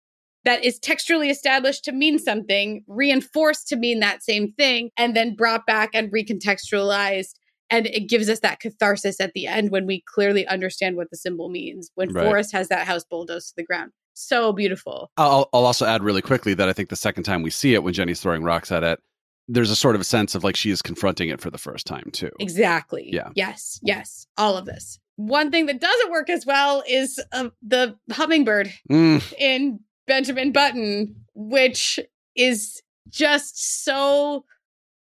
that 0.50 0.66
is 0.66 0.80
textually 0.80 1.30
established 1.30 1.84
to 1.84 1.92
mean 1.92 2.18
something, 2.18 2.84
reinforced 2.88 3.68
to 3.68 3.76
mean 3.76 4.00
that 4.00 4.24
same 4.24 4.52
thing, 4.54 4.90
and 4.98 5.16
then 5.16 5.36
brought 5.36 5.64
back 5.68 5.92
and 5.94 6.12
recontextualized. 6.12 7.36
And 7.70 7.86
it 7.86 8.10
gives 8.10 8.30
us 8.30 8.40
that 8.40 8.60
catharsis 8.60 9.22
at 9.22 9.34
the 9.34 9.46
end 9.46 9.70
when 9.70 9.86
we 9.86 10.02
clearly 10.08 10.48
understand 10.48 10.96
what 10.96 11.12
the 11.12 11.18
symbol 11.18 11.50
means. 11.50 11.92
When 11.94 12.12
Right. 12.12 12.26
Forrest 12.26 12.52
has 12.54 12.68
that 12.70 12.88
house 12.88 13.04
bulldozed 13.04 13.50
to 13.50 13.54
the 13.58 13.64
ground. 13.64 13.92
So 14.16 14.52
beautiful. 14.52 15.12
I'll, 15.18 15.48
I'll 15.54 15.68
also 15.68 15.86
add 15.86 16.02
really 16.02 16.24
quickly 16.24 16.56
that 16.56 16.68
I 16.68 16.74
think 16.74 16.90
the 16.90 16.96
second 16.96 17.26
time 17.26 17.44
we 17.44 17.52
see 17.52 17.76
it, 17.76 17.84
when 17.84 17.94
Jenny's 17.94 18.20
throwing 18.20 18.42
rocks 18.42 18.72
at 18.72 18.84
it, 18.84 19.00
there's 19.48 19.70
a 19.70 19.76
sort 19.76 19.94
of 19.94 20.02
a 20.02 20.04
sense 20.04 20.34
of 20.34 20.44
like 20.44 20.56
she 20.56 20.72
is 20.72 20.82
confronting 20.82 21.30
it 21.30 21.42
for 21.42 21.52
the 21.52 21.60
first 21.60 21.86
time 21.86 22.10
too. 22.12 22.32
Exactly. 22.40 23.10
Yeah. 23.14 23.30
Yes. 23.36 23.80
Yes. 23.84 24.26
All 24.36 24.58
of 24.58 24.66
this. 24.66 25.00
One 25.18 25.52
thing 25.52 25.68
that 25.68 25.80
doesn't 25.80 26.10
work 26.10 26.30
as 26.32 26.44
well 26.44 26.82
is 26.90 27.20
uh, 27.34 27.50
the 27.62 27.98
hummingbird 28.12 28.74
Mm, 28.90 29.34
in 29.38 29.80
Benjamin 30.10 30.52
Button, 30.52 31.16
which 31.34 32.00
is 32.36 32.82
just 33.10 33.84
so 33.86 34.44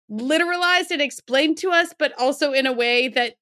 literalized 0.10 0.90
and 0.90 1.02
explained 1.02 1.58
to 1.60 1.70
us, 1.70 1.94
but 1.98 2.14
also 2.18 2.52
in 2.54 2.66
a 2.66 2.74
way 2.74 3.10
that 3.10 3.36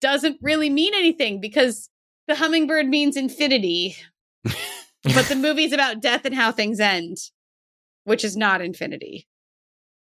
doesn't 0.00 0.38
really 0.40 0.70
mean 0.70 0.94
anything 0.94 1.40
because 1.40 1.90
the 2.28 2.36
hummingbird 2.36 2.86
means 2.86 3.16
infinity, 3.16 3.96
but 4.44 5.26
the 5.28 5.36
movie's 5.36 5.72
about 5.72 6.00
death 6.00 6.24
and 6.24 6.34
how 6.34 6.52
things 6.52 6.80
end, 6.80 7.18
which 8.04 8.24
is 8.24 8.36
not 8.36 8.62
infinity. 8.62 9.26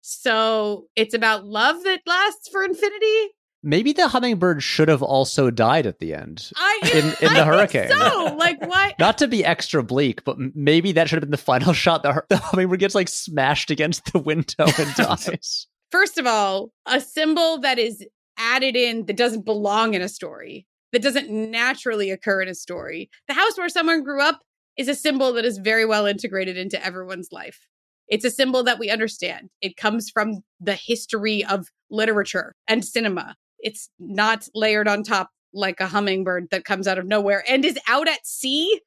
So 0.00 0.86
it's 0.96 1.14
about 1.14 1.44
love 1.44 1.84
that 1.84 2.00
lasts 2.06 2.48
for 2.48 2.64
infinity. 2.64 3.34
Maybe 3.68 3.92
the 3.92 4.08
hummingbird 4.08 4.62
should 4.62 4.88
have 4.88 5.02
also 5.02 5.50
died 5.50 5.84
at 5.84 5.98
the 5.98 6.14
end. 6.14 6.50
I 6.56 6.80
In- 6.84 6.98
in 6.98 7.10
the 7.20 7.26
I 7.26 7.34
think 7.34 7.46
hurricane. 7.46 7.90
So, 7.90 8.34
like, 8.38 8.66
why? 8.66 8.94
Not 8.98 9.18
to 9.18 9.28
be 9.28 9.44
extra 9.44 9.82
bleak, 9.82 10.24
but 10.24 10.38
maybe 10.54 10.92
that 10.92 11.06
should 11.06 11.16
have 11.16 11.24
been 11.24 11.32
the 11.32 11.36
final 11.36 11.72
shot. 11.74 12.02
The, 12.02 12.24
the 12.30 12.38
hummingbird 12.38 12.80
gets 12.80 12.94
like 12.94 13.08
smashed 13.08 13.70
against 13.70 14.10
the 14.10 14.20
window 14.20 14.64
and 14.78 14.94
dies. 14.94 15.66
First 15.92 16.16
of 16.16 16.26
all, 16.26 16.72
a 16.86 16.98
symbol 16.98 17.58
that 17.58 17.78
is 17.78 18.02
added 18.38 18.74
in 18.74 19.04
that 19.04 19.18
doesn't 19.18 19.44
belong 19.44 19.92
in 19.92 20.00
a 20.00 20.08
story, 20.08 20.66
that 20.92 21.02
doesn't 21.02 21.28
naturally 21.28 22.10
occur 22.10 22.40
in 22.40 22.48
a 22.48 22.54
story. 22.54 23.10
The 23.26 23.34
house 23.34 23.58
where 23.58 23.68
someone 23.68 24.02
grew 24.02 24.22
up 24.22 24.40
is 24.78 24.88
a 24.88 24.94
symbol 24.94 25.34
that 25.34 25.44
is 25.44 25.58
very 25.58 25.84
well 25.84 26.06
integrated 26.06 26.56
into 26.56 26.82
everyone's 26.82 27.32
life. 27.32 27.66
It's 28.08 28.24
a 28.24 28.30
symbol 28.30 28.62
that 28.62 28.78
we 28.78 28.88
understand. 28.88 29.50
It 29.60 29.76
comes 29.76 30.08
from 30.08 30.40
the 30.58 30.74
history 30.74 31.44
of 31.44 31.66
literature 31.90 32.54
and 32.66 32.82
cinema. 32.82 33.36
It's 33.60 33.90
not 33.98 34.48
layered 34.54 34.88
on 34.88 35.02
top 35.02 35.30
like 35.52 35.80
a 35.80 35.86
hummingbird 35.86 36.48
that 36.50 36.64
comes 36.64 36.86
out 36.86 36.98
of 36.98 37.06
nowhere 37.06 37.42
and 37.48 37.64
is 37.64 37.78
out 37.88 38.08
at 38.08 38.26
sea. 38.26 38.80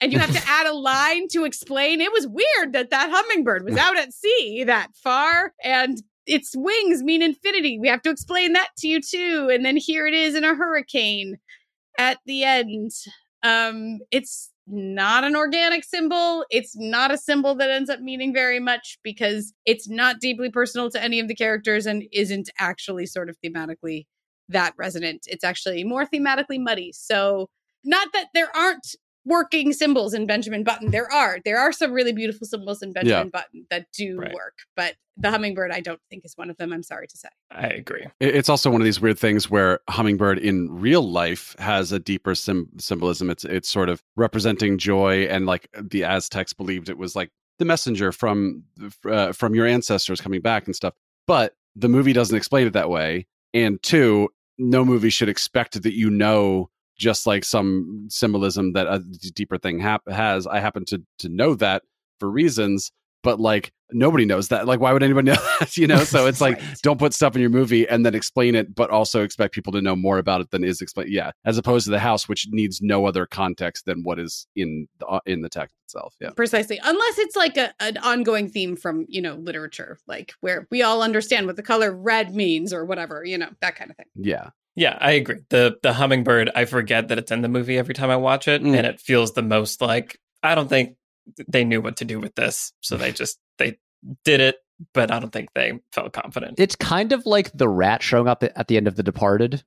And 0.00 0.12
you 0.12 0.18
have 0.18 0.32
to 0.32 0.48
add 0.48 0.66
a 0.66 0.74
line 0.74 1.26
to 1.32 1.44
explain. 1.44 2.00
It 2.00 2.12
was 2.12 2.28
weird 2.28 2.72
that 2.72 2.90
that 2.90 3.10
hummingbird 3.10 3.64
was 3.64 3.76
out 3.76 3.98
at 3.98 4.12
sea 4.12 4.64
that 4.64 4.88
far 5.02 5.52
and 5.62 6.02
its 6.26 6.54
wings 6.54 7.02
mean 7.02 7.22
infinity. 7.22 7.78
We 7.80 7.88
have 7.88 8.02
to 8.02 8.10
explain 8.10 8.52
that 8.52 8.68
to 8.78 8.88
you 8.88 9.00
too. 9.00 9.50
And 9.52 9.64
then 9.64 9.76
here 9.76 10.06
it 10.06 10.14
is 10.14 10.34
in 10.34 10.44
a 10.44 10.54
hurricane 10.54 11.38
at 11.98 12.18
the 12.26 12.44
end. 12.44 12.92
Um, 13.42 13.98
it's 14.10 14.50
not 14.66 15.24
an 15.24 15.34
organic 15.34 15.82
symbol. 15.84 16.44
It's 16.50 16.76
not 16.76 17.10
a 17.10 17.18
symbol 17.18 17.54
that 17.56 17.70
ends 17.70 17.88
up 17.88 18.00
meaning 18.00 18.34
very 18.34 18.60
much 18.60 18.98
because 19.02 19.52
it's 19.64 19.88
not 19.88 20.20
deeply 20.20 20.50
personal 20.50 20.90
to 20.90 21.02
any 21.02 21.18
of 21.18 21.28
the 21.28 21.34
characters 21.34 21.86
and 21.86 22.04
isn't 22.12 22.50
actually 22.58 23.06
sort 23.06 23.30
of 23.30 23.36
thematically 23.44 24.04
that 24.48 24.74
resonant. 24.76 25.26
It's 25.28 25.44
actually 25.44 25.84
more 25.84 26.06
thematically 26.06 26.60
muddy. 26.60 26.92
So, 26.92 27.48
not 27.84 28.08
that 28.12 28.26
there 28.34 28.54
aren't 28.56 28.94
working 29.24 29.74
symbols 29.74 30.14
in 30.14 30.26
Benjamin 30.26 30.64
Button. 30.64 30.90
There 30.90 31.10
are. 31.12 31.38
There 31.44 31.58
are 31.58 31.70
some 31.70 31.92
really 31.92 32.12
beautiful 32.12 32.46
symbols 32.46 32.80
in 32.82 32.92
Benjamin 32.94 33.28
Button 33.28 33.66
that 33.70 33.86
do 33.92 34.18
Right. 34.18 34.32
work, 34.32 34.54
but 34.74 34.94
the 35.18 35.30
hummingbird 35.30 35.70
I 35.70 35.80
don't 35.80 36.00
think 36.08 36.24
is 36.24 36.32
one 36.36 36.48
of 36.48 36.56
them. 36.56 36.72
I'm 36.72 36.82
sorry 36.82 37.06
to 37.08 37.16
say. 37.16 37.28
I 37.50 37.66
agree. 37.66 38.06
It's 38.20 38.48
also 38.48 38.70
one 38.70 38.80
of 38.80 38.86
these 38.86 39.00
weird 39.02 39.18
things 39.18 39.50
where 39.50 39.80
hummingbird 39.90 40.38
in 40.38 40.68
real 40.70 41.02
life 41.02 41.54
has 41.58 41.92
a 41.92 41.98
deeper 41.98 42.34
sim- 42.34 42.70
symbolism. 42.78 43.28
It's 43.28 43.44
it's 43.44 43.68
sort 43.68 43.90
of 43.90 44.02
representing 44.16 44.78
joy, 44.78 45.24
and 45.24 45.44
like 45.44 45.68
the 45.78 46.04
Aztecs 46.04 46.54
believed 46.54 46.88
it 46.88 46.96
was 46.96 47.14
like 47.14 47.30
the 47.58 47.64
messenger 47.66 48.12
from 48.12 48.62
uh, 49.04 49.32
from 49.32 49.54
your 49.54 49.66
ancestors 49.66 50.20
coming 50.22 50.40
back 50.40 50.64
and 50.66 50.74
stuff. 50.74 50.94
But 51.26 51.54
the 51.76 51.88
movie 51.88 52.14
doesn't 52.14 52.36
explain 52.36 52.66
it 52.66 52.72
that 52.72 52.88
way. 52.88 53.26
And 53.52 53.82
two, 53.82 54.30
no 54.58 54.84
movie 54.84 55.10
should 55.10 55.28
expect 55.28 55.82
that 55.82 55.94
you 55.94 56.10
know 56.10 56.70
just 56.98 57.26
like 57.26 57.44
some 57.44 58.06
symbolism 58.10 58.72
that 58.72 58.86
a 58.88 58.98
deeper 59.30 59.56
thing 59.56 59.78
has. 60.08 60.46
I 60.46 60.58
happen 60.60 60.84
to 60.86 61.02
to 61.20 61.28
know 61.28 61.54
that 61.54 61.82
for 62.18 62.30
reasons, 62.30 62.90
but 63.22 63.40
like 63.40 63.72
nobody 63.90 64.26
knows 64.26 64.48
that. 64.48 64.66
Like, 64.66 64.80
why 64.80 64.92
would 64.92 65.02
anybody 65.02 65.26
know 65.30 65.36
that? 65.60 65.76
You 65.78 65.86
know, 65.86 66.04
so 66.04 66.26
it's 66.26 66.40
like 66.42 66.60
Right. 66.60 66.78
don't 66.82 66.98
put 66.98 67.14
stuff 67.14 67.34
in 67.34 67.40
your 67.40 67.48
movie 67.50 67.88
and 67.88 68.04
then 68.04 68.14
explain 68.14 68.54
it, 68.54 68.74
but 68.74 68.90
also 68.90 69.22
expect 69.22 69.54
people 69.54 69.72
to 69.72 69.80
know 69.80 69.96
more 69.96 70.18
about 70.18 70.40
it 70.42 70.50
than 70.50 70.62
is 70.62 70.82
explained. 70.82 71.10
Yeah, 71.10 71.30
as 71.46 71.56
opposed 71.56 71.84
to 71.86 71.90
the 71.90 71.98
house, 71.98 72.28
which 72.28 72.46
needs 72.50 72.82
no 72.82 73.06
other 73.06 73.24
context 73.24 73.86
than 73.86 74.02
what 74.02 74.18
is 74.18 74.46
in 74.54 74.88
the, 74.98 75.06
uh, 75.06 75.20
in 75.24 75.40
the 75.40 75.48
text 75.48 75.74
itself. 75.86 76.14
Yeah, 76.20 76.30
Precisely. 76.36 76.78
Unless 76.82 77.18
it's 77.18 77.34
like 77.36 77.56
a, 77.56 77.72
an 77.80 77.96
ongoing 77.98 78.50
theme 78.50 78.76
from, 78.76 79.06
you 79.08 79.22
know, 79.22 79.36
literature, 79.36 79.98
like 80.06 80.34
where 80.40 80.66
we 80.70 80.82
all 80.82 81.02
understand 81.02 81.46
what 81.46 81.56
the 81.56 81.62
color 81.62 81.90
red 81.96 82.34
means 82.34 82.74
or 82.74 82.84
whatever, 82.84 83.24
you 83.24 83.38
know, 83.38 83.48
that 83.62 83.74
kind 83.76 83.90
of 83.90 83.96
thing. 83.96 84.06
yeah, 84.16 84.50
Yeah, 84.76 84.98
I 85.00 85.12
agree. 85.12 85.38
The 85.48 85.78
the 85.82 85.94
hummingbird, 85.94 86.50
I 86.54 86.66
forget 86.66 87.08
that 87.08 87.16
it's 87.18 87.32
in 87.32 87.40
the 87.40 87.48
movie 87.48 87.78
every 87.78 87.94
time 87.94 88.10
I 88.10 88.16
watch 88.16 88.48
it, 88.48 88.62
Mm. 88.62 88.76
and 88.76 88.86
it 88.86 89.00
feels 89.00 89.32
the 89.32 89.42
most 89.42 89.80
like 89.80 90.18
I 90.42 90.54
don't 90.54 90.68
think 90.68 90.94
they 91.48 91.64
knew 91.64 91.80
what 91.80 91.96
to 91.98 92.04
do 92.04 92.18
with 92.20 92.34
this, 92.34 92.72
so 92.80 92.96
they 92.96 93.12
just 93.22 93.38
they 93.58 93.78
did 94.24 94.40
it, 94.40 94.56
but 94.94 95.10
I 95.10 95.18
don't 95.18 95.32
think 95.32 95.48
they 95.54 95.80
felt 95.92 96.12
confident. 96.12 96.58
It's 96.60 96.76
kind 96.76 97.12
of 97.12 97.26
like 97.26 97.50
the 97.56 97.68
rat 97.68 98.02
showing 98.02 98.28
up 98.28 98.42
at 98.44 98.68
the 98.68 98.76
end 98.76 98.86
of 98.88 98.96
The 98.96 99.02
Departed. 99.02 99.64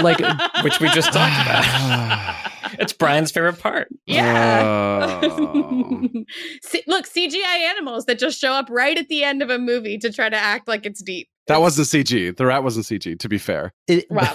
Like, 0.00 0.18
Which 0.64 0.80
we 0.80 0.88
just 0.90 1.12
talked 1.12 1.40
about. 1.46 2.36
It's 2.78 2.94
Brian's 2.94 3.30
favorite 3.30 3.58
part. 3.58 3.88
Yeah. 4.06 5.20
Oh. 5.22 6.08
See- 6.62 6.82
Look, 6.86 7.06
CGI 7.06 7.44
animals 7.68 8.06
that 8.06 8.18
just 8.18 8.40
show 8.40 8.52
up 8.52 8.68
right 8.70 8.96
at 8.96 9.08
the 9.08 9.24
end 9.24 9.42
of 9.42 9.50
a 9.50 9.58
movie 9.58 9.98
to 9.98 10.10
try 10.10 10.30
to 10.30 10.36
act 10.36 10.68
like 10.68 10.86
it's 10.86 11.02
deep. 11.02 11.28
that 11.48 11.60
wasn't 11.60 11.88
CG. 11.88 12.34
The 12.34 12.46
rat 12.46 12.64
wasn't 12.64 12.86
CG. 12.86 13.18
To 13.18 13.28
be 13.28 13.36
fair, 13.36 13.74
it- 13.88 14.10
Wow. 14.10 14.34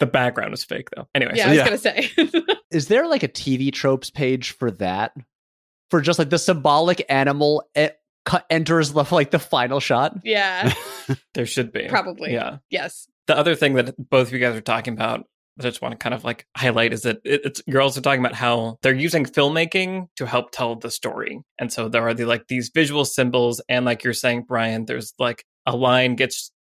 The 0.00 0.06
background 0.06 0.54
is 0.54 0.64
fake 0.64 0.88
though. 0.96 1.06
Anyway, 1.14 1.32
Yeah, 1.34 1.44
so 1.44 1.48
I 1.48 1.70
was 1.70 1.84
Yeah. 1.84 1.92
going 1.92 2.28
to 2.30 2.46
say. 2.46 2.56
is 2.70 2.88
there 2.88 3.06
like 3.06 3.22
a 3.22 3.28
TV 3.28 3.70
tropes 3.70 4.10
page 4.10 4.52
for 4.52 4.70
that? 4.72 5.12
For 5.90 6.00
just 6.00 6.18
like 6.18 6.30
the 6.30 6.38
symbolic 6.38 7.04
animal 7.08 7.64
e- 7.78 7.88
cu- 8.24 8.38
enters 8.50 8.92
the 8.92 9.06
like 9.10 9.30
the 9.30 9.38
final 9.38 9.80
shot. 9.80 10.18
yeah, 10.24 10.72
there 11.34 11.46
should 11.46 11.72
be. 11.72 11.86
probably. 11.88 12.32
Yeah. 12.32 12.58
Yes. 12.70 13.08
The 13.26 13.36
other 13.36 13.54
thing 13.54 13.74
that 13.74 13.94
both 14.10 14.28
of 14.28 14.32
you 14.32 14.38
guys 14.38 14.54
are 14.56 14.60
talking 14.60 14.94
about 14.94 15.24
that 15.56 15.66
I 15.66 15.70
just 15.70 15.80
want 15.82 15.92
to 15.92 15.98
kind 15.98 16.14
of 16.14 16.22
like 16.22 16.46
highlight 16.56 16.92
is 16.92 17.02
that 17.02 17.18
it, 17.24 17.40
it's 17.44 17.62
you're 17.66 17.80
also 17.80 18.00
talking 18.00 18.20
about 18.20 18.34
how 18.34 18.78
they're 18.82 18.94
using 18.94 19.24
filmmaking 19.24 20.08
to 20.16 20.26
help 20.26 20.50
tell 20.50 20.76
the 20.76 20.90
story. 20.90 21.40
And 21.58 21.72
so 21.72 21.88
there 21.88 22.06
are 22.06 22.14
the 22.14 22.24
like 22.24 22.48
these 22.48 22.70
visual 22.74 23.04
symbols 23.04 23.60
and 23.68 23.84
like 23.84 24.04
you're 24.04 24.12
saying 24.12 24.44
Brian 24.46 24.84
there's 24.86 25.14
like 25.18 25.44
a 25.64 25.74
line 25.74 26.14
gets 26.14 26.52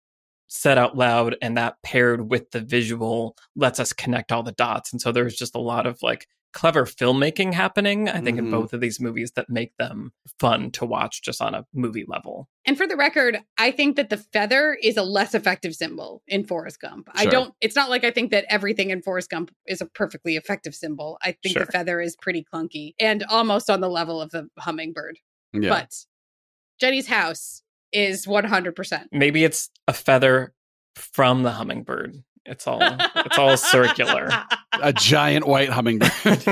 said 0.47 0.77
out 0.77 0.95
loud 0.95 1.35
and 1.41 1.57
that 1.57 1.75
paired 1.83 2.29
with 2.29 2.51
the 2.51 2.61
visual 2.61 3.35
lets 3.55 3.79
us 3.79 3.91
connect 3.93 4.31
all 4.31 4.43
the 4.43 4.51
dots. 4.53 4.91
And 4.93 5.01
so 5.01 5.11
there's 5.11 5.35
just 5.35 5.55
a 5.55 5.59
lot 5.59 5.85
of 5.87 5.97
like 6.01 6.25
clever 6.55 6.85
filmmaking 6.85 7.53
happening 7.53 8.07
I 8.09 8.21
think 8.21 8.39
in 8.39 8.47
Mhm. 8.47 8.51
both 8.51 8.71
of 8.73 8.79
these 8.79 8.99
movies 8.99 9.33
that 9.35 9.49
make 9.49 9.75
them 9.77 10.13
fun 10.39 10.71
to 10.71 10.85
watch 10.85 11.21
just 11.21 11.41
on 11.41 11.53
a 11.53 11.67
movie 11.73 12.05
level. 12.07 12.49
And 12.65 12.77
for 12.77 12.87
the 12.87 12.95
record, 12.95 13.37
I 13.57 13.69
think 13.71 13.97
that 13.97 14.09
the 14.09 14.17
feather 14.17 14.73
is 14.81 14.95
a 14.97 15.03
less 15.03 15.35
effective 15.35 15.75
symbol 15.75 16.23
in 16.27 16.45
Forrest 16.45 16.79
Gump. 16.79 17.09
I 17.13 17.25
don't, 17.25 17.53
it's 17.61 17.75
not 17.75 17.89
like 17.89 18.03
I 18.05 18.09
think 18.09 18.31
that 18.31 18.45
everything 18.49 18.89
in 18.89 19.01
Forrest 19.01 19.29
Gump 19.29 19.51
is 19.67 19.81
a 19.81 19.85
perfectly 19.85 20.37
effective 20.37 20.73
symbol. 20.73 21.17
I 21.21 21.33
think 21.43 21.57
Sure. 21.57 21.65
the 21.65 21.71
feather 21.71 21.99
is 22.01 22.15
pretty 22.15 22.43
clunky 22.51 22.93
and 22.99 23.23
almost 23.25 23.69
on 23.69 23.81
the 23.81 23.89
level 23.89 24.21
of 24.21 24.31
the 24.31 24.47
hummingbird. 24.57 25.19
yeah. 25.53 25.69
But 25.69 25.93
Jenny's 26.79 27.07
house 27.07 27.61
is 27.91 28.25
100%. 28.25 29.09
Maybe 29.11 29.43
it's 29.43 29.69
a 29.87 29.93
feather 29.93 30.53
from 30.95 31.43
the 31.43 31.51
hummingbird. 31.51 32.23
It's 32.45 32.67
all 32.67 32.79
it's 32.81 33.37
all 33.37 33.57
circular. 33.57 34.29
a 34.73 34.93
giant 34.93 35.47
white 35.47 35.69
hummingbird. 35.69 36.11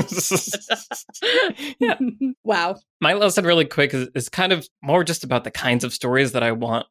Yeah. 1.79 1.95
Wow. 2.43 2.75
My 3.01 3.13
lesson, 3.13 3.45
really 3.45 3.65
quick, 3.65 3.93
is, 3.93 4.09
is 4.15 4.29
kind 4.29 4.51
of 4.51 4.67
more 4.81 5.03
just 5.03 5.23
about 5.23 5.43
the 5.43 5.51
kinds 5.51 5.83
of 5.83 5.93
stories 5.93 6.31
that 6.33 6.43
I 6.43 6.51
want 6.51 6.85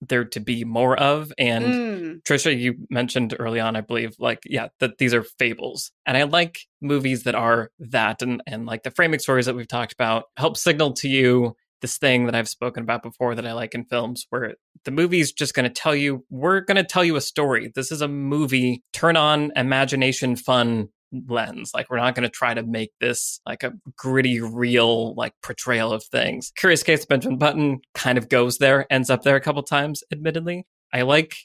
there 0.00 0.24
to 0.24 0.40
be 0.40 0.64
more 0.64 0.96
of. 0.98 1.32
And 1.38 1.64
Mm. 1.64 2.22
Trisha, 2.22 2.56
you 2.58 2.74
mentioned 2.90 3.34
early 3.38 3.60
on, 3.60 3.74
I 3.76 3.80
believe, 3.80 4.14
like, 4.18 4.40
yeah, 4.46 4.68
that 4.80 4.98
these 4.98 5.14
are 5.14 5.22
fables. 5.38 5.90
And 6.06 6.16
I 6.16 6.24
like 6.24 6.58
movies 6.82 7.22
that 7.24 7.34
are 7.34 7.70
that 7.78 8.20
and, 8.22 8.42
and 8.46 8.66
like 8.66 8.82
the 8.82 8.90
framing 8.90 9.20
stories 9.20 9.46
that 9.46 9.54
we've 9.56 9.68
talked 9.68 9.92
about 9.94 10.24
help 10.36 10.56
signal 10.56 10.92
to 10.94 11.08
you 11.08 11.56
this 11.84 11.98
thing 11.98 12.24
that 12.24 12.34
I've 12.34 12.48
spoken 12.48 12.82
about 12.82 13.02
before 13.02 13.34
that 13.34 13.46
I 13.46 13.52
like 13.52 13.74
in 13.74 13.84
films 13.84 14.26
where 14.30 14.54
the 14.86 14.90
movie's 14.90 15.32
just 15.32 15.52
going 15.52 15.68
to 15.68 15.80
tell 15.82 15.94
you, 15.94 16.24
we're 16.30 16.60
going 16.60 16.78
to 16.78 16.82
tell 16.82 17.04
you 17.04 17.16
a 17.16 17.20
story. 17.20 17.70
This 17.74 17.92
is 17.92 18.00
a 18.00 18.08
movie, 18.08 18.82
turn 18.94 19.18
on 19.18 19.52
imagination, 19.54 20.34
fun 20.34 20.88
lens. 21.28 21.72
Like, 21.74 21.90
we're 21.90 21.98
not 21.98 22.14
going 22.14 22.22
to 22.22 22.30
try 22.30 22.54
to 22.54 22.62
make 22.62 22.92
this 23.00 23.38
like 23.44 23.62
a 23.64 23.74
gritty, 23.98 24.40
real, 24.40 25.14
like 25.14 25.34
portrayal 25.42 25.92
of 25.92 26.02
things. 26.04 26.52
Curious 26.56 26.82
Case 26.82 27.02
of 27.02 27.08
Benjamin 27.08 27.36
Button 27.36 27.80
kind 27.94 28.16
of 28.16 28.30
goes 28.30 28.56
there, 28.56 28.86
ends 28.90 29.10
up 29.10 29.20
there 29.20 29.36
a 29.36 29.42
couple 29.42 29.62
times, 29.62 30.02
admittedly. 30.10 30.64
I 30.90 31.02
like 31.02 31.36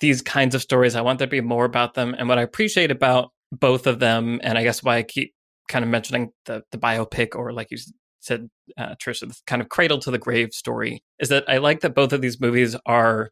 these 0.00 0.22
kinds 0.22 0.54
of 0.54 0.62
stories. 0.62 0.96
I 0.96 1.02
want 1.02 1.18
there 1.18 1.26
to 1.26 1.30
be 1.30 1.42
more 1.42 1.66
about 1.66 1.92
them. 1.92 2.14
And 2.18 2.30
what 2.30 2.38
I 2.38 2.42
appreciate 2.42 2.90
about 2.90 3.30
both 3.52 3.86
of 3.86 3.98
them, 3.98 4.40
and 4.42 4.56
I 4.56 4.62
guess 4.62 4.82
why 4.82 4.96
I 4.96 5.02
keep 5.02 5.34
kind 5.68 5.84
of 5.84 5.90
mentioning 5.90 6.30
the 6.46 6.62
the 6.70 6.78
biopic 6.78 7.34
or 7.34 7.52
like 7.52 7.68
you 7.70 7.76
said, 8.20 8.48
uh, 8.76 8.94
Trisha, 8.96 9.28
this 9.28 9.42
kind 9.46 9.62
of 9.62 9.68
cradle 9.68 9.98
to 10.00 10.10
the 10.10 10.18
grave 10.18 10.52
story, 10.52 11.02
is 11.18 11.28
that 11.28 11.44
I 11.48 11.58
like 11.58 11.80
that 11.80 11.94
both 11.94 12.12
of 12.12 12.20
these 12.20 12.40
movies 12.40 12.76
are 12.86 13.30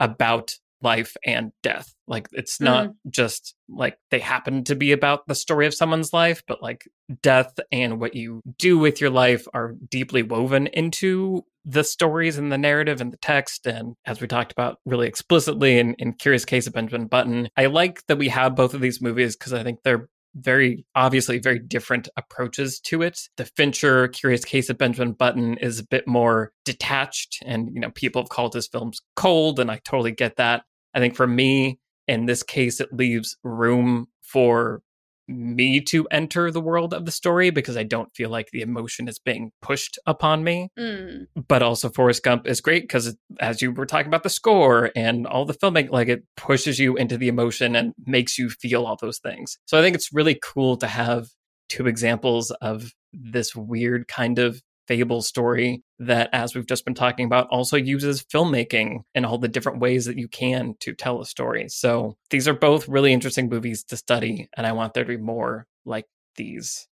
about 0.00 0.54
life 0.80 1.16
and 1.24 1.52
death. 1.62 1.92
Like 2.06 2.28
it's 2.32 2.60
not 2.60 2.90
just 3.10 3.54
like 3.68 3.98
they 4.10 4.20
happen 4.20 4.64
to 4.64 4.74
be 4.74 4.92
about 4.92 5.26
the 5.26 5.34
story 5.34 5.66
of 5.66 5.74
someone's 5.74 6.12
life, 6.12 6.42
but 6.46 6.62
like 6.62 6.88
death 7.22 7.58
and 7.72 8.00
what 8.00 8.14
you 8.14 8.42
do 8.58 8.78
with 8.78 9.00
your 9.00 9.10
life 9.10 9.46
are 9.52 9.74
deeply 9.90 10.22
woven 10.22 10.68
into 10.68 11.44
the 11.64 11.84
stories 11.84 12.38
and 12.38 12.50
the 12.50 12.58
narrative 12.58 13.00
and 13.00 13.12
the 13.12 13.18
text. 13.18 13.66
And 13.66 13.94
as 14.06 14.20
we 14.20 14.26
talked 14.26 14.52
about 14.52 14.78
really 14.86 15.06
explicitly 15.06 15.78
in, 15.78 15.94
in 15.94 16.14
Curious 16.14 16.44
Case 16.44 16.66
of 16.66 16.72
Benjamin 16.72 17.08
Button, 17.08 17.48
I 17.56 17.66
like 17.66 18.06
that 18.06 18.18
we 18.18 18.28
have 18.28 18.54
both 18.54 18.72
of 18.72 18.80
these 18.80 19.02
movies 19.02 19.36
because 19.36 19.52
I 19.52 19.62
think 19.62 19.80
they're 19.82 20.08
very 20.40 20.84
obviously 20.94 21.38
very 21.38 21.58
different 21.58 22.08
approaches 22.16 22.80
to 22.80 23.02
it. 23.02 23.20
The 23.36 23.44
Fincher 23.44 24.08
Curious 24.08 24.44
Case 24.44 24.70
of 24.70 24.78
Benjamin 24.78 25.12
Button 25.12 25.58
is 25.58 25.78
a 25.78 25.86
bit 25.86 26.06
more 26.06 26.52
detached 26.64 27.42
and 27.44 27.70
you 27.72 27.80
know 27.80 27.90
people 27.90 28.22
have 28.22 28.28
called 28.28 28.54
his 28.54 28.68
films 28.68 29.00
cold 29.16 29.58
and 29.60 29.70
I 29.70 29.80
totally 29.84 30.12
get 30.12 30.36
that. 30.36 30.62
I 30.94 31.00
think 31.00 31.16
for 31.16 31.26
me 31.26 31.78
in 32.06 32.26
this 32.26 32.42
case 32.42 32.80
it 32.80 32.92
leaves 32.92 33.36
room 33.42 34.06
for 34.22 34.82
me 35.28 35.80
to 35.82 36.08
enter 36.10 36.50
the 36.50 36.60
world 36.60 36.94
of 36.94 37.04
the 37.04 37.12
story 37.12 37.50
because 37.50 37.76
I 37.76 37.82
don't 37.82 38.14
feel 38.14 38.30
like 38.30 38.50
the 38.50 38.62
emotion 38.62 39.08
is 39.08 39.18
being 39.18 39.52
pushed 39.60 39.98
upon 40.06 40.42
me. 40.42 40.70
Mm. 40.78 41.26
But 41.46 41.62
also, 41.62 41.90
Forrest 41.90 42.22
Gump 42.22 42.46
is 42.46 42.60
great 42.60 42.84
because, 42.84 43.16
as 43.40 43.60
you 43.62 43.72
were 43.72 43.86
talking 43.86 44.08
about 44.08 44.22
the 44.22 44.30
score 44.30 44.90
and 44.96 45.26
all 45.26 45.44
the 45.44 45.54
filming, 45.54 45.88
like 45.90 46.08
it 46.08 46.24
pushes 46.36 46.78
you 46.78 46.96
into 46.96 47.16
the 47.16 47.28
emotion 47.28 47.76
and 47.76 47.94
makes 48.06 48.38
you 48.38 48.48
feel 48.48 48.84
all 48.84 48.96
those 49.00 49.18
things. 49.18 49.58
So 49.66 49.78
I 49.78 49.82
think 49.82 49.94
it's 49.94 50.12
really 50.12 50.38
cool 50.42 50.76
to 50.78 50.86
have 50.86 51.28
two 51.68 51.86
examples 51.86 52.50
of 52.50 52.92
this 53.12 53.54
weird 53.54 54.08
kind 54.08 54.38
of 54.38 54.62
fable 54.88 55.22
story 55.22 55.82
that, 56.00 56.30
as 56.32 56.54
we've 56.54 56.66
just 56.66 56.84
been 56.84 56.94
talking 56.94 57.26
about, 57.26 57.46
also 57.50 57.76
uses 57.76 58.24
filmmaking 58.24 59.02
and 59.14 59.24
all 59.24 59.38
the 59.38 59.46
different 59.46 59.78
ways 59.80 60.06
that 60.06 60.18
you 60.18 60.26
can 60.26 60.74
to 60.80 60.94
tell 60.94 61.20
a 61.20 61.26
story. 61.26 61.68
So 61.68 62.16
these 62.30 62.48
are 62.48 62.54
both 62.54 62.88
really 62.88 63.12
interesting 63.12 63.48
movies 63.48 63.84
to 63.84 63.96
study, 63.96 64.48
and 64.56 64.66
I 64.66 64.72
want 64.72 64.94
there 64.94 65.04
to 65.04 65.08
be 65.08 65.22
more 65.22 65.66
like 65.84 66.06
these. 66.36 66.88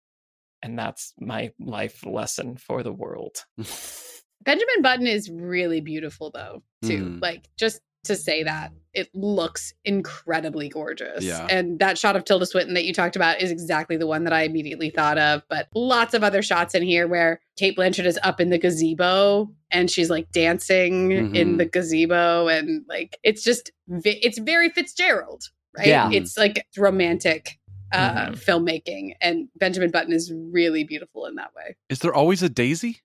And 0.61 0.77
that's 0.77 1.13
my 1.19 1.51
life 1.59 2.05
lesson 2.05 2.57
for 2.57 2.83
the 2.83 2.93
world. 2.93 3.45
Benjamin 4.43 4.81
Button 4.81 5.07
is 5.07 5.29
really 5.29 5.79
beautiful 5.79 6.31
though, 6.33 6.63
too. 6.83 7.05
Mhm. 7.05 7.21
Like 7.21 7.47
just 7.57 7.79
to 8.03 8.15
say 8.15 8.43
that 8.43 8.71
it 8.93 9.09
looks 9.15 9.73
incredibly 9.85 10.69
gorgeous. 10.69 11.23
Yeah. 11.23 11.47
And 11.49 11.79
that 11.79 11.97
shot 11.97 12.15
of 12.15 12.25
Tilda 12.25 12.45
Swinton 12.45 12.75
that 12.75 12.85
you 12.85 12.93
talked 12.93 13.15
about 13.15 13.41
is 13.41 13.49
exactly 13.49 13.97
the 13.97 14.05
one 14.05 14.23
that 14.25 14.33
I 14.33 14.43
immediately 14.43 14.89
thought 14.91 15.17
of. 15.17 15.41
But 15.49 15.67
lots 15.73 16.13
of 16.13 16.23
other 16.23 16.41
shots 16.43 16.75
in 16.75 16.83
here 16.83 17.07
where 17.07 17.39
Cate 17.57 17.75
Blanchett 17.75 18.05
is 18.05 18.19
up 18.21 18.39
in 18.39 18.49
the 18.49 18.59
gazebo 18.59 19.49
and 19.71 19.89
she's 19.89 20.09
like 20.11 20.31
dancing 20.31 21.11
in 21.11 21.31
Mhm. 21.31 21.57
the 21.57 21.65
gazebo. 21.65 22.47
And 22.49 22.85
like 22.87 23.17
it's 23.23 23.43
just, 23.43 23.71
it's 23.87 24.37
very 24.37 24.69
Fitzgerald, 24.69 25.45
right? 25.77 25.87
Yeah. 25.87 26.11
It's 26.11 26.37
like 26.37 26.65
romantic 26.77 27.57
uh, 27.91 28.29
Mhm. 28.31 28.43
filmmaking. 28.43 29.13
And 29.21 29.49
Benjamin 29.55 29.91
Button 29.91 30.13
is 30.13 30.31
really 30.35 30.83
beautiful 30.83 31.25
in 31.27 31.35
that 31.35 31.53
way. 31.55 31.75
Is 31.89 31.99
there 31.99 32.13
always 32.13 32.41
a 32.41 32.49
Daisy 32.49 33.01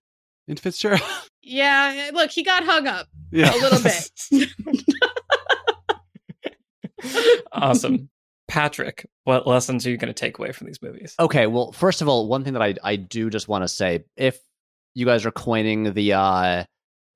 in 0.49 0.57
Fitzgerald? 0.57 1.03
Yeah. 1.51 2.11
Look, 2.13 2.31
he 2.31 2.43
got 2.43 2.63
hung 2.63 2.87
up 2.87 3.07
yeah. 3.31 3.55
a 3.55 3.57
little 3.57 3.83
bit. 3.83 4.51
awesome. 7.53 8.11
Patrick, 8.49 9.07
what 9.25 9.47
lessons 9.47 9.87
are 9.87 9.91
you 9.91 9.97
going 9.97 10.13
to 10.13 10.19
take 10.19 10.39
away 10.39 10.53
from 10.53 10.67
these 10.67 10.83
movies? 10.83 11.15
Okay, 11.19 11.47
well, 11.47 11.73
first 11.73 12.03
of 12.03 12.09
all, 12.09 12.29
one 12.29 12.45
thing 12.45 12.53
that 12.55 12.63
I 12.63 12.75
I 12.83 12.97
do 12.97 13.31
just 13.31 13.49
want 13.49 13.63
to 13.65 13.69
say, 13.69 14.05
if 14.17 14.39
you 14.95 15.07
guys 15.07 15.25
are 15.25 15.31
coining 15.31 15.93
the 15.95 16.13
uh 16.13 16.65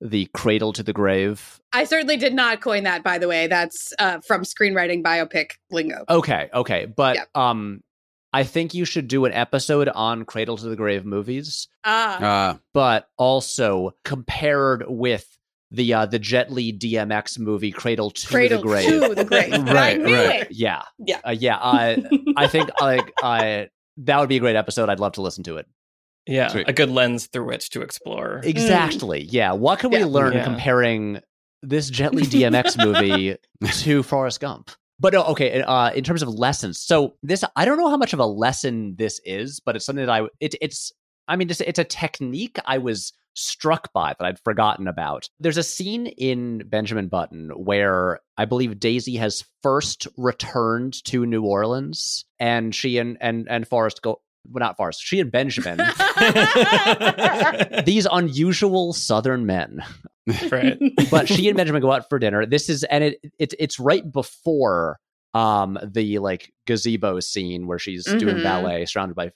the 0.01 0.27
cradle 0.33 0.73
to 0.73 0.83
the 0.83 0.93
grave, 0.93 1.59
I 1.71 1.83
certainly 1.83 2.17
did 2.17 2.33
not 2.33 2.59
coin 2.61 2.83
that, 2.83 3.03
by 3.03 3.17
the 3.19 3.27
way. 3.27 3.45
That's 3.47 3.93
uh, 3.99 4.19
from 4.25 4.43
screenwriting 4.43 5.03
biopic 5.03 5.51
lingo. 5.71 6.05
okay, 6.09 6.49
okay, 6.53 6.85
but 6.85 7.15
Yep. 7.17 7.27
um, 7.35 7.81
I 8.33 8.43
think 8.43 8.73
you 8.73 8.83
should 8.85 9.07
do 9.07 9.25
an 9.25 9.31
episode 9.33 9.87
on 9.89 10.25
cradle 10.25 10.57
to 10.57 10.65
the 10.67 10.75
grave 10.75 11.05
movies, 11.05 11.67
Ah, 11.83 12.51
Uh, 12.51 12.57
but 12.73 13.07
also 13.17 13.95
compared 14.03 14.85
with 14.87 15.27
the 15.71 15.93
uh 15.93 16.05
the 16.05 16.19
Jet 16.19 16.51
Li 16.51 16.71
DMX 16.73 17.39
movie 17.39 17.71
Cradle 17.71 18.11
to 18.11 18.27
cradle 18.27 18.57
the 18.61 18.67
grave. 18.67 18.89
to 18.89 19.15
the 19.15 19.23
grave. 19.25 19.53
I 19.53 19.73
Right, 19.73 19.99
knew 20.01 20.13
right. 20.15 20.41
it. 20.41 20.47
Yeah, 20.51 20.81
Yeah. 20.99 21.19
uh, 21.25 21.31
yeah. 21.31 21.57
I 21.59 22.03
I 22.37 22.47
think 22.47 22.69
like 22.81 23.11
I 23.23 23.69
that 23.97 24.19
would 24.19 24.29
be 24.29 24.37
a 24.37 24.39
great 24.39 24.55
episode. 24.55 24.89
I'd 24.89 24.99
love 24.99 25.13
to 25.13 25.21
listen 25.21 25.43
to 25.45 25.57
it. 25.57 25.67
Yeah, 26.25 26.47
Sweet. 26.49 26.69
a 26.69 26.73
good 26.73 26.89
lens 26.89 27.27
through 27.27 27.45
which 27.47 27.69
to 27.71 27.81
explore. 27.81 28.39
Exactly. 28.43 29.23
Yeah. 29.23 29.51
What 29.53 29.79
can 29.79 29.89
we 29.91 30.03
learn 30.05 30.33
Yeah. 30.33 30.43
comparing 30.45 31.19
this 31.61 31.89
Jet 31.89 32.13
Li 32.15 32.23
DMX 32.23 32.77
movie 32.77 33.35
to 33.81 34.03
Forrest 34.03 34.39
Gump? 34.39 34.71
But 35.03 35.11
no, 35.11 35.23
okay. 35.25 35.61
Uh, 35.61 35.91
in 35.91 36.05
terms 36.05 36.21
of 36.21 36.29
lessons, 36.29 36.81
so 36.81 37.15
this 37.21 37.43
I 37.57 37.65
don't 37.65 37.77
know 37.77 37.89
how 37.89 37.97
much 37.97 38.13
of 38.13 38.19
a 38.19 38.25
lesson 38.25 38.95
this 38.97 39.19
is, 39.25 39.59
but 39.59 39.75
it's 39.75 39.85
something 39.85 40.05
that 40.05 40.11
I 40.11 40.29
it, 40.39 40.55
it's 40.61 40.93
I 41.27 41.35
mean 41.35 41.49
it's, 41.49 41.59
it's 41.59 41.77
a 41.77 41.83
technique 41.83 42.57
I 42.63 42.77
was 42.77 43.11
struck 43.33 43.91
by 43.91 44.15
that 44.17 44.25
I'd 44.25 44.39
forgotten 44.45 44.87
about. 44.87 45.27
There's 45.41 45.57
a 45.57 45.63
scene 45.63 46.07
in 46.07 46.59
Benjamin 46.69 47.09
Button 47.09 47.49
where 47.49 48.21
I 48.37 48.45
believe 48.45 48.79
Daisy 48.79 49.17
has 49.17 49.43
first 49.61 50.07
returned 50.15 51.03
to 51.03 51.25
New 51.25 51.43
Orleans, 51.43 52.23
and 52.39 52.73
she 52.73 52.97
and 52.97 53.17
and 53.19 53.45
and 53.49 53.67
Forrest 53.67 54.01
go. 54.01 54.21
Well, 54.49 54.59
not 54.59 54.77
Forrest. 54.77 55.01
She 55.01 55.19
and 55.19 55.31
Benjamin 55.31 55.77
these 57.85 58.07
unusual 58.11 58.93
southern 58.93 59.45
men 59.45 59.83
right. 60.51 60.77
but 61.11 61.27
she 61.27 61.47
and 61.49 61.57
benjamin 61.57 61.81
go 61.81 61.91
out 61.91 62.07
for 62.09 62.17
dinner 62.17 62.45
this 62.45 62.69
is 62.69 62.83
and 62.85 63.03
it, 63.03 63.19
it 63.39 63.53
it's 63.59 63.79
right 63.79 64.09
before 64.09 64.97
um 65.33 65.77
the 65.83 66.19
like 66.19 66.53
gazebo 66.65 67.19
scene 67.19 67.67
where 67.67 67.79
she's 67.79 68.05
doing 68.05 68.37
Mhm. 68.37 68.43
ballet 68.43 68.85
surrounded 68.85 69.15
by 69.15 69.31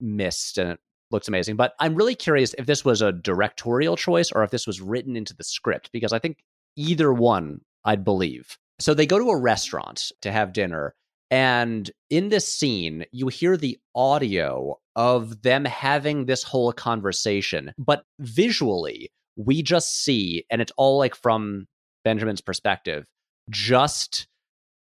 mist 0.00 0.58
and 0.58 0.72
it 0.72 0.78
looks 1.10 1.28
amazing 1.28 1.56
but 1.56 1.72
i'm 1.80 1.94
really 1.94 2.14
curious 2.14 2.54
if 2.58 2.66
this 2.66 2.84
was 2.84 3.00
a 3.00 3.12
directorial 3.12 3.96
choice 3.96 4.30
or 4.30 4.42
if 4.42 4.50
this 4.50 4.66
was 4.66 4.80
written 4.80 5.16
into 5.16 5.34
the 5.34 5.44
script 5.44 5.88
because 5.92 6.12
i 6.12 6.18
think 6.18 6.38
either 6.76 7.12
one 7.12 7.60
i'd 7.86 8.04
believe 8.04 8.58
so 8.78 8.92
they 8.92 9.06
go 9.06 9.18
to 9.18 9.30
a 9.30 9.40
restaurant 9.40 10.12
to 10.20 10.30
have 10.30 10.52
dinner 10.52 10.94
and 11.30 11.90
in 12.10 12.28
this 12.28 12.46
scene, 12.48 13.04
you 13.12 13.28
hear 13.28 13.56
the 13.56 13.78
audio 13.94 14.78
of 14.94 15.42
them 15.42 15.64
having 15.64 16.26
this 16.26 16.42
whole 16.42 16.72
conversation, 16.72 17.72
but 17.78 18.04
visually, 18.20 19.10
we 19.36 19.62
just 19.62 20.02
see, 20.02 20.44
and 20.50 20.62
it's 20.62 20.72
all 20.76 20.98
like 20.98 21.14
from 21.14 21.66
Benjamin's 22.04 22.40
perspective, 22.40 23.06
just 23.50 24.26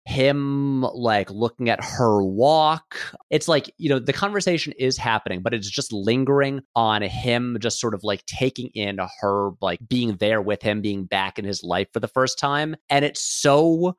him 0.05 0.81
like 0.81 1.31
looking 1.31 1.69
at 1.69 1.83
her 1.83 2.21
walk. 2.23 2.97
It's 3.29 3.47
like, 3.47 3.73
you 3.77 3.89
know, 3.89 3.99
the 3.99 4.13
conversation 4.13 4.73
is 4.77 4.97
happening, 4.97 5.41
but 5.41 5.53
it's 5.53 5.69
just 5.69 5.93
lingering 5.93 6.61
on 6.75 7.01
him, 7.01 7.57
just 7.61 7.79
sort 7.79 7.93
of 7.93 8.03
like 8.03 8.25
taking 8.25 8.67
in 8.73 8.99
her, 9.21 9.51
like 9.61 9.79
being 9.87 10.17
there 10.17 10.41
with 10.41 10.61
him, 10.61 10.81
being 10.81 11.05
back 11.05 11.39
in 11.39 11.45
his 11.45 11.63
life 11.63 11.87
for 11.93 12.01
the 12.01 12.07
first 12.07 12.37
time. 12.37 12.75
And 12.89 13.05
it's 13.05 13.21
so 13.21 13.95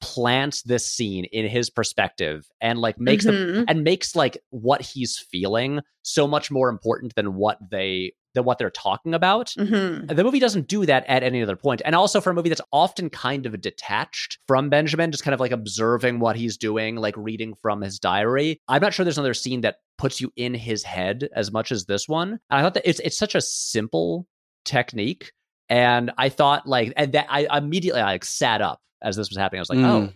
plants 0.00 0.62
this 0.62 0.86
scene 0.90 1.24
in 1.26 1.48
his 1.48 1.70
perspective 1.70 2.46
and 2.60 2.78
like 2.78 2.98
makes 3.00 3.24
the 3.24 3.32
Mhm. 3.32 3.64
and 3.68 3.82
makes 3.84 4.14
like 4.14 4.38
what 4.50 4.80
he's 4.82 5.18
feeling 5.18 5.80
so 6.02 6.26
much 6.26 6.50
more 6.50 6.68
important 6.68 7.14
than 7.14 7.34
what 7.34 7.58
they 7.70 8.12
than 8.34 8.44
what 8.44 8.58
they're 8.58 8.68
talking 8.68 9.14
about. 9.14 9.46
Mhm. 9.56 10.14
The 10.14 10.22
movie 10.22 10.38
doesn't 10.38 10.68
do 10.68 10.84
that 10.84 11.06
at 11.08 11.22
any 11.22 11.42
other 11.42 11.56
point. 11.56 11.80
And 11.86 11.94
also 11.94 12.20
for 12.20 12.28
a 12.28 12.34
movie 12.34 12.50
that's 12.50 12.60
often 12.70 13.08
kind 13.08 13.46
of 13.46 13.58
detached 13.62 14.38
from 14.46 14.68
Benjamin, 14.68 15.10
just 15.10 15.24
kind 15.24 15.32
of 15.32 15.40
like 15.40 15.52
observing 15.52 16.18
what 16.18 16.36
he's 16.36 16.58
doing, 16.58 16.96
like 16.96 17.14
reading 17.16 17.54
from 17.62 17.80
his 17.80 17.98
diary. 17.98 18.60
I'm 18.68 18.82
not 18.82 18.92
sure 18.92 19.04
there's 19.04 19.16
another 19.16 19.32
scene 19.32 19.62
that 19.62 19.76
puts 19.96 20.20
you 20.20 20.30
in 20.36 20.52
his 20.52 20.82
head 20.82 21.30
as 21.34 21.50
much 21.50 21.72
as 21.72 21.86
this 21.86 22.06
one. 22.06 22.32
And 22.32 22.40
I 22.50 22.60
thought 22.60 22.74
that 22.74 22.86
it's 22.86 23.00
it's 23.00 23.16
such 23.16 23.34
a 23.34 23.40
simple 23.40 24.26
technique. 24.66 25.32
And 25.68 26.12
I 26.16 26.28
thought 26.28 26.66
like 26.66 26.92
and 26.96 27.12
that 27.12 27.26
I 27.28 27.46
immediately 27.58 28.00
I 28.00 28.12
like 28.12 28.24
sat 28.24 28.60
up 28.62 28.80
as 29.02 29.16
this 29.16 29.28
was 29.28 29.36
happening. 29.36 29.58
I 29.58 29.62
was 29.62 29.70
like, 29.70 29.78
Mm. 29.78 30.12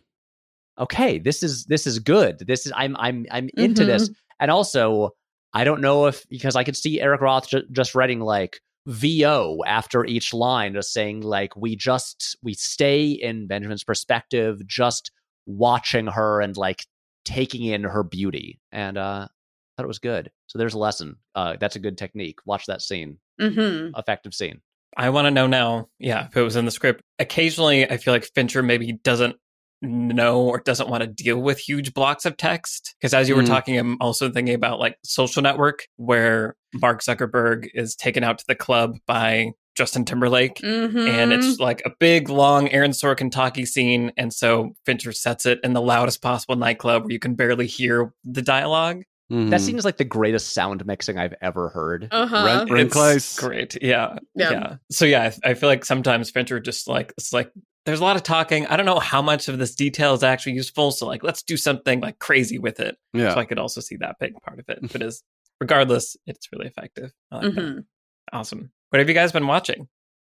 oh, 0.79 0.83
okay, 0.85 1.19
this 1.19 1.43
is 1.43 1.65
this 1.65 1.87
is 1.87 1.99
good. 1.99 2.39
This 2.47 2.67
is 2.67 2.73
I'm 2.77 2.97
I'm 2.99 3.27
I'm 3.31 3.49
into 3.57 3.83
Mhm. 3.83 3.87
this. 3.87 4.11
And 4.39 4.51
also, 4.51 5.11
I 5.53 5.65
don't 5.65 5.81
know 5.81 6.07
if 6.07 6.27
because 6.29 6.57
I 6.57 6.65
could 6.65 6.77
see 6.77 7.01
Eric 7.01 7.21
Roth 7.21 7.49
ju- 7.49 7.67
just 7.73 7.95
writing 7.95 8.21
like 8.21 8.61
VO 8.87 9.59
after 9.67 10.05
each 10.05 10.33
line, 10.33 10.73
just 10.75 10.93
saying 10.93 11.21
like 11.23 11.55
we 11.57 11.77
just 11.77 12.37
we 12.43 12.55
stay 12.55 13.11
in 13.11 13.47
Benjamin's 13.47 13.85
perspective, 13.85 14.67
just 14.67 15.11
watching 15.47 16.07
her 16.07 16.41
and 16.41 16.57
like 16.57 16.85
taking 17.25 17.65
in 17.65 17.83
her 17.85 18.03
beauty. 18.03 18.61
And 18.73 18.97
uh 18.97 19.27
I 19.29 19.73
thought 19.77 19.85
it 19.85 19.89
was 19.89 19.99
good. 19.99 20.31
So 20.47 20.59
there's 20.59 20.75
a 20.75 20.79
lesson. 20.79 21.17
Uh 21.35 21.57
that's 21.61 21.77
a 21.77 21.81
good 21.81 21.99
technique. 21.99 22.39
Watch 22.47 22.67
that 22.67 22.83
scene. 22.83 23.19
Mm-hmm. 23.41 23.99
Effective 23.99 24.33
scene. 24.35 24.61
I 24.97 25.11
want 25.11 25.27
to 25.27 25.31
know 25.31 25.47
now, 25.47 25.89
yeah, 25.99 26.27
if 26.27 26.37
it 26.37 26.43
was 26.43 26.57
in 26.57 26.65
the 26.65 26.71
script. 26.71 27.03
Occasionally, 27.19 27.89
I 27.91 27.97
feel 27.97 28.13
like 28.13 28.29
Fincher 28.35 28.63
maybe 28.63 28.93
doesn't 28.93 29.37
know 29.83 30.43
or 30.43 30.61
doesn't 30.61 30.91
want 30.91 31.03
to 31.03 31.07
deal 31.07 31.39
with 31.41 31.59
huge 31.59 31.95
blocks 31.95 32.27
of 32.27 32.37
text. 32.37 32.95
Because 33.01 33.15
as 33.15 33.29
you 33.29 33.37
were 33.37 33.43
Mhm. 33.43 33.47
talking, 33.47 33.79
I'm 33.79 33.97
also 34.01 34.31
thinking 34.31 34.55
about 34.55 34.79
like 34.79 34.97
Social 35.05 35.43
Network, 35.43 35.87
where 35.97 36.55
Mark 36.75 37.03
Zuckerberg 37.03 37.69
is 37.73 37.97
taken 37.97 38.23
out 38.23 38.39
to 38.39 38.45
the 38.47 38.55
club 38.55 38.99
by 39.07 39.53
Justin 39.75 40.05
Timberlake. 40.05 40.57
Mm-hmm. 40.57 40.99
And 40.99 41.33
it's 41.33 41.59
like 41.59 41.81
a 41.87 41.93
big, 41.99 42.29
long 42.29 42.69
Aaron 42.69 42.91
Sorkin 42.91 43.31
talkie 43.31 43.65
scene. 43.65 44.13
And 44.19 44.35
so 44.35 44.75
Fincher 44.85 45.13
sets 45.13 45.47
it 45.47 45.61
in 45.65 45.73
the 45.73 45.81
loudest 45.81 46.21
possible 46.21 46.57
nightclub 46.57 47.05
where 47.05 47.13
you 47.13 47.19
can 47.19 47.35
barely 47.35 47.67
hear 47.67 48.13
the 48.25 48.43
dialogue. 48.43 49.05
Mhm. 49.31 49.51
That 49.51 49.61
scene 49.61 49.79
is 49.79 49.85
like 49.85 49.97
the 49.97 50.05
greatest 50.05 50.53
sound 50.53 50.85
mixing 50.87 51.19
I've 51.19 51.35
ever 51.41 51.69
heard. 51.69 52.09
uh-huh. 52.11 52.45
Rent- 52.45 52.71
Rent- 52.71 52.87
It's 52.87 52.95
Close. 52.95 53.39
Great. 53.39 53.81
Yeah. 53.83 54.19
Yeah. 54.35 54.51
yeah. 54.51 54.77
So 54.91 55.05
yeah, 55.05 55.33
I, 55.45 55.51
I 55.51 55.55
feel 55.55 55.69
like 55.69 55.85
sometimes 55.85 56.31
Fincher 56.31 56.59
just 56.61 56.89
like 56.89 57.13
it's 57.17 57.33
like 57.33 57.53
there's 57.87 58.01
a 58.01 58.05
lot 58.05 58.17
of 58.17 58.23
talking. 58.23 58.67
I 58.67 58.77
don't 58.77 58.87
know 58.87 58.99
how 58.99 59.23
much 59.23 59.49
of 59.49 59.59
this 59.59 59.75
detail 59.75 60.13
is 60.15 60.23
actually 60.23 60.53
useful. 60.53 60.91
So 60.91 61.07
like 61.07 61.23
let's 61.23 61.43
do 61.43 61.57
something 61.57 62.01
like 62.01 62.19
crazy 62.19 62.59
with 62.59 62.81
it. 62.81 62.97
yeah. 63.13 63.35
So 63.35 63.41
I 63.41 63.45
could 63.45 63.59
also 63.59 63.81
see 63.81 63.97
that 63.97 64.17
big 64.19 64.35
part 64.43 64.59
of 64.59 64.65
it. 64.69 64.81
But 64.93 65.03
is 65.03 65.23
regardless, 65.61 66.17
it's 66.27 66.49
really 66.53 66.67
effective. 66.67 67.13
I 67.31 67.37
like 67.37 67.55
that. 67.55 67.61
Mhm. 67.61 67.85
Awesome. 68.33 68.71
What 68.91 68.99
have 68.99 69.09
you 69.09 69.15
guys 69.15 69.31
been 69.33 69.47
watching? 69.47 69.89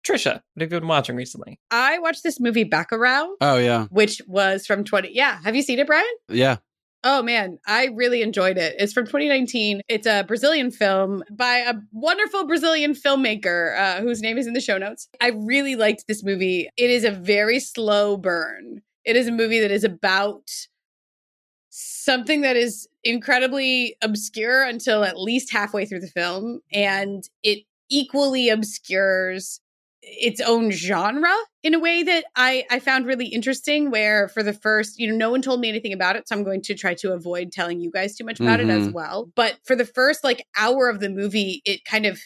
Trisha, 0.07 0.33
what 0.53 0.61
have 0.61 0.71
you 0.73 0.79
been 0.81 0.87
watching 0.87 1.15
recently? 1.15 1.59
I 1.71 1.97
watched 1.99 2.23
this 2.23 2.39
movie 2.39 2.65
Back 2.65 2.91
Bacurau, 2.91 3.29
oh 3.39 3.57
yeah, 3.57 3.85
which 3.89 4.21
was 4.27 4.65
from 4.67 4.83
20. 4.83 5.09
Yeah. 5.15 5.39
Have 5.43 5.55
you 5.55 5.61
seen 5.63 5.79
it, 5.79 5.87
Brian? 5.87 6.05
yeah. 6.29 6.57
Oh 7.05 7.21
man, 7.21 7.59
I 7.67 7.87
really 7.87 8.21
enjoyed 8.21 8.57
it. 8.57 8.75
It's 8.79 8.93
from 8.93 9.05
2019. 9.05 9.81
It's 9.89 10.07
a 10.07 10.23
Brazilian 10.23 10.71
film 10.71 11.23
by 11.29 11.57
a 11.57 11.73
wonderful 11.91 12.47
Brazilian 12.47 12.93
filmmaker 12.93 13.77
uh, 13.77 14.01
whose 14.01 14.21
name 14.21 14.37
is 14.37 14.47
in 14.47 14.53
the 14.53 14.61
show 14.61 14.77
notes. 14.77 15.09
I 15.19 15.31
really 15.35 15.75
liked 15.75 16.05
this 16.07 16.23
movie. 16.23 16.69
It 16.77 16.89
is 16.89 17.03
a 17.03 17.11
very 17.11 17.59
slow 17.59 18.15
burn. 18.15 18.81
It 19.03 19.17
is 19.17 19.27
a 19.27 19.33
movie 19.33 19.59
that 19.59 19.71
is 19.71 19.83
about 19.83 20.49
something 21.69 22.41
that 22.41 22.55
is 22.55 22.87
incredibly 23.03 23.95
obscure 24.01 24.63
until 24.63 25.03
at 25.03 25.19
least 25.19 25.51
halfway 25.51 25.85
through 25.85 25.99
the 26.01 26.07
film, 26.07 26.61
and 26.71 27.23
it 27.43 27.63
equally 27.89 28.49
obscures 28.49 29.59
its 30.05 30.41
own 30.41 30.69
genre 30.69 31.33
in 31.63 31.73
a 31.73 31.79
way 31.79 32.03
that 32.03 32.25
I, 32.35 32.65
I 32.69 32.79
found 32.79 33.05
really 33.05 33.27
interesting 33.27 33.89
where 33.89 34.27
for 34.27 34.43
the 34.43 34.51
first 34.53 34.99
you 34.99 35.07
know 35.09 35.15
no 35.15 35.31
one 35.31 35.41
told 35.41 35.61
me 35.61 35.69
anything 35.69 35.93
about 35.93 36.17
it 36.17 36.27
so 36.27 36.35
i'm 36.35 36.43
going 36.43 36.61
to 36.63 36.75
try 36.75 36.93
to 36.95 37.13
avoid 37.13 37.51
telling 37.53 37.79
you 37.79 37.89
guys 37.89 38.15
too 38.15 38.25
much 38.25 38.39
about 38.41 38.59
it 38.59 38.69
as 38.69 38.87
Mhm. 38.87 38.93
well 38.93 39.31
but 39.35 39.59
for 39.63 39.75
the 39.75 39.85
first 39.85 40.23
like 40.23 40.45
hour 40.57 40.89
of 40.89 40.99
the 40.99 41.09
movie 41.09 41.61
it 41.65 41.85
kind 41.85 42.05
of 42.05 42.19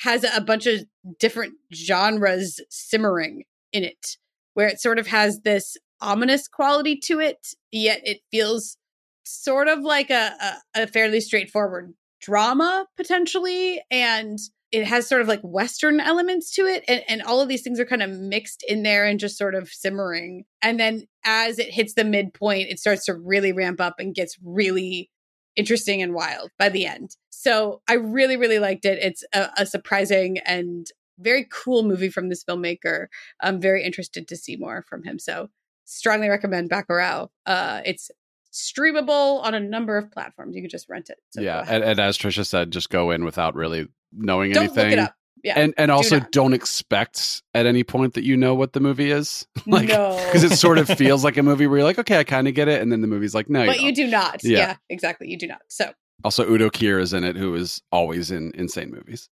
has 0.00 0.24
a 0.24 0.40
bunch 0.40 0.66
of 0.66 0.80
different 1.20 1.54
genres 1.72 2.60
simmering 2.70 3.44
in 3.72 3.84
it 3.84 4.16
where 4.54 4.66
it 4.66 4.80
sort 4.80 4.98
of 4.98 5.06
has 5.06 5.40
this 5.42 5.76
ominous 6.00 6.48
quality 6.48 6.96
to 6.96 7.20
it 7.20 7.54
yet 7.70 8.00
it 8.04 8.18
feels 8.32 8.76
sort 9.24 9.68
of 9.68 9.78
like 9.80 10.10
a, 10.10 10.32
a, 10.74 10.82
a 10.82 10.86
fairly 10.88 11.20
straightforward 11.20 11.94
drama 12.20 12.84
potentially 12.96 13.80
and 13.90 14.38
it 14.72 14.86
has 14.86 15.06
sort 15.06 15.20
of 15.20 15.28
like 15.28 15.42
western 15.42 16.00
elements 16.00 16.50
to 16.54 16.62
it 16.62 16.82
and, 16.88 17.02
and 17.06 17.22
all 17.22 17.40
of 17.40 17.48
these 17.48 17.62
things 17.62 17.78
are 17.78 17.84
kind 17.84 18.02
of 18.02 18.10
mixed 18.10 18.64
in 18.66 18.82
there 18.82 19.04
and 19.04 19.20
just 19.20 19.36
sort 19.36 19.54
of 19.54 19.68
simmering. 19.68 20.44
And 20.62 20.80
then 20.80 21.06
as 21.24 21.58
it 21.58 21.70
hits 21.70 21.94
the 21.94 22.04
midpoint 22.04 22.70
it 22.70 22.80
starts 22.80 23.04
to 23.04 23.14
really 23.14 23.52
ramp 23.52 23.80
up 23.80 23.96
and 23.98 24.14
gets 24.14 24.36
really 24.42 25.10
interesting 25.54 26.02
and 26.02 26.14
wild 26.14 26.50
by 26.58 26.70
the 26.70 26.86
end. 26.86 27.16
So 27.30 27.82
i 27.88 27.94
really 27.94 28.36
really 28.36 28.58
liked 28.58 28.84
it. 28.84 28.98
It's 29.00 29.22
a, 29.34 29.50
a 29.58 29.66
surprising 29.66 30.38
and 30.38 30.86
very 31.18 31.46
cool 31.52 31.82
movie 31.84 32.08
from 32.08 32.30
this 32.30 32.42
filmmaker. 32.42 33.06
I'm 33.40 33.60
very 33.60 33.84
interested 33.84 34.26
to 34.28 34.36
see 34.36 34.56
more 34.56 34.82
from 34.88 35.04
him. 35.04 35.18
So 35.18 35.50
strongly 35.84 36.28
recommend 36.28 36.70
Bacurau. 36.70 37.28
Uh 37.44 37.82
it's 37.84 38.10
streamable 38.52 39.42
on 39.42 39.54
a 39.54 39.60
number 39.60 39.96
of 39.96 40.10
platforms. 40.10 40.54
You 40.56 40.62
can 40.62 40.70
just 40.70 40.88
rent 40.88 41.10
it. 41.10 41.18
So 41.30 41.40
yeah, 41.40 41.64
and, 41.66 41.82
and 41.82 41.98
as 41.98 42.18
Trisha 42.18 42.46
said, 42.46 42.70
just 42.70 42.90
go 42.90 43.10
in 43.10 43.24
without 43.24 43.54
really 43.54 43.88
knowing 44.12 44.52
don't 44.52 44.64
anything. 44.64 44.84
look 44.84 44.92
it 44.92 44.98
up 44.98 45.14
yeah 45.44 45.58
And 45.58 45.74
and 45.76 45.90
also 45.90 46.20
not. 46.20 46.30
don't 46.32 46.52
expect 46.52 47.42
at 47.54 47.66
any 47.66 47.82
point 47.84 48.14
that 48.14 48.22
you 48.24 48.36
know 48.36 48.54
what 48.54 48.72
the 48.74 48.80
movie 48.80 49.10
is. 49.10 49.46
like 49.66 49.88
no 49.88 50.16
because 50.26 50.44
it 50.44 50.56
sort 50.56 50.78
of 50.78 50.88
feels 50.88 51.24
like 51.24 51.36
a 51.36 51.42
movie 51.42 51.66
where 51.66 51.78
you're 51.78 51.86
like, 51.86 51.98
okay, 51.98 52.18
I 52.18 52.24
kind 52.24 52.46
of 52.46 52.54
get 52.54 52.68
it, 52.68 52.80
and 52.80 52.92
then 52.92 53.00
the 53.00 53.08
movie's 53.08 53.34
like, 53.34 53.50
no, 53.50 53.66
but 53.66 53.80
you 53.80 53.86
you 53.88 53.94
don't. 53.94 54.04
do 54.06 54.10
not. 54.10 54.44
Yeah. 54.44 54.58
Yeah. 54.58 54.76
exactly. 54.88 55.28
You 55.28 55.36
do 55.38 55.46
not. 55.48 55.62
So, 55.68 55.92
Also, 56.24 56.48
Udo 56.48 56.70
Kier 56.70 57.00
is 57.00 57.12
in 57.12 57.24
it, 57.24 57.36
who 57.36 57.54
is 57.56 57.82
always 57.90 58.30
in 58.30 58.52
insane 58.54 58.90
movies. 58.92 59.28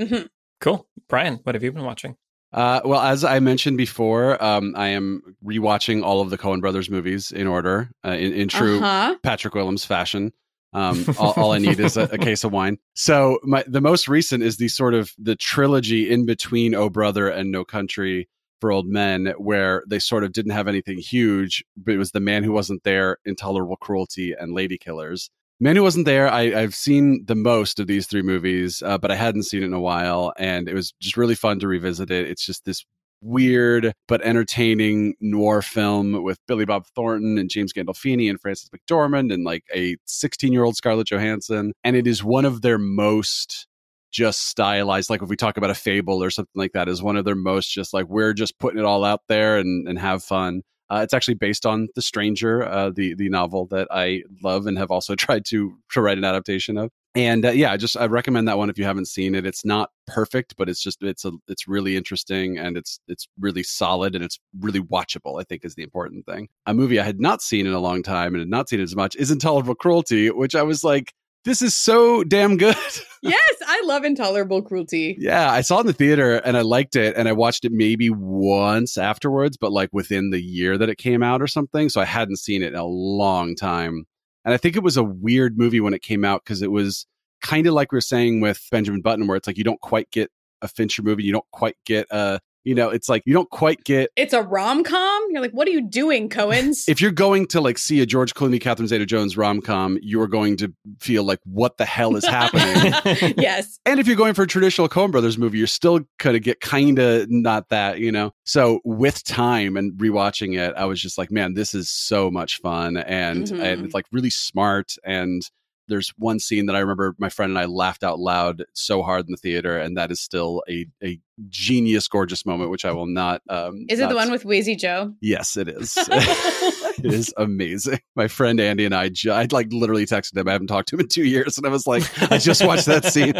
mhm. 0.00 0.28
Cool. 0.60 0.86
Brian, 1.08 1.40
what 1.44 1.54
have 1.54 1.62
you 1.62 1.70
been 1.72 1.84
watching? 1.84 2.16
Uh, 2.52 2.80
well, 2.84 3.00
as 3.00 3.24
I 3.24 3.40
mentioned 3.40 3.76
before, 3.78 4.42
um, 4.44 4.74
I 4.76 4.88
am 4.88 5.22
rewatching 5.44 6.02
all 6.04 6.20
of 6.20 6.30
the 6.30 6.36
Coen 6.38 6.60
Brothers 6.60 6.90
movies 6.90 7.32
in 7.32 7.46
order, 7.46 7.90
uh, 8.04 8.10
in, 8.10 8.32
in 8.32 8.48
true 8.48 8.78
Uh-huh. 8.78 9.16
Patrick 9.22 9.54
Willems 9.54 9.84
fashion. 9.84 10.32
Um, 10.72 11.04
all, 11.18 11.32
all 11.36 11.52
I 11.52 11.58
need 11.58 11.80
is 11.80 11.96
a, 11.96 12.02
a 12.04 12.18
case 12.18 12.44
of 12.44 12.52
wine. 12.52 12.78
So 12.94 13.38
my 13.42 13.64
the 13.66 13.80
most 13.80 14.08
recent 14.08 14.42
is 14.42 14.56
the 14.56 14.68
sort 14.68 14.94
of 14.94 15.12
the 15.18 15.36
trilogy 15.36 16.10
in 16.10 16.26
between 16.26 16.74
Oh 16.74 16.88
Brother 16.88 17.28
and 17.28 17.50
No 17.50 17.64
Country 17.64 18.28
for 18.62 18.70
Old 18.70 18.86
Men, 18.86 19.34
where 19.38 19.82
they 19.88 19.98
sort 19.98 20.22
of 20.22 20.32
didn't 20.32 20.52
have 20.52 20.68
anything 20.68 20.98
huge, 20.98 21.64
but 21.76 21.94
it 21.94 21.98
was 21.98 22.12
The 22.12 22.20
Man 22.20 22.44
Who 22.44 22.52
Wasn't 22.52 22.84
There, 22.84 23.18
Intolerable 23.24 23.76
Cruelty, 23.76 24.34
and 24.38 24.54
Lady 24.54 24.78
Killers. 24.78 25.30
Man 25.58 25.74
Who 25.74 25.82
Wasn't 25.82 26.06
There, 26.06 26.28
I, 26.28 26.42
I've 26.60 26.74
seen 26.74 27.24
the 27.24 27.34
most 27.34 27.80
of 27.80 27.88
these 27.88 28.06
three 28.06 28.22
movies, 28.22 28.80
uh, 28.80 28.98
but 28.98 29.10
I 29.10 29.16
hadn't 29.16 29.44
seen 29.44 29.62
it 29.62 29.66
in 29.66 29.72
a 29.72 29.80
while, 29.80 30.32
and 30.38 30.68
it 30.68 30.74
was 30.74 30.94
just 31.00 31.16
really 31.16 31.34
fun 31.34 31.58
to 31.58 31.66
revisit 31.66 32.12
it. 32.12 32.28
It's 32.28 32.46
just 32.46 32.64
this 32.64 32.86
weird 33.22 33.94
but 34.08 34.20
entertaining 34.22 35.14
noir 35.20 35.62
film 35.62 36.22
with 36.22 36.38
Billy 36.46 36.64
Bob 36.64 36.86
Thornton 36.94 37.38
and 37.38 37.48
James 37.48 37.72
Gandolfini 37.72 38.28
and 38.28 38.40
Frances 38.40 38.68
McDormand 38.70 39.32
and 39.32 39.44
like 39.44 39.64
a 39.74 39.96
16 40.04 40.52
year 40.52 40.64
old 40.64 40.76
Scarlett 40.76 41.08
Johansson. 41.08 41.72
And 41.84 41.96
it 41.96 42.06
is 42.06 42.22
one 42.22 42.44
of 42.44 42.62
their 42.62 42.78
most 42.78 43.66
just 44.10 44.46
stylized, 44.46 45.08
like 45.08 45.22
if 45.22 45.28
we 45.28 45.36
talk 45.36 45.56
about 45.56 45.70
a 45.70 45.74
fable 45.74 46.22
or 46.22 46.30
something 46.30 46.50
like 46.54 46.72
that, 46.72 46.88
is 46.88 47.02
one 47.02 47.16
of 47.16 47.24
their 47.24 47.34
most 47.34 47.68
just 47.68 47.94
like 47.94 48.06
we're 48.08 48.34
just 48.34 48.58
putting 48.58 48.78
it 48.78 48.84
all 48.84 49.04
out 49.04 49.20
there 49.28 49.56
and, 49.56 49.88
and 49.88 49.98
have 49.98 50.22
fun. 50.22 50.62
Uh, 50.90 51.00
it's 51.02 51.14
actually 51.14 51.34
based 51.34 51.64
on 51.64 51.88
The 51.94 52.02
Stranger, 52.02 52.62
uh, 52.62 52.90
the 52.90 53.14
the 53.14 53.30
novel 53.30 53.66
that 53.68 53.88
I 53.90 54.24
love 54.42 54.66
and 54.66 54.76
have 54.76 54.90
also 54.90 55.14
tried 55.16 55.46
to 55.46 55.78
to 55.92 56.00
write 56.00 56.18
an 56.18 56.24
adaptation 56.24 56.76
of. 56.76 56.90
And 57.14 57.44
uh, 57.44 57.50
yeah, 57.50 57.72
I 57.72 57.76
just 57.76 57.96
I 57.96 58.06
recommend 58.06 58.48
that 58.48 58.56
one 58.56 58.70
if 58.70 58.78
you 58.78 58.84
haven't 58.84 59.06
seen 59.06 59.34
it. 59.34 59.44
It's 59.44 59.64
not 59.64 59.90
perfect, 60.06 60.54
but 60.56 60.68
it's 60.68 60.82
just 60.82 61.02
it's 61.02 61.24
a 61.24 61.32
it's 61.46 61.68
really 61.68 61.96
interesting 61.96 62.58
and 62.58 62.76
it's 62.76 63.00
it's 63.06 63.28
really 63.38 63.62
solid 63.62 64.14
and 64.14 64.24
it's 64.24 64.40
really 64.60 64.80
watchable. 64.80 65.38
I 65.40 65.44
think 65.44 65.64
is 65.64 65.74
the 65.74 65.82
important 65.82 66.24
thing. 66.24 66.48
A 66.66 66.72
movie 66.72 66.98
I 66.98 67.04
had 67.04 67.20
not 67.20 67.42
seen 67.42 67.66
in 67.66 67.74
a 67.74 67.80
long 67.80 68.02
time 68.02 68.34
and 68.34 68.40
had 68.40 68.48
not 68.48 68.68
seen 68.68 68.80
it 68.80 68.84
as 68.84 68.96
much 68.96 69.14
is 69.16 69.30
Intolerable 69.30 69.74
Cruelty, 69.74 70.30
which 70.30 70.54
I 70.54 70.62
was 70.62 70.82
like, 70.82 71.12
this 71.44 71.60
is 71.60 71.74
so 71.74 72.22
damn 72.24 72.56
good. 72.56 72.76
yes, 73.22 73.54
I 73.66 73.82
love 73.84 74.04
intolerable 74.04 74.62
cruelty. 74.62 75.16
Yeah, 75.18 75.50
I 75.50 75.60
saw 75.60 75.78
it 75.78 75.80
in 75.82 75.86
the 75.88 75.92
theater 75.92 76.36
and 76.36 76.56
I 76.56 76.62
liked 76.62 76.94
it 76.94 77.16
and 77.16 77.28
I 77.28 77.32
watched 77.32 77.64
it 77.64 77.72
maybe 77.72 78.10
once 78.10 78.96
afterwards, 78.96 79.56
but 79.56 79.72
like 79.72 79.90
within 79.92 80.30
the 80.30 80.40
year 80.40 80.78
that 80.78 80.88
it 80.88 80.98
came 80.98 81.22
out 81.22 81.42
or 81.42 81.48
something. 81.48 81.88
So 81.88 82.00
I 82.00 82.04
hadn't 82.04 82.36
seen 82.36 82.62
it 82.62 82.72
in 82.72 82.78
a 82.78 82.84
long 82.84 83.56
time. 83.56 84.06
And 84.44 84.52
I 84.52 84.56
think 84.56 84.76
it 84.76 84.82
was 84.82 84.96
a 84.96 85.04
weird 85.04 85.56
movie 85.56 85.80
when 85.80 85.94
it 85.94 86.02
came 86.02 86.24
out 86.24 86.42
because 86.44 86.62
it 86.62 86.70
was 86.70 87.06
kind 87.42 87.66
of 87.66 87.74
like 87.74 87.92
we 87.92 87.98
are 87.98 88.02
saying 88.02 88.40
with 88.40 88.66
Benjamin 88.70 89.00
Button, 89.00 89.26
where 89.26 89.36
it's 89.36 89.46
like 89.46 89.58
you 89.58 89.64
don't 89.64 89.80
quite 89.80 90.10
get 90.10 90.30
a 90.62 90.68
Fincher 90.68 91.02
movie, 91.02 91.24
you 91.24 91.32
don't 91.32 91.50
quite 91.52 91.76
get 91.84 92.06
a, 92.10 92.40
you 92.64 92.74
know, 92.74 92.90
it's 92.90 93.08
like 93.08 93.22
you 93.26 93.32
don't 93.34 93.50
quite 93.50 93.82
get 93.84 94.10
It's 94.16 94.32
a 94.32 94.42
rom 94.42 94.84
com. 94.84 95.22
You're 95.30 95.40
like, 95.40 95.52
what 95.52 95.66
are 95.68 95.70
you 95.72 95.86
doing, 95.86 96.28
Coens? 96.28 96.84
if 96.88 97.00
you're 97.00 97.10
going 97.10 97.46
to 97.48 97.60
like 97.60 97.78
see 97.78 98.00
a 98.00 98.06
George 98.06 98.34
Clooney, 98.34 98.60
Catherine 98.60 98.88
Zeta 98.88 99.06
Jones 99.06 99.36
rom 99.36 99.60
com, 99.60 99.98
you 100.02 100.20
are 100.20 100.28
going 100.28 100.56
to 100.58 100.72
feel 101.00 101.24
like 101.24 101.40
what 101.44 101.76
the 101.76 101.84
hell 101.84 102.16
is 102.16 102.24
happening. 102.24 102.92
yes. 103.38 103.78
And 103.86 103.98
if 104.00 104.06
you're 104.06 104.16
going 104.16 104.34
for 104.34 104.42
a 104.42 104.46
traditional 104.46 104.88
Coen 104.88 105.10
Brothers 105.10 105.38
movie, 105.38 105.58
you're 105.58 105.66
still 105.66 106.00
going 106.18 106.34
to 106.34 106.40
get 106.40 106.60
kind 106.60 106.98
of 106.98 107.30
not 107.30 107.68
that, 107.70 107.98
you 107.98 108.12
know? 108.12 108.32
So 108.44 108.80
with 108.84 109.22
time 109.24 109.76
and 109.76 109.92
rewatching 109.98 110.58
it, 110.58 110.74
I 110.76 110.84
was 110.84 111.00
just 111.00 111.18
like, 111.18 111.30
man, 111.30 111.54
this 111.54 111.74
is 111.74 111.90
so 111.90 112.30
much 112.30 112.60
fun. 112.60 112.96
And, 112.96 113.46
Mhm. 113.46 113.62
and 113.62 113.84
it's 113.84 113.94
like 113.94 114.06
really 114.12 114.30
smart. 114.30 114.94
And 115.04 115.42
there's 115.92 116.08
one 116.16 116.38
scene 116.40 116.66
that 116.66 116.74
I 116.76 116.78
remember 116.78 117.14
my 117.18 117.28
friend 117.28 117.50
and 117.50 117.58
I 117.58 117.66
laughed 117.66 118.02
out 118.02 118.18
loud 118.18 118.64
so 118.72 119.02
hard 119.02 119.26
in 119.26 119.30
the 119.32 119.36
theater, 119.36 119.78
and 119.78 119.96
that 119.98 120.10
is 120.10 120.20
still 120.20 120.62
a 120.68 120.86
a 121.04 121.20
genius, 121.48 122.08
gorgeous 122.08 122.46
moment, 122.46 122.70
which 122.70 122.84
I 122.84 122.92
will 122.92 123.06
not. 123.06 123.42
Um, 123.48 123.84
Is 123.88 123.98
it 123.98 124.02
the 124.08 124.14
not- 124.14 124.16
one 124.16 124.30
with 124.30 124.44
Wheezy 124.44 124.74
Joe? 124.76 125.12
Yes, 125.20 125.56
it 125.56 125.68
is. 125.68 125.94
it 126.08 127.12
is 127.12 127.34
amazing. 127.36 128.00
My 128.16 128.28
friend 128.28 128.58
Andy 128.60 128.84
and 128.84 128.94
I, 128.94 129.10
I 129.30 129.46
like 129.50 129.72
literally 129.72 130.06
texted 130.06 130.36
him. 130.36 130.48
I 130.48 130.52
haven't 130.52 130.68
talked 130.68 130.88
to 130.88 130.96
him 130.96 131.00
in 131.00 131.08
two 131.08 131.24
years, 131.24 131.58
and 131.58 131.66
I 131.66 131.70
was 131.70 131.86
like, 131.86 132.04
I 132.32 132.38
just 132.38 132.64
watched 132.64 132.86
that 132.86 133.04
scene. 133.04 133.34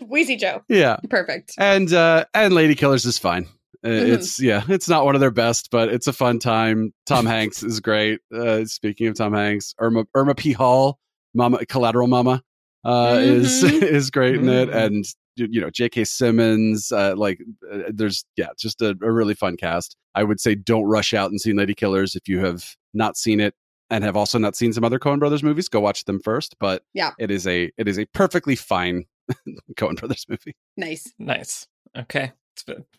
Wheezy 0.08 0.36
Joe. 0.36 0.62
Yeah, 0.68 0.96
Perfect. 1.10 1.52
and 1.58 1.92
uh 1.92 2.24
and 2.34 2.54
Lady 2.54 2.74
Killers 2.74 3.04
is 3.04 3.18
fine. 3.18 3.46
Mhm. 3.84 4.08
It's 4.14 4.40
yeah, 4.40 4.64
it's 4.68 4.88
not 4.88 5.04
one 5.04 5.14
of 5.14 5.20
their 5.20 5.30
best, 5.30 5.70
but 5.70 5.88
it's 5.88 6.08
a 6.08 6.12
fun 6.12 6.40
time. 6.40 6.92
Tom 7.06 7.26
Hanks 7.26 7.62
is 7.62 7.78
great. 7.78 8.18
Uh, 8.34 8.64
speaking 8.64 9.06
of 9.06 9.14
Tom 9.14 9.32
Hanks, 9.34 9.72
Irma 9.78 10.04
Irma 10.16 10.34
P 10.34 10.50
Hall, 10.52 10.98
Mama 11.34 11.64
Collateral 11.66 12.08
Mama, 12.08 12.42
uh, 12.84 13.18
is 13.20 13.62
Mhm. 13.62 13.82
is 13.82 14.10
great 14.10 14.36
in 14.36 14.48
it, 14.48 14.68
Mhm. 14.70 14.74
and 14.86 15.04
you 15.36 15.48
you 15.50 15.60
know 15.60 15.70
J.K. 15.70 16.04
Simmons. 16.04 16.90
Uh, 16.92 17.14
like, 17.16 17.40
uh, 17.72 17.82
there's 17.92 18.24
yeah, 18.36 18.48
just 18.58 18.80
a, 18.82 18.96
a 19.02 19.12
really 19.12 19.34
fun 19.34 19.56
cast. 19.56 19.96
I 20.14 20.24
would 20.24 20.40
say 20.40 20.54
don't 20.54 20.84
rush 20.84 21.14
out 21.14 21.30
and 21.30 21.40
see 21.40 21.52
Lady 21.52 21.74
Killers 21.74 22.14
if 22.16 22.28
you 22.28 22.40
have 22.44 22.74
not 22.94 23.16
seen 23.16 23.38
it 23.40 23.54
and 23.90 24.02
have 24.04 24.16
also 24.16 24.38
not 24.38 24.56
seen 24.56 24.72
some 24.72 24.84
other 24.84 24.98
Coen 24.98 25.18
Brothers 25.18 25.42
movies. 25.42 25.68
Go 25.68 25.80
watch 25.80 26.04
them 26.04 26.20
first, 26.20 26.56
but 26.58 26.82
Yeah. 26.94 27.12
it 27.18 27.30
is 27.30 27.46
a 27.46 27.70
it 27.78 27.86
is 27.88 27.98
a 27.98 28.06
perfectly 28.06 28.56
fine 28.56 29.04
Coen 29.76 29.96
Brothers 29.96 30.26
movie. 30.28 30.56
Nice. 30.76 31.12
nice. 31.18 31.66
Okay. 31.96 32.32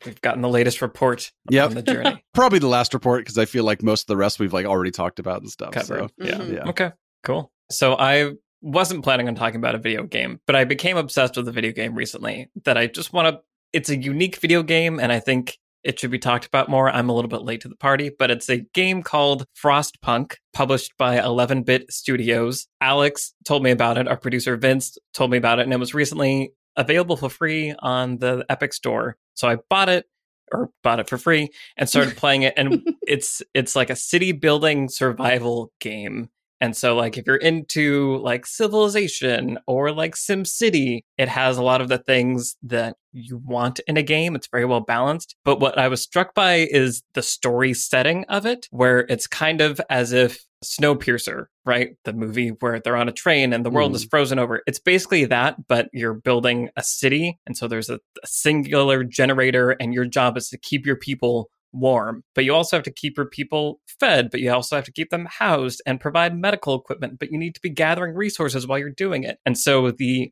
We've 0.06 0.22
gotten 0.22 0.42
the 0.42 0.48
latest 0.50 0.82
report 0.82 1.32
Yep. 1.52 1.70
on 1.70 1.76
the 1.76 1.82
journey 1.82 2.24
probably 2.34 2.60
the 2.60 2.68
last 2.68 2.94
report 2.94 3.22
because 3.26 3.38
I 3.38 3.44
feel 3.44 3.66
like 3.66 3.84
most 3.84 4.04
of 4.04 4.08
the 4.08 4.16
rest 4.16 4.40
we've 4.40 4.54
like 4.54 4.66
already 4.66 4.92
talked 4.92 5.20
about 5.20 5.42
and 5.42 5.52
stuff. 5.52 5.74
covered. 5.74 6.00
So 6.00 6.10
Yeah. 6.26 6.36
Mhm. 6.36 6.54
yeah, 6.54 6.70
Okay, 6.70 6.92
cool. 7.24 7.52
So 7.72 7.96
I 7.96 8.32
wasn't 8.62 9.04
planning 9.04 9.28
on 9.28 9.36
talking 9.36 9.58
about 9.58 9.76
a 9.76 9.80
video 9.80 10.04
game, 10.04 10.40
but 10.46 10.56
I 10.56 10.64
became 10.64 10.98
obsessed 10.98 11.38
with 11.38 11.48
a 11.48 11.52
video 11.52 11.72
game 11.72 11.96
recently 11.96 12.50
that 12.66 12.78
I 12.78 12.88
just 12.88 13.14
want 13.14 13.36
to. 13.36 13.42
It's 13.72 13.90
a 13.90 13.98
unique 13.98 14.38
video 14.38 14.64
game, 14.64 15.00
and 15.00 15.12
I 15.12 15.20
think 15.20 15.58
it 15.84 16.00
should 16.00 16.12
be 16.12 16.20
talked 16.20 16.46
about 16.46 16.70
more. 16.70 16.90
I'm 16.90 17.10
a 17.10 17.14
little 17.14 17.30
bit 17.30 17.44
late 17.44 17.62
to 17.62 17.68
the 17.68 17.76
party, 17.76 18.12
but 18.18 18.32
it's 18.32 18.50
a 18.50 18.66
game 18.74 19.04
called 19.04 19.46
Frostpunk, 19.56 20.36
published 20.54 20.98
by 20.98 21.24
11 21.24 21.64
Bit 21.64 21.92
Studios. 21.92 22.68
Alex 22.82 23.34
told 23.46 23.64
me 23.64 23.72
about 23.72 23.98
it. 23.98 24.08
Our 24.08 24.18
producer 24.18 24.58
Vince 24.58 24.98
told 25.14 25.32
me 25.32 25.38
about 25.38 25.60
it, 25.60 25.64
and 25.64 25.74
it 25.74 25.80
was 25.80 25.94
recently 25.94 26.52
available 26.76 27.16
for 27.16 27.30
free 27.30 27.76
on 27.80 28.18
the 28.18 28.46
Epic 28.50 28.74
Store. 28.74 29.18
So 29.36 29.48
I 29.48 29.58
bought 29.70 29.90
it 29.90 30.06
or 30.52 30.72
bought 30.84 31.00
it 31.00 31.08
for 31.08 31.18
free 31.18 31.50
and 31.78 31.88
started 31.88 32.18
playing 32.18 32.42
it 32.42 32.54
and 32.58 32.82
it's 33.04 33.44
it's 33.54 33.76
like 33.76 33.92
a 33.92 33.96
city 33.96 34.32
building 34.32 34.90
survival 34.90 35.72
game 35.80 36.30
and 36.62 36.76
so 36.76 36.96
like 36.96 37.18
if 37.18 37.26
you're 37.26 37.36
into 37.36 38.18
like 38.18 38.46
civilization 38.46 39.58
or 39.68 39.92
like 39.92 40.16
sim 40.16 40.46
city 40.46 41.06
it 41.18 41.30
has 41.30 41.58
a 41.58 41.64
lot 41.64 41.82
of 41.82 41.88
the 41.90 41.98
things 41.98 42.56
that 42.64 42.96
you 43.12 43.42
want 43.44 43.80
in 43.88 43.98
a 43.98 44.04
game. 44.04 44.36
It's 44.36 44.48
very 44.48 44.66
well 44.66 44.82
balanced. 44.82 45.36
But 45.44 45.60
what 45.60 45.78
i 45.78 45.88
was 45.88 46.02
struck 46.02 46.34
by 46.34 46.68
is 46.70 47.04
the 47.14 47.24
story 47.24 47.74
setting 47.74 48.26
of 48.26 48.46
it 48.46 48.68
where 48.72 49.00
it's 49.00 49.28
kind 49.28 49.62
of 49.62 49.82
as 49.90 50.12
if 50.14 50.46
snowpiercer 50.64 51.46
right? 51.70 51.96
The 52.04 52.14
movie 52.14 52.50
where 52.50 52.80
they're 52.80 52.98
on 52.98 53.10
a 53.10 53.12
train 53.14 53.54
and 53.54 53.64
the 53.64 53.70
world 53.70 53.94
is 53.94 54.04
mm. 54.04 54.10
frozen 54.10 54.40
over. 54.40 54.64
It's 54.66 54.80
basically 54.80 55.26
that 55.26 55.68
but 55.68 55.88
you're 55.94 56.16
building 56.16 56.70
a 56.76 56.82
city. 56.82 57.38
And 57.46 57.56
so 57.56 57.68
there's 57.68 57.92
a, 57.92 58.00
a 58.24 58.28
singular 58.28 59.04
generator 59.04 59.72
and 59.72 59.94
your 59.94 60.06
job 60.06 60.36
is 60.36 60.50
to 60.50 60.58
keep 60.58 60.88
your 60.88 60.96
people 60.96 61.52
warm. 61.72 62.24
But 62.36 62.44
you 62.46 62.54
also 62.54 62.78
have 62.78 62.84
to 62.84 62.92
keep 62.92 63.18
your 63.18 63.26
people 63.26 63.80
fed, 64.00 64.30
but 64.32 64.40
you 64.40 64.52
also 64.52 64.76
have 64.76 64.86
to 64.86 64.92
keep 64.92 65.10
them 65.10 65.28
housed 65.30 65.82
and 65.86 66.00
provide 66.00 66.38
medical 66.38 66.76
equipment, 66.76 67.20
but 67.20 67.32
you 67.32 67.38
need 67.38 67.56
to 67.56 67.62
be 67.62 67.70
gathering 67.70 68.16
resources 68.16 68.68
while 68.68 68.80
you're 68.80 68.90
doing 68.90 69.24
it. 69.24 69.38
And 69.46 69.58
so 69.58 69.92
the 69.92 70.32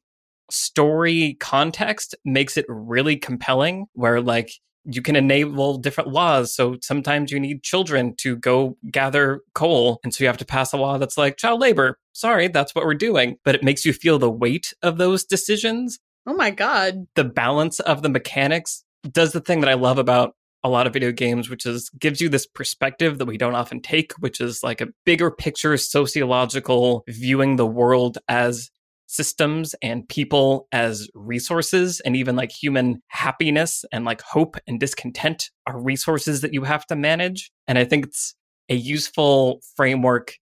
story 0.49 1.35
context 1.39 2.15
makes 2.23 2.57
it 2.57 2.65
really 2.68 3.18
compelling 3.18 3.88
where 3.93 4.22
like 4.22 4.51
you 4.89 5.01
can 5.01 5.18
enable 5.18 5.77
different 5.77 6.09
laws. 6.11 6.55
So 6.55 6.77
sometimes 6.81 7.30
you 7.30 7.39
need 7.39 7.61
children 7.61 8.15
to 8.19 8.38
go 8.38 8.77
gather 8.89 9.41
coal. 9.53 9.99
And 10.03 10.14
so 10.14 10.23
you 10.23 10.27
have 10.27 10.38
to 10.38 10.45
pass 10.45 10.72
a 10.72 10.77
law 10.77 10.97
that's 10.97 11.18
like 11.18 11.35
child 11.35 11.59
labor. 11.59 11.97
Sorry, 12.14 12.47
that's 12.47 12.73
what 12.73 12.85
we're 12.85 12.93
doing. 12.93 13.38
But 13.43 13.55
it 13.55 13.64
makes 13.64 13.84
you 13.85 13.91
feel 13.91 14.18
the 14.18 14.31
weight 14.31 14.73
of 14.81 14.97
those 14.97 15.26
decisions 15.26 15.99
Oh 16.26 16.34
my 16.34 16.51
God. 16.51 17.07
the 17.15 17.23
balance 17.23 17.80
of 17.80 18.01
the 18.01 18.09
mechanics 18.09 18.84
does 19.09 19.31
the 19.31 19.39
thing 19.39 19.61
that 19.61 19.69
I 19.69 19.76
love 19.76 19.97
about 19.97 20.35
a 20.68 20.69
lot 20.69 20.85
of 20.85 20.94
video 20.94 21.11
games, 21.11 21.49
which 21.49 21.65
is 21.65 21.89
gives 21.99 22.22
you 22.22 22.30
this 22.30 22.45
perspective 22.45 23.18
that 23.18 23.26
we 23.26 23.38
don't 23.38 23.56
often 23.56 23.81
take, 23.81 24.14
which 24.19 24.41
is 24.41 24.64
like 24.64 24.81
a 24.81 24.88
bigger 25.06 25.31
picture, 25.31 25.77
sociological 25.77 27.03
viewing 27.07 27.56
the 27.56 27.65
world 27.65 28.18
as 28.27 28.69
systems 29.07 29.73
and 29.81 30.07
people 30.10 30.68
as 30.73 31.10
resources 31.14 32.02
and 32.02 32.15
even 32.18 32.35
like 32.35 32.52
human 32.52 33.02
happiness 33.07 33.85
and 33.94 34.03
like 34.03 34.22
hope 34.22 34.57
and 34.68 34.80
discontent 34.80 35.49
are 35.65 35.81
resources 35.81 36.41
that 36.41 36.53
you 36.53 36.64
have 36.64 36.85
to 36.85 36.95
manage. 36.95 37.49
And 37.68 37.77
I 37.77 37.85
think 37.85 38.07
it's 38.07 38.35
a 38.69 38.76
useful 38.76 39.61
framework 39.77 40.35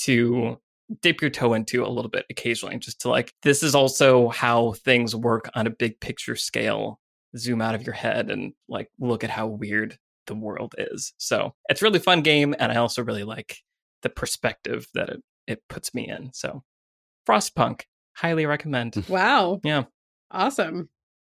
to 0.00 0.58
dip 1.00 1.22
your 1.22 1.30
toe 1.30 1.54
into 1.54 1.84
a 1.84 1.88
little 1.88 2.10
bit 2.10 2.26
occasionally, 2.28 2.76
just 2.78 3.00
to 3.00 3.08
like, 3.08 3.32
this 3.42 3.62
is 3.62 3.74
also 3.74 4.28
how 4.28 4.72
things 4.72 5.16
work 5.16 5.48
on 5.54 5.66
a 5.66 5.70
big 5.70 5.98
picture 6.00 6.36
scale. 6.36 7.00
Zoom 7.36 7.62
out 7.62 7.74
of 7.74 7.84
your 7.84 7.94
head 7.94 8.30
and 8.30 8.52
like 8.68 8.90
look 8.98 9.24
at 9.24 9.30
how 9.30 9.46
weird 9.46 9.98
the 10.26 10.34
world 10.34 10.74
is. 10.78 11.12
So 11.18 11.54
it's 11.68 11.82
a 11.82 11.84
really 11.84 11.98
fun 11.98 12.22
game, 12.22 12.54
and 12.58 12.70
I 12.70 12.76
also 12.76 13.02
really 13.02 13.24
like 13.24 13.58
the 14.02 14.10
perspective 14.10 14.86
that 14.94 15.08
it, 15.08 15.22
it 15.46 15.62
puts 15.68 15.94
me 15.94 16.08
in. 16.08 16.30
So 16.32 16.62
Frostpunk, 17.28 17.82
highly 18.14 18.46
recommend. 18.46 19.04
Wow. 19.08 19.60
Yeah. 19.62 19.84
Awesome. 20.30 20.88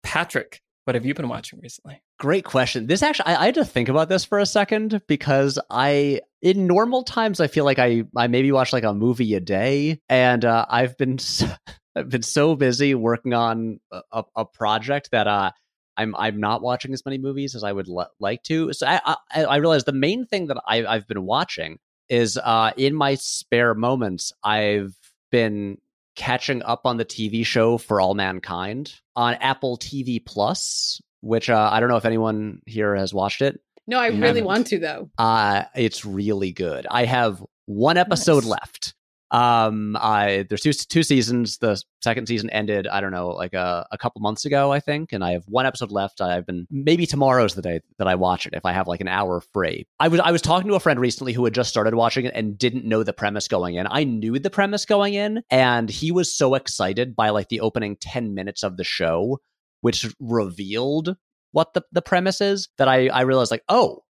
Patrick, 0.04 0.62
what 0.86 0.96
have 0.96 1.06
you 1.06 1.14
been 1.14 1.28
watching 1.28 1.60
recently? 1.62 2.02
Great 2.20 2.46
question. 2.46 2.88
This 2.88 3.04
actually, 3.04 3.26
I, 3.28 3.42
I 3.42 3.46
had 3.48 3.56
to 3.56 3.66
think 3.66 3.90
about 3.90 4.08
this 4.08 4.24
for 4.24 4.40
a 4.40 4.46
second 4.46 5.02
because 5.08 5.60
I, 5.70 6.22
in 6.42 6.68
normal 6.68 7.04
times, 7.04 7.40
I 7.40 7.48
feel 7.48 7.66
like 7.66 7.80
I, 7.80 8.04
I 8.16 8.28
maybe 8.28 8.52
watch 8.52 8.72
like 8.72 8.84
a 8.84 8.94
movie 8.94 9.34
a 9.36 9.40
day, 9.40 10.00
and 10.08 10.46
uh, 10.46 10.66
I've 10.70 10.98
been, 10.98 11.18
so, 11.20 11.48
I've 11.96 12.10
been 12.10 12.22
so 12.22 12.56
busy 12.56 12.94
working 12.96 13.34
on 13.34 13.80
a, 13.92 14.02
a, 14.12 14.24
a 14.38 14.46
project 14.46 15.10
that 15.12 15.28
uh, 15.28 15.52
I'm, 15.98 16.16
I'm 16.16 16.40
not 16.40 16.62
watching 16.62 16.94
as 16.94 17.06
many 17.06 17.18
movies 17.18 17.56
as 17.56 17.64
I 17.64 17.72
would 17.72 17.88
li- 17.88 18.06
like 18.20 18.44
to. 18.44 18.74
So 18.74 18.86
I, 18.88 19.16
I, 19.34 19.44
I 19.46 19.56
realized 19.58 19.86
the 19.86 19.92
main 19.94 20.26
thing 20.26 20.48
that 20.48 20.58
I, 20.68 20.86
I've 20.86 21.08
been 21.08 21.24
watching 21.26 21.80
is 22.10 22.38
uh, 22.38 22.72
in 22.78 22.94
my 22.96 23.16
spare 23.16 23.74
moments, 23.74 24.32
I've 24.44 24.96
been 25.32 25.78
catching 26.16 26.64
up 26.64 26.82
on 26.86 26.98
the 26.98 27.06
TV 27.06 27.46
show 27.46 27.78
For 27.78 28.00
All 28.02 28.14
Mankind 28.14 28.94
on 29.16 29.34
Apple 29.36 29.78
TV 29.78 30.24
Plus, 30.26 31.02
which 31.22 31.50
uh, 31.50 31.70
I 31.72 31.80
don't 31.80 31.90
know 31.90 31.98
if 31.98 32.06
anyone 32.06 32.62
here 32.66 32.96
has 32.96 33.14
watched 33.14 33.42
it. 33.42 33.60
No, 33.88 34.00
I 34.00 34.08
You 34.08 34.14
really 34.14 34.28
haven't. 34.28 34.46
want 34.46 34.68
to 34.68 34.80
though. 34.80 35.10
Uh, 35.18 35.64
it's 35.76 36.06
really 36.06 36.52
good. 36.52 36.88
I 36.90 37.06
have 37.06 37.44
one 37.66 37.98
episode 37.98 38.44
Nice. 38.44 38.52
left. 38.52 38.95
Um, 39.32 39.98
I 40.00 40.46
there's 40.48 40.62
two 40.62 40.74
two 40.74 41.04
seasons. 41.04 41.58
The 41.58 41.82
second 42.02 42.28
season 42.28 42.50
ended, 42.52 42.88
I 42.88 43.02
don't 43.02 43.12
know, 43.12 43.30
like 43.30 43.54
a, 43.54 43.86
a 43.92 43.98
couple 43.98 44.22
months 44.22 44.46
ago, 44.46 44.72
I 44.72 44.80
think, 44.80 45.14
and 45.14 45.24
I 45.24 45.32
have 45.32 45.44
one 45.48 45.66
episode 45.66 45.92
left. 45.92 46.22
I've 46.22 46.46
been 46.46 46.68
maybe 46.70 47.06
tomorrow's 47.06 47.56
the 47.56 47.62
day 47.62 47.82
that 47.98 48.08
I 48.08 48.16
watch 48.16 48.46
it 48.46 48.54
if 48.54 48.66
I 48.66 48.74
have 48.74 48.88
like 48.88 49.02
an 49.02 49.08
hour 49.08 49.42
free. 49.54 49.88
I 50.00 50.08
was 50.10 50.20
I 50.20 50.32
was 50.32 50.42
talking 50.42 50.70
to 50.70 50.76
a 50.76 50.80
friend 50.80 51.00
recently 51.00 51.34
who 51.34 51.44
had 51.44 51.56
just 51.56 51.70
started 51.70 51.96
watching 51.96 52.26
it 52.26 52.34
and 52.36 52.58
didn't 52.58 52.86
know 52.86 53.04
the 53.04 53.14
premise 53.14 53.48
going 53.48 53.76
in. 53.76 53.88
I 53.90 54.04
knew 54.04 54.38
the 54.40 54.50
premise 54.52 54.86
going 54.86 55.16
in, 55.16 55.42
and 55.50 55.90
he 55.90 56.12
was 56.12 56.36
so 56.36 56.54
excited 56.54 57.16
by 57.16 57.30
like 57.30 57.50
the 57.50 57.62
opening 57.62 57.98
ten 58.00 58.36
minutes 58.36 58.64
of 58.64 58.78
the 58.78 58.84
show, 58.84 59.40
which 59.82 60.08
revealed 60.20 61.16
what 61.52 61.74
the, 61.74 61.84
the 61.94 62.02
premise 62.02 62.42
is 62.42 62.68
that 62.78 62.90
I, 62.90 63.08
I 63.08 63.22
realized 63.22 63.50
like, 63.50 63.64
oh, 63.70 64.04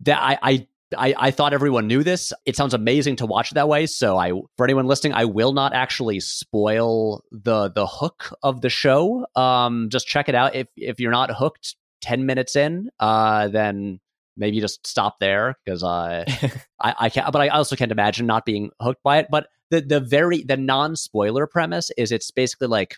that 0.00 0.22
I, 0.22 0.38
I 0.40 0.68
I, 0.96 1.14
I 1.18 1.30
thought 1.30 1.52
everyone 1.52 1.86
knew 1.86 2.02
this. 2.02 2.32
It 2.46 2.56
sounds 2.56 2.74
amazing 2.74 3.16
to 3.16 3.26
watch 3.26 3.50
that 3.50 3.68
way. 3.68 3.86
So 3.86 4.16
I 4.16 4.32
for 4.56 4.64
anyone 4.64 4.86
listening, 4.86 5.12
I 5.12 5.26
will 5.26 5.52
not 5.52 5.74
actually 5.74 6.20
spoil 6.20 7.22
the 7.30 7.70
the 7.70 7.86
hook 7.86 8.32
of 8.42 8.60
the 8.60 8.70
show. 8.70 9.26
Um 9.36 9.88
just 9.90 10.06
check 10.06 10.28
it 10.28 10.34
out. 10.34 10.54
If 10.54 10.68
if 10.76 11.00
you're 11.00 11.12
not 11.12 11.30
hooked 11.30 11.76
10 12.00 12.26
minutes 12.26 12.56
in, 12.56 12.90
uh 13.00 13.48
then 13.48 14.00
maybe 14.36 14.60
just 14.60 14.86
stop 14.86 15.18
there 15.18 15.56
because 15.64 15.82
uh 15.82 16.24
I, 16.80 16.94
I 16.98 17.08
can't 17.10 17.30
but 17.32 17.42
I 17.42 17.48
also 17.48 17.76
can't 17.76 17.92
imagine 17.92 18.26
not 18.26 18.46
being 18.46 18.70
hooked 18.80 19.02
by 19.02 19.18
it. 19.18 19.26
But 19.30 19.48
the 19.70 19.82
the 19.82 20.00
very 20.00 20.42
the 20.42 20.56
non-spoiler 20.56 21.46
premise 21.46 21.90
is 21.98 22.12
it's 22.12 22.30
basically 22.30 22.68
like 22.68 22.96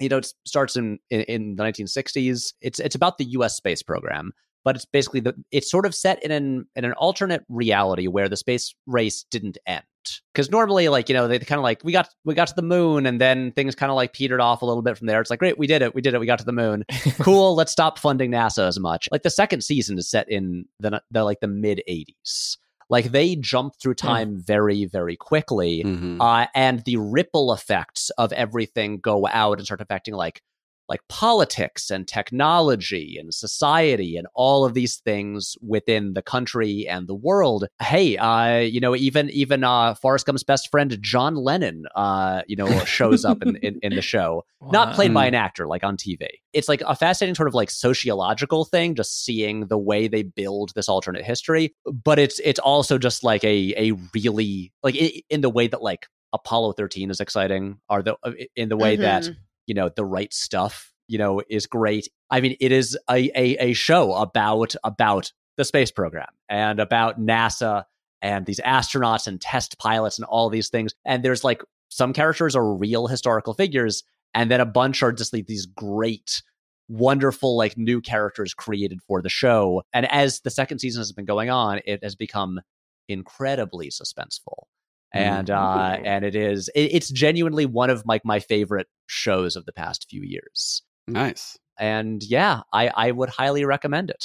you 0.00 0.08
know, 0.08 0.16
it 0.16 0.32
starts 0.46 0.76
in, 0.76 0.98
in 1.10 1.20
in 1.22 1.56
the 1.56 1.62
1960s. 1.62 2.54
It's 2.62 2.80
it's 2.80 2.94
about 2.94 3.18
the 3.18 3.24
U.S. 3.26 3.56
space 3.56 3.82
program, 3.82 4.32
but 4.64 4.76
it's 4.76 4.84
basically 4.84 5.20
the 5.20 5.34
it's 5.50 5.70
sort 5.70 5.86
of 5.86 5.94
set 5.94 6.22
in 6.22 6.30
an 6.30 6.66
in 6.76 6.84
an 6.84 6.92
alternate 6.92 7.44
reality 7.48 8.06
where 8.06 8.28
the 8.28 8.36
space 8.36 8.74
race 8.86 9.24
didn't 9.30 9.58
end. 9.66 9.84
Because 10.32 10.50
normally, 10.50 10.88
like 10.88 11.08
you 11.08 11.14
know, 11.14 11.28
they 11.28 11.38
kind 11.38 11.58
of 11.58 11.62
like 11.62 11.84
we 11.84 11.92
got 11.92 12.08
we 12.24 12.34
got 12.34 12.48
to 12.48 12.54
the 12.54 12.62
moon, 12.62 13.04
and 13.06 13.20
then 13.20 13.52
things 13.52 13.74
kind 13.74 13.90
of 13.90 13.96
like 13.96 14.12
petered 14.14 14.40
off 14.40 14.62
a 14.62 14.66
little 14.66 14.82
bit 14.82 14.96
from 14.96 15.06
there. 15.06 15.20
It's 15.20 15.28
like 15.30 15.38
great, 15.38 15.58
we 15.58 15.66
did 15.66 15.82
it, 15.82 15.94
we 15.94 16.00
did 16.00 16.14
it, 16.14 16.20
we 16.20 16.26
got 16.26 16.38
to 16.38 16.44
the 16.44 16.52
moon. 16.52 16.84
cool, 17.20 17.54
let's 17.54 17.70
stop 17.70 17.98
funding 17.98 18.30
NASA 18.30 18.66
as 18.66 18.80
much. 18.80 19.08
Like 19.12 19.22
the 19.22 19.30
second 19.30 19.62
season 19.62 19.98
is 19.98 20.10
set 20.10 20.28
in 20.30 20.64
the 20.80 21.02
the 21.10 21.24
like 21.24 21.40
the 21.40 21.48
mid 21.48 21.82
80s. 21.88 22.56
Like 22.88 23.12
they 23.12 23.36
jump 23.36 23.74
through 23.80 23.94
time 23.94 24.36
very, 24.36 24.84
very 24.84 25.16
quickly. 25.16 25.84
Mhm. 25.84 26.16
Uh, 26.20 26.48
and 26.54 26.82
the 26.84 26.96
ripple 26.96 27.52
effects 27.52 28.10
of 28.18 28.32
everything 28.32 28.98
go 28.98 29.28
out 29.28 29.58
and 29.58 29.66
start 29.66 29.80
affecting 29.80 30.14
like 30.14 30.42
like 30.90 31.00
politics 31.08 31.88
and 31.90 32.06
technology 32.08 33.16
and 33.18 33.32
society 33.32 34.16
and 34.16 34.26
all 34.34 34.64
of 34.64 34.74
these 34.74 34.96
things 34.96 35.56
within 35.62 36.14
the 36.14 36.22
country 36.22 36.86
and 36.88 37.06
the 37.06 37.14
world. 37.14 37.64
Hey, 37.80 38.16
uh, 38.16 38.58
you 38.58 38.80
know, 38.80 38.94
even 38.96 39.30
even 39.30 39.62
uh, 39.64 39.94
Forrest 39.94 40.26
Gump's 40.26 40.42
best 40.42 40.68
friend 40.70 40.98
John 41.00 41.36
Lennon, 41.36 41.84
uh, 41.94 42.42
you 42.48 42.56
know, 42.56 42.84
shows 42.84 43.24
up 43.24 43.40
in, 43.40 43.56
in 43.56 43.78
in 43.82 43.94
the 43.94 44.02
show, 44.02 44.44
not 44.72 44.92
played 44.94 45.14
by 45.14 45.24
Mm. 45.26 45.28
an 45.28 45.34
actor 45.34 45.66
like 45.66 45.84
on 45.84 45.96
TV. 45.96 46.26
It's 46.52 46.68
like 46.68 46.82
a 46.86 46.96
fascinating 46.96 47.34
sort 47.36 47.48
of 47.48 47.54
like 47.54 47.70
sociological 47.70 48.64
thing, 48.64 48.94
just 48.96 49.24
seeing 49.24 49.68
the 49.68 49.78
way 49.78 50.08
they 50.08 50.24
build 50.24 50.72
this 50.74 50.88
alternate 50.88 51.24
history. 51.24 51.72
But 51.86 52.18
it's 52.18 52.40
it's 52.40 52.58
also 52.60 52.98
just 52.98 53.22
like 53.22 53.44
a 53.44 53.72
a 53.76 53.92
really 54.12 54.72
like 54.82 54.96
i 55.00 55.22
in 55.30 55.40
the 55.40 55.50
way 55.50 55.68
that 55.68 55.82
like 55.82 56.06
Apollo 56.32 56.72
thirteen 56.72 57.10
is 57.10 57.20
exciting, 57.20 57.78
or 57.88 58.02
the 58.02 58.16
uh, 58.24 58.32
in 58.56 58.68
the 58.68 58.76
way 58.76 58.96
that 58.96 59.22
Mhm. 59.24 59.36
You 59.66 59.74
know 59.74 59.88
the 59.88 60.04
right 60.04 60.32
stuff 60.32 60.92
you 61.08 61.18
know 61.18 61.42
is 61.48 61.66
great. 61.66 62.08
I 62.30 62.40
mean 62.40 62.56
it 62.60 62.72
is 62.72 62.96
a, 63.10 63.30
a, 63.38 63.70
a 63.70 63.72
show 63.72 64.14
about 64.14 64.74
about 64.84 65.32
the 65.56 65.64
space 65.64 65.90
program 65.90 66.28
and 66.48 66.80
about 66.80 67.20
nasa 67.20 67.84
and 68.22 68.46
these 68.46 68.60
astronauts 68.60 69.26
and 69.26 69.40
test 69.40 69.78
pilots 69.78 70.18
and 70.18 70.24
all 70.26 70.48
these 70.50 70.68
things. 70.68 70.94
And 71.04 71.22
there's 71.22 71.44
like 71.44 71.62
some 71.88 72.12
characters 72.12 72.54
are 72.54 72.74
real 72.74 73.06
historical 73.06 73.54
figures 73.54 74.04
and 74.34 74.50
then 74.50 74.60
a 74.60 74.66
bunch 74.66 75.02
are 75.02 75.12
just 75.12 75.32
like 75.32 75.46
these 75.46 75.66
great 75.66 76.42
wonderful 76.88 77.56
like 77.56 77.76
new 77.76 78.00
characters 78.00 78.54
created 78.54 79.00
for 79.06 79.22
the 79.22 79.28
show. 79.28 79.82
And 79.92 80.10
as 80.10 80.40
the 80.40 80.50
second 80.50 80.78
season 80.78 81.00
has 81.00 81.12
been 81.12 81.24
going 81.24 81.50
on 81.50 81.80
it 81.84 82.02
has 82.02 82.16
become 82.16 82.60
incredibly 83.08 83.90
suspenseful 83.90 84.64
and 85.12 85.50
uh 85.50 85.96
and 86.04 86.24
it 86.24 86.34
is 86.34 86.68
it, 86.74 86.92
it's 86.92 87.10
genuinely 87.10 87.66
one 87.66 87.90
of 87.90 88.02
like 88.06 88.24
my 88.24 88.38
favorite 88.38 88.86
shows 89.06 89.56
of 89.56 89.64
the 89.66 89.72
past 89.72 90.06
few 90.08 90.22
years 90.22 90.82
Nice. 91.08 91.58
and 91.78 92.22
yeah 92.22 92.60
i 92.72 92.90
i 92.94 93.10
would 93.10 93.28
highly 93.28 93.64
recommend 93.64 94.10
it 94.10 94.24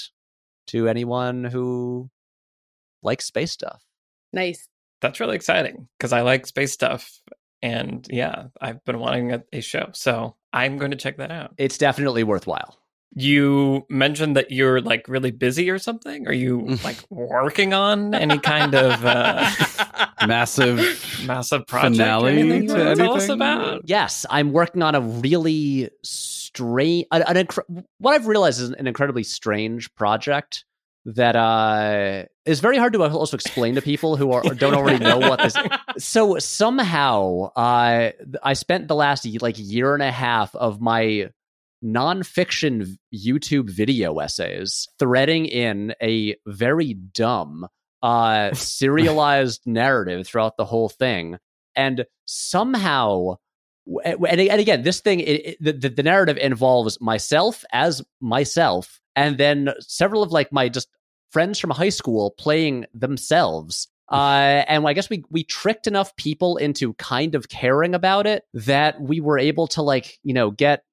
to 0.68 0.88
anyone 0.88 1.44
who 1.44 2.10
likes 3.04 3.26
space 3.26 3.52
stuff 3.52 3.82
Nice. 4.34 4.68
That's 5.02 5.20
really 5.22 5.36
exciting 5.38 5.88
because 5.98 6.12
I 6.12 6.22
like 6.22 6.46
space 6.46 6.74
stuff. 6.74 7.10
And 7.62 8.06
yeah, 8.10 8.48
I've 8.60 8.84
been 8.84 9.00
wanting 9.00 9.32
a, 9.32 9.44
a 9.54 9.62
show. 9.62 9.90
So 9.94 10.36
I'm 10.52 10.78
going 10.78 10.92
to 10.92 10.98
check 10.98 11.18
that 11.18 11.32
out. 11.32 11.54
it's 11.58 11.78
definitely 11.78 12.24
worthwhile 12.24 12.78
You 13.14 13.86
mentioned 13.90 14.36
that 14.36 14.52
you're 14.52 14.82
like 14.82 15.08
really 15.08 15.32
busy 15.32 15.70
or 15.70 15.80
something. 15.80 16.28
Are 16.28 16.34
you 16.34 16.66
like 16.84 16.98
working 17.10 17.74
on 17.74 18.14
any 18.14 18.40
kind 18.40 18.76
of 18.76 19.06
uh, 19.06 19.50
Massive. 20.26 21.24
massive 21.26 21.68
project 21.68 21.96
Finale 21.96 22.24
or 22.24 22.30
anything 22.30 22.68
to 22.68 22.74
wanna 22.74 22.96
tell 22.96 23.14
us 23.16 23.30
about? 23.30 23.82
yes 23.86 24.26
i'm 24.30 24.52
working 24.52 24.82
on 24.82 24.96
a 24.96 25.02
really 25.02 25.90
strange 26.04 27.06
an, 27.12 27.24
an 27.24 27.46
incre- 27.46 27.84
what 28.00 28.14
i've 28.14 28.28
realized 28.28 28.62
is 28.62 28.70
an 28.70 28.88
incredibly 28.88 29.24
strange 29.24 29.94
project 29.96 30.66
that 31.06 31.36
uh 31.36 32.24
is 32.46 32.60
very 32.60 32.78
hard 32.78 32.94
to 32.94 33.04
also 33.04 33.38
explain 33.38 33.76
to 33.76 33.82
people 33.82 34.16
who 34.16 34.32
are 34.32 34.42
don't 34.56 34.74
already 34.74 35.04
know 35.04 35.18
what 35.20 35.40
this 35.40 35.56
so 35.98 36.38
somehow 36.40 37.52
uh 37.56 38.12
i 38.44 38.54
spent 38.54 38.88
the 38.88 38.96
last 38.96 39.28
like 39.42 39.56
year 39.58 39.94
and 39.94 40.02
a 40.02 40.12
half 40.12 40.56
of 40.56 40.82
my 40.82 41.30
nonfiction 41.84 42.98
youtube 43.14 43.70
video 43.70 44.18
essays 44.18 44.88
threading 44.98 45.46
in 45.46 45.94
a 46.02 46.36
very 46.48 46.94
dumb 46.94 47.68
uh 48.06 48.54
serialized 48.54 49.62
narrative 49.66 50.28
throughout 50.28 50.58
the 50.58 50.66
whole 50.66 50.90
thing. 50.90 51.38
And 51.76 52.06
somehow 52.26 53.36
and, 54.04 54.26
and 54.26 54.60
again 54.62 54.84
this 54.84 55.02
thing 55.02 55.20
it, 55.20 55.58
it, 55.62 55.82
the, 55.82 55.90
the 55.90 56.04
narrative 56.04 56.38
involves 56.38 57.00
myself 57.02 57.64
as 57.72 58.02
myself 58.22 59.00
and 59.16 59.38
then 59.38 59.70
several 59.80 60.24
of 60.24 60.32
like 60.32 60.52
my 60.52 60.70
just 60.70 60.88
friends 61.32 61.60
from 61.60 61.70
high 61.72 61.90
school 61.90 62.32
playing 62.38 62.86
themselves. 62.94 63.88
Uh, 64.12 64.64
and 64.68 64.88
I 64.88 64.94
guess 64.94 65.10
we 65.10 65.24
we 65.32 65.44
tricked 65.44 65.88
enough 65.88 66.16
people 66.16 66.58
into 66.58 66.94
kind 66.94 67.34
of 67.34 67.50
caring 67.50 67.96
about 67.96 68.28
it 68.28 68.44
that 68.54 69.02
we 69.02 69.20
were 69.20 69.40
able 69.40 69.68
to 69.70 69.82
like 69.82 70.20
you 70.22 70.34
know 70.36 70.52
get 70.52 70.84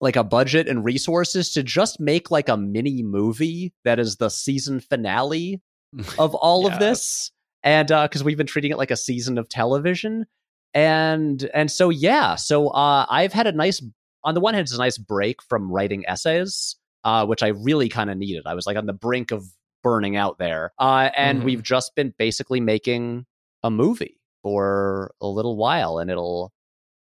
like 0.00 0.16
a 0.16 0.24
budget 0.24 0.68
and 0.68 0.84
resources 0.84 1.52
to 1.52 1.62
just 1.62 2.00
make 2.00 2.30
like 2.30 2.48
a 2.48 2.56
mini 2.56 3.02
movie 3.02 3.74
that 3.84 3.98
is 3.98 4.16
the 4.16 4.30
season 4.30 4.80
finale 4.80 5.60
of 6.18 6.34
all 6.34 6.66
of 6.66 6.78
this 6.78 7.30
and 7.62 7.92
uh 7.92 8.06
because 8.08 8.24
we've 8.24 8.36
been 8.38 8.46
treating 8.46 8.70
it 8.70 8.78
like 8.78 8.90
a 8.90 8.96
season 8.96 9.38
of 9.38 9.48
television 9.48 10.24
and 10.74 11.48
and 11.54 11.70
so 11.70 11.90
yeah 11.90 12.34
so 12.34 12.68
uh 12.68 13.04
i've 13.10 13.32
had 13.32 13.46
a 13.46 13.52
nice 13.52 13.82
on 14.24 14.34
the 14.34 14.40
one 14.40 14.54
hand 14.54 14.64
it's 14.64 14.74
a 14.74 14.78
nice 14.78 14.98
break 14.98 15.42
from 15.42 15.70
writing 15.70 16.04
essays 16.08 16.76
uh 17.04 17.26
which 17.26 17.42
i 17.42 17.48
really 17.48 17.88
kind 17.88 18.10
of 18.10 18.16
needed 18.16 18.42
i 18.46 18.54
was 18.54 18.66
like 18.66 18.76
on 18.76 18.86
the 18.86 18.92
brink 18.92 19.30
of 19.30 19.44
burning 19.82 20.16
out 20.16 20.38
there 20.38 20.72
uh 20.78 21.10
and 21.16 21.40
Mhm. 21.40 21.44
we've 21.44 21.62
just 21.62 21.94
been 21.94 22.14
basically 22.18 22.60
making 22.60 23.26
a 23.62 23.70
movie 23.70 24.18
for 24.42 25.12
a 25.20 25.26
little 25.26 25.56
while 25.56 25.98
and 25.98 26.10
it'll 26.10 26.52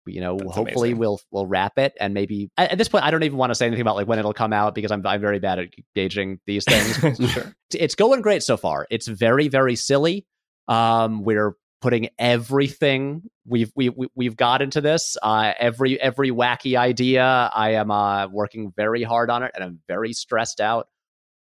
you 0.06 0.20
know 0.20 0.36
That's 0.36 0.54
hopefully 0.54 0.90
amazing. 0.90 0.98
we'll 0.98 1.20
we'll 1.30 1.46
wrap 1.46 1.78
it 1.78 1.94
and 2.00 2.14
maybe 2.14 2.50
at, 2.56 2.72
at 2.72 2.78
this 2.78 2.88
point 2.88 3.04
i 3.04 3.10
don't 3.10 3.22
even 3.22 3.38
want 3.38 3.50
to 3.50 3.54
say 3.54 3.66
anything 3.66 3.82
about 3.82 3.96
like 3.96 4.06
when 4.06 4.18
it'll 4.18 4.32
come 4.32 4.52
out 4.52 4.74
because 4.74 4.90
i'm 4.90 5.06
i'm 5.06 5.20
very 5.20 5.38
bad 5.38 5.58
at 5.58 5.68
gauging 5.94 6.40
these 6.46 6.64
things 6.64 6.96
sure. 7.32 7.54
it's 7.74 7.94
going 7.94 8.20
great 8.22 8.42
so 8.42 8.56
far. 8.56 8.86
It's 8.90 9.06
very 9.06 9.48
very 9.48 9.76
silly. 9.76 10.26
Um, 10.68 11.22
we're 11.22 11.54
putting 11.80 12.08
everything 12.18 13.22
we've 13.46 13.70
we, 13.76 13.88
we 13.90 14.08
we've 14.14 14.36
got 14.36 14.62
into 14.62 14.80
this. 14.80 15.16
Uh, 15.22 15.52
every 15.58 16.00
every 16.00 16.30
wacky 16.30 16.76
idea. 16.76 17.50
I 17.54 17.74
am 17.74 17.90
uh, 17.90 18.28
working 18.28 18.72
very 18.76 19.02
hard 19.02 19.30
on 19.30 19.42
it, 19.42 19.52
and 19.54 19.62
I'm 19.62 19.80
very 19.88 20.12
stressed 20.12 20.60
out 20.60 20.88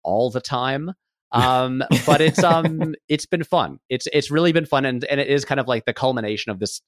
all 0.03 0.31
the 0.31 0.41
time. 0.41 0.91
Um, 1.31 1.83
but 2.05 2.21
it's 2.21 2.43
um 2.43 2.95
it's 3.07 3.25
been 3.25 3.43
fun. 3.43 3.79
It's 3.89 4.07
it's 4.11 4.31
really 4.31 4.51
been 4.51 4.65
fun, 4.65 4.85
and 4.85 5.03
and 5.05 5.19
it 5.19 5.27
is 5.27 5.45
kind 5.45 5.59
of 5.59 5.67
like 5.67 5.85
the 5.85 5.93
culmination 5.93 6.51
of 6.51 6.59
this 6.59 6.81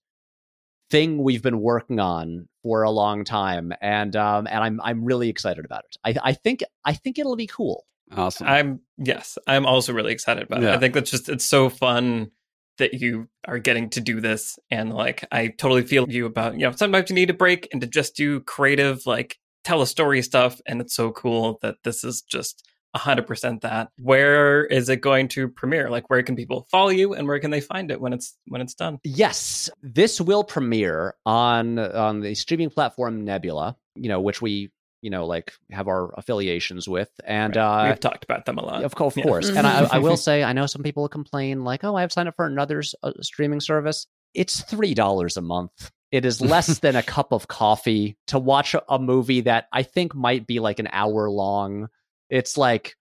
thing 0.89 1.21
we've 1.21 1.41
been 1.41 1.61
working 1.61 1.99
on 1.99 2.47
for 2.63 2.83
a 2.83 2.91
long 2.91 3.23
time, 3.23 3.73
and 3.81 4.15
um 4.15 4.47
and 4.47 4.63
I'm 4.63 4.81
I'm 4.81 5.03
really 5.03 5.29
excited 5.29 5.65
about 5.65 5.85
it. 5.85 5.97
I 6.03 6.29
I 6.29 6.33
think 6.33 6.63
I 6.83 6.93
think 6.93 7.19
it'll 7.19 7.35
be 7.35 7.47
cool. 7.47 7.85
Awesome. 8.11 8.47
I'm 8.47 8.81
yes, 8.97 9.37
I'm 9.47 9.65
also 9.65 9.93
really 9.93 10.13
excited 10.13 10.43
about 10.43 10.63
it. 10.63 10.69
I 10.69 10.77
think 10.77 10.93
that's 10.93 11.11
just 11.11 11.29
it's 11.29 11.45
so 11.45 11.69
fun 11.69 12.31
that 12.77 12.93
you 12.93 13.27
are 13.47 13.59
getting 13.59 13.89
to 13.89 14.01
do 14.01 14.19
this 14.19 14.59
and 14.69 14.93
like 14.93 15.25
I 15.31 15.47
totally 15.47 15.83
feel 15.83 16.09
you 16.09 16.25
about 16.25 16.53
you 16.55 16.61
know 16.61 16.71
sometimes 16.71 17.09
you 17.09 17.15
need 17.15 17.29
a 17.29 17.33
break 17.33 17.67
and 17.71 17.81
to 17.81 17.87
just 17.87 18.15
do 18.15 18.41
creative 18.41 19.05
like 19.05 19.37
tell 19.63 19.81
a 19.81 19.87
story 19.87 20.21
stuff 20.21 20.59
and 20.67 20.81
it's 20.81 20.93
so 20.93 21.11
cool 21.11 21.57
that 21.61 21.77
this 21.83 22.03
is 22.03 22.21
just 22.21 22.67
100% 22.95 23.61
that. 23.61 23.89
Where 23.97 24.65
is 24.65 24.89
it 24.89 24.97
going 25.01 25.27
to 25.29 25.47
premiere? 25.49 25.89
Like 25.89 26.09
where 26.09 26.23
can 26.23 26.35
people 26.35 26.67
follow 26.71 26.89
you 26.89 27.13
and 27.13 27.27
where 27.27 27.39
can 27.39 27.51
they 27.51 27.61
find 27.61 27.91
it 27.91 27.99
when 28.01 28.13
it's 28.13 28.35
when 28.47 28.61
it's 28.61 28.73
done? 28.73 28.99
Yes, 29.03 29.69
this 29.81 30.19
will 30.21 30.43
premiere 30.43 31.15
on 31.25 31.77
on 31.79 32.21
the 32.21 32.35
streaming 32.35 32.69
platform 32.69 33.25
Nebula, 33.25 33.75
you 33.95 34.09
know, 34.09 34.21
which 34.21 34.41
we 34.41 34.71
you 35.01 35.09
know 35.11 35.25
like 35.25 35.53
have 35.71 35.87
our 35.87 36.13
affiliations 36.17 36.87
with, 36.87 37.09
and 37.25 37.55
Right. 37.55 37.85
uh, 37.85 37.89
We've 37.89 37.99
talked 37.99 38.23
about 38.23 38.45
them 38.45 38.57
a 38.57 38.65
lot. 38.65 38.83
of, 38.83 38.95
co- 38.95 39.07
of 39.07 39.17
Yeah. 39.17 39.23
course. 39.23 39.49
And 39.49 39.67
I, 39.67 39.83
I 39.91 39.97
will 39.99 40.17
say, 40.27 40.43
I 40.43 40.53
know 40.53 40.65
some 40.65 40.81
people 40.83 41.07
complain 41.09 41.63
like, 41.63 41.83
"Oh, 41.83 41.95
I've 41.95 42.11
signed 42.11 42.27
up 42.29 42.35
for 42.35 42.45
another 42.45 42.81
uh, 43.03 43.11
streaming 43.21 43.59
service." 43.61 44.07
It's 44.33 44.61
three 44.61 44.93
dollars 44.93 45.37
a 45.37 45.41
month. 45.41 45.91
It 46.11 46.25
is 46.25 46.39
less 46.41 46.79
than 46.85 46.95
a 46.95 47.03
cup 47.03 47.33
of 47.33 47.47
coffee 47.47 48.17
to 48.27 48.39
watch 48.39 48.75
a 48.89 48.99
movie 48.99 49.41
that 49.41 49.67
I 49.71 49.83
think 49.83 50.15
might 50.15 50.47
be 50.47 50.59
like 50.59 50.79
an 50.79 50.89
hour 50.91 51.29
long. 51.29 51.89
It's 52.29 52.57
like, 52.57 52.95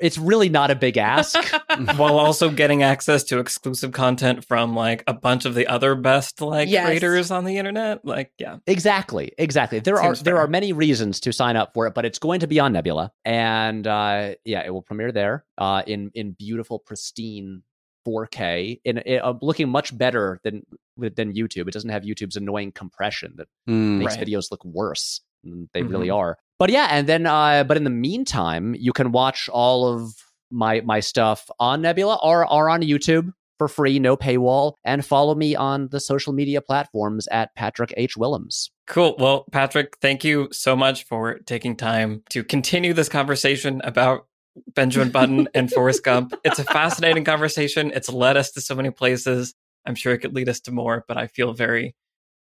it's 0.00 0.16
really 0.18 0.48
not 0.48 0.70
a 0.70 0.76
big 0.76 0.96
ask. 0.96 1.36
while 1.96 2.18
also 2.18 2.50
getting 2.50 2.82
access 2.84 3.24
to 3.24 3.38
exclusive 3.40 3.90
content 3.92 4.44
from 4.44 4.74
like 4.76 5.02
a 5.08 5.14
bunch 5.14 5.44
of 5.44 5.54
the 5.54 5.66
other 5.66 5.94
best 5.96 6.40
like 6.40 6.68
Yes. 6.68 6.86
creators 6.86 7.30
on 7.32 7.44
the 7.44 7.56
internet. 7.58 8.04
Like, 8.04 8.32
yeah. 8.38 8.58
Exactly, 8.66 9.32
exactly. 9.38 9.80
There 9.80 9.96
are 10.00 10.14
Seems 10.14 10.22
there 10.24 10.38
are 10.38 10.46
many 10.46 10.72
reasons 10.72 11.18
to 11.20 11.32
sign 11.32 11.56
up 11.56 11.74
for 11.74 11.86
it, 11.88 11.94
but 11.94 12.04
it's 12.04 12.18
going 12.20 12.40
to 12.40 12.46
be 12.46 12.60
on 12.60 12.72
Nebula, 12.72 13.10
and 13.24 13.86
uh, 13.86 14.34
yeah, 14.44 14.62
it 14.64 14.70
will 14.70 14.82
premiere 14.82 15.10
there 15.12 15.44
uh, 15.58 15.82
in 15.86 16.10
in 16.14 16.32
beautiful, 16.32 16.78
pristine 16.78 17.62
4K, 18.06 18.80
in, 18.84 18.98
in 18.98 19.20
uh, 19.20 19.34
looking 19.42 19.68
much 19.68 19.96
better 19.96 20.40
than 20.44 20.62
than 20.96 21.34
YouTube. 21.34 21.68
It 21.68 21.72
doesn't 21.72 21.90
have 21.90 22.02
YouTube's 22.04 22.36
annoying 22.36 22.72
compression 22.72 23.34
that 23.36 23.48
Mm. 23.68 23.98
makes 23.98 24.16
Right. 24.16 24.26
videos 24.26 24.50
look 24.50 24.64
worse 24.64 25.20
than 25.44 25.68
they 25.72 25.82
really 25.82 26.10
are. 26.10 26.36
But 26.58 26.70
yeah, 26.70 26.88
and 26.90 27.08
then 27.08 27.26
uh, 27.26 27.64
but 27.64 27.76
in 27.76 27.84
the 27.84 27.90
meantime, 27.90 28.74
you 28.78 28.92
can 28.92 29.12
watch 29.12 29.48
all 29.48 29.86
of 29.86 30.12
my 30.50 30.80
my 30.80 31.00
stuff 31.00 31.48
on 31.58 31.82
Nebula 31.82 32.18
or 32.22 32.50
or 32.50 32.68
on 32.68 32.82
YouTube 32.82 33.32
for 33.58 33.68
free, 33.68 33.98
no 33.98 34.16
paywall, 34.16 34.74
and 34.84 35.04
follow 35.04 35.34
me 35.34 35.54
on 35.54 35.88
the 35.88 36.00
social 36.00 36.32
media 36.32 36.60
platforms 36.60 37.26
at 37.28 37.54
Patrick 37.54 37.92
H. 37.96 38.16
Willems. 38.16 38.70
Cool. 38.86 39.16
Well, 39.18 39.44
Patrick, 39.50 39.98
thank 40.00 40.24
you 40.24 40.48
so 40.52 40.76
much 40.76 41.04
for 41.04 41.40
taking 41.40 41.76
time 41.76 42.22
to 42.30 42.42
continue 42.44 42.92
this 42.92 43.08
conversation 43.08 43.80
about 43.84 44.26
Benjamin 44.74 45.10
Button 45.10 45.48
and 45.54 45.70
Forrest 45.70 46.02
Gump. 46.04 46.34
It's 46.44 46.58
a 46.58 46.64
fascinating 46.64 47.24
conversation. 47.24 47.92
It's 47.94 48.08
led 48.08 48.36
us 48.36 48.52
to 48.52 48.60
so 48.60 48.74
many 48.74 48.90
places. 48.90 49.54
I'm 49.84 49.94
sure 49.94 50.12
it 50.12 50.18
could 50.18 50.34
lead 50.34 50.48
us 50.48 50.60
to 50.60 50.72
more, 50.72 51.04
but 51.06 51.16
I 51.16 51.26
feel 51.26 51.52
very, 51.52 51.94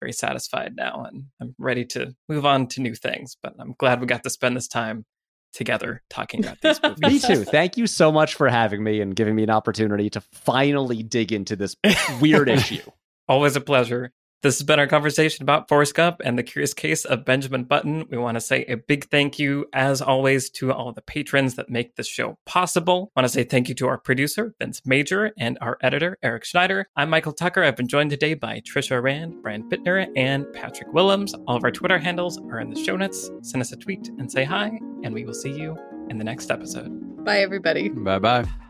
very 0.04 0.12
satisfied 0.12 0.76
now 0.76 1.06
and 1.08 1.24
I'm 1.40 1.54
ready 1.58 1.86
to 1.86 2.14
move 2.28 2.44
on 2.44 2.66
to 2.68 2.82
new 2.82 2.94
things. 2.94 3.38
But 3.42 3.54
I'm 3.58 3.74
glad 3.78 4.02
we 4.02 4.06
got 4.06 4.22
to 4.24 4.30
spend 4.30 4.54
this 4.54 4.68
time 4.68 5.06
together 5.54 6.02
talking 6.10 6.44
about 6.44 6.60
these 6.60 6.78
movies. 6.82 7.00
me 7.00 7.18
too. 7.18 7.44
Thank 7.44 7.78
you 7.78 7.86
so 7.86 8.12
much 8.12 8.34
for 8.34 8.50
having 8.50 8.84
me 8.84 9.00
and 9.00 9.16
giving 9.16 9.34
me 9.34 9.44
an 9.44 9.50
opportunity 9.50 10.10
to 10.10 10.20
finally 10.20 11.02
dig 11.02 11.32
into 11.32 11.56
this 11.56 11.74
weird 12.20 12.48
issue. 12.50 12.82
Always 13.28 13.56
a 13.56 13.62
pleasure. 13.62 14.12
This 14.44 14.58
has 14.58 14.66
been 14.66 14.78
our 14.78 14.86
conversation 14.86 15.42
about 15.42 15.70
Forrest 15.70 15.94
Gump 15.94 16.20
and 16.22 16.38
the 16.38 16.42
curious 16.42 16.74
case 16.74 17.06
of 17.06 17.24
Benjamin 17.24 17.64
Button. 17.64 18.04
We 18.10 18.18
want 18.18 18.34
to 18.34 18.42
say 18.42 18.66
a 18.66 18.76
big 18.76 19.08
thank 19.08 19.38
you, 19.38 19.64
as 19.72 20.02
always, 20.02 20.50
to 20.50 20.70
all 20.70 20.92
the 20.92 21.00
patrons 21.00 21.54
that 21.54 21.70
make 21.70 21.96
this 21.96 22.06
show 22.06 22.36
possible. 22.44 23.10
I 23.16 23.20
want 23.20 23.24
to 23.24 23.32
say 23.32 23.44
thank 23.44 23.70
you 23.70 23.74
to 23.76 23.86
our 23.86 23.96
producer, 23.96 24.54
Vince 24.58 24.82
Major, 24.84 25.32
and 25.38 25.56
our 25.62 25.78
editor, 25.80 26.18
Eric 26.22 26.44
Schneider. 26.44 26.86
I'm 26.94 27.08
Michael 27.08 27.32
Tucker. 27.32 27.64
I've 27.64 27.76
been 27.76 27.88
joined 27.88 28.10
today 28.10 28.34
by 28.34 28.60
Trisha 28.60 29.02
Rand, 29.02 29.42
Brian 29.42 29.66
Bittner, 29.70 30.12
and 30.14 30.44
Patrick 30.52 30.92
Willems. 30.92 31.32
All 31.48 31.56
of 31.56 31.64
our 31.64 31.72
Twitter 31.72 31.98
handles 31.98 32.36
are 32.50 32.60
in 32.60 32.68
the 32.68 32.84
show 32.84 32.98
notes. 32.98 33.30
Send 33.40 33.62
us 33.62 33.72
a 33.72 33.78
tweet 33.78 34.10
and 34.18 34.30
say 34.30 34.44
hi, 34.44 34.78
and 35.04 35.14
we 35.14 35.24
will 35.24 35.32
see 35.32 35.52
you 35.52 35.74
in 36.10 36.18
the 36.18 36.24
next 36.24 36.50
episode. 36.50 37.24
Bye, 37.24 37.38
everybody. 37.38 37.88
Bye 37.88 38.18
bye. 38.18 38.63